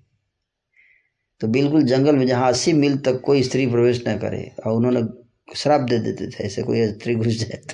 [1.40, 5.22] तो बिल्कुल जंगल में जहाँ अस्सी मील तक कोई स्त्री प्रवेश न करे, और उन्होंने
[5.56, 7.74] श्राप दे देते थे, ऐसे कोई स्त्री घुस जाए तो।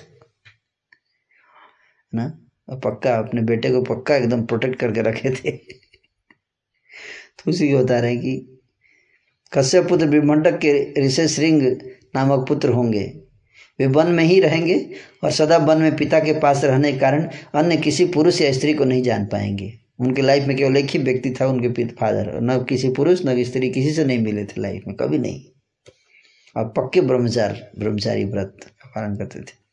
[2.15, 2.43] ना?
[2.69, 5.51] पक्का, अपने बेटे को पक्का एकदम प्रोटेक्ट करके रखे थे।
[7.39, 8.59] तो उसी को बता रहे हैं कि
[9.53, 11.61] कश्यप पुत्र विमंडक के ऋषि श्रृंग
[12.15, 13.26] नामक पुत्र होंगे।
[13.79, 14.89] वे वन में ही रहेंगे
[15.23, 18.73] और सदा वन में पिता के पास रहने के कारण अन्य किसी पुरुष या स्त्री
[18.73, 22.41] को नहीं जान पाएँगे। उनके लाइफ में केवल एक ही व्यक्ति था, उनके पिता फादर
[22.41, 25.45] न किसी पुरुष, न स्त्री, किसी से नहीं मिले थे लाइफ में, कभी नहीं।
[26.57, 29.67] और पक्के ब्रह्मचार, ब्रह्मचारी व्रत पालन करते थे।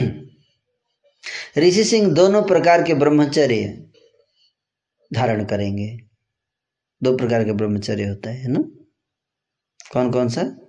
[1.60, 3.86] ऋषि सिंह दोनों प्रकार के ब्रह्मचर्य
[5.12, 5.98] धारण करेंगे।
[7.02, 8.64] दो प्रकार के ब्रह्मचर्य होता है ना?
[9.92, 10.65] कौन कौन सा?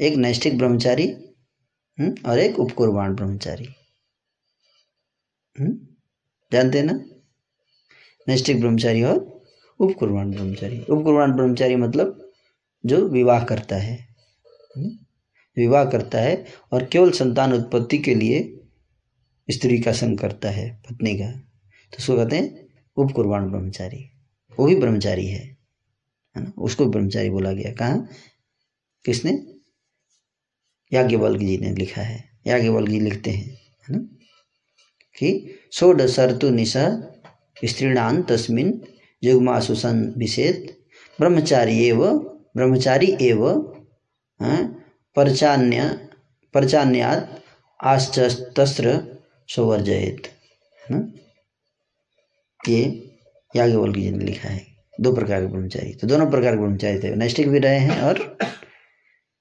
[0.00, 1.06] एक नैष्ठिक ब्रह्मचारी
[2.00, 3.64] हम्म, और एक उपकुर्बान ब्रह्मचारी।
[5.60, 5.78] हम्म,
[6.52, 6.92] जानते हैं ना?
[8.28, 9.42] नैष्ठिक ब्रह्मचारी और
[9.80, 12.32] उपकुर्बान ब्रह्मचारी। उपकुर्बान ब्रह्मचारी मतलब
[12.86, 14.08] जो विवाह करता है
[14.76, 14.90] हम्म,
[15.56, 18.60] विवाह करता है और केवल संतान उत्पत्ति के लिए
[19.50, 21.30] स्त्री का संग करता है पत्नी का।
[21.92, 24.04] तो उसको कहते हैं उपकुर्बान ब्रह्मचारी।
[24.58, 25.56] वो भी ब्रह्मचारी है
[26.36, 26.52] है ना?
[26.58, 27.96] उसको ब्रह्मचारी बोला गया। कहा?
[29.04, 29.51] किसने?
[30.92, 33.48] याज्ञवल्क जी ने लिखा है। याज्ञवल्क जी लिखते हैं,
[33.88, 33.98] है ना?
[35.18, 36.84] कि षोड सरतु निशा
[37.64, 38.82] स्त्रीणान तस्मिन
[39.22, 40.74] युग्मासुसन विषेद
[41.20, 42.04] ब्रह्मचारी एव
[42.56, 43.50] ब्रह्मचारी एव
[45.16, 46.08] परचान्य,
[46.54, 47.42] परचान्यात
[47.84, 50.22] आश्चस्त्र सौवर्जयत
[52.68, 52.80] ये
[53.56, 54.66] याज्ञवल्क जी ने लिखा है।
[55.00, 58.38] दो प्रकार के ब्रह्मचारी। तो दोनों प्रकार के ब्रह्मचारी थे। नैष्टिक भी रहे हैं और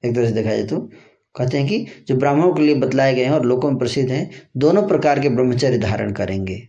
[0.06, 0.90] एक तरह से देखा जाए तो
[1.36, 4.50] कहते हैं कि जो ब्राह्मणों के लिए बतलाए गए हैं और लोगों में प्रसिद्ध हैं,
[4.58, 6.68] दोनों प्रकार के ब्रह्मचर्य धारण करेंगे।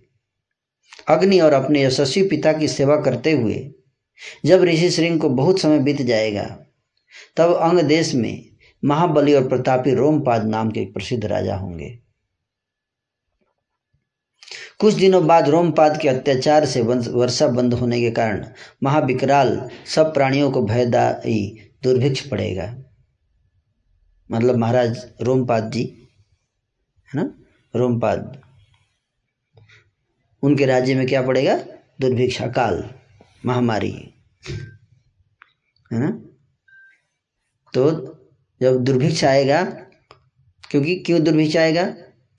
[1.09, 3.71] अग्नि और अपने यशस्वी पिता की सेवा करते हुए,
[4.45, 6.59] जब ऋषि श्रृंग को बहुत समय बीत जाएगा,
[7.37, 8.47] तब अंग देश में
[8.85, 11.99] महाबली और प्रतापी रोमपाद नाम के एक प्रसिद्ध राजा होंगे।
[14.79, 18.47] कुछ दिनों बाद रोमपाद के अत्याचार से वर्षा बंद होने के कारण
[18.83, 22.82] महाविकराल सब प्राणियों को भयदायी दुर्भिक्ष पड़ेगा।
[24.33, 26.09] मतलब महाराज रोमपाद जी,
[27.15, 27.35] है ना?
[27.77, 28.43] रोमपाद।
[30.43, 31.57] उनके राज्य में क्या पड़ेगा?
[32.01, 32.95] दुर्भिक्षा काल,
[33.47, 34.15] महामारी,
[35.93, 36.11] है ना?
[37.75, 37.91] तो
[38.63, 39.65] जब दुर्भिक्ष आएगा,
[40.71, 41.85] क्योंकि क्यों दुर्भिक्ष आएगा?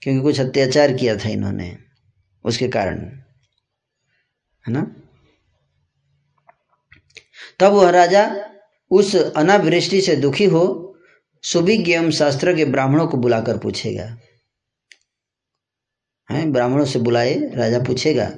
[0.02, 1.78] क्योंकि कुछ अत्याचार किया था इन्होंने,
[2.44, 3.00] उसके कारण,
[4.66, 4.96] है ना?
[7.60, 8.50] तब वह राजा
[8.90, 10.83] उस अनावृष्टि से दुखी हो
[11.44, 14.18] सुभिज्ञ एवं शास्त्र के ब्राह्मणों को बुलाकर पूछेगा।
[16.30, 18.32] है, ब्राह्मणों से बुलाए, राजा पूछेगा।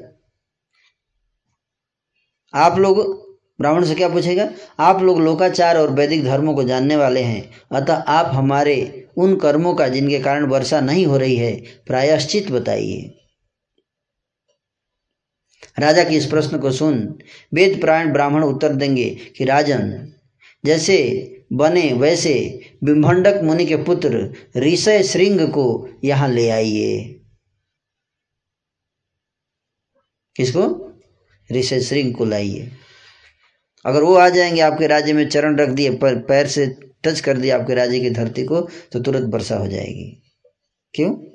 [2.55, 3.27] आप लोग,
[3.61, 4.51] ब्राह्मण से क्या पूछेगा?
[4.79, 9.75] आप लोग लोकाचार और वैदिक धर्मों को जानने वाले हैं, अतः आप हमारे उन कर्मों
[9.75, 13.19] का, जिनके कारण वर्षा नहीं हो रही है, प्रायश्चित बताइए।
[15.79, 17.19] राजा के इस प्रश्न को सुन,
[17.55, 20.13] वेद प्राण ब्राह्मण उत्तर देंगे कि, राजन,
[20.65, 27.21] जैसे बने वैसे बिम्भंडक मुनि के पुत्र ऋषय श्रृंग को यहाँ ले आइए।
[30.37, 30.93] किसको?
[31.53, 32.73] ऋषय श्रृंग को लाइए।
[33.87, 36.67] अगर वो आ जाएँगे आपके राज्य में चरण रख दिए पर से
[37.05, 38.61] टच कर दिया आपके राज्य की धरती को
[38.93, 40.23] तो तुरंत वर्षा हो जाएगी।
[40.95, 41.27] क्यों?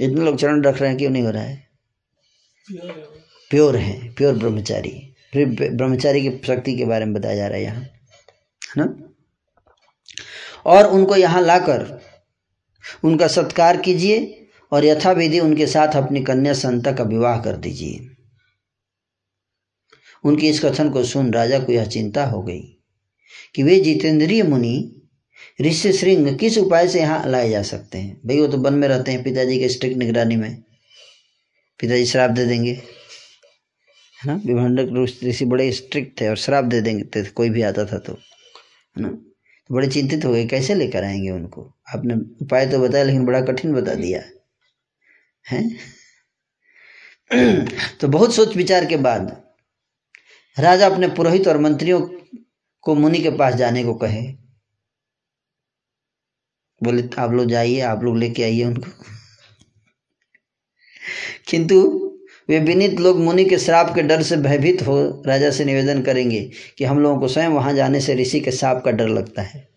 [0.00, 1.70] इतने लोग चरण रख रहे हैं क्यों नहीं हो रहा है?
[2.66, 3.04] प्योर है।
[3.50, 7.62] प्योर हैं प्योर ब्रह्मचारी। फिर ब्रह्मचारी की शक्ति के बारे में बताया जा रहा है
[7.62, 9.14] यहाँ, है ना?
[10.66, 12.00] और उनको यहाँ लाकर
[13.04, 18.10] उनका सत्कार कीजिए और यथाविधि उनके साथ अपनी कन्या संता का विवाह कर दीजिए।
[20.24, 22.60] उनके इस कथन को सुन राजा को यह चिंता हो गई
[23.54, 25.02] कि वे जितेंद्रिय मुनि,
[25.60, 28.20] ऋषि श्रृंग किस उपाय से यहाँ लाए जा सकते हैं?
[28.26, 30.62] भाई वो तो वन में रहते हैं, पिताजी के स्ट्रिक्ट निगरानी में।
[31.80, 32.82] पिताजी श्राप दे देंगे।
[34.24, 37.84] है ना विभंडक ऋषि बड़े स्ट्रिक्ट थे और श्राप दे देंगे, थे, कोई भी आता
[37.84, 39.08] था तो है ना?
[39.68, 41.76] तो बड़े चिंतित हो गए, कैसे लेकर आएँगे उनको?
[41.94, 44.22] आपने उपाय तो बताया, लेकिन बड़ा कठिन बता दिया।
[45.48, 45.70] है?
[48.00, 49.44] तो बहुत सोच विचार के बाद
[50.58, 52.08] राजा अपने पुरोहित और मंत्रियों
[52.80, 54.22] को मुनि के पास जाने को कहे।
[56.82, 58.90] बोले, आप लोग जाइए, आप लोग लेके आइए उनको।
[61.48, 62.03] किंतु
[62.48, 66.50] वे विनीत लोग मुनि के श्राप के डर से भयभीत हो राजा से निवेदन करेंगे
[66.78, 69.68] कि हम लोगों को स्वयं वहाँ जाने से ऋषि के साप का डर लगता है।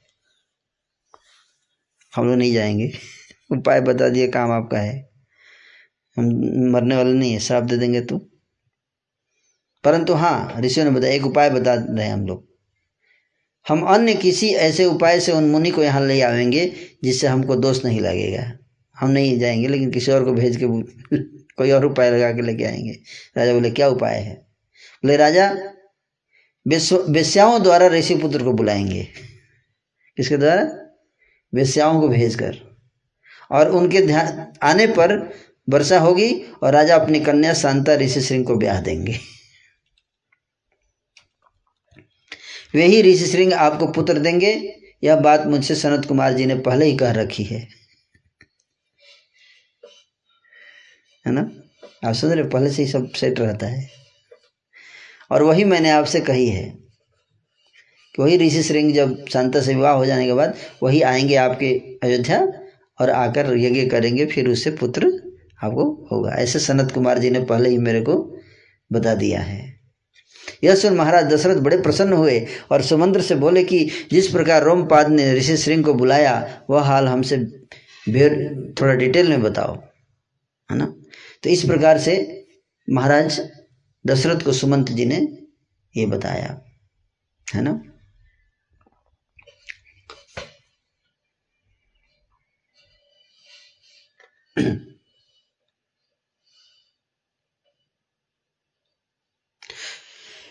[2.16, 2.92] हम लोग नहीं जाएँगे।
[3.52, 5.10] उपाय बता दिए, काम आपका है।
[6.18, 6.26] हम
[6.72, 8.18] मरने वाले नहीं है, श्राप दे देंगे तो।
[9.84, 12.48] परंतु हाँ ऋषियों ने बताया, एक उपाय बता रहे हैं हम लोग।
[13.68, 16.74] हम अन्य किसी ऐसे उपाय से उन मुनि को यहाँ ले आवेंगे
[17.04, 18.52] जिससे हमको दोष नहीं लगेगा।
[19.00, 20.66] हम नहीं जाएँगे, लेकिन किसी और को भेज के
[21.58, 22.92] कोई और उपाय लगा के लेके आएँगे।
[23.38, 24.34] राजा बोले, क्या उपाय है?
[25.06, 25.56] बोले, राजा
[27.10, 29.08] वेश्याओं द्वारा ऋषि पुत्र को बुलाएँगे।
[30.18, 30.94] किसके द्वारा?
[31.54, 32.78] वेश्याओं को भेजकर।
[33.52, 35.34] और उनके ध्यान आने पर
[35.70, 39.20] वर्षा होगी और राजा अपनी कन्या शांता ऋषि सिंह को ब्याह देंगे।
[42.76, 46.86] वे ही ऋषि सिंह आपको पुत्र देंगे। यह बात मुझसे सनत कुमार जी ने पहले
[46.86, 47.77] ही कह रखी है।
[51.28, 51.52] है ना?
[52.06, 53.90] आप समझ रहे पहले से ही सब सेट रहता है।
[55.32, 56.70] और वही मैंने आपसे कही है
[58.16, 61.74] कि वही ऋषि श्रृंग जब शांता से विवाह हो जाने के बाद, वही आएँगे आपके
[62.04, 62.54] अयोध्या
[63.02, 65.06] और आकर यज्ञ करेंगे, फिर उससे पुत्र
[65.64, 68.38] आपको होगा। ऐसे सनत कुमार जी ने पहले ही मेरे को
[68.92, 69.80] बता दिया है।
[70.64, 75.10] यह सुन महाराज दशरथ बड़े प्रसन्न हुए और सुमंद्र से बोले कि जिस प्रकार रोमपाद
[75.10, 77.38] ने ऋषि श्रृंग को बुलाया, वह हाल हमसे
[78.74, 79.76] थोड़ा डिटेल में बताओ।
[80.72, 80.97] है ना?
[81.48, 82.46] तो इस प्रकार से
[82.90, 83.50] महाराज
[84.08, 85.16] दशरथ को सुमंत जी ने
[85.98, 86.62] ये बताया,
[87.56, 87.82] है ना?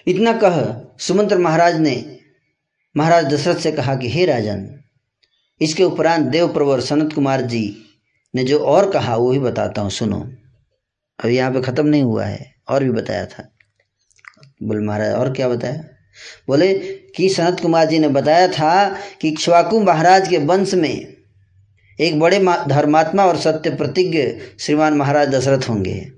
[0.07, 0.57] इतना कह
[0.99, 2.21] सुमंत्र महाराज ने,
[2.97, 4.81] महाराज दशरथ से कहा कि, हे राजन,
[5.61, 7.85] इसके उपरांत देव प्रवर सनत कुमार जी
[8.35, 10.46] ने जो और कहा, वो भी बताता हूँ, सुनो।
[11.25, 13.53] अभी यहाँ पे ख़त्म नहीं हुआ है, और भी बताया था।
[14.63, 15.85] बोले महाराज, और क्या बताया?
[16.49, 16.75] बोले
[17.17, 21.17] कि सनत कुमार जी ने बताया था कि इक्ष्वाकु महाराज के वंश में
[22.01, 22.39] एक बड़े
[22.69, 24.23] धर्मात्मा और सत्य प्रतिज्ञ
[24.59, 26.13] श्रीमान महाराज दशरथ होंगे।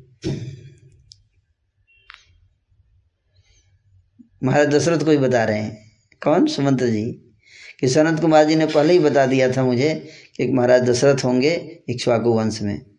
[4.44, 5.92] महाराज दशरथ को ही बता रहे हैं।
[6.22, 6.46] कौन?
[6.46, 7.34] सुमंत जी।
[7.80, 11.82] कि सनत कुमार जी ने पहले ही बता दिया था मुझे कि महाराज दशरथ होंगे
[11.88, 12.97] इक्ष्वाकु वंश में।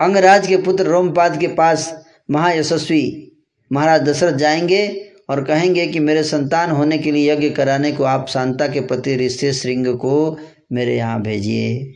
[0.00, 3.32] अंगराज के पुत्र रोमपाद के पास महायशस्वी
[3.72, 8.28] महाराज दशरथ जाएँगे और कहेंगे कि मेरे संतान होने के लिए यज्ञ कराने को आप
[8.28, 10.38] शांता के पति ऋषि श्रृंग को
[10.72, 11.94] मेरे यहाँ भेजिए।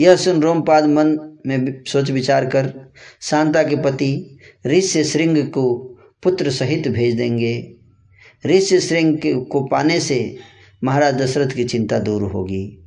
[0.00, 2.92] यह सुन रोमपाद मन में सोच विचार कर
[3.22, 5.78] शांता के पति ऋषि श्रृंग को
[6.22, 7.74] पुत्र सहित भेज देंगे।
[8.46, 10.36] ऋषि श्रृंग को पाने से
[10.84, 12.84] महाराज दशरथ की चिंता दूर होगी।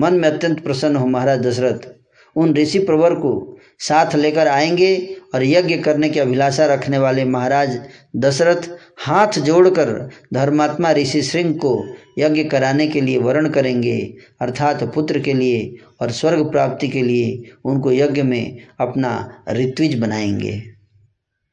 [0.00, 1.95] मन में अत्यंत प्रसन्न हो महाराज दशरथ
[2.36, 7.88] उन ऋषि प्रवर को साथ लेकर आएँगे और यज्ञ करने की अभिलाषा रखने वाले महाराज
[8.16, 11.86] दशरथ हाथ जोड़कर धर्मात्मा ऋषि श्रृंग को
[12.18, 17.50] यज्ञ कराने के लिए वर्ण करेंगे, अर्थात पुत्र के लिए और स्वर्ग प्राप्ति के लिए
[17.64, 20.62] उनको यज्ञ में अपना ऋत्विज बनाएँगे।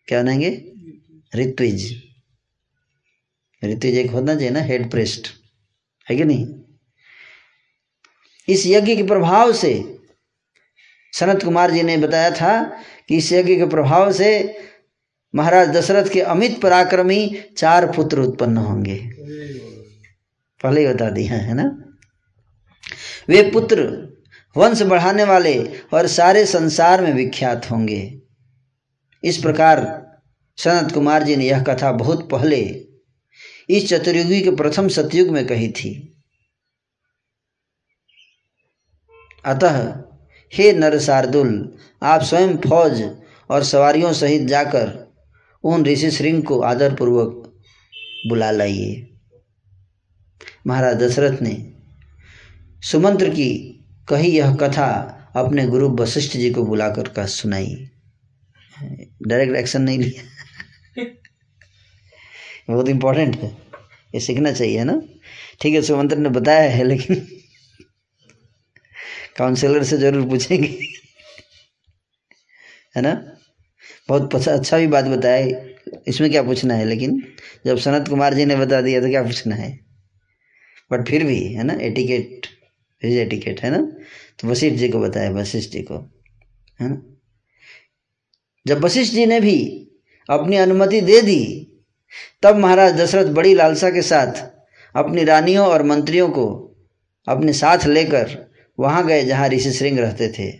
[0.07, 0.71] क्या बनाएँगे?
[1.35, 2.03] ऋत्विज।
[3.63, 5.27] ऋत्विज एक होना चाहिए ना, हेड प्रेस्ट।
[6.09, 6.47] है कि नहीं?
[8.49, 9.92] इस यज्ञ के प्रभाव से
[11.13, 12.63] सनत कुमार जी ने बताया था
[13.07, 14.57] कि इस यज्ञ के प्रभाव से
[15.35, 19.09] महाराज दशरथ के अमित पराक्रमी चार पुत्र उत्पन्न होंगे।
[20.63, 21.83] पहले ही बता दिया है ना?
[23.29, 23.83] वे पुत्र
[24.57, 25.63] वंश बढ़ाने वाले
[25.93, 28.21] और सारे संसार में विख्यात होंगे।
[29.23, 30.05] इस प्रकार
[30.57, 32.85] सनत कुमार जी ने यह कथा बहुत पहले
[33.69, 36.21] इस चतुर्युगी के प्रथम सतयुग में कही थी।
[39.45, 40.03] अतः
[40.53, 43.17] हे नर शार्दुल आप स्वयं फौज
[43.49, 45.13] और सवारियों सहित जाकर
[45.63, 47.59] उन ऋषि श्रृंग को आदरपूर्वक
[48.27, 49.09] बुला लाइए।
[50.67, 51.73] महाराज दशरथ ने
[52.81, 57.89] सुमंत्र की कही यह कथा अपने गुरु वशिष्ठ जी को बुलाकर का सुनाई।
[59.27, 60.23] डायरेक्ट एक्शन नहीं लिया।
[62.69, 63.57] बहुत इंपॉर्टेंट है।
[64.15, 65.01] ये सीखना चाहिए ना।
[65.61, 67.27] ठीक है, सुमंत्र ने बताया है, लेकिन
[69.37, 70.67] काउंसलर से ज़रूर पूछेंगे।
[72.95, 73.13] है ना?
[74.09, 75.47] बहुत अच्छा भी बात बताया
[76.07, 76.85] इसमें क्या पूछना है?
[76.85, 77.21] लेकिन
[77.65, 79.79] जब सनत कुमार जी ने बता दिया तो क्या पूछना है?
[80.91, 81.73] बट फिर भी, है ना?
[81.81, 82.47] एटिकेट
[83.01, 83.77] इज़ एटिकेट है ना?
[84.39, 85.97] तो वशिष्ठ जी को बताया वशिष्ठ जी को,
[86.81, 87.01] है ना?
[88.67, 89.57] जब वशिष्ठ जी ने भी
[90.29, 91.69] अपनी अनुमति दे दी,
[92.43, 94.43] तब महाराज दशरथ बड़ी लालसा के साथ
[94.95, 96.45] अपनी रानियों और मंत्रियों को
[97.27, 100.51] अपने साथ लेकर वहाँ गए जहाँ ऋषि श्रृंग रहते थे।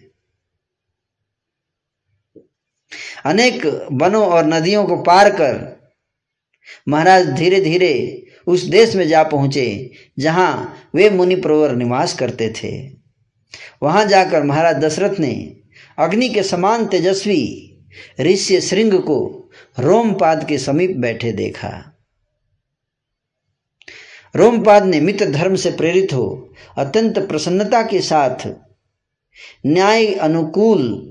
[3.26, 5.62] अनेक वनों और नदियों को पार कर
[6.90, 12.72] महाराज धीरे धीरे उस देश में जा पहुँचे, जहाँ वे मुनि प्रवर निवास करते थे।
[13.84, 15.62] वहाँ जाकर महाराज दशरथ ने
[15.98, 17.70] अग्नि के समान तेजस्वी
[18.20, 19.50] ऋषि श्रृंग को
[19.80, 21.93] रोमपाद के समीप बैठे देखा।
[24.36, 28.48] रोमपाद ने मित्र धर्म से प्रेरित हो, अत्यंत प्रसन्नता के साथ
[29.66, 31.10] न्याय अनुकूल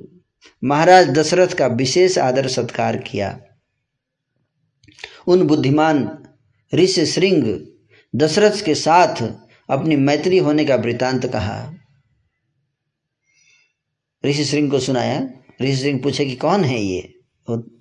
[0.64, 3.40] महाराज दशरथ का विशेष आदर सत्कार किया।
[5.26, 6.24] उन बुद्धिमान
[6.74, 7.66] ऋषि श्रृंग
[8.16, 9.32] दशरथ के साथ
[9.70, 11.74] अपनी मैत्री होने का वृतांत कहा।
[14.26, 15.30] ऋषि श्रृंग को सुनाया,
[15.62, 17.14] ऋषि सिंह पूछे कि कौन है ये?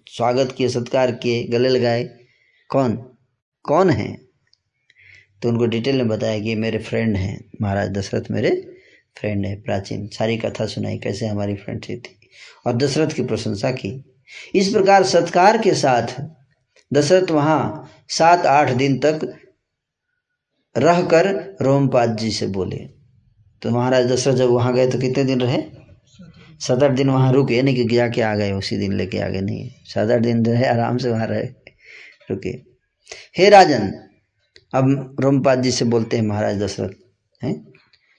[0.07, 2.09] स्वागत किए, सत्कार किए, गले लगाए,
[2.69, 2.95] कौन?
[3.63, 4.30] कौन है?
[5.41, 8.49] तो उनको डिटेल में बताया कि मेरे फ्रेंड हैं। महाराज दशरथ मेरे
[9.18, 12.19] फ्रेंड है, प्राचीन। सारी कथा सुनाई, कैसे हमारी फ्रेंडशिप थी।
[12.65, 14.05] और दशरथ की प्रशंसा की।
[14.55, 16.23] इस प्रकार सत्कार के साथ
[16.93, 19.38] दशरथ वहाँ सात आठ दिन तक
[20.77, 22.77] रहकर रोमपाद जी से बोले।
[23.61, 25.63] तो महाराज दशरथ जब वहाँ गए तो कितने दिन रहे?
[26.59, 29.27] सात आठ दिन वहाँ रुके नहीं कि गया जाके आ गए, उसी दिन लेके आ
[29.27, 31.43] गए। नहीं सात आठ दिन रहे, आराम से वहाँ रहे,
[32.31, 32.49] रुके।
[33.38, 34.10] हे राजन
[34.73, 37.53] अब रोमपाद जी से बोलते हैं, महाराज दशरथ हैं।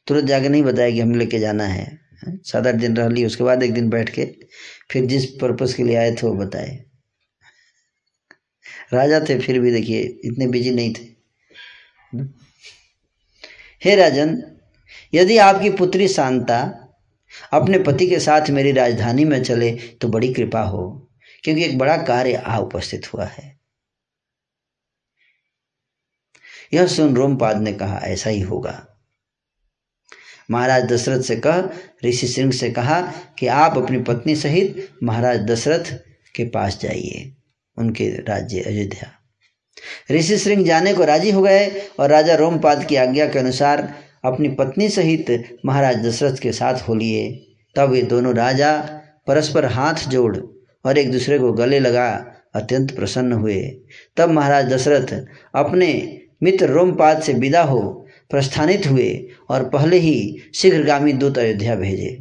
[0.07, 1.87] तुरंत जाके नहीं बताया कि हम लेके जाना है।
[2.23, 4.25] सात आठ दिन रह ली उसके बाद एक दिन बैठ के
[4.91, 6.79] फिर जिस पर्पज़ के लिए आए थे वो बताए।
[8.93, 11.11] राजा थे, फिर भी देखिए, इतने बिज़ी नहीं थे।
[13.83, 14.43] हे राजन,
[15.15, 16.59] यदि आपकी पुत्री शांता
[17.53, 19.71] अपने पति के साथ मेरी राजधानी में चले
[20.01, 21.11] तो बड़ी कृपा हो,
[21.45, 23.52] क्योंकि एक बड़ा कार्य आ उपस्थित हुआ है।
[26.75, 28.87] यह सुन रोमपाद ने कहा, ऐसा ही होगा।
[30.51, 31.63] महाराज दशरथ से कह,
[32.05, 33.01] ऋषि सिंह से कहा
[33.39, 35.93] कि आप अपनी पत्नी सहित महाराज दशरथ
[36.35, 37.33] के पास जाइए,
[37.77, 39.11] उनके राज्य अयोध्या।
[40.11, 43.95] ऋषि सिंह जाने को राज़ी हो गए और राजा रोमपाद की आज्ञा के अनुसार
[44.25, 47.31] अपनी पत्नी सहित महाराज दशरथ के साथ हो लिए।
[47.77, 48.81] तब ये दोनों राजा
[49.27, 50.37] परस्पर हाथ जोड़
[50.85, 53.61] और एक दूसरे को गले लगा, अत्यंत प्रसन्न हुए।
[54.17, 57.81] तब महाराज दशरथ अपने मित्र रोमपाद से विदा हो
[58.31, 59.11] प्रस्थानित हुए
[59.51, 60.15] और पहले ही
[60.55, 62.17] शीघ्रगामी दूत अयोध्या भेजे।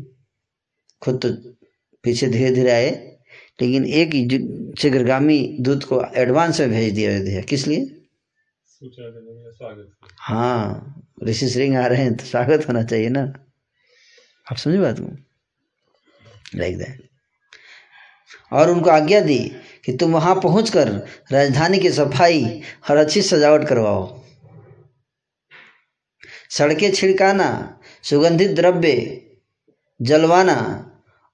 [1.02, 1.30] खुद तो
[2.04, 2.90] पीछे धीरे धीरे आए,
[3.60, 4.28] लेकिन एक ही
[4.82, 7.80] शीघ्रगामी दूत को एडवांस में भेज दिया अयोध्या। किस लिए?
[10.20, 13.22] हाँ ऋषि श्रृंग आ रहे हैं तो स्वागत होना चाहिए ना।
[14.48, 15.16] आप समझे बात को?
[16.56, 17.10] लाइक दैट
[18.52, 19.40] और उनको आज्ञा दी
[19.86, 20.90] कि तुम वहाँ पहुंचकर
[21.32, 24.22] राजधानी की सफ़ाई और अच्छी सजावट करवाओ।
[26.50, 29.22] सड़कें छिड़काना, सुगंधित द्रव्य
[30.02, 30.58] जलवाना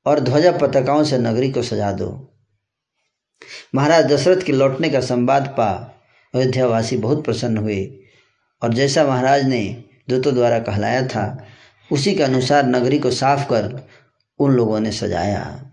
[0.05, 2.09] और ध्वजा पताकाओं से नगरी को सजा दो।
[3.75, 5.69] महाराज दशरथ के लौटने का संवाद पा,
[6.33, 7.83] अयोध्यावासी बहुत प्रसन्न हुए
[8.61, 11.47] और जैसा महाराज ने दूतों द्वारा कहलाया था,
[11.91, 13.87] उसी के अनुसार नगरी को साफ़ कर
[14.39, 15.71] उन लोगों ने सजाया।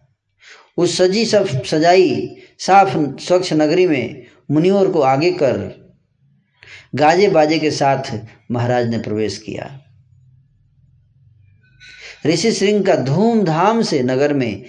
[0.77, 5.57] उस सजी सब सजाई साफ़ स्वच्छ नगरी में मुनियोर को आगे कर
[6.95, 8.13] गाजे बाजे के साथ
[8.51, 9.81] महाराज ने प्रवेश किया।
[12.27, 14.65] ऋषि सिंह का धूमधाम से नगर में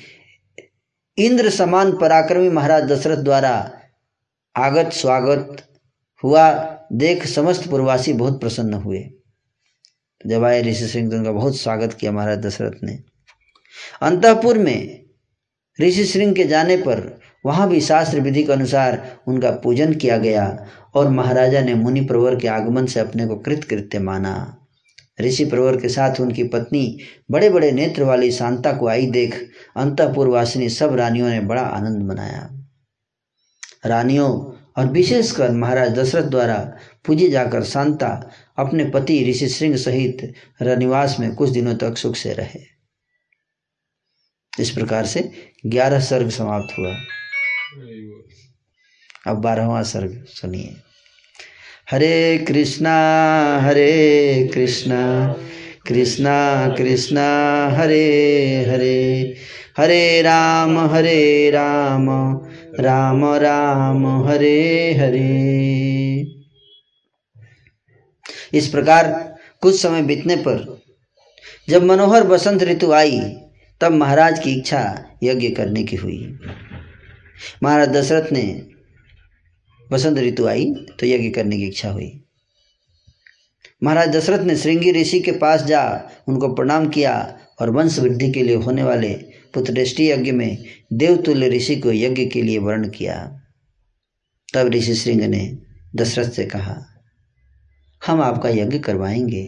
[1.18, 3.52] इंद्र समान पराक्रमी महाराज दशरथ द्वारा
[4.56, 5.64] आगत स्वागत
[6.24, 6.50] हुआ।
[6.94, 9.04] देख समस्त पूर्वासी बहुत प्रसन्न हुए।
[10.26, 13.00] जब आए ऋषि सिंह तो उनका बहुत स्वागत किया महाराज दशरथ ने।
[14.02, 15.06] अंतपुर में
[15.82, 17.00] ऋषि सिंह के जाने पर
[17.46, 22.36] वहाँ भी शास्त्र विधि के अनुसार उनका पूजन किया गया और महाराजा ने मुनि प्रवर
[22.36, 24.62] के आगमन से अपने को कृतकृत्य माना।
[25.22, 27.00] ऋषि प्रवर के साथ उनकी पत्नी
[27.32, 32.50] बड़े बड़े नेत्र वाली शांता को आई देख अंतपुरवासिनी सब रानियों ने बड़ा आनंद मनाया।
[33.86, 34.30] रानियों
[34.78, 41.36] और विशेषकर महाराज दशरथ द्वारा पूजी जाकर शांता अपने पति ऋषि श्रृंग सहित रनिवास में
[41.36, 42.60] कुछ दिनों तक सुख से रहे।
[44.60, 45.32] इस प्रकार से
[45.66, 46.96] ग्यारह सर्ग समाप्त हुआ।
[49.28, 50.76] अब बारहवा सर्ग, सुनिए।
[51.92, 52.94] हरे कृष्णा
[53.60, 55.34] हरे कृष्णा
[55.88, 57.26] कृष्णा कृष्णा,
[57.70, 59.36] हरे हरे।
[59.78, 62.10] हरे राम हरे राम
[62.80, 66.22] राम राम, हरे हरे।
[68.54, 70.82] इस प्रकार कुछ समय बीतने पर
[71.70, 73.20] जब मनोहर बसंत ऋतु आई,
[73.82, 76.40] तब महाराज की इच्छा यज्ञ करने की हुई।
[77.64, 78.68] महाराज दशरथ ने
[79.92, 82.22] बसंत ऋतु आई तो यज्ञ करने की इच्छा हुई।
[83.84, 88.44] महाराज दशरथ ने श्रृंगी ऋषि के पास जा उनको प्रणाम किया और वंश वृद्धि के
[88.44, 89.14] लिए होने वाले
[89.54, 93.42] पुत्रष्टि यज्ञ में देवतुल्य ऋषि को यज्ञ के लिए वर्ण किया।
[94.54, 95.58] तब ऋषि श्रृंग ने
[95.96, 96.86] दशरथ से कहा,
[98.08, 99.48] हम आपका यज्ञ करवाएँगे।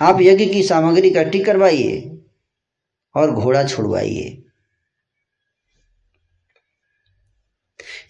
[0.00, 2.18] आप यज्ञ की सामग्री इकट्ठी करवाइए
[3.14, 4.41] और घोड़ा छुड़वाइए।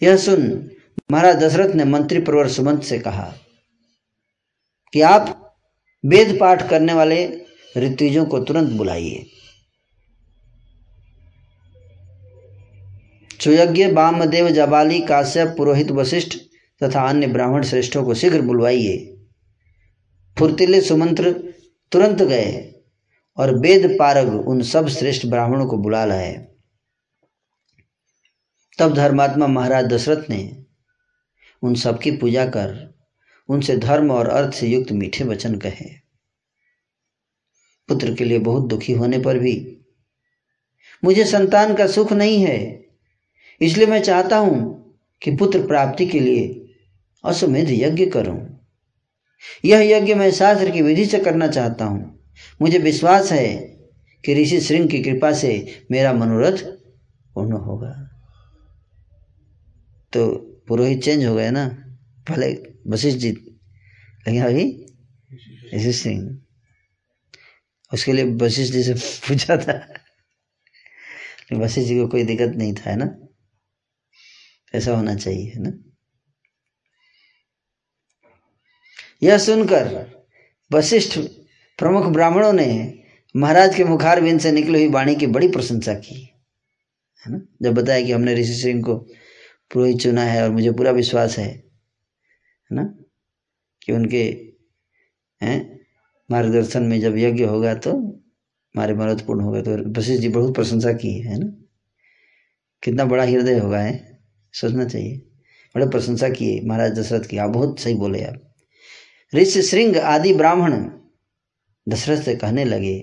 [0.03, 0.69] यह सुन,
[1.11, 3.33] महाराज दशरथ ने मंत्री प्रवर सुमंत से कहा
[4.93, 5.55] कि आप
[6.05, 7.41] वेद पाठ करने वाले
[7.77, 9.25] ऋतुजों को तुरंत बुलाइए।
[13.43, 16.37] सुयज्ञ, वामदेव, जबाली, काश्यप, पुरोहित, वशिष्ठ
[16.83, 19.17] तथा अन्य ब्राह्मण श्रेष्ठों को शीघ्र बुलवाइए।
[20.39, 21.31] फुर्तीले सुमंत्र
[21.91, 22.73] तुरंत गए
[23.37, 26.52] और वेद पारग उन सब श्रेष्ठ ब्राह्मणों को बुला लाए।
[28.79, 30.65] तब धर्मात्मा महाराज दशरथ ने
[31.63, 32.93] उन सबकी पूजा कर
[33.49, 35.85] उनसे धर्म और अर्थ से युक्त मीठे वचन कहे।
[37.89, 39.55] पुत्र के लिए बहुत दुखी होने पर भी,
[41.03, 42.85] मुझे संतान का सुख नहीं है,
[43.61, 44.61] इसलिए मैं चाहता हूँ
[45.21, 46.47] कि पुत्र प्राप्ति के लिए
[47.23, 48.39] अश्वमेध यज्ञ करूँ।
[49.65, 52.19] यह यज्ञ मैं शास्त्र की विधि से करना चाहता हूँ।
[52.61, 53.47] मुझे विश्वास है
[54.23, 56.63] कि ऋषि श्रृंग की कृपा से मेरा मनोरथ
[57.35, 58.02] पूर्ण होगा।
[60.13, 60.35] तो
[60.67, 61.67] पुरोहित चेंज हो गए ना।
[62.29, 62.53] पहले
[62.87, 63.31] वशिष्ठ जी,
[64.27, 64.85] लेकिन अभी
[65.75, 66.41] ऋषि सिंह।
[67.93, 68.93] उसके लिए वशिष्ठ जी से
[69.27, 69.93] पूछा था।
[71.53, 73.27] वशिष्ठ जी को कोई दिक्कत नहीं था, है ना?
[74.75, 75.71] ऐसा होना चाहिए, है ना?
[79.23, 80.11] यह सुनकर
[80.71, 81.19] वशिष्ठ
[81.77, 82.99] प्रमुख ब्राह्मणों ने
[83.35, 86.33] महाराज के मुखार बिन से निकली हुई वाणी की बड़ी प्रशंसा की,
[87.25, 87.41] है ना?
[87.61, 89.07] जब बताया कि हमने ऋषि सिंह को
[89.73, 91.69] पुरोहित चुना है और मुझे पूरा विश्वास है है
[92.71, 92.95] ना?
[93.85, 94.53] कि उनके,
[95.41, 95.79] हैं,
[96.31, 97.97] मार्गदर्शन में जब यज्ञ होगा तो
[98.75, 101.63] हमारे महत्वपूर्ण होगा तो वशिष्ठ जी बहुत प्रशंसा की, है ना?
[102.83, 104.19] कितना बड़ा हृदय होगा, है?
[104.53, 105.17] सोचना चाहिए।
[105.75, 108.55] बड़े प्रशंसा किए महाराज दशरथ की। आप बहुत सही बोले आप।
[109.35, 110.89] ऋषि श्रृंग आदि ब्राह्मण
[111.89, 112.99] दशरथ से कहने लगे,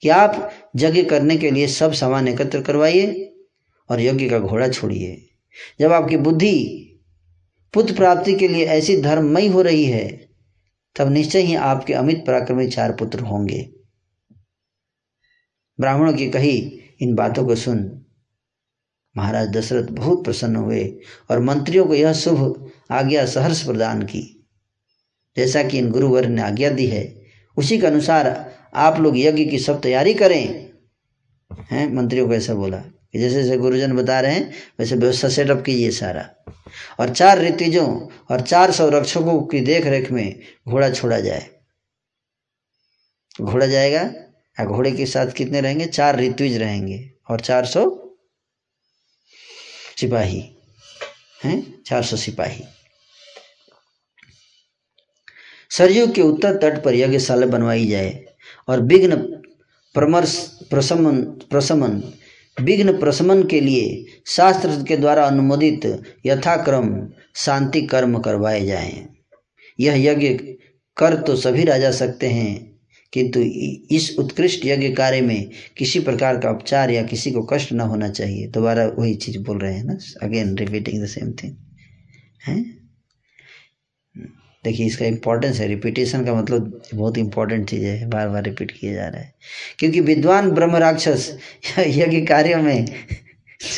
[0.00, 3.31] कि आप यज्ञ करने के लिए सब सामान एकत्र करवाइए
[3.92, 5.28] और यज्ञ का घोड़ा छोड़िए।
[5.80, 6.78] जब आपकी बुद्धि
[7.72, 10.28] पुत्र प्राप्ति के लिए ऐसी धर्ममयी हो रही है,
[10.96, 13.72] तब निश्चय ही आपके अमित पराक्रमी चार पुत्र होंगे।
[15.80, 18.06] ब्राह्मणों की कही इन बातों को सुन।
[19.16, 20.96] महाराज दशरथ बहुत प्रसन्न हुए
[21.30, 24.48] और मंत्रियों को यह शुभ आज्ञा सहर्ष प्रदान की।
[25.36, 27.22] जैसा कि इन गुरुवर ने आज्ञा दी है,
[27.56, 30.70] उसी के अनुसार आप लोग यज्ञ की सब तैयारी करें।
[31.70, 31.92] हैं?
[31.92, 32.84] मंत्रियों को ऐसा बोला।
[33.20, 36.28] जैसे जैसे गुरुजन बता रहे हैं, वैसे व्यवस्था सेटअप कीजिए सारा।
[37.00, 41.48] और चार ऋतिजों और चार सौ रक्षकों की देख रेख में घोड़ा छोड़ा जाए।
[43.40, 45.86] घोड़ा जाएगा या घोड़े के साथ कितने रहेंगे?
[45.86, 47.84] चार ऋतुज रहेंगे और चार सौ
[49.96, 50.56] सिपाही,
[51.44, 51.82] हैं?
[51.82, 52.64] चार सौ सिपाही।
[55.70, 58.24] सरयू के उत्तर तट पर यज्ञशाला बनवाई जाए
[58.68, 59.16] और विघ्न
[59.94, 62.12] प्रमर्श प्रशमन प्रशमन
[62.56, 65.86] विघ्न प्रशमन के लिए शास्त्र के द्वारा अनुमोदित
[66.26, 66.90] यथाक्रम
[67.36, 69.06] शांति कर्म करवाए जाएँ।
[69.78, 70.28] यह यज्ञ
[70.96, 72.72] कर तो सभी राजा सकते हैं,
[73.12, 73.40] किंतु
[73.90, 78.08] इस उत्कृष्ट यज्ञ कार्य में किसी प्रकार का उपचार या किसी को कष्ट न होना
[78.10, 79.96] चाहिए। दोबारा वही चीज़ बोल रहे हैं ना?
[80.22, 81.56] Again repeating the same thing
[82.48, 82.81] है?
[84.64, 88.92] देखिए इसका इम्पोर्टेंस है। रिपीटेशन का मतलब बहुत इंपॉर्टेंट चीज़ है। बार बार रिपीट किया
[88.94, 89.34] जा रहा है।
[89.78, 91.38] क्योंकि विद्वान ब्रह्म राक्षस
[91.78, 92.86] यज्ञ कार्यों में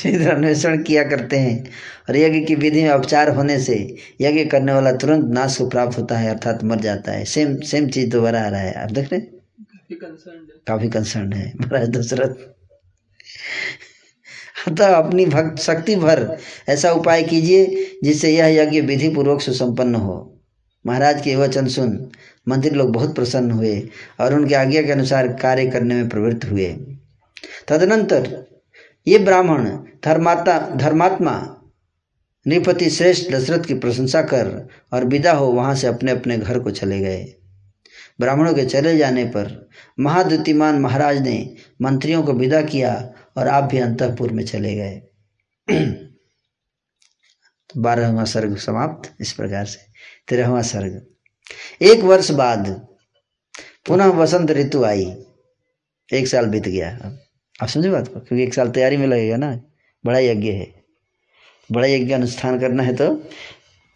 [0.04, 1.64] अन्वेषण किया करते हैं
[2.08, 5.98] और यज्ञ की विधि में उपचार होने से यज्ञ करने वाला तुरंत नाश को प्राप्त
[5.98, 9.12] होता है अर्थात मर जाता है। सेम सेम चीज़ दोबारा आ रहा है। आप देख
[9.12, 12.34] रहे काफ़ी कंसर्न काफ़ी कंसर्न है। महाराज दशरथ।
[14.68, 16.36] अतः अपनी भक्त शक्ति भर
[16.68, 20.33] ऐसा उपाय कीजिए जिससे यह यज्ञ विधि पूर्वक सुसंपन्न हो।
[20.86, 22.10] महाराज के वचन सुन
[22.48, 23.88] मंत्री लोग बहुत प्रसन्न हुए
[24.20, 26.76] और उनके आज्ञा के अनुसार कार्य करने में प्रवृत्त हुए।
[27.68, 28.46] तदनंतर
[29.08, 29.70] ये ब्राह्मण
[30.04, 31.60] धर्माता धर्मात्मा
[32.46, 36.70] नृपति श्रेष्ठ दशरथ की प्रशंसा कर और विदा हो वहाँ से अपने अपने घर को
[36.70, 37.34] चले गए।
[38.20, 39.68] ब्राह्मणों के चले जाने पर
[40.00, 45.02] महाद्युतिमान महाराज ने मंत्रियों को विदा किया और आप भी अंतपुर में चले गए।
[47.76, 49.93] बारहवा सर्ग समाप्त इस प्रकार से।
[50.28, 51.06] तेरहवा सर्ग।
[51.82, 52.88] एक वर्ष बाद
[53.86, 55.16] पुनः वसंत ऋतु आई।
[56.12, 57.18] एक साल बीत गया। अब
[57.62, 58.20] आप समझे बात को?
[58.20, 59.60] क्योंकि एक साल तैयारी में लगेगा ना।
[60.06, 60.84] बड़ा यज्ञ है।
[61.72, 63.14] बड़ा यज्ञ अनुष्ठान करना है तो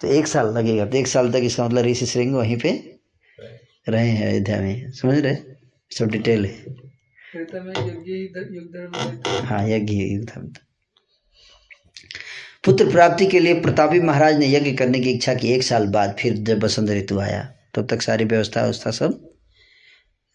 [0.00, 2.98] तो एक साल लगेगा। तो एक साल तक इसका मतलब ऋषि श्रृंग वहीं पे
[3.88, 5.36] रहे हैं अयोध्या में। समझ रहे?
[5.90, 6.64] सब डिटेल है।
[7.36, 10.52] ही में हाँ यज्ञ युग धर्म
[12.64, 16.16] पुत्र प्राप्ति के लिए प्रतापी महाराज ने यज्ञ करने की इच्छा की एक साल बाद
[16.18, 19.34] फिर जब बसंत ऋतु आया, तब तक सारी व्यवस्था व्यवस्था सब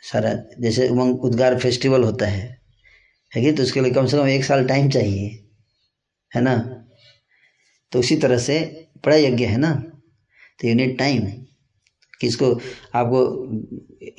[0.02, 2.62] सारा, जैसे उमंग उद्गार फेस्टिवल होता है
[3.36, 3.52] है कि?
[3.52, 5.46] तो उसके लिए कम से कम एक साल टाइम चाहिए,
[6.36, 6.58] है ना?
[7.92, 9.74] तो उसी तरह से बड़ा यज्ञ, है ना?
[10.62, 11.28] तो यू नीड टाइम
[12.22, 12.62] किसको
[12.96, 13.46] आपको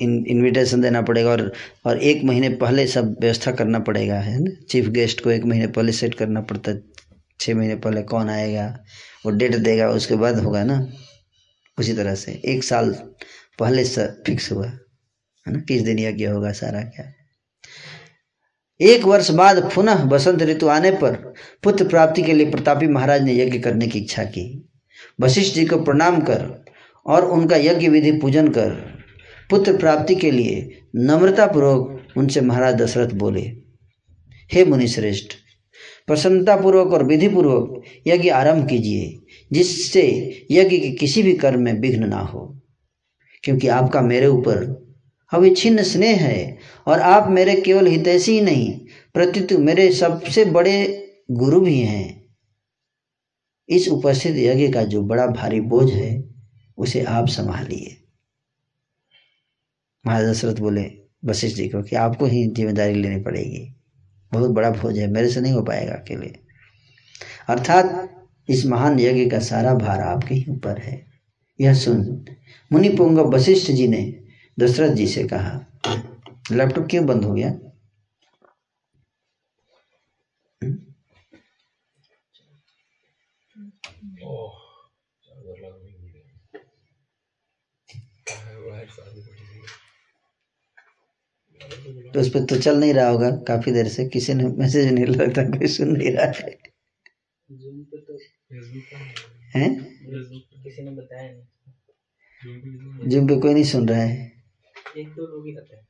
[0.01, 1.53] इन इनविटेशन देना पड़ेगा और
[1.85, 4.51] और एक महीने पहले सब व्यवस्था करना पड़ेगा, है ना?
[4.69, 6.94] चीफ गेस्ट को एक महीने पहले सेट करना पड़ता है
[7.39, 8.79] छः महीने पहले कौन आएगा?
[9.25, 10.87] वो डेट देगा, उसके बाद होगा ना?
[11.79, 12.93] उसी तरह से। एक साल
[13.59, 15.59] पहले से फिक्स हुआ। है ना?
[15.59, 17.13] किस दिन यज्ञ होगा, सारा क्या?
[18.81, 21.33] एक वर्ष बाद पुनः बसंत ऋतु आने पर
[21.63, 24.69] पुत्र प्राप्ति के लिए प्रतापी महाराज ने यज्ञ करने की इच्छा की।
[25.21, 26.65] वशिष्ठ जी को प्रणाम कर
[27.05, 28.69] और उनका यज्ञ विधि पूजन कर
[29.49, 33.41] पुत्र प्राप्ति के लिए नम्रतापूर्वक उनसे महाराज दशरथ बोले,
[34.53, 35.33] हे मुनि श्रेष्ठ
[36.07, 39.19] प्रसन्नतापूर्वक और विधिपूर्वक यज्ञ आरंभ कीजिए,
[39.53, 40.03] जिससे
[40.51, 42.61] यज्ञ के किसी भी कर्म में विघ्न ना हो।
[43.43, 44.85] क्योंकि आपका मेरे ऊपर
[45.33, 46.57] अविच्छिन्न स्नेह है
[46.87, 48.79] और आप मेरे केवल हितैषी ही नहीं,
[49.13, 52.25] प्रत्युत मेरे सबसे बड़े गुरु भी हैं।
[53.69, 56.29] इस उपस्थित यज्ञ का जो बड़ा भारी बोझ है,
[56.77, 57.97] उसे आप संभालिए।
[60.07, 60.91] महाराज दशरथ बोले,
[61.25, 63.74] वशिष्ठ जी को कि आपको ही ज़िम्मेदारी लेनी पड़ेगी।
[64.35, 66.33] बहुत बड़ा भोज है, मेरे से नहीं हो पाएगा अकेले।
[67.49, 68.11] अर्थात
[68.49, 71.05] इस महान यज्ञ का सारा भार आपके ही ऊपर है।
[71.59, 72.25] यह सुन
[72.71, 74.01] मुनि पोंग वशिष्ठ जी ने
[74.59, 75.59] दशरथ जी से कहा,
[76.51, 77.53] लैपटॉप क्यों बंद हो गया?
[92.15, 95.05] तो उस पर तो चल नहीं रहा होगा काफ़ी देर से। किसी ने मैसेज नहीं
[95.05, 96.51] लगता कोई सुन नहीं रहा है।
[97.51, 98.17] पे तो
[99.55, 99.69] हैं।
[100.63, 104.43] किसी ने बताया नहीं। जिम पे कोई नहीं सुन रहा है।
[104.97, 105.87] एक दो लोग ही रहते हैं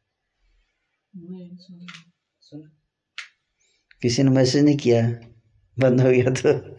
[4.02, 5.02] किसी ने मैसेज नहीं किया?
[5.78, 6.76] बंद हो गया तो।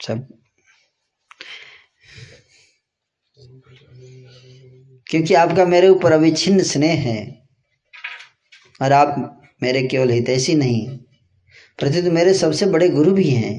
[0.00, 0.33] सब
[5.06, 7.46] क्योंकि आपका मेरे ऊपर अविच्छिन्न स्नेह है
[8.82, 10.98] और आप मेरे केवल हितैषी नहीं
[11.78, 13.54] प्रत्युत मेरे सबसे बड़े गुरु भी हैं।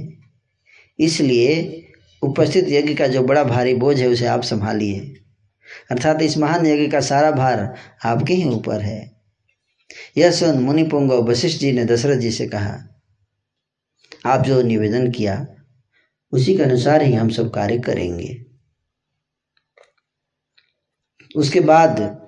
[1.00, 1.82] इसलिए
[2.22, 5.00] उपस्थित यज्ञ का जो बड़ा भारी बोझ है, उसे आप संभालिए।
[5.92, 7.74] अर्थात इस महान यज्ञ का सारा भार
[8.06, 9.12] आपके ही ऊपर है।
[10.18, 12.78] यह सुन मुनि पुंग वशिष्ठ जी ने दशरथ जी से कहा,
[14.26, 15.46] आप जो निवेदन किया,
[16.32, 18.46] उसी के अनुसार ही हम सब कार्य करेंगे।
[21.36, 22.26] उसके बाद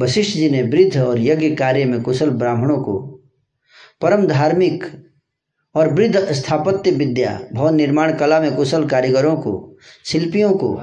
[0.00, 3.20] वशिष्ठ जी ने वृद्ध और यज्ञ कार्य में कुशल ब्राह्मणों को
[4.00, 4.84] परम धार्मिक
[5.74, 10.82] और वृद्ध स्थापत्य विद्या, भवन निर्माण कला में कुशल कारीगरों को, शिल्पियों को,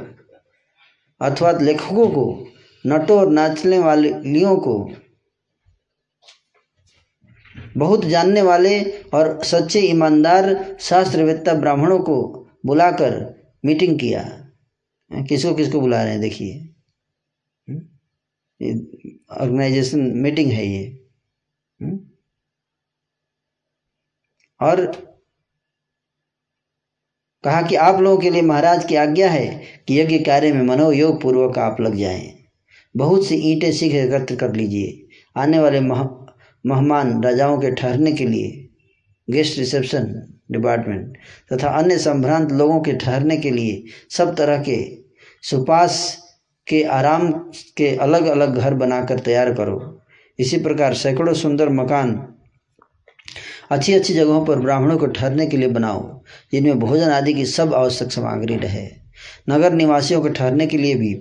[1.21, 2.47] अथवा लेखकों को,
[2.87, 4.91] नटों और नाचने वालियों को,
[7.77, 14.47] बहुत जानने वाले और सच्चे ईमानदार शास्त्रवेत्ता ब्राह्मणों को बुलाकर मीटिंग किया।
[15.13, 16.21] किसको किसको बुला रहे हैं?
[16.21, 16.73] देखिए।
[19.31, 21.07] ऑर्गेनाइजेशन मीटिंग है ये।
[21.81, 21.99] हम्म?
[24.61, 25.07] और
[27.43, 31.21] कहा कि आप लोगों के लिए महाराज की आज्ञा है कि यज्ञ कार्य में मनोयोग
[31.21, 32.43] पूर्वक आप लग जाएँ।
[32.97, 35.07] बहुत सी ईंटें सीख एकत्र कर लीजिए।
[35.37, 36.03] आने वाले मह,
[36.65, 38.69] मेहमान राजाओं के ठहरने के लिए,
[39.29, 41.17] गेस्ट रिसेप्शन डिपार्टमेंट
[41.53, 44.97] तथा अन्य संभ्रांत लोगों के ठहरने के लिए सब तरह के
[45.41, 46.26] सुपास
[46.67, 47.31] के आराम
[47.77, 50.01] के अलग अलग घर बनाकर तैयार करो।
[50.39, 52.33] इसी प्रकार सैकड़ों सुंदर मकान
[53.71, 56.21] अच्छी अच्छी जगहों पर ब्राह्मणों को ठहरने के लिए बनाओ,
[56.51, 58.87] जिनमें भोजन आदि की सब आवश्यक सामग्री रहे।
[59.49, 61.13] नगर निवासियों को ठहरने के लिए भी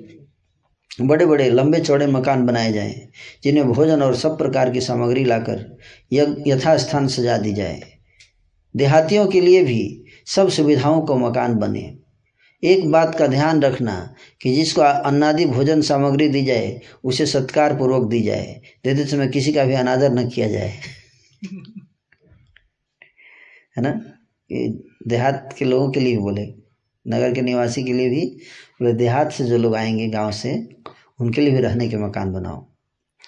[1.00, 3.08] बड़े बड़े लंबे चौड़े मकान बनाए जाएँ,
[3.44, 5.76] जिनमें भोजन और सब प्रकार की सामग्री लाकर
[6.12, 7.82] यथास्थान सजा दी जाए।
[8.76, 11.95] देहातियों के लिए भी सब सुविधाओं को मकान बने।
[12.64, 18.08] एक बात का ध्यान रखना कि जिसको अन्नादि भोजन सामग्री दी जाए उसे सत्कार पूर्वक
[18.08, 20.68] दी जाए देते समय किसी का भी अनादर न किया जाए।
[23.76, 24.00] है ना?
[24.50, 24.68] ये
[25.08, 26.46] देहात के लोगों के लिए भी बोले
[27.08, 28.26] नगर के निवासी के लिए भी
[28.82, 30.68] बोले देहात से जो लोग आएँगे गाँव से
[31.20, 32.72] उनके लिए भी रहने के मकान बनाओ।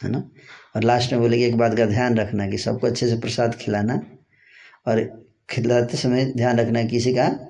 [0.05, 0.31] है ना?
[0.77, 3.55] और लास्ट में बोले कि एक बात का ध्यान रखना कि सबको अच्छे से प्रसाद
[3.55, 4.03] खिलाना
[4.87, 7.48] और खिलाते समय ध्यान रखना किसी का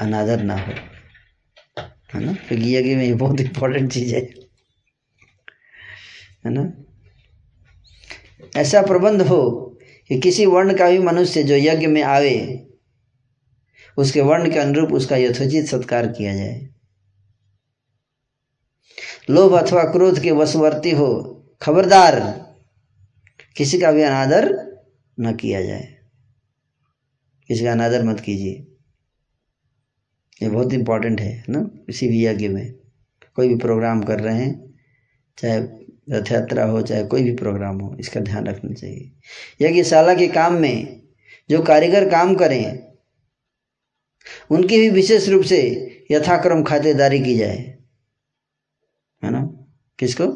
[0.00, 0.72] अनादर ना हो।
[2.14, 2.36] है ना?
[2.52, 4.20] यज्ञ में ये बहुत इंपॉर्टेंट चीज़ है।
[6.46, 6.72] है ना?
[8.56, 9.78] ऐसा प्रबंध हो
[10.08, 12.66] कि किसी वर्ण का भी मनुष्य जो यज्ञ में आवे,
[13.96, 16.68] उसके वर्ण के अनुरूप उसका यथोचित सत्कार किया जाए।
[19.30, 22.42] लोभ अथवा क्रोध के वशवर्ती हो, खबरदार
[23.56, 24.72] किसी का भी अनादर
[25.20, 25.98] न किया जाए।
[27.48, 28.71] किसी का अनादर मत कीजिए।
[30.42, 31.60] ये बहुत इंपॉर्टेंट है ना?
[31.60, 32.74] किसी भी यज्ञ में।
[33.36, 34.74] कोई भी प्रोग्राम कर रहे हैं,
[35.38, 35.60] चाहे
[36.10, 39.12] रथ यात्रा हो, चाहे कोई भी प्रोग्राम हो, इसका ध्यान रखना चाहिए।
[39.60, 41.02] यज्ञशाला के काम में
[41.50, 42.92] जो कारीगर काम करें,
[44.50, 47.78] उनकी भी विशेष रूप से यथाक्रम खातेदारी की जाए।
[49.24, 49.66] है ना?
[49.98, 50.26] किसको?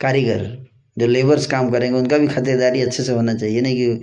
[0.00, 0.64] कारीगर।
[0.98, 4.02] जो लेबर्स काम करेंगे, उनका भी खातेदारी अच्छे से होना चाहिए। नहीं कि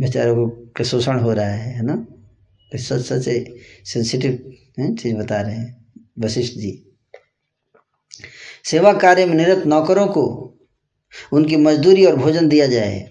[0.00, 2.06] बेचारों को शोषण हो रहा है है ना?
[2.78, 3.24] सच सच
[3.84, 5.86] सेंसिटिव चीज़ बता रहे हैं,
[6.18, 6.72] वशिष्ठ जी।
[8.64, 10.24] सेवा कार्य में निरत नौकरों को
[11.32, 13.10] उनकी मजदूरी और भोजन दिया जाए,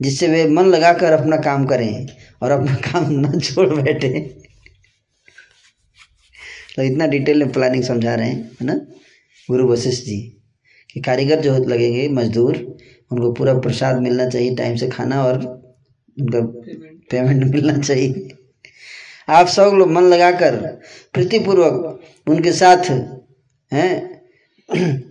[0.00, 2.06] जिससे वे मन लगाकर अपना काम करें
[2.42, 4.20] और अपना काम न छोड़ बैठे।
[6.76, 8.74] तो इतना डिटेल में प्लानिंग समझा रहे हैं, है ना?
[9.48, 10.18] गुरु वशिष्ठ जी,
[10.90, 12.56] कि कारीगर जो लगेंगे मजदूर,
[13.10, 15.38] उनको पूरा प्रसाद मिलना चाहिए टाइम से खाना और
[16.16, 16.40] उनका
[17.12, 18.28] पेमेंट मिलना चाहिए।
[19.28, 20.56] आप सब लोग मन लगाकर
[21.14, 22.90] प्रीतिपूर्वक उनके साथ,
[23.72, 24.22] हैं,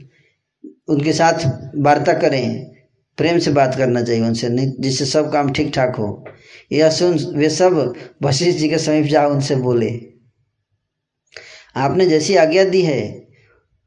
[0.87, 2.71] उनके साथ वार्ता करें।
[3.17, 6.25] प्रेम से बात करना चाहिए उनसे, नहीं, जिससे सब काम ठीक ठाक हो।
[6.71, 10.01] यह सुन, वे सब वशिष्ठ जी के समीप जा उनसे बोले।
[11.75, 13.27] आपने जैसी आज्ञा दी है,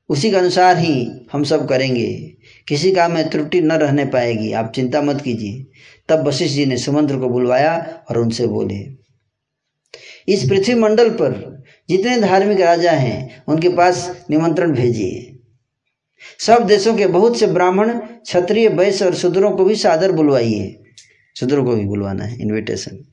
[0.08, 2.36] उसी के अनुसार ही हम सब करेंगे।
[2.68, 5.66] किसी काम में त्रुटि न रहने पाएगी। आप चिंता मत कीजिए।
[6.08, 8.78] तब वशिष्ठ जी ने सुमंत्र को बुलवाया और उनसे बोले,
[10.28, 15.30] इस पृथ्वी मंडल पर जितने धार्मिक राजा हैं, उनके पास निमंत्रण भेजिए।
[16.38, 20.84] सब देशों के बहुत से ब्राह्मण, क्षत्रिय, वैश्य और शूद्रों को भी सादर बुलवाइए।
[21.36, 23.04] शूद्रों को भी बुलवाना है इनविटेशन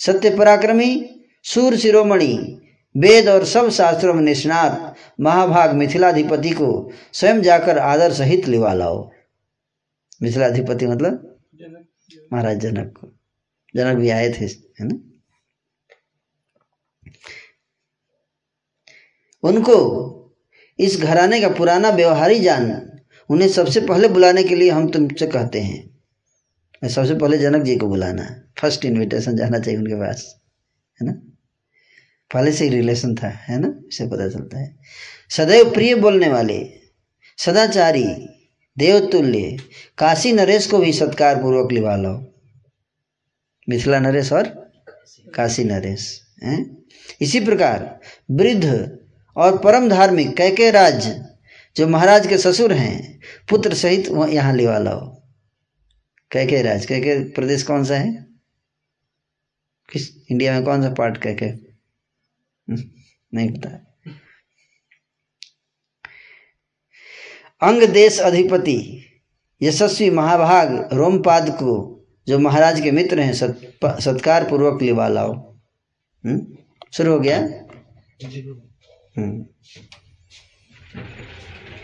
[0.00, 1.08] सत्य पराक्रमी,
[1.44, 2.58] सूर शिरोमणि,
[2.94, 9.11] वेद और सब शास्त्रों में निष्णात महाभाग मिथिलाधिपति को स्वयं जाकर आदर सहित लिवा लाओ।
[10.22, 11.40] मिथिलाधिपति मतलब
[12.32, 13.08] महाराज जनक को।
[13.76, 14.94] जनक भी आए थे, है ना?
[19.42, 19.76] उनको
[20.78, 22.90] इस घराने का पुराना व्यवहार ही जान
[23.30, 27.88] उन्हें सबसे पहले बुलाने के लिए हम तुमसे कहते हैं। सबसे पहले जनक जी को
[27.88, 30.40] बुलाना है फ़र्स्ट इनविटेशन जाना चाहिए उनके पास,
[31.00, 31.12] है ना?
[32.34, 33.74] पहले से ही रिलेशन था, है ना?
[33.88, 34.78] इसे पता चलता है।
[35.30, 36.72] सदैव प्रिय बोलने वाले,
[37.38, 38.06] सदाचारी
[38.78, 39.58] देवतुल्य।
[39.98, 42.34] काशी नरेश को भी सत्कार पूर्वक लिवा लो।
[43.68, 44.48] मिथिला नरेश और
[45.34, 46.82] काशी नरेश, हैं?
[47.20, 48.00] इसी प्रकार
[48.30, 48.98] वृद्ध
[49.36, 51.24] और परम धार्मिक कैके राज
[51.76, 55.22] जो महाराज के ससुर हैं, पुत्र सहित वह यहाँ लिवा लो।
[56.30, 58.26] कैके राज, कैके प्रदेश कौन सा है?
[59.92, 61.50] किस, इंडिया में कौन सा पार्ट कैके?
[63.34, 63.91] नहीं पता।
[67.62, 68.78] अंग देश अधिपति
[69.60, 71.74] यशस्वी महाभाग रोमपाद को
[72.28, 75.34] जो महाराज के मित्र हैं सत, सत्कार पूर्वक लिवा लाओ
[76.92, 77.38] शुरू हो गया?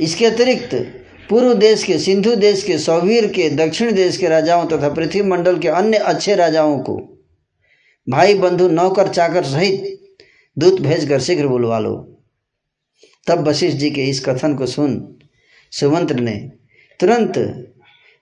[0.01, 0.75] इसके अतिरिक्त
[1.31, 5.59] पूर्व देश के सिंधु देश के सौवीर के दक्षिण देश के राजाओं तथा पृथ्वी मंडल
[5.59, 6.97] के अन्य अच्छे राजाओं को
[8.07, 10.15] भाई बंधु नौकर चाकर सहित
[10.57, 11.95] दूत भेजकर शीघ्र बुलवा लो।
[13.27, 14.97] तब वशिष्ठ जी के इस कथन को सुन
[15.71, 16.53] सुमंत्र ने
[17.01, 17.65] तुरंत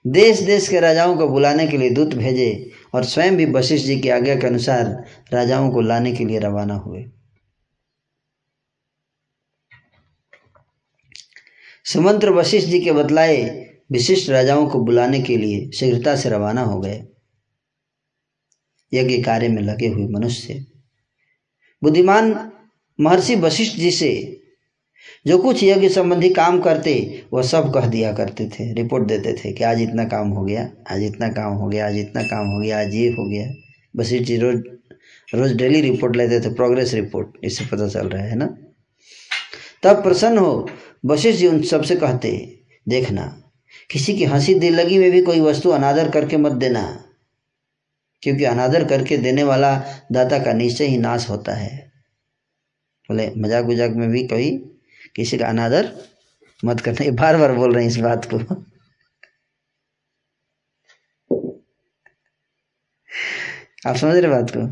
[0.06, 4.00] देश देश के राजाओं को बुलाने के लिए दूत भेजे और स्वयं भी वशिष्ठ जी
[4.00, 7.04] की आज्ञा के अनुसार राजाओं को लाने के लिए रवाना हुए।
[11.84, 16.80] सुमंत्र वशिष्ठ जी के बतलाए विशिष्ट राजाओं को बुलाने के लिए शीघ्रता से रवाना हो
[16.80, 17.06] गए।
[18.92, 20.66] यज्ञ कार्य में लगे हुए मनुष्य।
[21.82, 22.52] बुद्धिमान
[23.00, 24.42] महर्षि वशिष्ठ जी से
[25.26, 26.92] जो कुछ यज्ञ संबंधी काम करते
[27.32, 30.68] वह सब कह दिया करते थे रिपोर्ट देते थे कि आज इतना काम हो गया,
[30.90, 33.46] आज इतना काम हो गया, आज इतना काम हो गया, आज ये हो गया।
[33.94, 34.62] वशिष्ठ जी रोज
[35.28, 38.46] रोज डेली रिपोर्ट लेते थे प्रोग्रेस रिपोर्ट इससे पता चल रहा है ना?
[39.82, 40.68] तब प्रसन्न हो
[41.06, 42.30] वशिष्ठ जी उन सबसे कहते,
[42.86, 43.24] देखना,
[43.90, 46.82] किसी की हँसी दिल लगी में भी कोई वस्तु अनादर करके मत देना,
[48.22, 49.74] क्योंकि अनादर करके देने वाला
[50.12, 51.74] दाता का निश्चय ही नाश होता है।
[53.08, 54.50] बोले मज़ाक उजाक में भी कोई
[55.16, 55.92] किसी का अनादर
[56.64, 58.38] मत करना। ये बार बार बोल रहे हैं इस बात को।
[63.86, 64.66] आप समझ रहे बात को?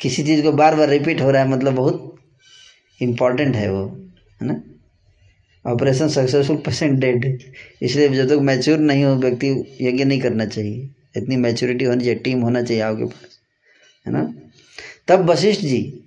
[0.00, 2.16] किसी चीज़ को बार बार रिपीट हो रहा है मतलब बहुत
[3.02, 3.86] इम्पोर्टेंट है वो,
[4.42, 4.62] है ना?
[5.66, 7.52] ऑपरेशन सक्सेसफुल पेशेंट डेड
[7.82, 12.18] इसलिए जब तक मैच्योर नहीं हो, व्यक्ति यज्ञ नहीं करना चाहिए। इतनी मैच्योरिटी होनी चाहिए
[12.18, 13.40] टीम होना चाहिए आपके पास,
[14.06, 14.34] है ना?
[15.08, 16.03] तब वशिष्ठ जी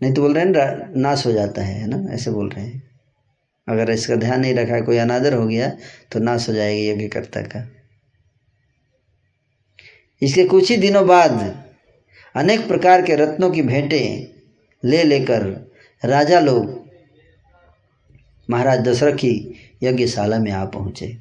[0.00, 1.96] नहीं तो बोल रहे हैं नाश हो जाता है ना?
[2.14, 2.82] ऐसे बोल रहे हैं।
[3.68, 5.70] अगर इसका ध्यान नहीं रखा, कोई अनादर हो गया
[6.12, 7.66] तो नाश हो जाएगा यज्ञकर्ता का।
[10.22, 11.64] इसके कुछ ही दिनों बाद
[12.34, 14.26] अनेक प्रकार के रत्नों की भेंटें
[14.82, 15.46] ले लेकर
[16.02, 16.76] राजा लोग
[18.50, 19.32] महाराज दशरथ की
[19.82, 21.16] यज्ञशाला में आ पहुँचे।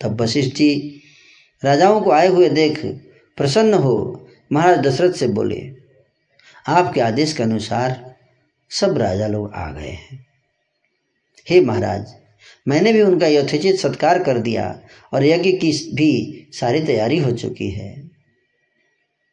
[0.00, 1.00] तब वशिष्ठ जी
[1.62, 2.84] राजाओं को आए हुए देख
[3.38, 3.96] प्रसन्न हो
[4.52, 5.77] महाराज दशरथ से बोले
[6.68, 8.16] आपके आदेश के अनुसार
[8.70, 10.26] सब राजा लोग आ गए हैं।
[11.50, 12.06] हे महाराज,
[12.68, 14.80] मैंने भी उनका यथोचित सत्कार कर दिया
[15.12, 18.10] और यज्ञ की भी सारी तैयारी हो चुकी है।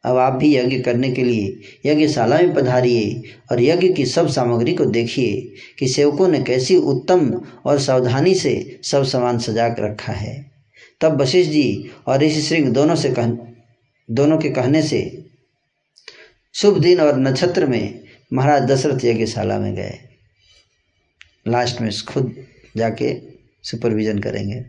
[0.04, 3.22] अब आप भी यज्ञ करने के लिए यज्ञशाला में पधारिए
[3.52, 8.80] और यज्ञ की सब सामग्री को देखिए कि सेवकों ने कैसी उत्तम और सावधानी से
[8.82, 10.50] सब सामान सजा कर रखा है।
[11.00, 13.26] तब वशिष्ठ जी और ऋषि श्रृंग दोनों से कह,
[14.10, 15.25] दोनों के कहने से
[16.56, 19.98] शुभ दिन और नक्षत्र में महाराज दशरथ यज्ञशाला में गए।
[21.48, 22.36] लास्ट में खुद
[22.76, 23.20] जाके
[23.62, 24.66] सुपरविजन करेंगे।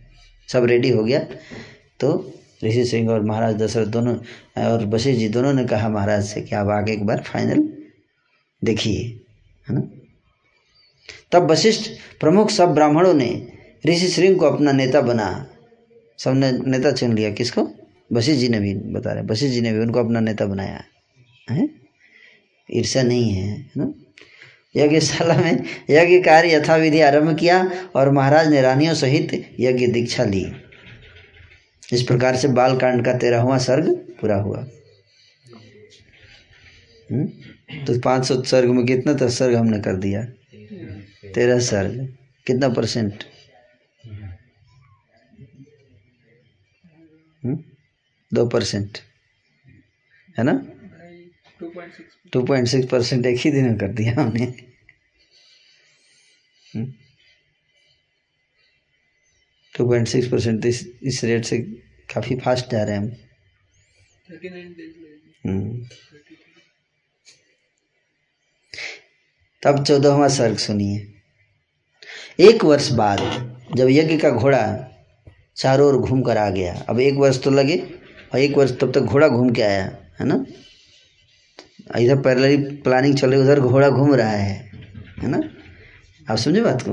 [0.48, 1.20] सब रेडी हो गया।
[2.00, 2.34] तो
[2.64, 4.16] ऋषि सिंह और महाराज दशरथ दोनों,
[4.64, 7.74] और वशिष्ठ जी दोनों ने कहा महाराज से कि आप आगे एक बार फाइनल
[8.64, 9.04] देखिए,
[9.70, 9.82] है ना?
[11.32, 13.48] तब वशिष्ठ प्रमुख सब ब्राह्मणों ने
[13.86, 15.48] ऋषि सिंह को अपना नेता बना।
[16.18, 17.70] सबने नेता चुन लिया। किसको?
[18.14, 20.84] वशिष्ठ जी ने भी बता रहे वशिष्ठ जी ने भी उनको अपना नेता बनाया।
[21.50, 21.70] है?
[22.72, 23.94] ईर्षा नहीं है ना?
[24.76, 30.56] यज्ञशाला में यज्ञ कार्य यथाविधि आरंभ किया और महाराज ने रानियों सहित यज्ञ दीक्षा ली।
[31.94, 34.68] इस प्रकार से बाल कांड का तेरहवा सर्ग पूरा हुआ।
[37.12, 37.28] हुँ?
[37.88, 40.24] तो पाँच सौ सर्ग में कितना तो सर्ग हमने कर दिया?
[41.34, 42.18] तेरह सर्ग।
[42.48, 43.24] कितना परसेंट?
[48.34, 48.98] दो परसेंट।
[50.38, 50.66] है ना?
[52.34, 54.46] टू पॉइंट सिक्स परसेंट एक ही दिन में कर दिया हमने।
[59.78, 61.58] टू पॉइंट सिक्स परसेंट इस इस रेट से
[62.14, 63.16] काफ़ी फास्ट जा रहे हैं हम।
[65.46, 65.86] हम्म।
[69.64, 71.14] तब चौदहवा सर्ग सुनिए।
[72.40, 73.20] एक वर्ष बाद
[73.76, 74.64] जब यज्ञ का घोड़ा
[75.56, 77.78] चारों ओर घूम कर आ गया अब एक वर्ष तो लगे
[78.34, 79.86] और एक वर्ष तब तक घोड़ा घूम के आया
[80.20, 80.46] है ना?
[81.96, 84.56] इधर पहले ही प्लानिंग चल रही उधर घोड़ा घूम रहा है
[85.20, 85.42] है ना?
[86.32, 86.92] आप समझे बात को?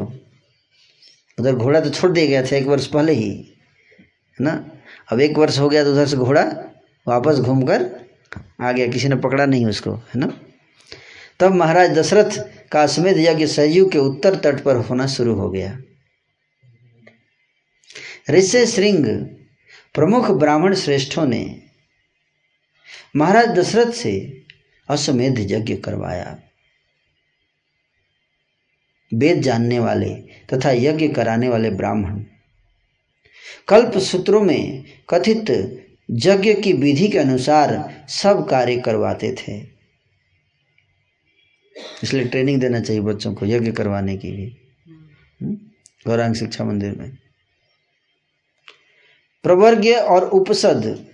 [1.38, 4.52] उधर घोड़ा तो छोड़ दिया गया था एक वर्ष पहले ही, है ना?
[5.12, 6.42] अब एक वर्ष हो गया तो उधर से घोड़ा
[7.06, 7.90] वापस घूमकर
[8.60, 10.32] आ गया, किसी ने पकड़ा नहीं उसको, है ना?
[11.40, 12.38] तब महाराज दशरथ
[12.72, 15.78] का अश्वमेध यज्ञ सरयू के उत्तर तट पर होना शुरू हो गया।
[18.30, 19.06] ऋषि श्रृंग,
[19.94, 21.62] प्रमुख ब्राह्मण श्रेष्ठों ने
[23.16, 24.43] महाराज दशरथ से
[24.88, 26.40] अश्वमेध यज्ञ करवाया।
[29.14, 30.14] वेद जानने वाले
[30.52, 32.24] तथा यज्ञ कराने वाले ब्राह्मण।
[33.68, 35.50] कल्प सूत्रों में कथित
[36.10, 39.66] यज्ञ की विधि के अनुसार सब कार्य करवाते थे।
[42.02, 44.56] इसलिए ट्रेनिंग देना चाहिए बच्चों को यज्ञ करवाने के लिए।
[46.06, 47.18] गौरांग शिक्षा मंदिर में।
[49.42, 51.13] प्रवर्ग्य और उपसद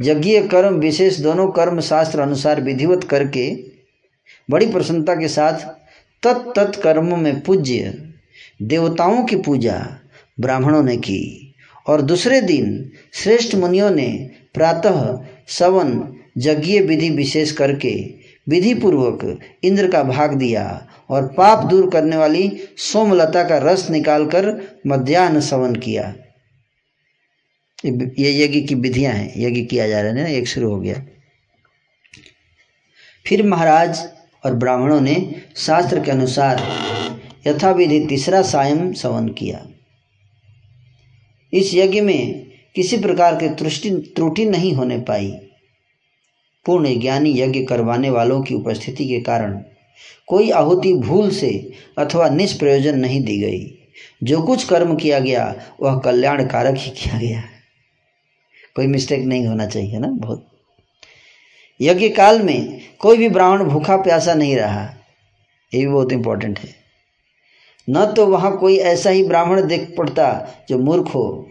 [0.00, 3.56] यज्ञ, कर्म, विशेष दोनों कर्म शास्त्र अनुसार विधिवत करके,
[4.50, 5.52] बड़ी प्रसन्नता के साथ
[6.22, 8.04] तत् तत् कर्मों में पूज्य
[8.62, 9.86] देवताओं की पूजा
[10.40, 11.54] ब्राह्मणों ने की।
[11.86, 18.14] और दूसरे दिन श्रेष्ठ मुनियों ने प्रातः सवन यज्ञ विधि विशेष करके
[18.48, 24.62] विधि पूर्वक इंद्र का भाग दिया और पाप दूर करने वाली सोमलता का रस निकालकर
[24.86, 26.14] मध्याह्न सवन किया।
[27.84, 31.06] ये यज्ञ की विधियाँ हैं, यज्ञ किया जा रहा है ना एक शुरू हो गया।
[33.26, 34.08] फिर महाराज
[34.44, 36.62] और ब्राह्मणों ने शास्त्र के अनुसार
[37.46, 39.66] यथाविधि तीसरा सायं सवन किया।
[41.52, 45.32] इस यज्ञ में किसी प्रकार की त्रुष्टि त्रुटि नहीं होने पाई।
[46.66, 49.62] पूर्ण ज्ञानी यज्ञ करवाने वालों की उपस्थिति के कारण
[50.26, 53.78] कोई आहुति भूल से अथवा निष्प्रयोजन नहीं दी गई।
[54.22, 57.44] जो कुछ कर्म किया गया, वह कल्याणकारक ही किया गया।
[58.76, 60.46] कोई मिस्टेक नहीं होना चाहिए ना बहुत।
[61.80, 64.82] यज्ञ काल में कोई भी ब्राह्मण भूखा प्यासा नहीं रहा,
[65.72, 66.74] ये भी बहुत इंपॉर्टेंट है।
[67.88, 70.26] न तो वहाँ कोई ऐसा ही ब्राह्मण देख पड़ता
[70.68, 71.48] जो मूर्ख हो,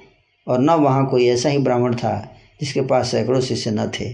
[0.48, 2.14] और न वहाँ कोई ऐसा ही ब्राह्मण था
[2.62, 4.10] जिसके पास सैकड़ों शिष्य न थे।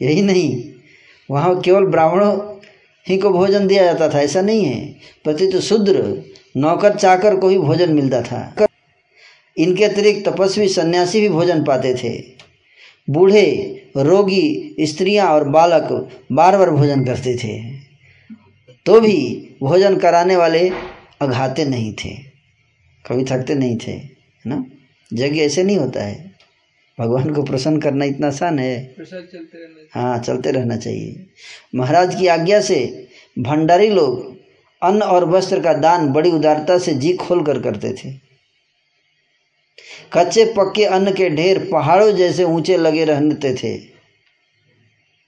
[0.00, 0.72] यही नहीं,
[1.28, 2.36] वहाँ केवल ब्राह्मणों
[3.06, 4.86] ही को भोजन दिया जाता था, ऐसा नहीं है।
[5.24, 6.22] प्रति तो शूद्र,
[6.56, 8.68] नौकर चाकर को ही भोजन मिलता था।
[9.56, 12.12] इनके अतिरिक्त तपस्वी सन्यासी भी भोजन पाते थे।
[13.08, 13.44] बूढ़े
[13.96, 15.88] रोगी स्त्रियाँ और बालक
[16.32, 17.58] बार बार भोजन करते थे।
[18.86, 19.16] तो भी
[19.62, 20.68] भोजन कराने वाले
[21.20, 22.14] अघाते नहीं थे
[23.04, 24.64] कभी थकते नहीं थे है ना?
[25.10, 26.30] यज्ञ ऐसे नहीं होता है।
[26.98, 29.38] भगवान को प्रसन्न करना इतना आसान है। चलते
[29.94, 31.26] हाँ चलते रहना चाहिए।
[31.74, 33.08] महाराज की आज्ञा से
[33.38, 34.36] भंडारी लोग
[34.82, 38.10] अन्न और वस्त्र का दान बड़ी उदारता से जी खोल कर करते थे।
[40.12, 43.78] कच्चे पक्के अन्न के ढेर पहाड़ों जैसे ऊँचे लगे रहते थे।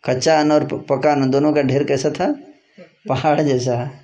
[0.04, 2.40] कच्चा अन्न और पक्का अन्न दोनों का ढेर कैसा था?
[3.08, 4.00] पहाड़ जैसा।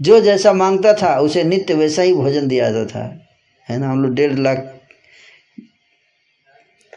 [0.00, 3.28] जो जैसा माँगता था, उसे नित्य वैसा ही भोजन दिया जाता था।
[3.68, 3.90] है ना?
[3.90, 4.80] हम लोग डेढ़ लाख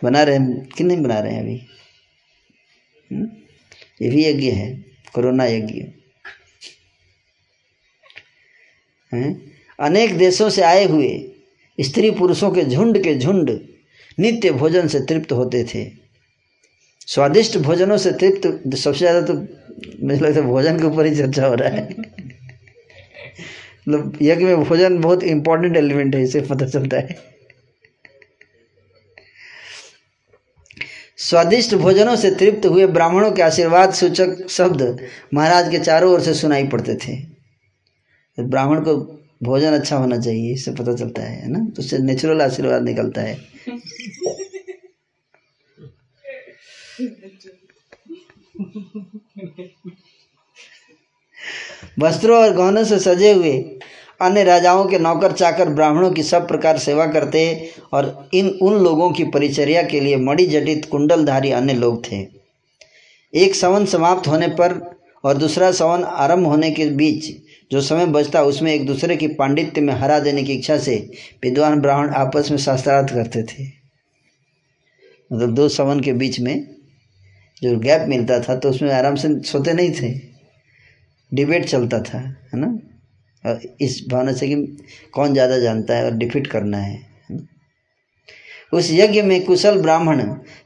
[0.03, 1.67] बना रहे हैं। कि नहीं बना रहे हैं अभी?
[3.11, 3.29] हम्म?
[4.01, 5.81] ये भी यज्ञ है, कोरोना यज्ञ।
[9.13, 9.51] हैं?
[9.79, 11.29] अनेक देशों से आए हुए
[11.77, 13.49] स्त्री पुरुषों के झुंड के झुंड
[14.17, 15.83] नित्य भोजन से तृप्त होते थे।
[17.07, 21.45] स्वादिष्ट भोजनों से तृप्त, सबसे ज़्यादा तो मुझे लगता है भोजन के ऊपर ही चर्चा
[21.45, 21.89] हो रहा है।
[23.79, 27.17] मतलब यज्ञ में भोजन बहुत इंपॉर्टेंट एलिमेंट है, इसे पता चलता है।
[31.19, 34.81] स्वादिष्ट भोजनों से तृप्त हुए ब्राह्मणों के आशीर्वाद सूचक शब्द
[35.33, 37.15] महाराज के चारों ओर से सुनाई पड़ते थे।
[38.37, 38.95] ब्राह्मण को
[39.41, 41.59] भोजन अच्छा होना चाहिए, इससे पता चलता है ना?
[41.65, 43.37] तो उससे नेचुरल आशीर्वाद निकलता है।
[51.99, 53.51] वस्त्रों और गहनों से सजे हुए
[54.21, 57.43] अन्य राजाओं के नौकर चाकर ब्राह्मणों की सब प्रकार सेवा करते
[57.93, 62.25] और इन उन लोगों की परिचर्या के लिए मणि जटित कुंडलधारी अन्य लोग थे।
[63.33, 64.79] एक सवन समाप्त होने पर
[65.23, 67.29] और दूसरा सवन आरंभ होने के बीच
[67.73, 70.95] जो समय बचता उसमें एक दूसरे की पांडित्य में हरा देने की इच्छा से
[71.43, 73.63] विद्वान ब्राह्मण आपस में शास्त्रार्थ करते थे।
[75.31, 76.55] मतलब दो सवन के बीच में
[77.61, 80.11] जो गैप मिलता था तो उसमें आराम से सोते नहीं थे।
[81.31, 82.67] डिबेट चलता था, है ना?
[83.43, 84.55] और इस भावना से कि
[85.13, 87.01] कौन ज़्यादा जानता है और डिफीट करना है
[88.73, 90.21] उस यज्ञ में कुशल ब्राह्मण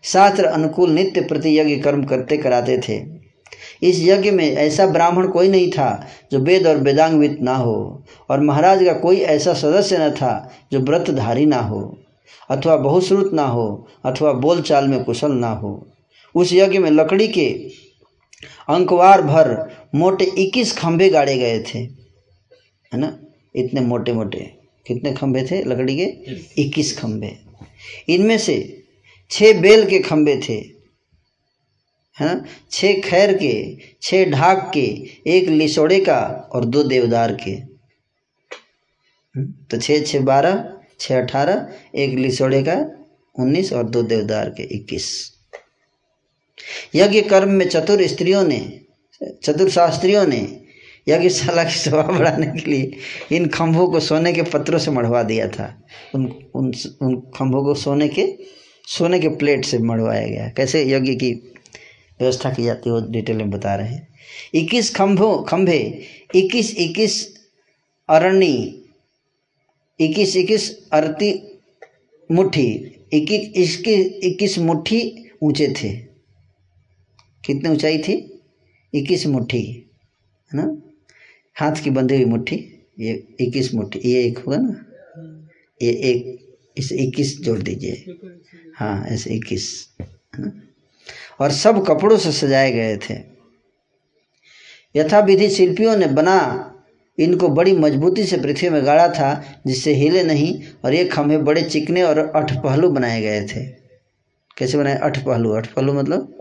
[0.05, 2.97] शास्त्र अनुकूल नित्य प्रति यज्ञ कर्म करते कराते थे।
[3.83, 8.41] इस यज्ञ में ऐसा ब्राह्मण कोई नहीं था जो वेद और वेदांगवित ना हो और
[8.41, 11.97] महाराज का कोई ऐसा सदस्य न था जो व्रतधारी ना हो
[12.49, 15.87] अथवा बहुश्रुत ना हो अथवा बोलचाल में कुशल ना हो।
[16.35, 17.49] उस यज्ञ में लकड़ी के
[18.69, 23.19] अंकवार भर मोटे इक्कीस खंभे गाड़े गए थे। है ना?
[23.55, 24.53] इतने मोटे मोटे
[24.87, 26.03] कितने खंभे थे लकड़ी के?
[26.61, 27.37] इक्कीस। खंभे।
[28.09, 28.83] इनमें से
[29.29, 30.76] छः बेल के खंभे थे।
[32.19, 32.41] है?
[32.71, 37.77] छः खैर के छः ढाक के, एक लिसोड़े का और दो देवदार के।
[39.43, 42.91] तो छः छः बारह छः अठारह, एक लिसोड़े का
[43.39, 45.33] उन्नीस और दो देवदार के इक्कीस।
[46.95, 48.79] यज्ञ कर्म में चतुर स्त्रियों ने,
[49.43, 50.61] चतुर शास्त्रियों ने
[51.09, 52.91] यज्ञशाला की शोभा बढ़ाने के लिए
[53.31, 55.83] इन खंभों को सोने के पत्रों से मढ़वा दिया था।
[56.15, 58.37] उन उन उन खंभों को सोने के
[58.87, 60.91] सोने के प्लेट से मढ़वाया गया। कैसे?
[60.91, 61.53] यज्ञ की
[62.19, 64.07] व्यवस्था की जाती है, वो डिटेल में बता रहे हैं।
[64.53, 65.79] इक्कीस खंभों, खंभे,
[66.35, 67.37] इक्कीस इक्कीस
[68.09, 68.83] अरणी
[69.99, 71.31] इक्कीस इक्कीस अरती
[72.31, 72.67] मुट्ठी,
[73.13, 73.95] इक्कीस इसके
[74.27, 75.89] इक्कीस मुट्ठी ऊँचे थे।
[77.45, 78.41] कितनी ऊंचाई थी?
[78.93, 79.61] इक्कीस मुट्ठी,
[80.53, 80.81] है ना?
[81.55, 82.55] हाथ की बंधी हुई मुट्ठी,
[82.99, 84.85] ये इक्कीस मुट्ठी, ये एक होगा ना?
[85.81, 86.39] ये एक,
[86.77, 88.17] इसे इक्कीस जोड़ दीजिए।
[88.75, 90.66] हाँ ऐसे इक्कीस, है ना?
[91.39, 93.37] और सब कपड़ों से सजाए गए थे।
[94.95, 96.73] यथा विधि शिल्पियों ने बना
[97.19, 101.61] इनको बड़ी मजबूती से पृथ्वी में गाड़ा था जिससे हिले नहीं और ये खंभे बड़े
[101.61, 103.65] चिकने और अठ पहलू बनाए गए थे।
[104.57, 104.95] कैसे बनाए?
[104.95, 106.37] अठ पहलू अठ पहलू मतलब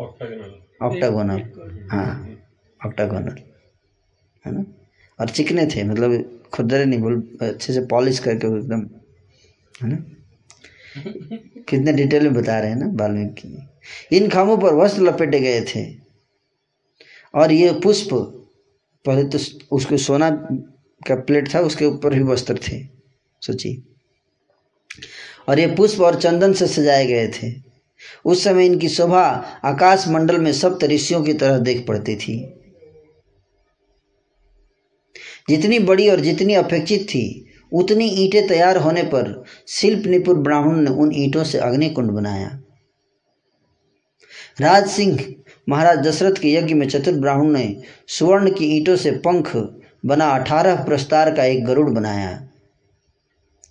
[0.83, 1.43] ऑक्टागोनल
[1.91, 2.39] हाँ
[2.87, 3.37] ऑक्टागोनल।
[4.47, 4.65] है ना?
[5.21, 8.81] और चिकने थे मतलब खुदरे नहीं बोल अच्छे से पॉलिश करके एकदम
[9.83, 9.97] है ना?
[11.69, 13.69] कितने डिटेल में बता रहे हैं ना वाल्मीकि
[14.13, 16.07] इन खामों पर वस्त्र लपेटे गए थे।
[17.35, 18.09] और ये पुष्प
[19.05, 19.39] पहले तो
[19.73, 20.31] उसके सोना
[21.09, 22.87] का प्लेट था, उसके ऊपर भी वस्त्र थे।
[23.41, 23.83] सोचिए।
[25.49, 27.67] और ये पुष्प और चंदन से सजाए गए थे।
[28.25, 29.23] उस समय इनकी शोभा
[29.65, 32.53] आकाश मंडल में सप्त ऋषियों की तरह देख पड़ती थी।
[35.49, 40.91] जितनी बड़ी और जितनी अपेक्षित थी, उतनी ईंटें तैयार होने पर शिल्प निपुण ब्राह्मण ने
[40.91, 42.61] उन ईंटों से अग्निकुंड बनाया।
[44.61, 45.35] राज सिंह
[45.69, 47.77] महाराज दशरथ के यज्ञ में चतुर ब्राह्मण ने
[48.09, 49.57] सुवर्ण की ईंटों से पंख
[50.07, 52.49] बना अठारह प्रस्तार का एक गरुड़ बनाया।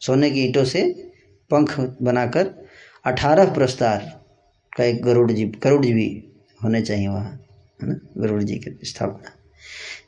[0.02, 1.12] सोने की ईंटों से
[1.52, 2.68] पंख बनाकर
[3.06, 4.22] अठारह प्रस्तार
[4.78, 6.28] का एक गरुड़ जी गरुड़ जी भी
[6.64, 7.42] होने चाहिए वहाँ,
[7.84, 7.96] है ना?
[8.18, 9.32] गरुड़ जी की स्थापना।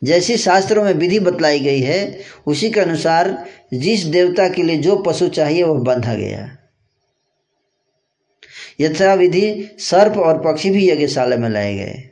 [0.03, 4.95] जैसी शास्त्रों में विधि बतलाई गई है, उसी के अनुसार जिस देवता के लिए जो
[4.95, 6.56] पशु चाहिए वह बांधा गया।
[8.79, 12.03] यथा विधि सर्प और पक्षी भी यज्ञशाला में लाए गए।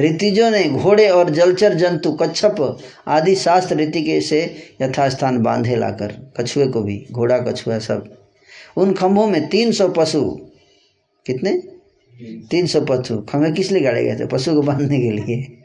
[0.00, 2.78] ऋतिजों ने घोड़े और जलचर जंतु कच्छप
[3.08, 8.26] आदि शास्त्र रीति के से यथास्थान बांधे लाकर कछुए को भी घोड़ा कछुआ सब।
[8.76, 10.50] उन खंभों में तीन सौ पशु।
[11.26, 11.62] कितने?
[12.50, 14.26] तीन सौ पशु। खंभे किस लिए गाड़े गए थे?
[14.26, 15.57] पशु को बांधने के लिए।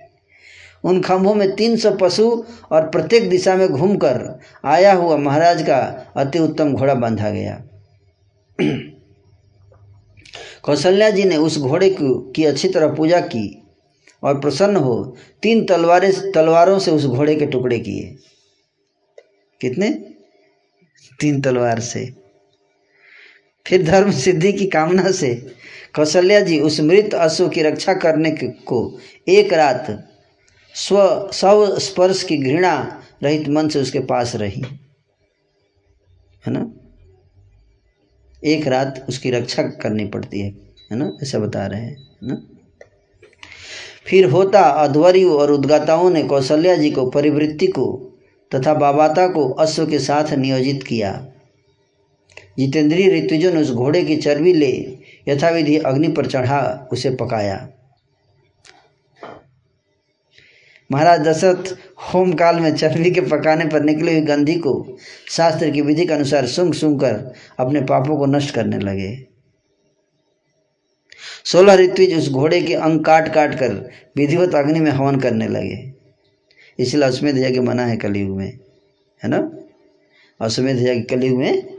[0.84, 5.78] उन खंभों में तीन सौ पशु और प्रत्येक दिशा में घूमकर आया हुआ महाराज का
[6.16, 7.64] अति उत्तम घोड़ा बांधा गया।
[10.64, 13.64] कौशल्या जी ने उस घोड़े की अच्छी तरह पूजा की
[14.24, 18.16] और प्रसन्न हो तीन तलवारें तलवारों से उस घोड़े के टुकड़े किए।
[19.62, 19.90] कितने?
[21.20, 22.14] तीन तलवार से।
[23.68, 25.56] फिर धर्म सिद्धि की कामना से
[25.96, 28.32] कौशल्या जी उस मृत अश्व की रक्षा करने
[28.66, 30.10] को एक रात
[30.76, 34.62] स्व स्व स्पर्श की घृणा रहित मन से उसके पास रही।
[36.48, 36.74] है ना?
[38.44, 40.50] एक रात उसकी रक्षा करनी पड़ती है
[40.92, 41.18] है ना?
[41.24, 42.48] ऐसा बता रहे हैं ना?
[44.06, 48.10] फिर होता अध्वर्यु और उद्गाताओं ने कौशल्या जी को, परिवृत्ति को
[48.56, 51.28] तथा बाबाता को अश्व के साथ नियोजित किया।
[52.60, 57.70] जितेंद्रीय ऋतुजों ने उस घोड़े की चर्बी ले, यथाविधि अग्नि पर चढ़ा, उसे पकाया।
[60.94, 64.74] महाराज दशरथ होम काल में चर्बी के पकाने पर निकली हुई गंधी को
[65.32, 69.12] शास्त्र की विधि के अनुसार सुंग सुंग कर अपने पापों को नष्ट करने लगे।
[71.46, 73.74] सोलह ऋत्विज उस घोड़े के अंग काट काट कर
[74.18, 75.94] विधिवत अग्नि में हवन करने लगे।
[76.80, 78.60] इसलिए अश्वमेध यज्ञ मना है कलयुग में,
[79.22, 79.40] है ना?
[80.40, 81.76] अश्वमेध यज्ञ कलयुग में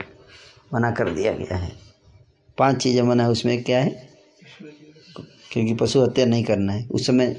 [0.73, 1.71] मना कर दिया गया है।
[2.57, 4.09] पाँच चीज़ें मना है, उसमें क्या है?
[5.51, 7.35] क्योंकि पशु हत्या नहीं करना है। उस समय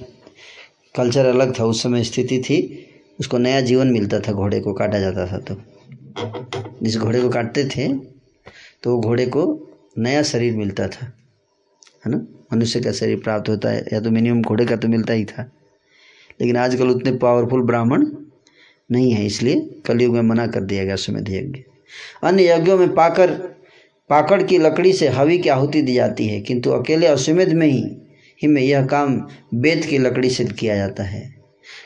[0.97, 2.87] कल्चर अलग था, उस समय स्थिति थी।
[3.21, 5.57] उसको नया जीवन मिलता था, घोड़े को काटा जाता था तो।
[6.83, 7.89] जिस घोड़े को काटते थे
[8.83, 9.69] तो वो घोड़े को
[9.99, 11.07] नया शरीर मिलता था।
[12.07, 12.27] है ना?
[12.53, 15.51] मनुष्य का शरीर प्राप्त होता है, या तो मिनिमम घोड़े का तो मिलता ही था।
[16.41, 18.07] लेकिन आजकल उतने पावरफुल ब्राह्मण
[18.91, 21.61] नहीं है, इसलिए कलयुग में मना कर दिया गया सुमेध यज्ञ।
[22.23, 23.31] अन्य यज्ञों में पाकर,
[24.11, 27.97] पाकड़ की लकड़ी से हवि की आहुति दी जाती है, किंतु अकेले अश्वमेध में ही
[28.43, 31.35] ही में यह काम वेद की लकड़ी से किया जाता है।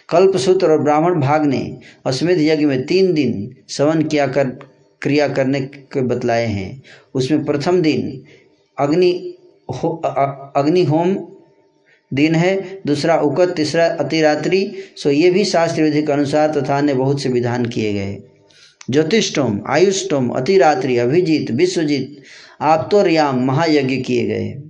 [0.08, 4.44] कल्पसूत्र और ब्राह्मण भाग ने अश्वमेध यज्ञ में तीन दिन सवन किया कर,
[5.02, 6.82] क्रिया करने के बतलाए हैं।
[7.14, 8.22] उसमें प्रथम दिन
[8.78, 9.38] अग्नि
[9.82, 9.88] हो
[10.56, 11.26] अग्नि होम
[12.14, 16.94] दिन है, दूसरा उकत तीसरा अतिरात्रि, सो ये भी शास्त्र विधि के अनुसार तथा अन्य
[16.94, 18.18] बहुत से विधान किए गए।
[18.90, 22.22] ज्योतिषोम आयुष्टोम, अतिरात्रि, अभिजीत, विश्वजीत,
[22.60, 24.69] आप्तोरयाम, महायज्ञ किए गए।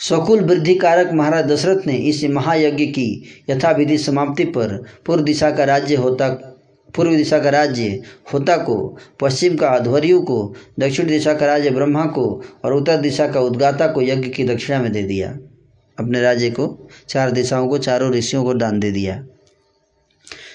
[0.00, 5.64] स्वकुल वृद्धि कारक महाराज दशरथ ने इस महायज्ञ की यथाविधि समाप्ति पर पूर्व दिशा का
[5.64, 6.28] राज्य होता,
[6.96, 12.04] पूर्व दिशा का राज्य होता को, पश्चिम का अध्वर्यु को, दक्षिण दिशा का राज्य ब्रह्मा
[12.04, 15.38] को और उत्तर दिशा का उद्गाता को यज्ञ की दक्षिणा में दे दिया।
[15.98, 19.24] अपने राज्य को, चार दिशाओं को, चारों ऋषियों को दान दे दिया।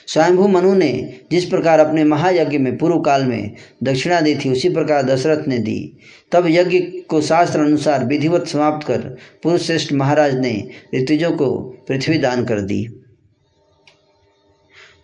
[0.08, 3.52] स्वयंभू मनु ने जिस प्रकार अपने महायज्ञ में पूर्व काल में
[3.84, 5.98] दक्षिणा दी थी, उसी प्रकार दशरथ ने दी।
[6.32, 9.02] तब यज्ञ को शास्त्र अनुसार विधिवत समाप्त कर
[9.44, 10.54] पुरुष श्रेष्ठ महाराज ने
[10.96, 11.52] ऋतुजों को
[11.88, 12.88] पृथ्वी दान कर दी।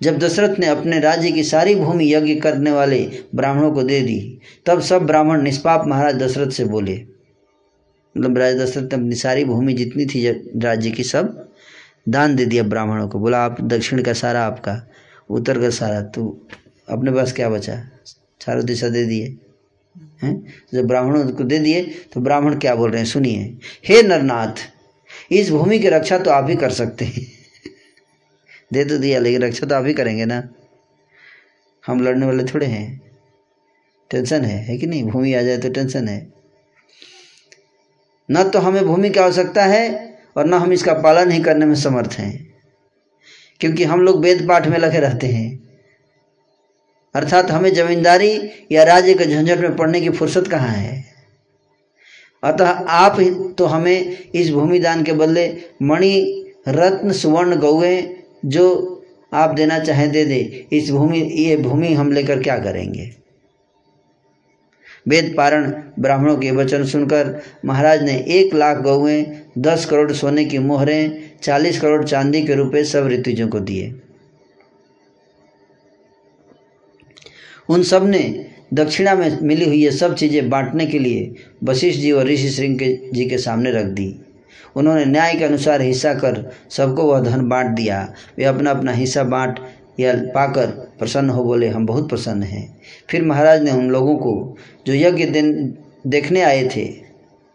[0.01, 2.99] जब दशरथ ने अपने राज्य की सारी भूमि यज्ञ करने वाले
[3.35, 7.03] ब्राह्मणों को दे दी, तब सब ब्राह्मण निष्पाप महाराज दशरथ से बोले
[8.15, 11.49] मतलब राजा दशरथ ने अपनी सारी भूमि जितनी थी राज्य की सब
[12.09, 14.73] दान दे दिया ब्राह्मणों को। बोला, आप दक्षिण का सारा आपका
[15.31, 16.47] उत्तर का सारा। तो
[16.89, 17.89] अपने पास क्या बचा?
[18.41, 19.37] चारों दिशा दे दिए,
[20.23, 20.53] हैं?
[20.73, 23.07] जब ब्राह्मणों को दे दिए तो ब्राह्मण क्या बोल रहे हैं?
[23.07, 24.53] सुनिए। हे नरनाथ,
[25.31, 27.27] इस भूमि की रक्षा तो आप ही कर सकते हैं।
[28.73, 30.49] दे तो दिया, लेकिन रक्षा तो आप ही करेंगे ना।
[31.87, 33.01] हम लड़ने वाले थोड़े हैं।
[34.09, 35.03] टेंशन है है कि नहीं?
[35.03, 36.33] भूमि आ जाए तो टेंशन है।
[38.31, 41.75] न तो हमें भूमि की आवश्यकता है, और न हम इसका पालन ही करने में
[41.75, 42.50] समर्थ हैं।
[43.61, 45.59] क्योंकि हम लोग वेद पाठ में लगे रहते हैं।
[47.15, 51.03] अर्थात हमें जमींदारी या राज्य के झंझट में पड़ने की फुर्सत कहाँ है?
[52.43, 53.17] अतः आप
[53.57, 58.15] तो हमें इस भूमि दान के बदले मणि, रत्न, सुवर्ण गौए
[58.45, 58.97] जो
[59.33, 63.09] आप देना चाहें दे दे। इस भूमि, ये भूमि हम लेकर क्या करेंगे?
[65.07, 70.59] वेद पारण ब्राह्मणों के वचन सुनकर महाराज ने एक लाख गौएँ, दस करोड़ सोने की
[70.59, 73.93] मोहरें चालीस करोड़ चांदी के रुपए सब ऋतुजों को दिए।
[77.69, 78.19] उन सबने
[78.73, 82.77] दक्षिणा में मिली हुई ये सब चीज़ें बांटने के लिए वशिष्ठ जी और ऋषि सिंह
[82.77, 84.15] के जी के सामने रख दी।
[84.75, 88.01] उन्होंने न्याय के अनुसार हिस्सा कर सबको वह धन बांट दिया।
[88.37, 89.59] वे अपना अपना हिस्सा बांट
[89.99, 90.67] या पाकर
[90.99, 92.79] प्रसन्न हो बोले, हम बहुत प्रसन्न हैं।
[93.09, 96.85] फिर महाराज ने उन लोगों को जो यज्ञ दिन देखने आए थे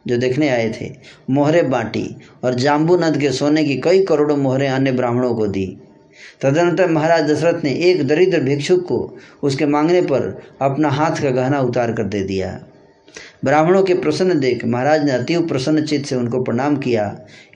[0.07, 0.91] जो देखने आए थे,
[1.31, 5.67] मोहरे बांटी और जाम्बू नद के सोने की कई करोड़ों मोहरें अन्य ब्राह्मणों को दी।
[6.43, 8.99] तदनंतर महाराज दशरथ ने एक दरिद्र भिक्षुक को
[9.43, 12.59] उसके मांगने पर अपना हाथ का गहना उतार कर दे दिया।
[13.45, 17.05] ब्राह्मणों के प्रसन्न देख महाराज ने अतीव प्रसन्न चित्त से उनको प्रणाम किया।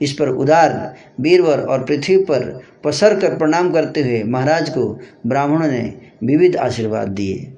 [0.01, 0.73] इस पर उदार
[1.21, 2.45] वीरवर और पृथ्वी पर
[2.83, 4.85] पसर कर प्रणाम करते हुए महाराज को
[5.27, 5.81] ब्राह्मणों ने
[6.23, 7.53] विविध आशीर्वाद दिए।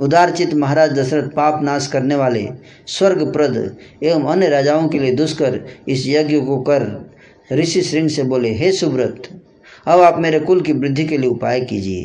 [0.00, 2.48] उदारचित महाराज दशरथ पाप नाश करने वाले
[2.86, 7.12] स्वर्गप्रद एवं अन्य राजाओं के लिए दुष्कर इस यज्ञ को कर
[7.52, 9.42] ऋषि श्रृंग से बोले, हे सुब्रत
[9.86, 12.02] अब आप मेरे कुल की वृद्धि के लिए उपाय कीजिए।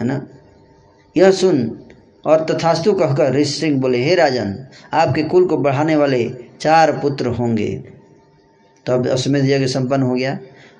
[0.00, 0.26] है ना?
[1.16, 1.80] यह सुन
[2.26, 7.26] और तथास्तु कहकर ऋषि सिंह बोले, हे राजन, आपके कुल को बढ़ाने वाले चार पुत्र
[7.26, 7.84] होंगे।
[8.86, 10.38] तो अब अश्वमेध यज्ञ संपन्न हो गया।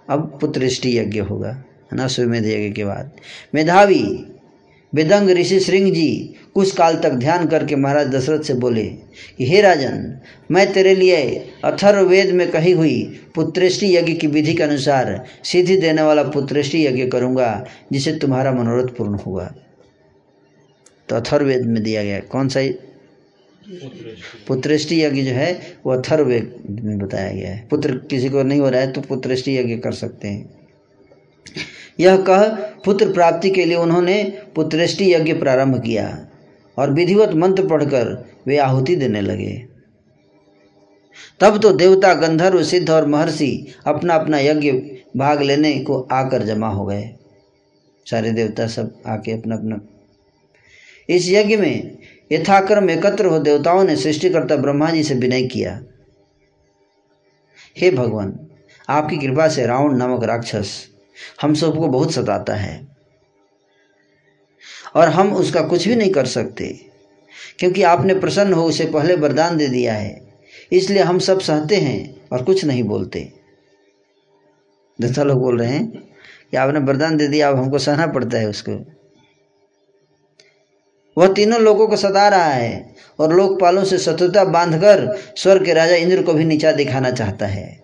[0.09, 2.05] अब पुत्रिष्टि यज्ञ होगा, है ना?
[2.05, 3.11] अश्वमेध यज्ञ के बाद।
[3.55, 4.27] मेधावी
[4.95, 6.11] वेदंग ऋषि श्रृंग जी
[6.55, 8.85] कुछ काल तक ध्यान करके महाराज दशरथ से बोले
[9.39, 11.17] कि हे राजन मैं तेरे लिए
[11.65, 13.03] अथर्व वेद में कही हुई
[13.35, 17.51] पुत्रेष्टि यज्ञ की विधि के अनुसार सिद्धि देने वाला पुत्रेष्टि यज्ञ करूँगा
[17.93, 19.53] जिसे तुम्हारा मनोरथ पूर्ण होगा
[21.09, 22.61] तो अथर्ववेद में दिया गया। कौन सा
[24.49, 25.53] पुत्रेष्टि। यज्ञ जो है
[25.87, 29.57] वो अथर्ववेद में बताया गया है। पुत्र किसी को नहीं हो रहा है तो पुत्रेष्टि
[29.59, 30.51] यज्ञ कर सकते हैं।
[32.01, 32.49] यह कह
[32.85, 34.23] पुत्र प्राप्ति के लिए उन्होंने
[34.55, 36.29] पुत्रेष्टि यज्ञ प्रारंभ किया
[36.79, 39.67] और विधिवत मंत्र पढ़कर वे आहुति देने लगे।
[41.41, 44.73] तब तो देवता, गंधर्व, सिद्ध और महर्षि अपना अपना यज्ञ
[45.17, 47.11] भाग लेने को आकर जमा हो गए।
[48.11, 49.81] सारे देवता सब आके अपना अपना
[51.09, 51.99] इस यज्ञ में
[52.33, 55.81] यथाक्रम एकत्र हो देवताओं ने सृष्टिकर्ता ब्रह्मा जी से विनय किया।
[57.79, 58.39] हे भगवान,
[58.89, 60.94] आपकी कृपा से रावण नामक राक्षस
[61.43, 62.87] हम सबको बहुत सताता है।
[64.97, 66.67] और हम उसका कुछ भी नहीं कर सकते,
[67.59, 70.21] क्योंकि आपने प्रसन्न हो उसे पहले वरदान दे दिया है।
[70.73, 73.21] इसलिए हम सब सहते हैं और कुछ नहीं बोलते।
[74.99, 78.49] देवता लोग बोल रहे हैं कि आपने वरदान दे दिया, अब हमको सहना पड़ता है
[78.49, 78.73] उसको।
[81.17, 85.95] वह तीनों लोगों को सता रहा है और लोकपालों से शत्रुता बांधकर स्वर्ग के राजा
[85.95, 87.83] इंद्र को भी नीचा दिखाना चाहता है।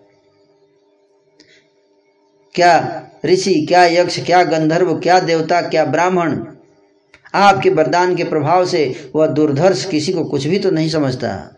[2.55, 6.45] क्या ऋषि, क्या यक्ष, क्या गंधर्व, क्या देवता, क्या ब्राह्मण?
[7.33, 11.57] आपके वरदान के प्रभाव से वह दुर्धर्ष किसी को कुछ भी तो नहीं समझता।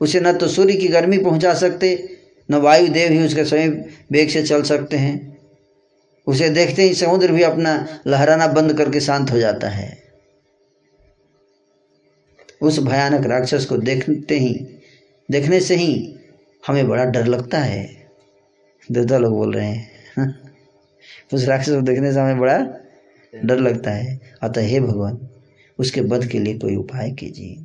[0.00, 2.18] उसे न तो सूर्य की गर्मी पहुँचा सकते,
[2.50, 3.70] न वायुदेव ही उसके स्वयं
[4.12, 5.38] वेग से चल सकते हैं।
[6.26, 10.02] उसे देखते ही समुद्र भी अपना लहराना बंद करके शांत हो जाता है।
[12.62, 14.54] उस भयानक राक्षस को देखते ही,
[15.30, 16.16] देखने से ही
[16.66, 18.08] हमें बड़ा डर लगता है।
[18.92, 20.43] देवता लोग बोल रहे हैं
[21.32, 22.58] उस राक्षस को देखने से हमें बड़ा
[23.32, 25.18] डर लगता है। अतः हे भगवान,
[25.78, 27.64] उसके वध के लिए कोई उपाय कीजिए।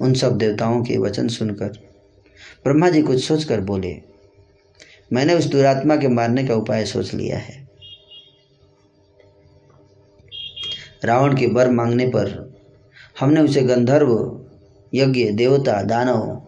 [0.00, 1.78] उन सब देवताओं के वचन सुनकर
[2.64, 3.94] ब्रह्मा जी कुछ सोचकर बोले,
[5.12, 7.64] मैंने उस दुरात्मा के मारने का उपाय सोच लिया है।
[11.04, 12.54] रावण के वर मांगने पर
[13.20, 14.40] हमने उसे गंधर्व,
[14.92, 16.42] यज्ञ, देवता, दानव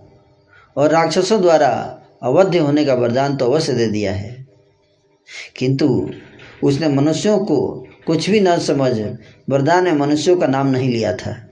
[0.76, 1.68] और राक्षसों द्वारा
[2.22, 4.37] अवध्य होने का वरदान तो अवश्य दे दिया है।
[5.56, 6.10] किंतु
[6.62, 9.00] उसने मनुष्यों को कुछ भी न समझ,
[9.50, 11.44] वरदान में मनुष्यों का नाम नहीं लिया था।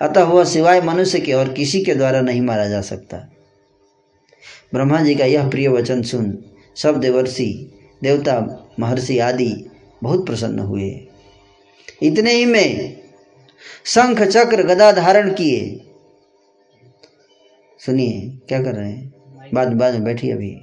[0.00, 3.16] अतः वह सिवाय मनुष्य के और किसी के द्वारा नहीं मारा जा सकता।
[4.74, 6.44] ब्रह्मा जी का यह प्रिय वचन सुन
[6.76, 9.70] सब देवर्षि, देवता, महर्षि आदि
[10.02, 11.06] बहुत प्रसन्न हुए।
[12.02, 13.00] इतने ही में
[13.84, 15.80] शंख, चक्र, गदा धारण किए।
[17.86, 19.14] सुनिए, क्या कर रहे हैं?
[19.54, 20.60] बाद बाद में बैठिए अभी।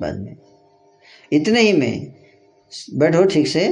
[0.00, 0.36] बाद में।
[1.32, 2.12] इतने ही में
[2.94, 3.62] बैठो ठीक से।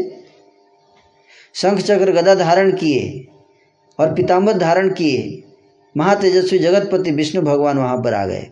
[1.54, 3.26] शंख चक्र गदा धारण किए
[3.98, 5.42] और पिताम्बर धारण किए।
[5.96, 8.48] महातेजस्वी जगतपति विष्णु भगवान वहाँ पर आ गए।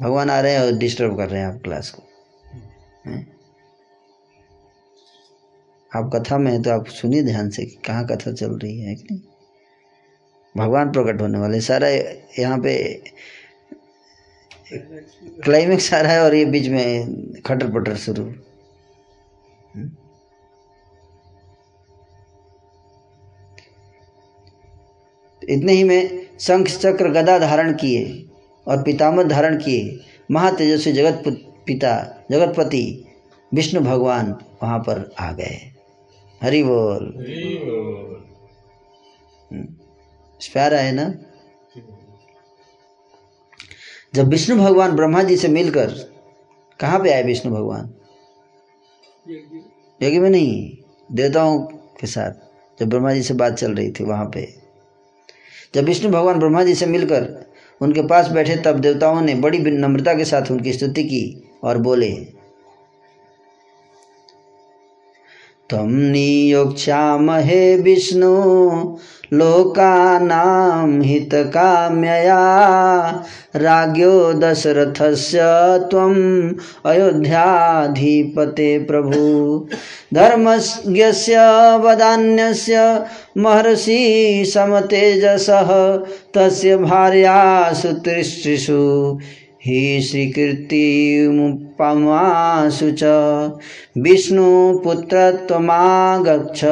[0.00, 2.02] भगवान आ रहे हैं और डिस्टर्ब कर रहे हैं आप क्लास को?
[5.92, 8.94] आप कथा में है तो आप सुनिए ध्यान से कि कहाँ कथा चल रही है
[8.94, 9.20] कि नहीं।
[10.54, 12.74] भगवान प्रकट होने वाले सारा यहाँ पे
[14.72, 18.32] क्लाइमेक्स आ रहा है और ये बीच में खटर पटर शुरू?
[25.48, 28.28] इतने ही में शंख चक्र गदा धारण किए
[28.66, 31.22] और पितामह धारण किए। महातेजस्वी जगत
[31.66, 33.04] पिता जगतपति
[33.54, 35.72] विष्णु भगवान वहाँ पर आ गए।
[36.42, 37.14] हरि बोल।
[39.52, 39.64] हम्म,
[40.52, 41.14] प्यारा है ना?
[44.14, 45.90] जब विष्णु भगवान ब्रह्मा जी से मिलकर,
[46.80, 47.90] कहाँ पे आए विष्णु भगवान?
[50.02, 50.76] यज्ञ में नहीं,
[51.12, 51.58] देवताओं
[52.00, 52.32] के साथ,
[52.80, 54.48] जब ब्रह्मा जी से बात चल रही थी वहाँ पे।
[55.74, 57.28] जब विष्णु भगवान ब्रह्मा जी से मिलकर
[57.80, 62.12] उनके पास बैठे, तब देवताओं ने बड़ी नम्रता के साथ उनकी स्तुति की और बोले,
[65.70, 68.30] तम नियोक्षामहे विष्णु
[69.32, 72.38] लोकानां हितकाम्यया।
[73.56, 75.38] राज्ञो दशरथस्य
[75.90, 76.52] त्वम्
[76.86, 79.68] अयोध्याधिपते प्रभु।
[80.14, 81.38] धर्मज्ञस्य,
[81.76, 83.02] वदान्यस्य,
[83.38, 85.96] महर्षि समतेजसः,
[86.34, 89.18] तस्य भार्यासु तिसृषु
[89.66, 90.00] हि
[91.78, 93.02] श्रीकीर्तिमुपमासु च।
[93.98, 96.64] विष्णुपुत्रत्वमागच्छ।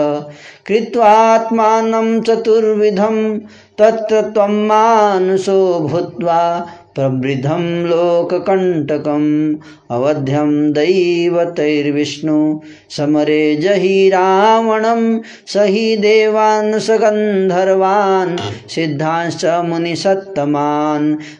[0.66, 3.38] कृत्वात्मानं चतुर्विधं
[3.78, 9.54] तत्र त्वं मानुषो भूत्वा प्रवृद्धं लोककण्टकम्,
[9.90, 12.60] अवध्यं दैवतैर्विष्णु।
[12.90, 19.44] समरे जहि रावणं स हि देवान् स गन्धर्वान् सिद्धांश्च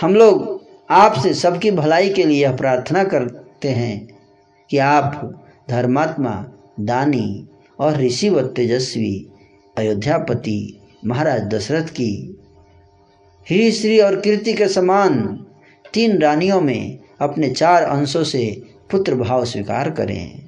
[0.00, 4.18] हम लोग आपसे सबकी भलाई के लिए यह प्रार्थना करते हैं
[4.70, 5.40] कि आप
[5.70, 6.46] धर्मात्मा,
[6.80, 7.48] दानी
[7.78, 9.26] और ऋषि व तेजस्वी,
[9.78, 12.40] अयोध्यापति महाराज दशरथ की,
[13.50, 15.46] ही श्री और कीर्ति के समान
[15.94, 20.42] तीन रानियों में अपने चार अंशों से पुत्र भाव स्वीकार करें।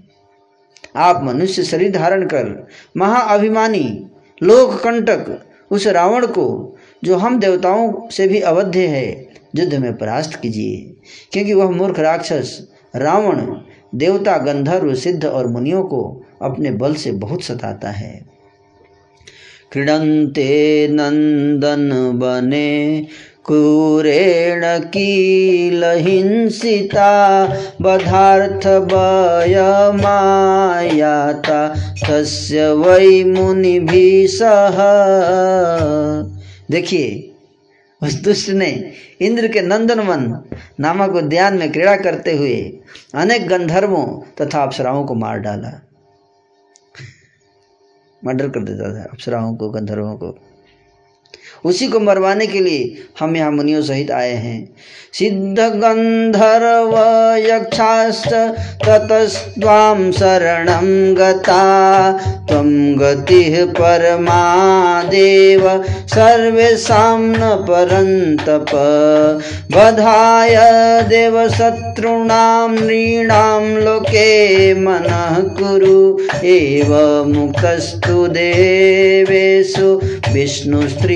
[0.97, 2.67] आप मनुष्य शरीर धारण कर
[2.97, 4.07] महाअभिमानी
[4.43, 10.35] लोक कंटक उस रावण को, जो हम देवताओं से भी अवध्य है युद्ध में परास्त
[10.35, 10.77] कीजिए,
[11.33, 13.41] क्योंकि वह मूर्ख राक्षस, रावण,
[13.95, 18.27] देवता, गंधर्व, सिद्ध और मुनियों को अपने बल से बहुत सताता है।
[19.73, 23.07] क्रीडन्ते नंदन बने
[23.47, 25.87] क्रूरेण कीलहिंसिता,
[27.83, 28.67] बधार्थ
[29.97, 31.69] मायाता
[32.03, 33.79] तस्य वै मुनि
[34.31, 34.79] सह।
[36.71, 37.33] देखिए,
[38.03, 38.71] उस दुष्ट ने
[39.21, 40.45] इंद्र के नंदनवन
[40.81, 42.79] नामक उद्यान में क्रीड़ा करते हुए
[43.15, 45.81] अनेक गंधर्वों तथा अप्सराओं को मार डाला।
[48.25, 50.39] मर्डर कर देता था अप्सराओं को, गंधर्वों को।
[51.65, 54.77] उसी को मरवाने के लिए हम यहाँ मुनियों सहित आए हैं।
[55.13, 56.97] सिद्ध गंधर्व
[57.47, 58.29] यक्षाश्च
[58.85, 62.13] ततस्त्वां शरणं गता,
[62.49, 68.67] त्वं गतिः परमा देव सर्वेषां न परन्तप।
[69.73, 70.57] बधाय
[71.03, 80.01] देवशत्रूणां, नृणां लोके मनः कुरु, एव मुक्तस्तु देवेषु।
[80.33, 81.16] विष्णुस्त्री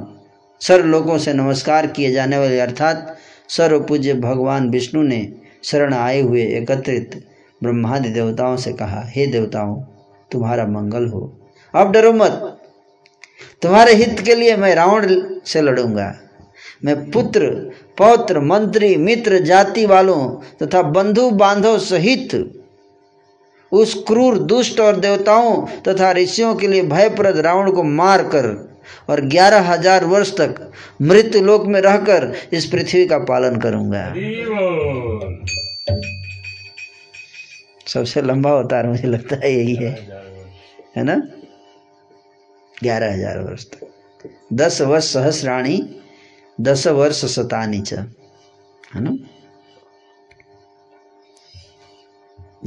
[0.61, 3.17] सर्व लोगों से नमस्कार किए जाने वाले अर्थात
[3.49, 7.27] सर्व पूज्य भगवान विष्णु ने शरण आए हुए एकत्रित
[7.63, 9.83] ब्रह्मादि देवताओं से कहा, हे देवताओं,
[10.31, 11.39] तुम्हारा मंगल हो।
[11.75, 12.54] अब डरो मत।
[13.61, 16.13] तुम्हारे हित के लिए मैं रावण से लड़ूँगा।
[16.85, 17.49] मैं पुत्र,
[17.97, 20.19] पौत्र, मंत्री, मित्र, जाति वालों
[20.61, 22.35] तथा बंधु बांधव सहित
[23.71, 28.47] उस क्रूर, दुष्ट और देवताओं तथा ऋषियों के लिए भयप्रद रावण को मार कर
[29.09, 34.03] और ग्यारह हज़ार वर्ष तक मृत्यु लोक में रहकर इस पृथ्वी का पालन करूँगा।
[37.87, 39.91] सबसे लंबा अवतार मुझे लगता है यही है।
[40.97, 41.21] है ना?
[42.83, 43.87] ग्यारह हज़ार वर्ष तक।
[44.53, 46.01] दस वर्ष सहस्राणी,
[46.61, 47.93] दस वर्ष शतानी च।
[48.95, 49.17] है ना?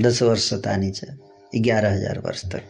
[0.00, 1.00] दस वर्ष शतानी च
[1.56, 2.62] ग्यारह हज़ार वर्ष तक।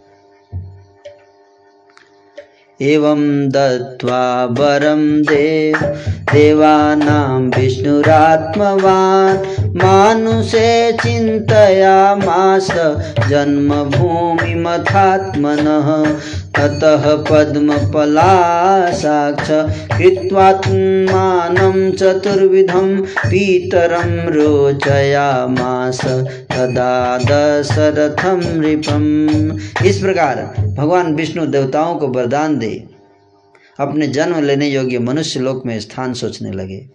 [2.82, 5.76] एवं दत्त्वा वरं देव,
[6.32, 9.38] देवानां विष्णुरात्मवान्,
[9.76, 12.68] मानुषे चिन्तयामास
[13.28, 14.28] जन्मभूमिमथात्मनः।
[16.58, 19.48] ततः पद्मपलासाक्ष
[19.96, 26.00] कृत्वात्मानं चतुर्विधं पीतरं रोचयामास
[26.52, 32.88] तदा दशरथं नृपम्। इस प्रकार भगवान विष्णु देवताओं को वरदान दे,
[33.78, 36.88] अपने जन्म लेने योग्य मनुष्य लोक में स्थान सोचने लगे।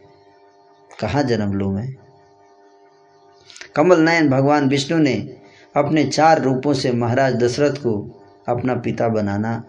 [1.00, 1.96] कहाँ जन्म लूँ मैं?
[3.76, 5.38] कमल नयन भगवान विष्णु ने
[5.76, 9.64] अपने चार रूपों से महाराज दशरथ को अपना पिता बनाना,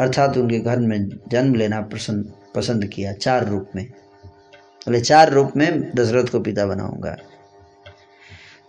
[0.00, 5.52] अर्थात उनके घर में जन्म लेना पसंद पसंद किया चार रूप में। बोले, चार रूप
[5.56, 7.16] में दशरथ को पिता बनाऊँगा।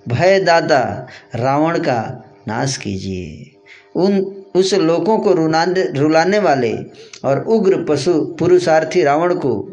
[0.08, 3.52] भयदाता रावण का नाश कीजिए।
[3.96, 4.18] उन,
[4.54, 6.74] उस लोगों को रुलाने रुलाने वाले
[7.24, 9.72] और उग्र पशु पुरुषार्थी रावण को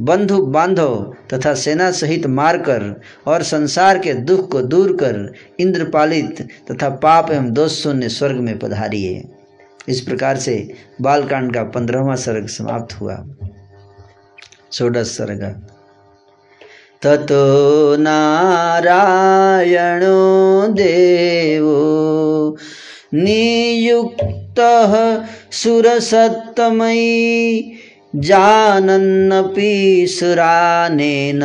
[0.00, 6.88] बंधु बांधव तथा सेना सहित मारकर और संसार के दुख को दूर कर इंद्रपालित तथा
[6.88, 9.24] पाप एवं दोष शून्य स्वर्ग में पधारिए।
[9.88, 13.14] इस प्रकार से बालकांड का पंद्रहवा सर्ग समाप्त हुआ।
[14.72, 15.60] षोडश सर्ग
[17.02, 22.56] ततो नारायणो देवो,
[23.14, 24.60] नियुक्त
[25.52, 27.72] सुरसत्तमयी
[28.16, 31.42] जानन्नपि सुरानेन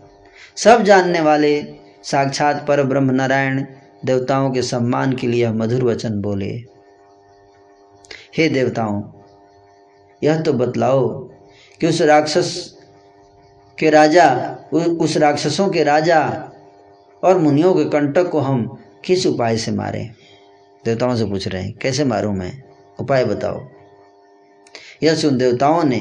[0.57, 1.65] सब जानने वाले
[2.05, 3.65] साक्षात पर ब्रह्म नारायण
[4.05, 6.51] देवताओं के सम्मान के लिए मधुर वचन बोले,
[8.37, 9.03] हे देवताओं,
[10.23, 11.09] यह तो बतलाओ
[11.81, 12.79] कि उस राक्षस
[13.79, 14.29] के राजा,
[14.73, 16.23] उस राक्षसों के राजा
[17.25, 18.65] और मुनियों के कंटक को हम
[19.05, 20.11] किस उपाय से मारें?
[20.85, 22.53] देवताओं से पूछ रहे हैं, कैसे मारूं मैं?
[23.01, 23.61] उपाय बताओ।
[25.03, 26.01] यह सुन देवताओं ने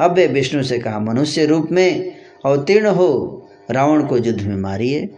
[0.00, 5.08] अब विष्णु से कहा, मनुष्य रूप में अवतीर्ण हो, रावण को युद्ध में मारिए।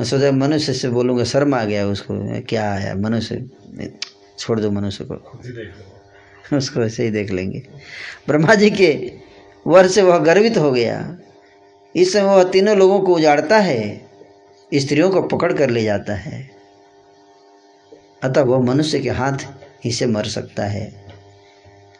[0.00, 3.48] मैं सोचा, मनुष्य से बोलूँगा, शर्म आ गया उसको, क्या आया मनुष्य,
[4.38, 5.40] छोड़ दो मनुष्य को।
[6.56, 7.62] उसको ऐसे ही देख लेंगे।
[8.28, 9.12] ब्रह्मा जी के
[9.66, 11.18] वर से वह गर्वित हो गया।
[11.96, 14.10] इस समय वह तीनों लोगों को उजाड़ता है,
[14.74, 16.50] स्त्रियों को पकड़ कर ले जाता है।
[18.22, 19.38] अतः वह मनुष्य के हाथ
[19.84, 21.06] ही से मर सकता है।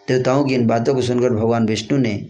[0.08, 2.26] देवताओं की इन बातों को सुनकर भगवान विष्णु ने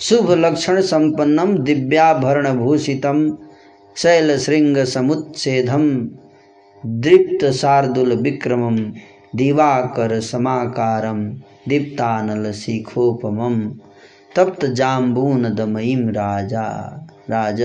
[0.00, 3.18] शुभ लक्षण संपन्नम दिव्याभरण भूषितम
[3.96, 5.88] शैल श्रृंग समुच्छेदम
[7.02, 8.76] दीप्त शार्दुल विक्रमम
[9.36, 11.20] दिवाकर समाकारम
[11.68, 13.38] दीप्तानल शिखोपम
[14.36, 16.66] तप्त जाम्बून दमयीम राजा,
[17.30, 17.62] राज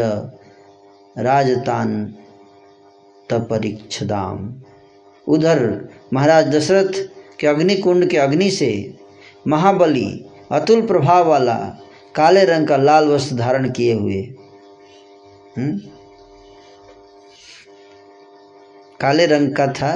[1.15, 1.95] राजतान
[3.29, 4.53] तपरीक्षदाम
[5.27, 5.63] उधर
[6.13, 7.01] महाराज दशरथ
[7.39, 8.71] के अग्निकुंड के अग्नि से
[9.47, 10.07] महाबली
[10.51, 11.57] अतुल प्रभाव वाला
[12.15, 14.21] काले रंग का लाल वस्त्र धारण किए हुए।
[15.57, 15.77] हुँ?
[19.01, 19.91] काले रंग का था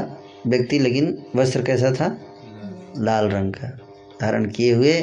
[0.47, 2.07] व्यक्ति, लेकिन वस्त्र कैसा था?
[2.97, 3.69] लाल रंग का
[4.21, 4.93] धारण किए हुए।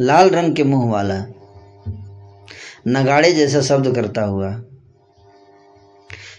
[0.00, 1.24] लाल रंग के मुँह वाला
[2.88, 4.50] नगाड़े जैसा शब्द करता हुआ,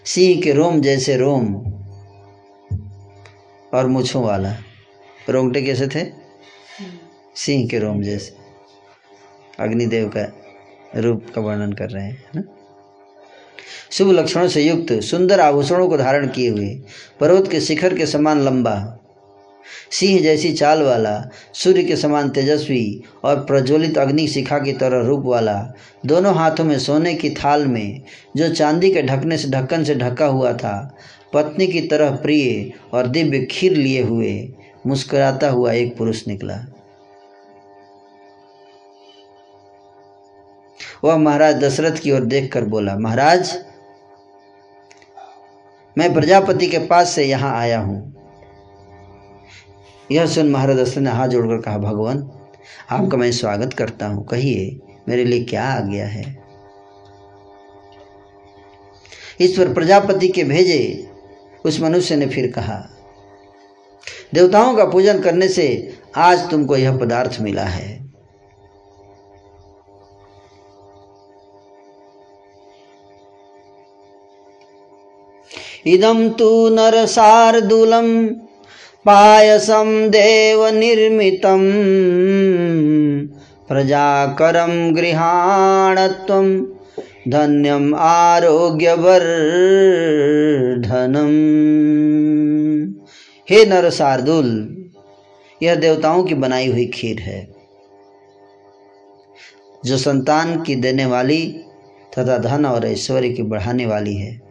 [0.05, 1.45] सिंह के रोम जैसे रोम
[3.73, 4.55] और मुछों वाला।
[5.29, 6.05] रोंगटे कैसे थे?
[7.35, 8.35] सिंह। के रोम जैसे।
[9.59, 10.31] अग्निदेव का
[10.95, 12.43] रूप का वर्णन कर रहे हैं ना?
[13.91, 16.81] शुभ लक्षणों से युक्त सुंदर आभूषणों को धारण किए हुए
[17.19, 18.97] पर्वत के शिखर के समान लंबा
[19.91, 25.23] सिंह जैसी चाल वाला सूर्य के समान तेजस्वी और प्रज्वलित अग्नि शिखा की तरह रूप
[25.25, 25.73] वाला
[26.05, 28.01] दोनों हाथों में सोने की थाल में
[28.37, 30.97] जो चांदी के ढकने से ढक्कन से ढका हुआ था
[31.33, 34.53] पत्नी की तरह प्रिय और दिव्य खीर लिए हुए
[34.87, 36.65] मुस्कुराता हुआ एक पुरुष निकला।
[41.03, 43.57] वह महाराज दशरथ की ओर देखकर बोला, महाराज,
[45.97, 48.15] मैं प्रजापति के पास से यहाँ आया हूँ।
[50.11, 52.31] यह सुन महाराज दशरथ ने हाथ जोड़कर कहा, भगवान,
[52.89, 54.79] आपका मैं स्वागत करता हूँ। कहिए,
[55.09, 56.41] मेरे लिए क्या आ गया है?
[59.39, 61.07] इस पर प्रजापति के भेजे
[61.65, 62.89] उस मनुष्य ने फिर कहा,
[64.33, 67.89] देवताओं का पूजन करने से आज तुमको यह पदार्थ मिला है।
[75.87, 78.27] इदम तु नरसार्दूलं
[79.05, 81.61] पायसं देवनिर्मितं
[83.67, 86.47] प्रजाकरं गृहाणत्वं
[87.27, 88.81] धन्यम् आरोग्यवर्धनम्।
[93.49, 94.77] हे नर शार्दुल
[95.63, 97.53] यह देवताओं की बनाई हुई खीर है,
[99.85, 101.65] जो संतान की देने वाली
[102.17, 104.41] तथा धन और ऐश्वर्य की बढ़ाने वाली है।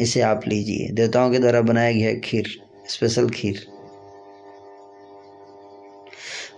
[0.00, 2.48] इसे आप लीजिए। देवताओं के द्वारा बनाया गया खीर,
[2.88, 3.66] स्पेशल खीर।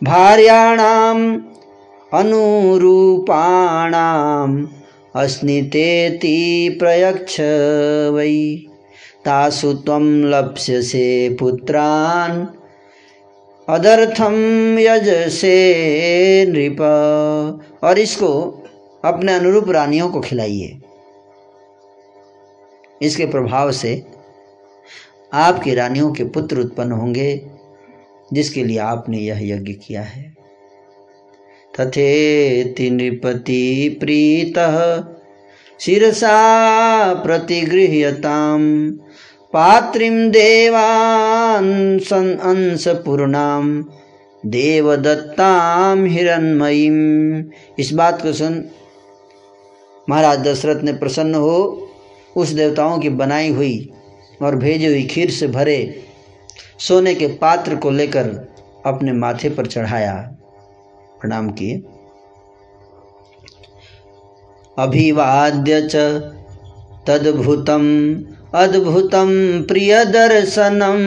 [0.04, 1.36] भार्याणाम
[2.14, 4.68] अनुरूपाणाम
[5.16, 7.36] अस्नितेति प्रयक्ष
[8.14, 8.56] वै।
[9.24, 12.46] तासु त्वं लप्स्यसे पुत्रान्।
[13.68, 14.34] अदर्थम
[14.78, 16.80] यजसे नृप।
[17.84, 18.62] और इसको
[19.04, 20.80] अपने अनुरूप रानियों को खिलाइए।
[23.02, 24.06] इसके प्रभाव से
[25.32, 27.46] आपकी रानियों के पुत्र उत्पन्न होंगे,
[28.32, 30.25] जिसके लिए आपने यह यज्ञ किया है।
[31.80, 34.58] तथेति नृपति प्रीत
[35.80, 36.32] शिरसा
[37.14, 38.62] प्रतिगृह्यताम
[39.54, 41.66] पात्रिम देवान
[42.42, 43.84] अंशपूर्णाम
[44.44, 46.96] देवदत्ताम हिरणमयीम
[47.78, 48.64] इस बात को सुन,
[50.08, 51.56] महाराज दशरथ ने प्रसन्न हो
[52.36, 53.92] उस देवताओं की बनाई हुई
[54.42, 55.78] और भेजी हुई खीर से भरे
[56.78, 58.26] सोने के पात्र को लेकर
[58.86, 60.14] अपने माथे पर चढ़ाया।
[61.20, 61.82] प्रणाम किए।
[64.78, 65.96] अभिवाद्य च
[68.54, 70.98] अद्भुतं प्रियदर्शनं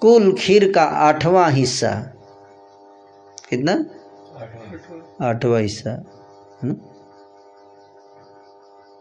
[0.00, 2.11] कुल खीर का आठवां हिस्सा।
[3.54, 3.72] कितना?
[5.28, 6.02] आठवां हिस्सा है।
[6.64, 6.74] ना?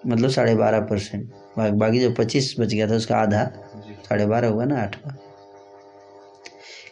[0.07, 3.43] मतलब साढ़े बारह परसेंट। बाकी जो पच्चीस बच गया था उसका आधा
[4.09, 5.15] साढ़े बारह हुआ ना आठवां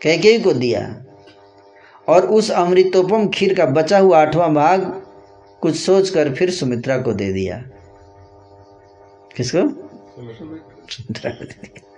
[0.02, 1.06] कैकेयी को दिया?
[2.10, 4.86] और उस अमृतोपम खीर का बचा हुआ आठवां भाग
[5.62, 7.58] कुछ सोचकर फिर सुमित्रा को दे दिया।
[9.38, 9.68] किसको?
[10.90, 11.89] सुमित्रा को दे दिया।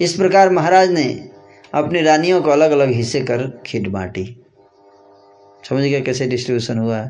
[0.00, 1.30] इस प्रकार महाराज ने
[1.74, 4.44] अपनी रानियों को अलग अलग हिस्से कर खीर बांटी।
[5.68, 7.06] समझ गया कैसे डिस्ट्रीब्यूशन हुआ?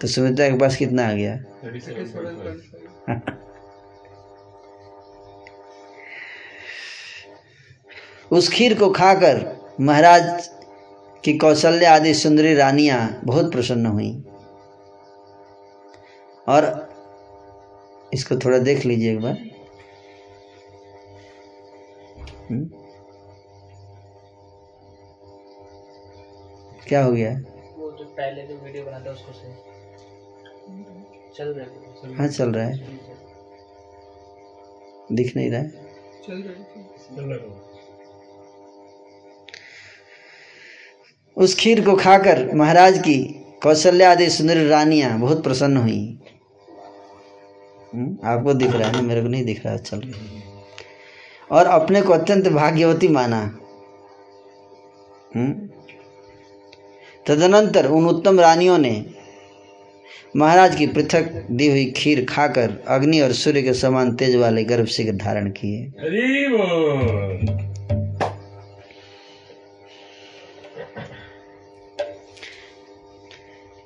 [0.00, 1.44] तो सुमित्रा के पास कितना आ गया?
[8.30, 10.50] उस खीर को खाकर महाराज
[11.24, 14.24] की कौशल्या आदि सुंदरी रानियाँ बहुत प्रसन्न हुई।
[16.48, 16.88] और
[18.14, 19.57] इसको थोड़ा देख लीजिए एक बार।
[22.50, 22.70] हम्म?
[26.88, 27.30] क्या हो गया?
[27.78, 29.68] वो जो पहले जो वीडियो बनाता है उसको से
[31.36, 32.98] चल रहा है हाँ चल रहा है।
[35.12, 35.70] दिख नहीं रहा है।
[36.26, 37.68] चल रही रहा है
[41.36, 43.24] उस खीर को खाकर महाराज की
[43.62, 46.18] कौशल्या आदि सुंदर रानियाँ बहुत प्रसन्न हुई।
[47.94, 49.02] हम्म, आपको दिख रहा है ना?
[49.02, 50.12] मेरे को नहीं दिख रहा। है, चल।
[51.50, 53.40] और अपने को अत्यंत भाग्यवती माना।
[55.36, 55.52] हम्म,
[57.26, 59.04] तदनंतर उन उत्तम रानियों ने
[60.36, 64.86] महाराज की पृथक दी हुई खीर खाकर अग्नि और सूर्य के समान तेज वाले गर्भ
[64.86, 65.90] से धारण किए।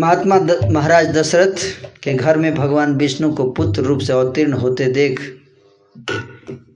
[0.00, 0.36] महात्मा
[0.70, 1.62] महाराज दशरथ
[2.02, 5.20] के घर में भगवान विष्णु को पुत्र रूप से अवतीर्ण होते देख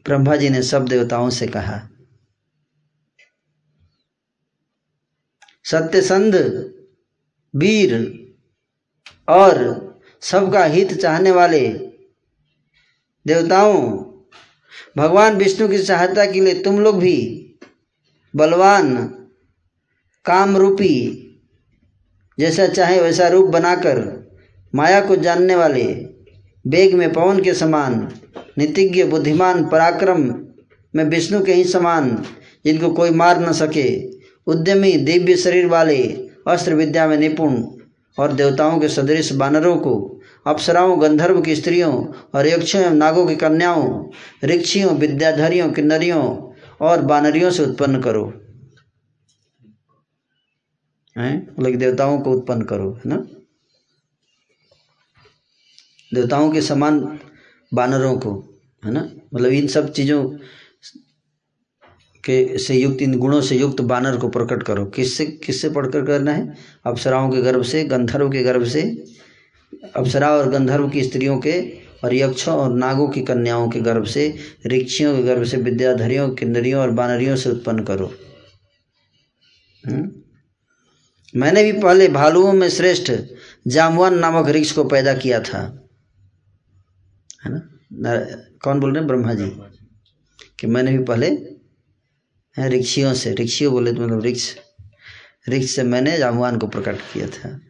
[0.05, 1.81] ब्रह्मा जी ने सब देवताओं से कहा,
[5.65, 6.35] सत्यसंध,
[7.55, 7.95] वीर
[9.29, 9.57] और
[10.21, 11.69] सबका हित चाहने वाले
[13.27, 13.83] देवताओं,
[14.97, 17.19] भगवान विष्णु की सहायता के लिए तुम लोग भी
[18.37, 18.97] बलवान
[20.25, 21.21] काम रूपी
[22.39, 24.25] जैसा चाहे वैसा रूप बनाकर
[24.75, 25.85] माया को जानने वाले,
[26.67, 28.09] वेग में पवन के समान,
[28.59, 30.35] नितिज्ञ, बुद्धिमान, पराक्रम
[30.97, 32.25] में विष्णु के ही समान,
[32.65, 34.11] जिनको कोई मार न सके,
[34.47, 36.03] उद्यमी, दिव्य शरीर वाले,
[36.49, 37.65] अस्त्र विद्या में निपुण
[38.19, 43.37] और देवताओं के सदृश बानरों को, अप्सराओं, गंधर्व की स्त्रियों और यक्षों एवं नागों की
[43.37, 44.05] कन्याओं,
[44.45, 48.33] ऋक्षियों, विद्याधरियों, किन्नरियों और बानरियों से उत्पन्न करो।
[51.19, 53.27] मतलब कि देवताओं को उत्पन्न करो, है ना?
[56.15, 57.19] देवताओं के समान
[57.75, 59.11] बानरों को, है ना?
[59.35, 60.39] मतलब इन सब चीज़ों
[62.25, 66.33] के से युक्त, इन गुणों से युक्त बानर को प्रकट करो। किससे किससे पढ़कर करना
[66.33, 66.55] है?
[66.87, 69.05] अप्सराओं के गर्भ से, गंधर्व के गर्भ से।
[69.97, 71.71] अप्सरा और गंधर्व की स्त्रियों के
[72.05, 74.37] और यक्षों और नागों की कन्याओं के गर्भ से,
[74.67, 78.15] ऋक्षियों के गर्भ से, विद्याधरियों, किन्नरियों और बानरियों से उत्पन्न करो।
[79.89, 80.24] हुँ?
[81.37, 83.13] मैंने भी पहले भालुओं में श्रेष्ठ
[83.67, 85.89] जामवान नामक ऋक्ष को पैदा किया था।
[87.45, 87.69] है ना?
[88.65, 89.07] कौन बोल रहे हैं?
[89.07, 89.53] ब्रह्मा जी
[90.61, 91.39] कि मैंने भी पहले
[92.59, 94.57] ऋक्षियों से ऋक्षियों बोले तो मतलब ऋक्ष
[95.49, 97.61] ऋक्ष से मैंने जामवान को प्रकट किया था।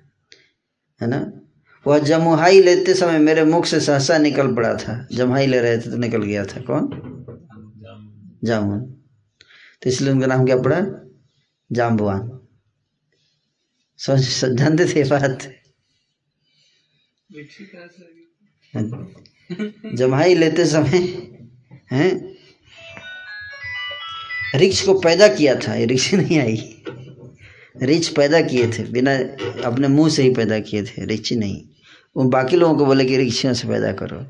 [1.03, 1.33] है ना?
[1.87, 5.91] वह जमुहाई लेते समय मेरे मुख से सहसा निकल पड़ा था। जमुहाई ले रहे थे
[5.91, 7.01] तो निकल गया था। कौन?
[8.45, 8.81] जामुन।
[9.83, 10.87] तो इसलिए उनका नाम क्या पड़ा?
[11.73, 12.34] जाम्बवान
[14.01, 15.53] जानते थे बात।
[19.95, 20.99] जमाई लेते समय
[21.93, 22.35] हैं?
[24.55, 26.57] रिक्श को पैदा किया था ये रिक्श नहीं आई।
[27.83, 29.15] रिक्श पैदा किए थे बिना
[29.65, 31.65] अपने मुँह से ही पैदा किए थे रिक्श नहीं।
[32.17, 34.25] वो बाकी लोगों को बोले कि रिक्शियों से पैदा करो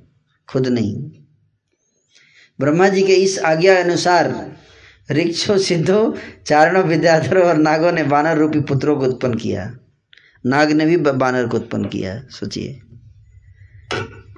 [0.49, 0.95] खुद नहीं।
[2.61, 4.57] ब्रह्मा जी के इस आज्ञा अनुसार
[5.11, 6.17] ऋक्षो सिद्धो
[6.47, 9.79] चारणों विद्याधरों और नागों ने बानर रूपी पुत्रों को उत्पन्न किया।
[10.47, 12.81] नाग ने भी बानर को उत्पन्न किया। सोचिए।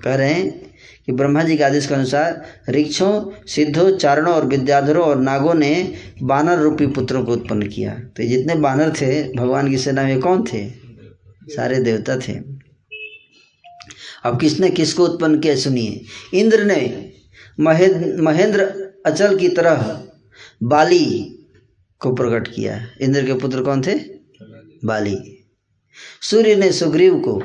[0.05, 0.67] कह रहे हैं
[1.07, 5.95] कि ब्रह्मा जी के आदेश के अनुसार ऋक्षों सिद्धों चारणों और विद्याधरों और नागों ने
[6.23, 10.45] बानर रूपी पुत्रों को उत्पन्न किया। तो जितने बानर थे, भगवान की सेना में कौन
[10.45, 10.70] थे?
[11.49, 12.33] सारे देवता थे।
[14.25, 15.57] अब किसने किसको उत्पन्न किया?
[15.57, 16.05] सुनिए।
[16.35, 17.12] इंद्र ने
[17.61, 18.61] महेंद्र
[19.07, 20.06] अचल की तरह
[20.62, 21.39] बाली
[21.99, 23.94] को प्रकट किया। इंद्र के पुत्र कौन थे?
[24.85, 25.17] बाली।
[26.23, 27.43] सूर्य ने सुग्रीव को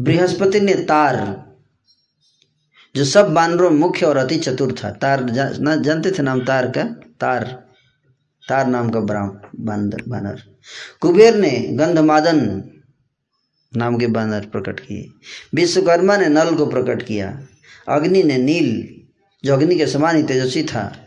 [0.00, 1.42] बृहस्पति ने तार
[2.96, 6.70] जो सब बानरों में मुख्य और अति चतुर था। तार जा, जानते थे नाम तार
[6.70, 6.82] का?
[7.20, 7.68] तार।
[8.48, 10.42] तार नाम का बानर बानर।
[11.00, 12.62] कुबेर ने गंधमादन
[13.76, 15.08] नाम के बानर प्रकट किए।
[15.54, 17.46] विश्वकर्मा ने नल को प्रकट किया।
[17.88, 19.00] अग्नि ने नील
[19.44, 21.01] जो अग्नि के समान ही तेजस्वी था।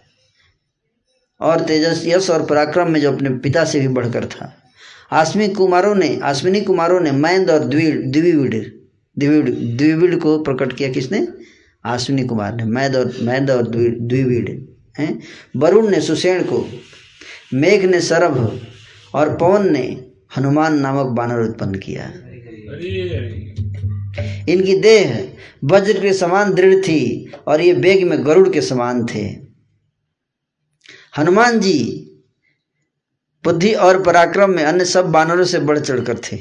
[1.39, 4.53] और तेजस यश और पराक्रम में जो अपने पिता से भी बढ़कर था।
[5.11, 8.63] आश्विनी कुमारों ने, आश्विनी कुमारों ने मैंद और द्विविड़
[9.17, 11.27] द्विविड़ द्विविड़ को प्रकट किया किसने?
[11.85, 14.49] आश्विनी कुमार ने। मैद और मैद और द्विविड़,
[14.99, 15.21] हैं?
[15.57, 16.69] वरुण ने सुसेण को,
[17.53, 18.61] मेघ ने सरभ
[19.13, 20.05] और पवन ने
[20.37, 22.11] हनुमान नामक बानर उत्पन्न किया।
[24.49, 25.27] इनकी देह
[25.63, 29.44] वज्र के समान दृढ़ थी और ये बेग में गरुड़ के समान थे।
[31.15, 31.77] हनुमान जी
[33.43, 36.37] बुद्धि और पराक्रम में अन्य सब बानरों से बढ़ चढ़कर थे।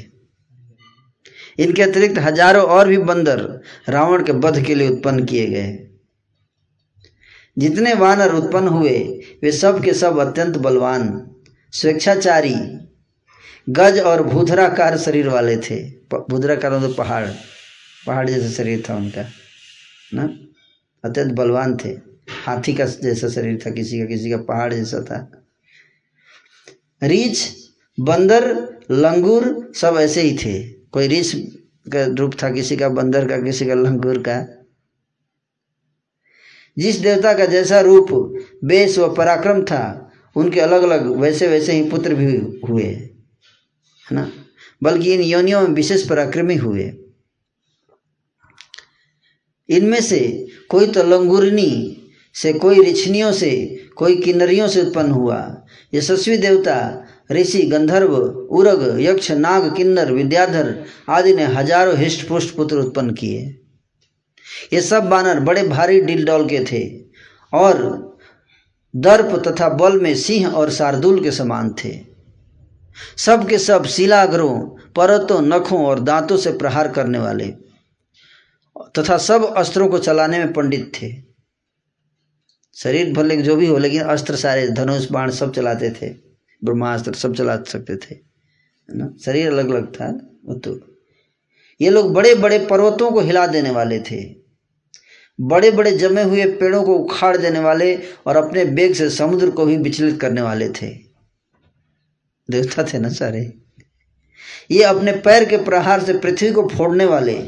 [1.59, 3.41] इनके अतिरिक्त हज़ारों और भी बंदर
[3.89, 5.77] रावण के वध के लिए उत्पन्न किए गए।
[7.57, 8.97] जितने वानर उत्पन्न हुए,
[9.43, 11.05] वे सब के सब अत्यंत बलवान,
[11.73, 12.55] स्वेच्छाचारी,
[13.67, 15.79] गज और भूधराकार शरीर वाले थे।
[16.11, 17.27] भूधराकार मतलब पहाड़
[18.03, 19.25] पहाड़ जैसा शरीर था उनका,
[20.13, 20.23] ना?
[21.03, 21.93] अत्यंत बलवान थे।
[22.29, 25.45] हाथी का जैसा शरीर था, किसी का किसी का पहाड़ जैसा था।
[27.03, 27.55] रीछ,
[27.99, 31.35] बंदर, लंगूर सब ऐसे ही थे। कोई रीछ
[31.87, 34.61] का रूप था, किसी का बंदर का, किसी का लंगूर का।
[36.77, 38.07] जिस देवता का जैसा रूप
[38.63, 42.37] बेस व पराक्रम था, उनके अलग अलग वैसे वैसे ही पुत्र भी
[42.69, 43.09] हुए, है
[44.11, 44.31] ना?
[44.83, 46.93] बल्कि इन योनियों में विशेष पराक्रमी हुए।
[49.69, 51.94] इनमें से कोई तो लंगुरनी
[52.35, 53.51] से कोई रिछनियों से,
[53.97, 55.39] कोई किन्नरियों से उत्पन्न हुआ।
[55.93, 56.77] यशस्वी देवता,
[57.31, 58.15] ऋषि, गंधर्व,
[58.51, 60.73] उरग, यक्ष, नाग, किन्नर, विद्याधर
[61.09, 63.39] आदि ने हज़ारों हिष्ट पुष्ट पुत्र उत्पन्न किए।
[64.73, 66.83] ये सब बानर बड़े भारी डिल डॉल के थे
[67.53, 67.83] और
[68.93, 71.99] दर्प तथा बल में सिंह और शार्दुल के समान थे।
[73.17, 74.59] सब के सब शिलाग्रों,
[74.95, 77.47] परतों, नखों और दांतों से प्रहार करने वाले
[78.91, 81.24] तथा सब अस्त्रों को चलाने में पंडित थे।
[82.75, 86.09] शरीर भले जो भी हो, लेकिन अस्त्र सारे, धनुष, बाण सब चलाते थे।
[86.63, 89.13] ब्रह्मास्त्र सब चला सकते थे, है ना?
[89.25, 90.07] शरीर अलग अलग था,
[90.45, 90.79] वो तो।
[91.81, 94.35] ये लोग बड़े बड़े पर्वतों को हिला देने वाले थे।
[95.39, 97.95] बड़े बड़े जमे हुए पेड़ों को उखाड़ देने वाले
[98.25, 100.89] और अपने बेग से समुद्र को भी विचलित करने वाले थे।
[102.49, 103.41] देवता थे ना सारे?
[104.71, 107.41] ये अपने पैर के प्रहार से पृथ्वी को फोड़ने वाले,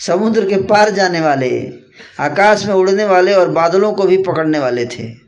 [0.00, 1.81] समुद्र के पार जाने वाले
[2.20, 5.22] आकाश में उड़ने वाले और बादलों को भी पकड़ने वाले थे।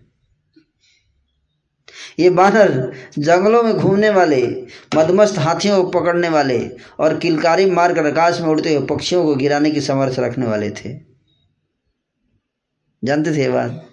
[2.18, 8.40] ये बानर जंगलों में घूमने वाले, मदमस्त हाथियों को पकड़ने वाले और किलकारी मारकर आकाश
[8.40, 11.14] में उड़ते हुए पक्षियों को गिराने की समर्थ रखने वाले थे।
[13.04, 13.90] जानते थे बात?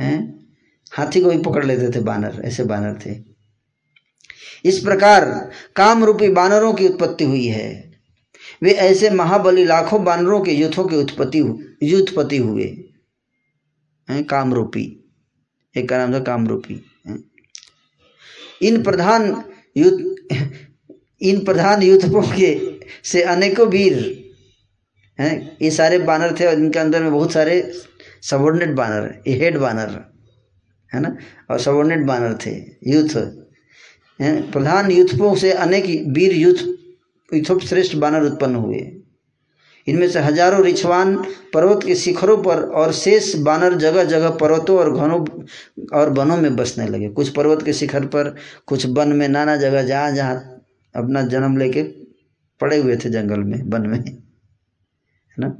[0.00, 0.46] हैं?
[0.92, 3.34] हाथी को भी पकड़ लेते थे बानर, ऐसे बानर थे।
[4.64, 7.83] इस प्रकार काम रूपी बानरों की उत्पत्ति हुई है।
[8.64, 11.38] वे ऐसे महाबली लाखों बानरों के युद्धों की उत्पत्ति
[11.82, 12.64] युद्धपति हुए।
[14.08, 14.84] हैं, कामरूपी।
[15.76, 16.80] एक का नाम था कामरूपी।
[18.62, 19.44] इन प्रधान
[19.76, 20.38] युद्ध,
[21.22, 24.24] इन प्रधान युद्धों के, से अनेकों वीर।
[25.18, 27.72] हैं, ये सारे बानर थे और इनके अंदर में बहुत सारे
[28.22, 29.90] सबॉर्डिनेट बानर हेड बानर,
[30.92, 31.16] है ना?
[31.50, 32.54] और सबॉर्डिनेट बानर थे
[32.92, 33.08] यूथ
[34.52, 36.73] प्रधान युद्धों से अनेक वीर युद्ध
[37.34, 38.90] युद्धों श्रेष्ठ बानर उत्पन्न हुए।
[39.86, 41.14] इनमें से हज़ारों रिछवान
[41.54, 45.24] पर्वत के शिखरों पर और शेष बानर जगह जगह पर्वतों और घनों
[45.94, 48.34] और वनों में बसने लगे। कुछ पर्वत के शिखर पर,
[48.66, 50.34] कुछ वन में, नाना जगह जहाँ जहाँ
[50.94, 51.82] अपना जन्म लेके
[52.60, 54.14] पड़े हुए थे जंगल में, वन में। है
[55.38, 55.56] ना?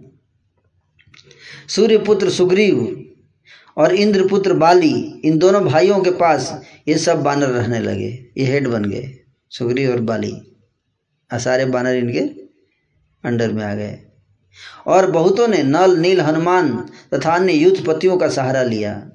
[1.69, 3.05] सूर्यपुत्र सुग्रीव
[3.77, 4.93] और इंद्रपुत्र बाली,
[5.25, 9.11] इन दोनों भाइयों के पास ये सब बानर रहने लगे। ये हेड बन गए,
[9.53, 10.33] सुग्रीव और बाली।
[11.39, 12.21] सारे बानर इनके
[13.29, 13.99] अंडर में आ गए।
[14.87, 19.11] और बहुतों ने नल, नील, हनुमान तथा अन्य युद्धपतियों का सहारा लिया।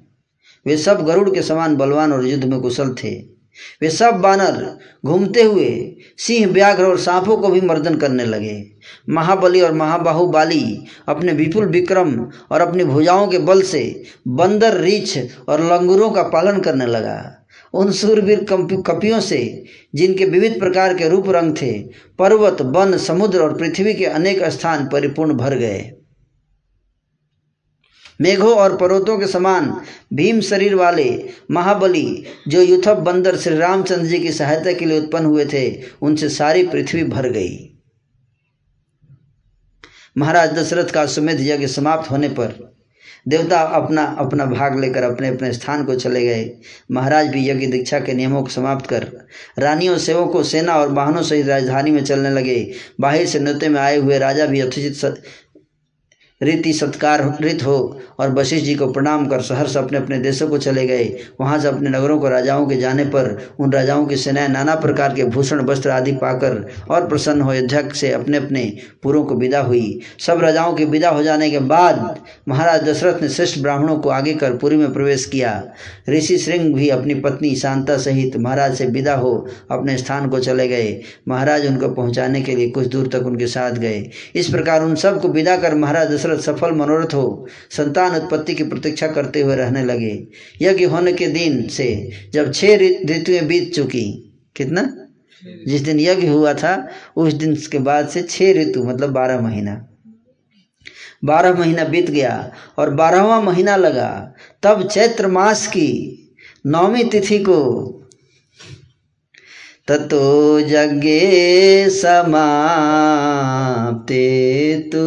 [0.66, 3.40] वे सब गरुड़ के समान बलवान और युद्ध में कुशल थे।
[3.82, 8.66] वे सब बानर घूमते हुए सिंह, व्याघ्र और सांपों को भी मर्दन करने लगे।
[9.08, 15.18] महाबली और महाबाहु बाली अपने विपुल विक्रम और अपनी भुजाओं के बल से बंदर, रीछ
[15.48, 17.39] और लंगूरों का पालन करने लगा।
[17.74, 18.46] उन सूरवीर
[18.86, 21.72] कपियों से, जिनके विविध प्रकार के रूप रंग थे,
[22.18, 25.92] पर्वत, वन, समुद्र और पृथ्वी के अनेक स्थान परिपूर्ण भर गए।
[28.20, 29.80] मेघों और पर्वतों के समान
[30.12, 35.26] भीम शरीर वाले महाबली, जो युथप बंदर श्री रामचंद्र जी की सहायता के लिए उत्पन्न
[35.26, 37.78] हुए थे, उनसे सारी पृथ्वी भर गई।
[40.18, 42.79] महाराज दशरथ का सुमेध यज्ञ समाप्त होने पर
[43.28, 46.50] देवता अपना अपना भाग लेकर अपने अपने स्थान को चले गए।
[46.92, 49.06] महाराज भी यज्ञ दीक्षा के नियमों को समाप्त कर
[49.58, 53.96] रानियों, सेवकों, सेना और वाहनों सहित राजधानी में चलने लगे। बाहर से नृत्य में आए
[53.96, 55.22] हुए राजा भी यथोचित
[56.40, 60.48] रीति सत्कार रित हो और वशिष्ठ जी को प्रणाम कर शहर से अपने अपने देशों
[60.48, 61.04] को चले गए।
[61.40, 65.14] वहाँ से अपने नगरों को राजाओं के जाने पर उन राजाओं की सेनाएँ नाना प्रकार
[65.14, 69.60] के भूषण, वस्त्र आदि पाकर और प्रसन्न हो अयोध्या से अपने अपने पुरों को विदा
[69.60, 74.08] हुई। सब राजाओं के विदा हो जाने के बाद महाराज दशरथ ने श्रेष्ठ ब्राह्मणों को
[74.08, 75.52] आगे कर पुरी में प्रवेश किया।
[76.08, 80.68] ऋषि श्रृंग भी अपनी पत्नी शांता सहित महाराज से विदा हो अपने स्थान को चले
[80.68, 84.94] गए। महाराज उनको पहुँचाने के लिए कुछ दूर तक उनके साथ गए। इस प्रकार उन
[84.94, 89.84] सबको विदा कर महाराज दशरथ सफल मनोरथ हो, संतान उत्पत्ति की प्रतीक्षा करते हुए रहने
[89.84, 90.26] लगे।
[90.62, 94.96] यज्ञ होने के दिन से जब छह ऋतुएँ बीत चुकी, कितना?
[95.68, 99.86] जिस दिन यज्ञ हुआ था, उस दिन के बाद से छह ऋतु मतलब बारह महीना।
[101.24, 106.16] बारह महीना बीत गया और बारहवा महीना लगा। तब चैत्र मास की
[106.66, 107.86] नौमी तिथि को
[109.88, 114.98] ततो यज्ञे समाप्ते तु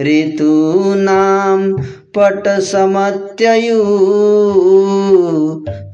[0.00, 1.82] ऋतूनां
[2.16, 3.84] पटसमत्ययु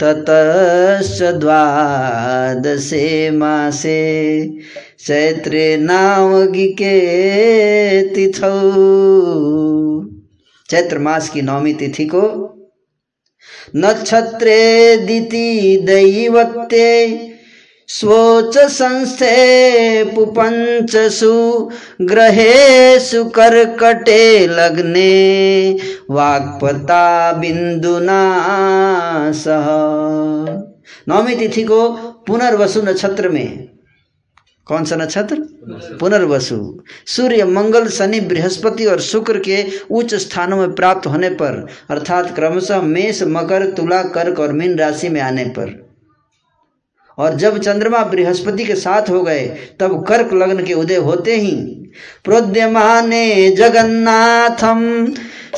[0.02, 4.00] ततश्च द्वादशे मासे
[5.07, 7.00] चैत्रे नामगिके
[8.15, 8.52] तिथौ।
[10.70, 12.50] चैत्र मास की नौमी तिथि को
[13.76, 17.31] नक्षत्रे दिति दैवत्ये
[18.00, 25.73] स्वोच संस्थे पुपञ्चसु ग्रहेषु कर्कटे लग्ने
[26.10, 28.20] वाक्पता बिंदुना
[29.32, 29.68] सह।
[31.08, 31.89] नौमी तिथि को
[32.26, 33.68] पुनर्वसु नक्षत्र में।
[34.66, 35.36] कौन सा नक्षत्र?
[36.00, 42.34] पुनर्वसु। सूर्य मंगल शनि बृहस्पति और शुक्र के उच्च स्थानों में प्राप्त होने पर अर्थात
[42.34, 45.93] क्रमशः मेष मकर तुला कर्क और मीन राशि में आने पर।
[47.18, 49.44] और जब चंद्रमा बृहस्पति के साथ हो गए,
[49.80, 51.54] तब कर्क लग्न के उदय होते ही
[52.24, 54.82] प्रोद्यमाने जगन्नाथम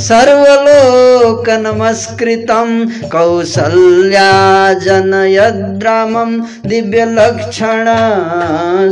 [0.00, 2.68] सर्वलोक नमस्कृतम
[3.12, 6.36] कौसल्या जनयद्रामम
[6.66, 7.86] दिव्य लक्षण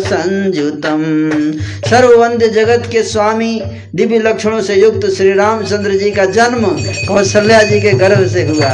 [0.07, 1.03] संयुतम।
[1.91, 3.61] सर्ववंद्य जगत के स्वामी
[3.95, 6.67] दिव्य लक्षणों से युक्त श्री रामचंद्र जी का जन्म
[7.09, 8.73] कौशल्या जी के गर्भ से हुआ।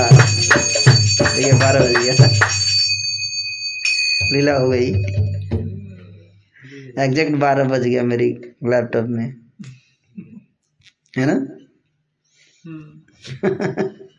[1.36, 2.14] ये बारह बज गया
[4.32, 4.94] लीला हो गई।
[6.98, 8.28] एग्जैक्ट बारह बज गया मेरी
[8.64, 9.36] लैपटॉप में।
[11.18, 11.56] है ना?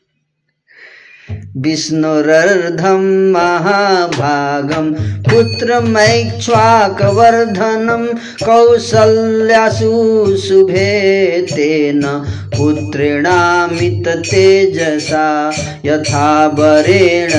[1.58, 4.92] विष्णुरर्धं महाभागं
[5.24, 8.06] पुत्रमैक्ष्वाकवर्धनं
[8.46, 12.02] कौसल्यासु शुभे तेन
[12.58, 15.28] पुत्रेणामित तेजसा
[15.86, 17.32] यथा वरेण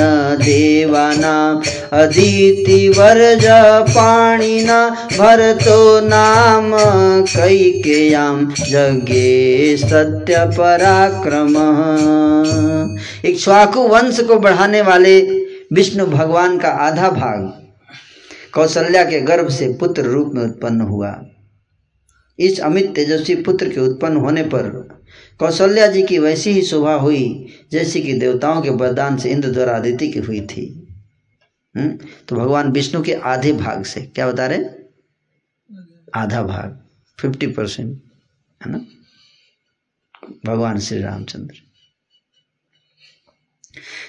[0.45, 1.61] देवानाम्
[1.93, 4.81] अदितिवर्जपाणिना
[5.19, 6.71] भरतो नाम
[7.29, 8.37] कैकेयां
[8.71, 11.81] जज्ञे सत्यपराक्रमः।
[13.31, 15.21] इक्ष्वाकु वंश को बढ़ाने वाले
[15.73, 17.63] विष्णु भगवान का आधा भाग
[18.55, 21.27] कौशल्या के गर्भ से पुत्र रूप में उत्पन्न हुआ।
[22.39, 24.69] इस अमित तेजस्वी पुत्र के उत्पन्न होने पर
[25.39, 29.77] कौशल्या जी की वैसी ही शोभा हुई, जैसी कि देवताओं के वरदान से इंद्र द्वारा
[29.77, 30.89] आदिति की हुई थी।
[31.77, 31.99] हम्म?
[32.29, 34.65] तो भगवान विष्णु के आधे भाग से क्या बता रहे?
[36.15, 36.85] आधा भाग
[37.21, 38.03] फिफ्टी परसेंट
[38.67, 38.81] है ना?
[40.47, 41.72] भगवान श्री रामचंद्र।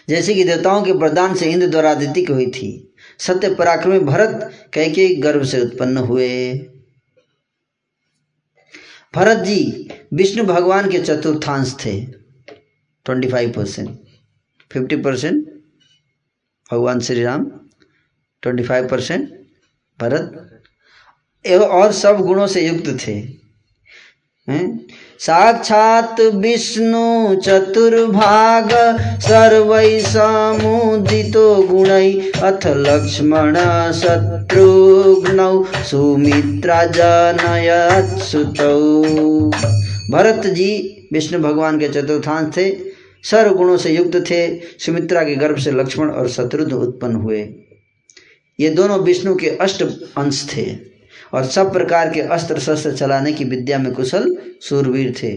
[0.09, 4.51] जैसे कि देवताओं के वरदान से इंद्र द्वारा आदित्य की हुई थी। सत्य पराक्रमी भरत
[4.73, 6.53] कैके गर्भ से उत्पन्न हुए।
[9.15, 11.99] भरत जी विष्णु भगवान के चतुर्थांश थे।
[13.05, 13.99] Twenty five percent
[14.71, 15.47] fifty percent
[16.71, 17.45] भगवान Shri Ram
[18.41, 19.29] twenty five percent
[19.99, 20.61] Bharat
[21.47, 23.13] और सब गुणों से युक्त थे।
[24.49, 24.82] हैं?
[25.19, 28.69] साक्षात विष्णु चतुर्भाग
[29.19, 32.11] सर्वै समुदितो गुणै
[32.43, 33.55] अथ लक्ष्मण
[33.91, 38.73] शत्रुघ्नौ सुमित्रा जनयत सुतौ।
[40.11, 40.71] भरत जी
[41.13, 42.93] विष्णु भगवान के चतुर्थांश थे
[43.23, 47.49] सर्व गुणों से युक्त थे, सुमित्रा के गर्भ से लक्ष्मण और शत्रुघ्न उत्पन्न हुए।
[48.59, 49.83] ये दोनों विष्णु के अष्ट
[50.17, 50.92] अंश थे।
[51.33, 55.35] और सब प्रकार के अस्त्र शस्त्र चलाने की विद्या में कुशल सूरवीर थे।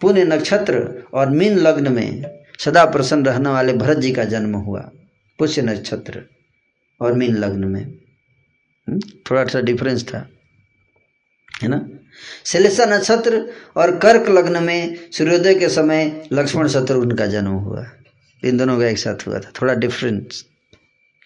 [0.00, 2.24] पुण्य नक्षत्र और मीन लग्न में
[2.58, 4.90] सदा प्रसन्न रहने वाले भरत जी का जन्म हुआ
[5.38, 6.22] पुष्य नक्षत्र
[7.00, 9.00] और मीन लग्न में। हम्म,
[9.30, 10.28] थोड़ा सा डिफरेंस था
[11.62, 11.88] है ना?
[12.44, 17.86] शैलेषा नक्षत्र और कर्क लग्न में सूर्योदय के समय लक्ष्मण शत्रुघ्न का जन्म हुआ।
[18.44, 20.44] इन दोनों का एक साथ हुआ था थोड़ा डिफरेंस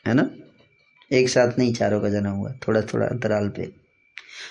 [0.06, 0.30] है ना?
[1.12, 3.81] एक साथ नहीं चारों का जन्म हुआ थोड़ा थोड़ा अंतराल पे।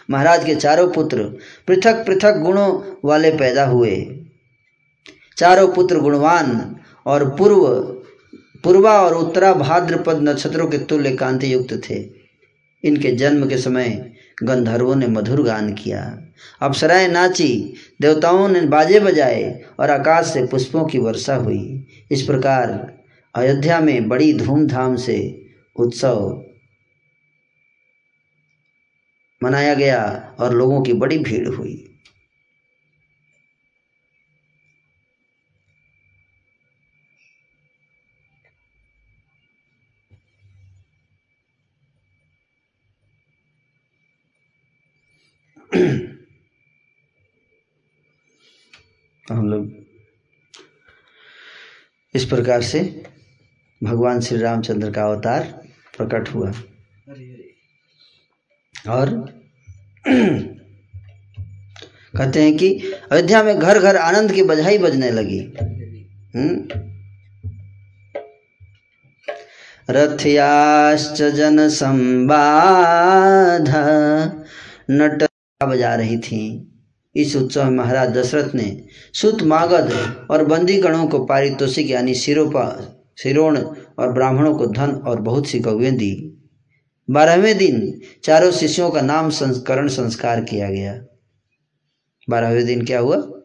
[0.10, 1.24] महाराज के चारों पुत्र
[1.68, 4.20] पृथक पृथक गुणों वाले पैदा हुए।
[5.38, 7.68] चारों पुत्र गुणवान और पूर्व,
[8.64, 12.22] पूर्वा और उत्तरा भाद्रपद नक्षत्रों के तुल्य कांति युक्त थे।
[12.84, 14.12] इनके जन्म के समय
[14.44, 16.22] गंधर्वों ने मधुर गान किया।
[16.62, 22.94] अप्सराएँ नाची, देवताओं ने बाजे बजाए और आकाश से पुष्पों की वर्षा हुई। इस प्रकार
[23.36, 25.46] अयोध्या में बड़ी धूमधाम से
[25.76, 26.44] उत्सव
[29.44, 30.04] मनाया गया
[30.40, 31.88] और लोगों की बड़ी भीड़ हुई।
[49.26, 49.70] हम लोग
[52.14, 52.82] इस प्रकार से
[53.82, 55.44] भगवान श्री रामचंद्र का अवतार
[55.98, 56.52] प्रकट हुआ।
[58.90, 59.10] और
[62.18, 65.54] कहते हैं कि अयोध्या में घर घर आनंद की बधाई बजने लगी।
[66.36, 66.68] हम्म?
[69.90, 73.66] रथयाश्च जन संबाध
[74.92, 75.24] नट
[75.68, 76.68] बजा रही थी।
[77.16, 82.96] इस उत्सव में महाराज दशरथ ने सुत मागध और बंदी गणों को पारितोषिक यानी सिरोपा,
[83.18, 83.58] सिरोण
[84.00, 86.31] और ब्राह्मणों को धन और बहुत सी गौएँ दी।
[87.12, 91.06] बारहवें दिन चारों शिष्यों का नाम संस्करण संस्कार किया गया।
[92.30, 93.42] बारहवें दिन क्या हुआ?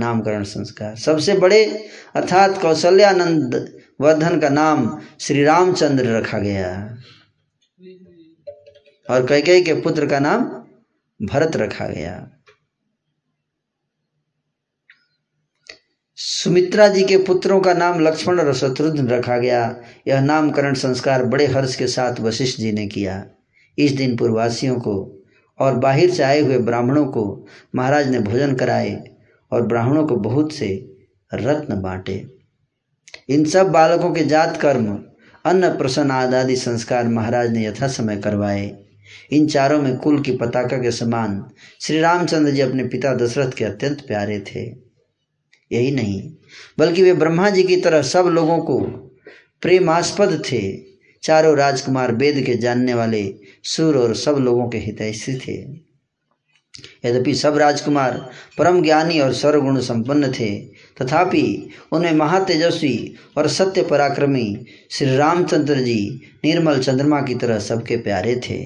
[0.00, 6.96] नामकरण संस्कार। सबसे बड़े अर्थात कौशल्यानंद वर्धन का नाम श्री रामचंद्र रखा गया।
[9.10, 10.44] और कैकई के पुत्र का नाम
[11.26, 12.35] भरत रखा गया।
[16.18, 19.76] सुमित्रा जी के पुत्रों का नाम लक्ष्मण और शत्रुघ्न रखा गया।
[20.08, 23.26] यह नामकरण संस्कार बड़े हर्ष के साथ वशिष्ठ जी ने किया।
[23.78, 25.22] इस दिन पूर्ववासियों को
[25.58, 29.04] और बाहर से आए हुए ब्राह्मणों को महाराज ने भोजन कराए
[29.52, 30.96] और ब्राह्मणों को बहुत से
[31.34, 32.26] रत्न बांटे।
[33.28, 35.04] इन सब बालकों के जात कर्म,
[35.44, 38.76] अन्न, प्रसन्न आदि संस्कार महाराज ने यथा समय करवाए।
[39.30, 41.44] इन चारों में कुल की पताका के समान
[41.80, 44.85] श्री रामचंद्र जी अपने पिता दशरथ के अत्यंत प्यारे थे।
[45.72, 46.32] यही नहीं,
[46.78, 48.78] बल्कि वे ब्रह्मा जी की तरह सब लोगों को
[49.62, 50.62] प्रेमास्पद थे।
[51.22, 55.86] चारों राजकुमार वेद के जानने वाले, सुर और सब लोगों के हितैषी थे।
[57.04, 60.58] यद्यपि सब राजकुमार परम ज्ञानी और सर्वगुण संपन्न थे,
[61.02, 68.36] तथापि उनमें महातेजस्वी और सत्य पराक्रमी श्री रामचंद्र जी निर्मल चंद्रमा की तरह सबके प्यारे
[68.36, 68.60] थे।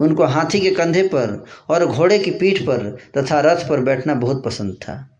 [0.00, 4.44] उनको हाथी के कंधे पर और घोड़े की पीठ पर तथा रथ पर बैठना बहुत
[4.44, 5.17] पसंद था।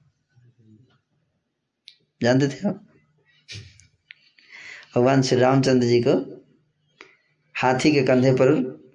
[2.22, 2.86] जानते थे आप?
[4.96, 6.44] भगवान श्री रामचंद्र जी को
[7.54, 8.54] हाथी के कंधे पर,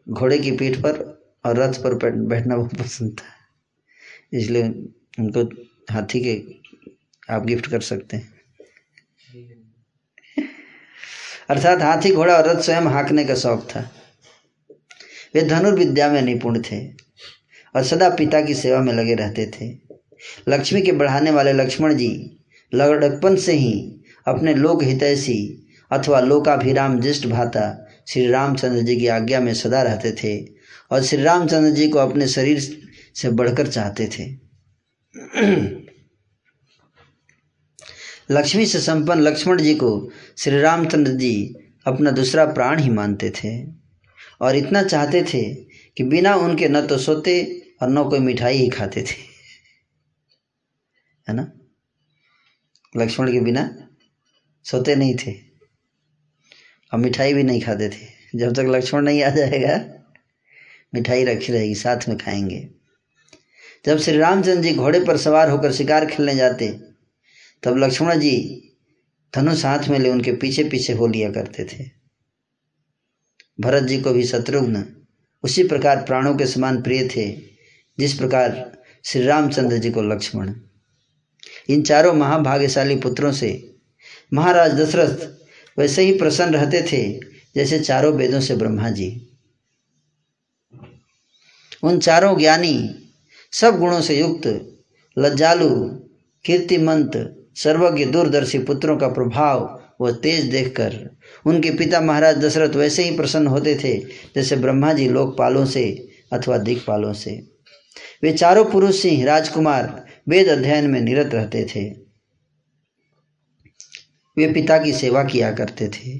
[0.09, 3.57] घोड़े की पीठ पर और रथ पर बैठना बहुत पसंद था।
[4.37, 4.63] इसलिए
[5.19, 5.43] उनको
[5.93, 6.43] हाथी के
[7.33, 8.33] आप गिफ्ट कर सकते हैं।
[11.49, 13.91] अर्थात हाथी, घोड़ा और रथ स्वयं हाँकने का शौक था।
[15.35, 16.87] वे धनुर्विद्या में निपुण थे
[17.75, 19.71] और सदा पिता की सेवा में लगे रहते थे।
[20.47, 22.39] लक्ष्मी के बढ़ाने वाले लक्ष्मण जी
[22.73, 29.39] लड़कपन से ही अपने लोक हितैषी अथवा लोकाभिराम ज्येष्ठ भाता श्री रामचंद्र जी की आज्ञा
[29.39, 30.45] में सदा रहते थे
[30.91, 32.59] और श्री रामचंद्र जी को अपने शरीर
[33.15, 34.43] से बढ़कर चाहते थे।
[38.31, 43.65] लक्ष्मी से संपन्न लक्ष्मण जी को श्री रामचंद्र जी अपना दूसरा प्राण ही मानते थे
[44.41, 45.53] और इतना चाहते थे
[45.97, 49.33] कि बिना उनके न तो सोते और न कोई मिठाई ही खाते थे।
[51.29, 51.51] है ना?
[52.97, 53.87] लक्ष्मण के बिना
[54.63, 55.31] सोते नहीं थे
[56.93, 59.85] और मिठाई भी नहीं खाते थे। जब तक लक्ष्मण नहीं आ जाएगा,
[60.95, 62.69] मिठाई रखी रहेगी, साथ में खाएँगे।
[63.85, 66.79] जब श्री रामचंद्र जी घोड़े पर सवार होकर शिकार खेलने जाते,
[67.63, 68.63] तब लक्ष्मण जी
[69.35, 71.89] धनुष हाथ में ले उनके पीछे पीछे हो लिया करते थे।
[73.59, 75.05] भरत जी को भी शत्रुघ्न
[75.43, 77.41] उसी प्रकार प्राणों के समान प्रिय थे,
[77.99, 80.53] जिस प्रकार श्री रामचंद्र जी को लक्ष्मण।
[81.69, 83.51] इन चारों महाभाग्यशाली पुत्रों से।
[84.33, 85.27] महाराज दशरथ
[85.77, 87.03] वैसे ही प्रसन्न रहते थे,
[87.55, 89.09] जैसे चारों वेदों से ब्रह्मा जी
[91.83, 92.75] उन चारों ज्ञानी
[93.53, 94.47] सब गुणों से युक्त,
[95.17, 95.69] लज्जालु,
[96.45, 97.11] कीर्तिमंत,
[97.55, 100.93] सर्वज्ञ, दूरदर्शी पुत्रों का प्रभाव व तेज देखकर
[101.45, 103.97] उनके पिता महाराज दशरथ वैसे ही प्रसन्न होते थे,
[104.35, 105.83] जैसे ब्रह्मा जी लोकपालों से
[106.33, 107.31] अथवा दिक्पालों से।
[108.23, 111.89] वे चारों पुरुष सिंह, राजकुमार वेद अध्ययन में निरत रहते थे।
[114.37, 116.19] वे पिता की सेवा किया करते थे।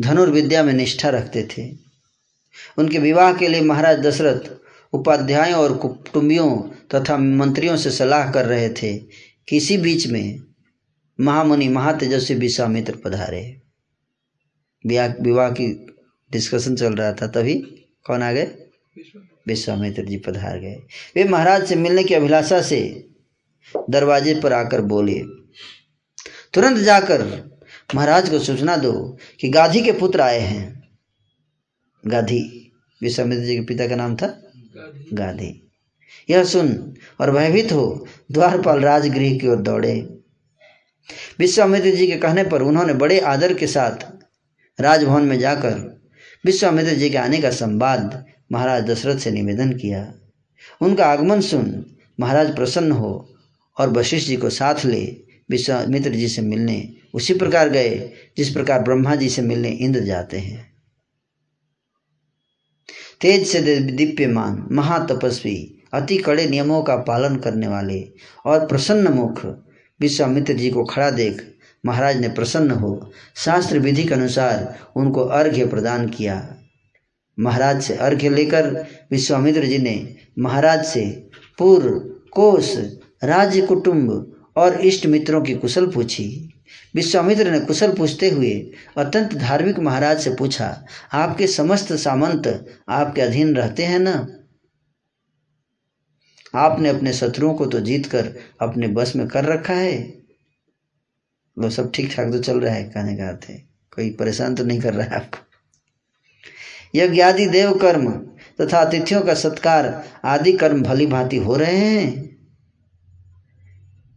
[0.00, 1.72] धनुर्विद्या में निष्ठा रखते थे।
[2.78, 4.40] उनके विवाह के लिए महाराज दशरथ
[4.92, 6.62] उपाध्यायों और कुटुंबियों
[6.94, 8.98] तथा मंत्रियों से सलाह कर रहे थे
[9.48, 10.40] कि इसी बीच में
[11.20, 13.62] महामुनि महातेजस्वी विश्वामित्र पधारे।
[15.22, 15.86] विवाह की
[16.32, 17.54] डिस्कशन चल रहा था तभी?
[18.06, 18.46] कौन आ गए
[19.48, 20.74] विश्वामित्र जी पधार गए।
[21.16, 22.80] वे महाराज से मिलने की अभिलाषा से
[23.90, 25.18] दरवाजे पर आकर बोले
[26.54, 27.24] तुरंत जाकर
[27.94, 28.92] महाराज को सूचना दो
[29.40, 30.88] कि गाधी के पुत्र आए हैं।
[32.06, 34.26] गाधी विश्वामित्र जी के पिता का नाम था?
[35.12, 35.70] गाधी।
[36.30, 39.94] यह सुन और भयभीत हो द्वारपाल राजगृह की ओर दौड़े।
[41.38, 44.06] विश्वामित्र जी के कहने पर उन्होंने बड़े आदर के साथ
[44.78, 45.76] राजभवन में जाकर
[46.44, 50.12] विश्वामित्र जी के आने का संवाद महाराज दशरथ से निवेदन किया,
[50.80, 51.84] उनका आगमन सुन
[52.20, 53.28] महाराज प्रसन्न हो
[53.76, 55.04] और वशिष्ठ जी को साथ ले
[55.50, 60.38] विश्वामित्र जी से मिलने। उसी प्रकार गए, जिस प्रकार ब्रह्मा जी से मिलने इंद्र जाते
[60.38, 60.66] हैं।
[63.20, 68.00] तेज से दिव्यमान महातपस्वी, अति कड़े नियमों का पालन करने वाले
[68.46, 69.44] और प्रसन्न मुख
[70.00, 71.42] विश्वामित्र जी को खड़ा देख
[71.84, 76.57] महाराज ने प्रसन्न हो, शास्त्र विधि के अनुसार उनको अर्घ्य प्रदान किया।
[77.38, 78.70] महाराज से अर्घ्य लेकर
[79.10, 81.04] विश्वामित्र जी ने महाराज से
[81.58, 81.98] पूर्व
[82.32, 82.76] कोष
[83.24, 86.54] राज्य कुटुंब और इष्ट मित्रों की कुशल पूछी।
[86.94, 88.50] विश्वामित्र ने कुशल पूछते हुए
[88.96, 92.46] अत्यंत धार्मिक महाराज से पूछा, आपके समस्त सामंत
[92.88, 94.26] आपके अधीन रहते हैं ना?
[96.54, 99.98] आपने अपने शत्रुओं को तो जीत कर अपने बस में कर रखा है?
[101.56, 103.56] वो सब ठीक ठाक तो चल रहा है, कहने का अर्थ है।
[103.94, 105.47] कोई परेशान तो नहीं कर रहा है आपको
[106.94, 109.86] यज्ञ आदि देव कर्म तथा तो अतिथियों का सत्कार
[110.26, 112.28] आदि कर्म भली भांति हो रहे हैं।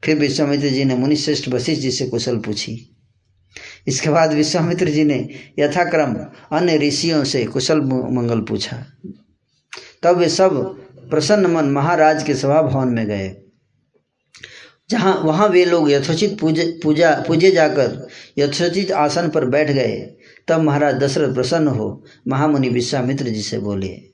[0.03, 2.77] फिर विश्वामित्र जी ने मुनिश्रेष्ठ वशिष्ठ जी से कुशल पूछी।
[3.87, 5.17] इसके बाद विश्वामित्र जी ने
[5.59, 6.15] यथाक्रम
[6.57, 8.77] अन्य ऋषियों से कुशल मंगल पूछा।
[10.03, 10.59] तब वे सब
[11.09, 13.35] प्रसन्न मन महाराज के सभा भवन में गए,
[14.89, 19.97] जहाँ वहाँ वे लोग यथोचित पूजे पूजा पूजे जाकर यथोचित आसन पर बैठ गए।
[20.47, 24.11] तब महाराज दशरथ प्रसन्न हो महामुनि विश्वामित्र जी से बोले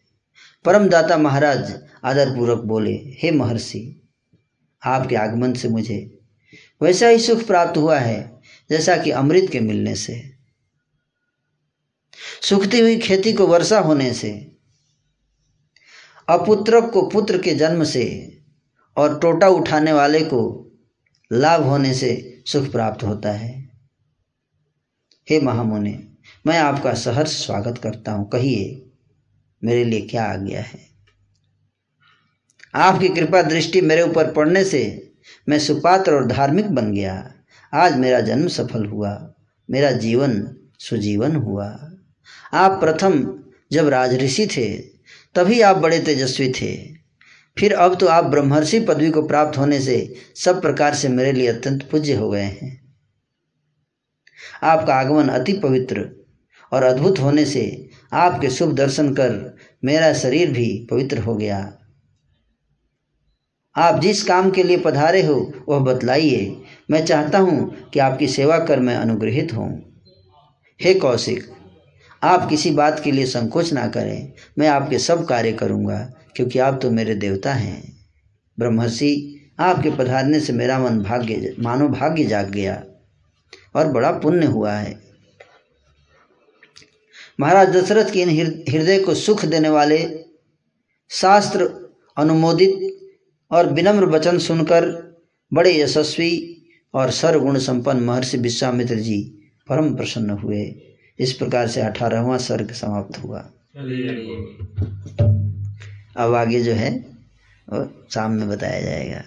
[0.66, 4.02] परम दाता महाराज आदरपूर्वक बोले, हे महर्षि,
[4.84, 6.20] आपके आगमन से मुझे
[6.82, 10.34] वैसा ही सुख प्राप्त हुआ है जैसा कि अमृत के मिलने से।
[12.42, 14.58] सुखती हुई खेती को वर्षा होने से,
[16.30, 18.06] अपुत्रक को पुत्र के जन्म से
[18.98, 20.42] और टोटा उठाने वाले को
[21.32, 23.70] लाभ होने से सुख प्राप्त होता है।
[25.30, 26.07] हे महामुनि
[26.46, 28.90] मैं आपका सहर्ष स्वागत करता हूँ। कहिए,
[29.64, 30.80] मेरे लिए क्या आ गया है?
[32.76, 35.14] आपकी कृपा दृष्टि मेरे ऊपर पड़ने से
[35.50, 37.34] मैं सुपात्र और धार्मिक बन गया।
[37.74, 39.34] आज मेरा जन्म सफल हुआ,
[39.70, 41.92] मेरा जीवन सुजीवन हुआ।
[42.54, 44.78] आप प्रथम जब राजऋषि थे,
[45.36, 46.94] तभी आप बड़े तेजस्वी थे।
[47.60, 51.48] फिर अब तो आप ब्रह्मर्षि पदवी को प्राप्त होने से सब प्रकार से मेरे लिए
[51.48, 52.96] अत्यंत पूज्य हो गए हैं।
[54.64, 56.17] आपका आगमन अति पवित्र
[56.72, 59.34] और अद्भुत होने से आपके शुभ दर्शन कर
[59.86, 61.58] मेरा शरीर भी पवित्र हो गया।
[63.76, 65.36] आप जिस काम के लिए पधारे हो,
[65.70, 66.56] वह बतलाइए।
[66.92, 69.70] मैं चाहता हूँ कि आपकी सेवा कर मैं अनुग्रहित हूँ
[70.80, 71.44] हे कौशिक,
[72.22, 75.98] आप किसी बात के लिए संकोच ना करें। मैं आपके सब कार्य करूँगा,
[76.36, 77.82] क्योंकि आप तो मेरे देवता हैं।
[78.58, 82.82] ब्रह्मर्षि, आपके पधारने से मेरा मन भाग्य, मानो भाग्य जाग गया
[83.76, 85.07] और बड़ा पुण्य हुआ है।
[87.40, 88.30] महाराज दशरथ की इन
[88.70, 89.98] हृदय को सुख देने वाले
[91.10, 91.70] शास्त्र
[92.18, 92.98] अनुमोदित
[93.52, 94.86] और विनम्र वचन सुनकर
[95.54, 96.32] बड़े यशस्वी
[96.94, 99.22] और सर्वगुण संपन्न महर्षि विश्वामित्र जी
[99.70, 100.64] परम प्रसन्न हुए।
[101.20, 103.40] इस प्रकार से अठारहवा सर्ग समाप्त हुआ।
[106.18, 106.92] अब आगे जो है,
[107.68, 109.24] वो शाम में बताया जाएगा।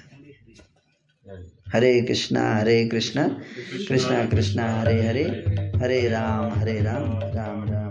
[1.72, 3.28] हरे कृष्णा हरे कृष्णा
[3.88, 5.24] कृष्णा कृष्णा, हरे हरे
[5.76, 7.04] हरे राम हरे राम
[7.36, 7.89] राम राम।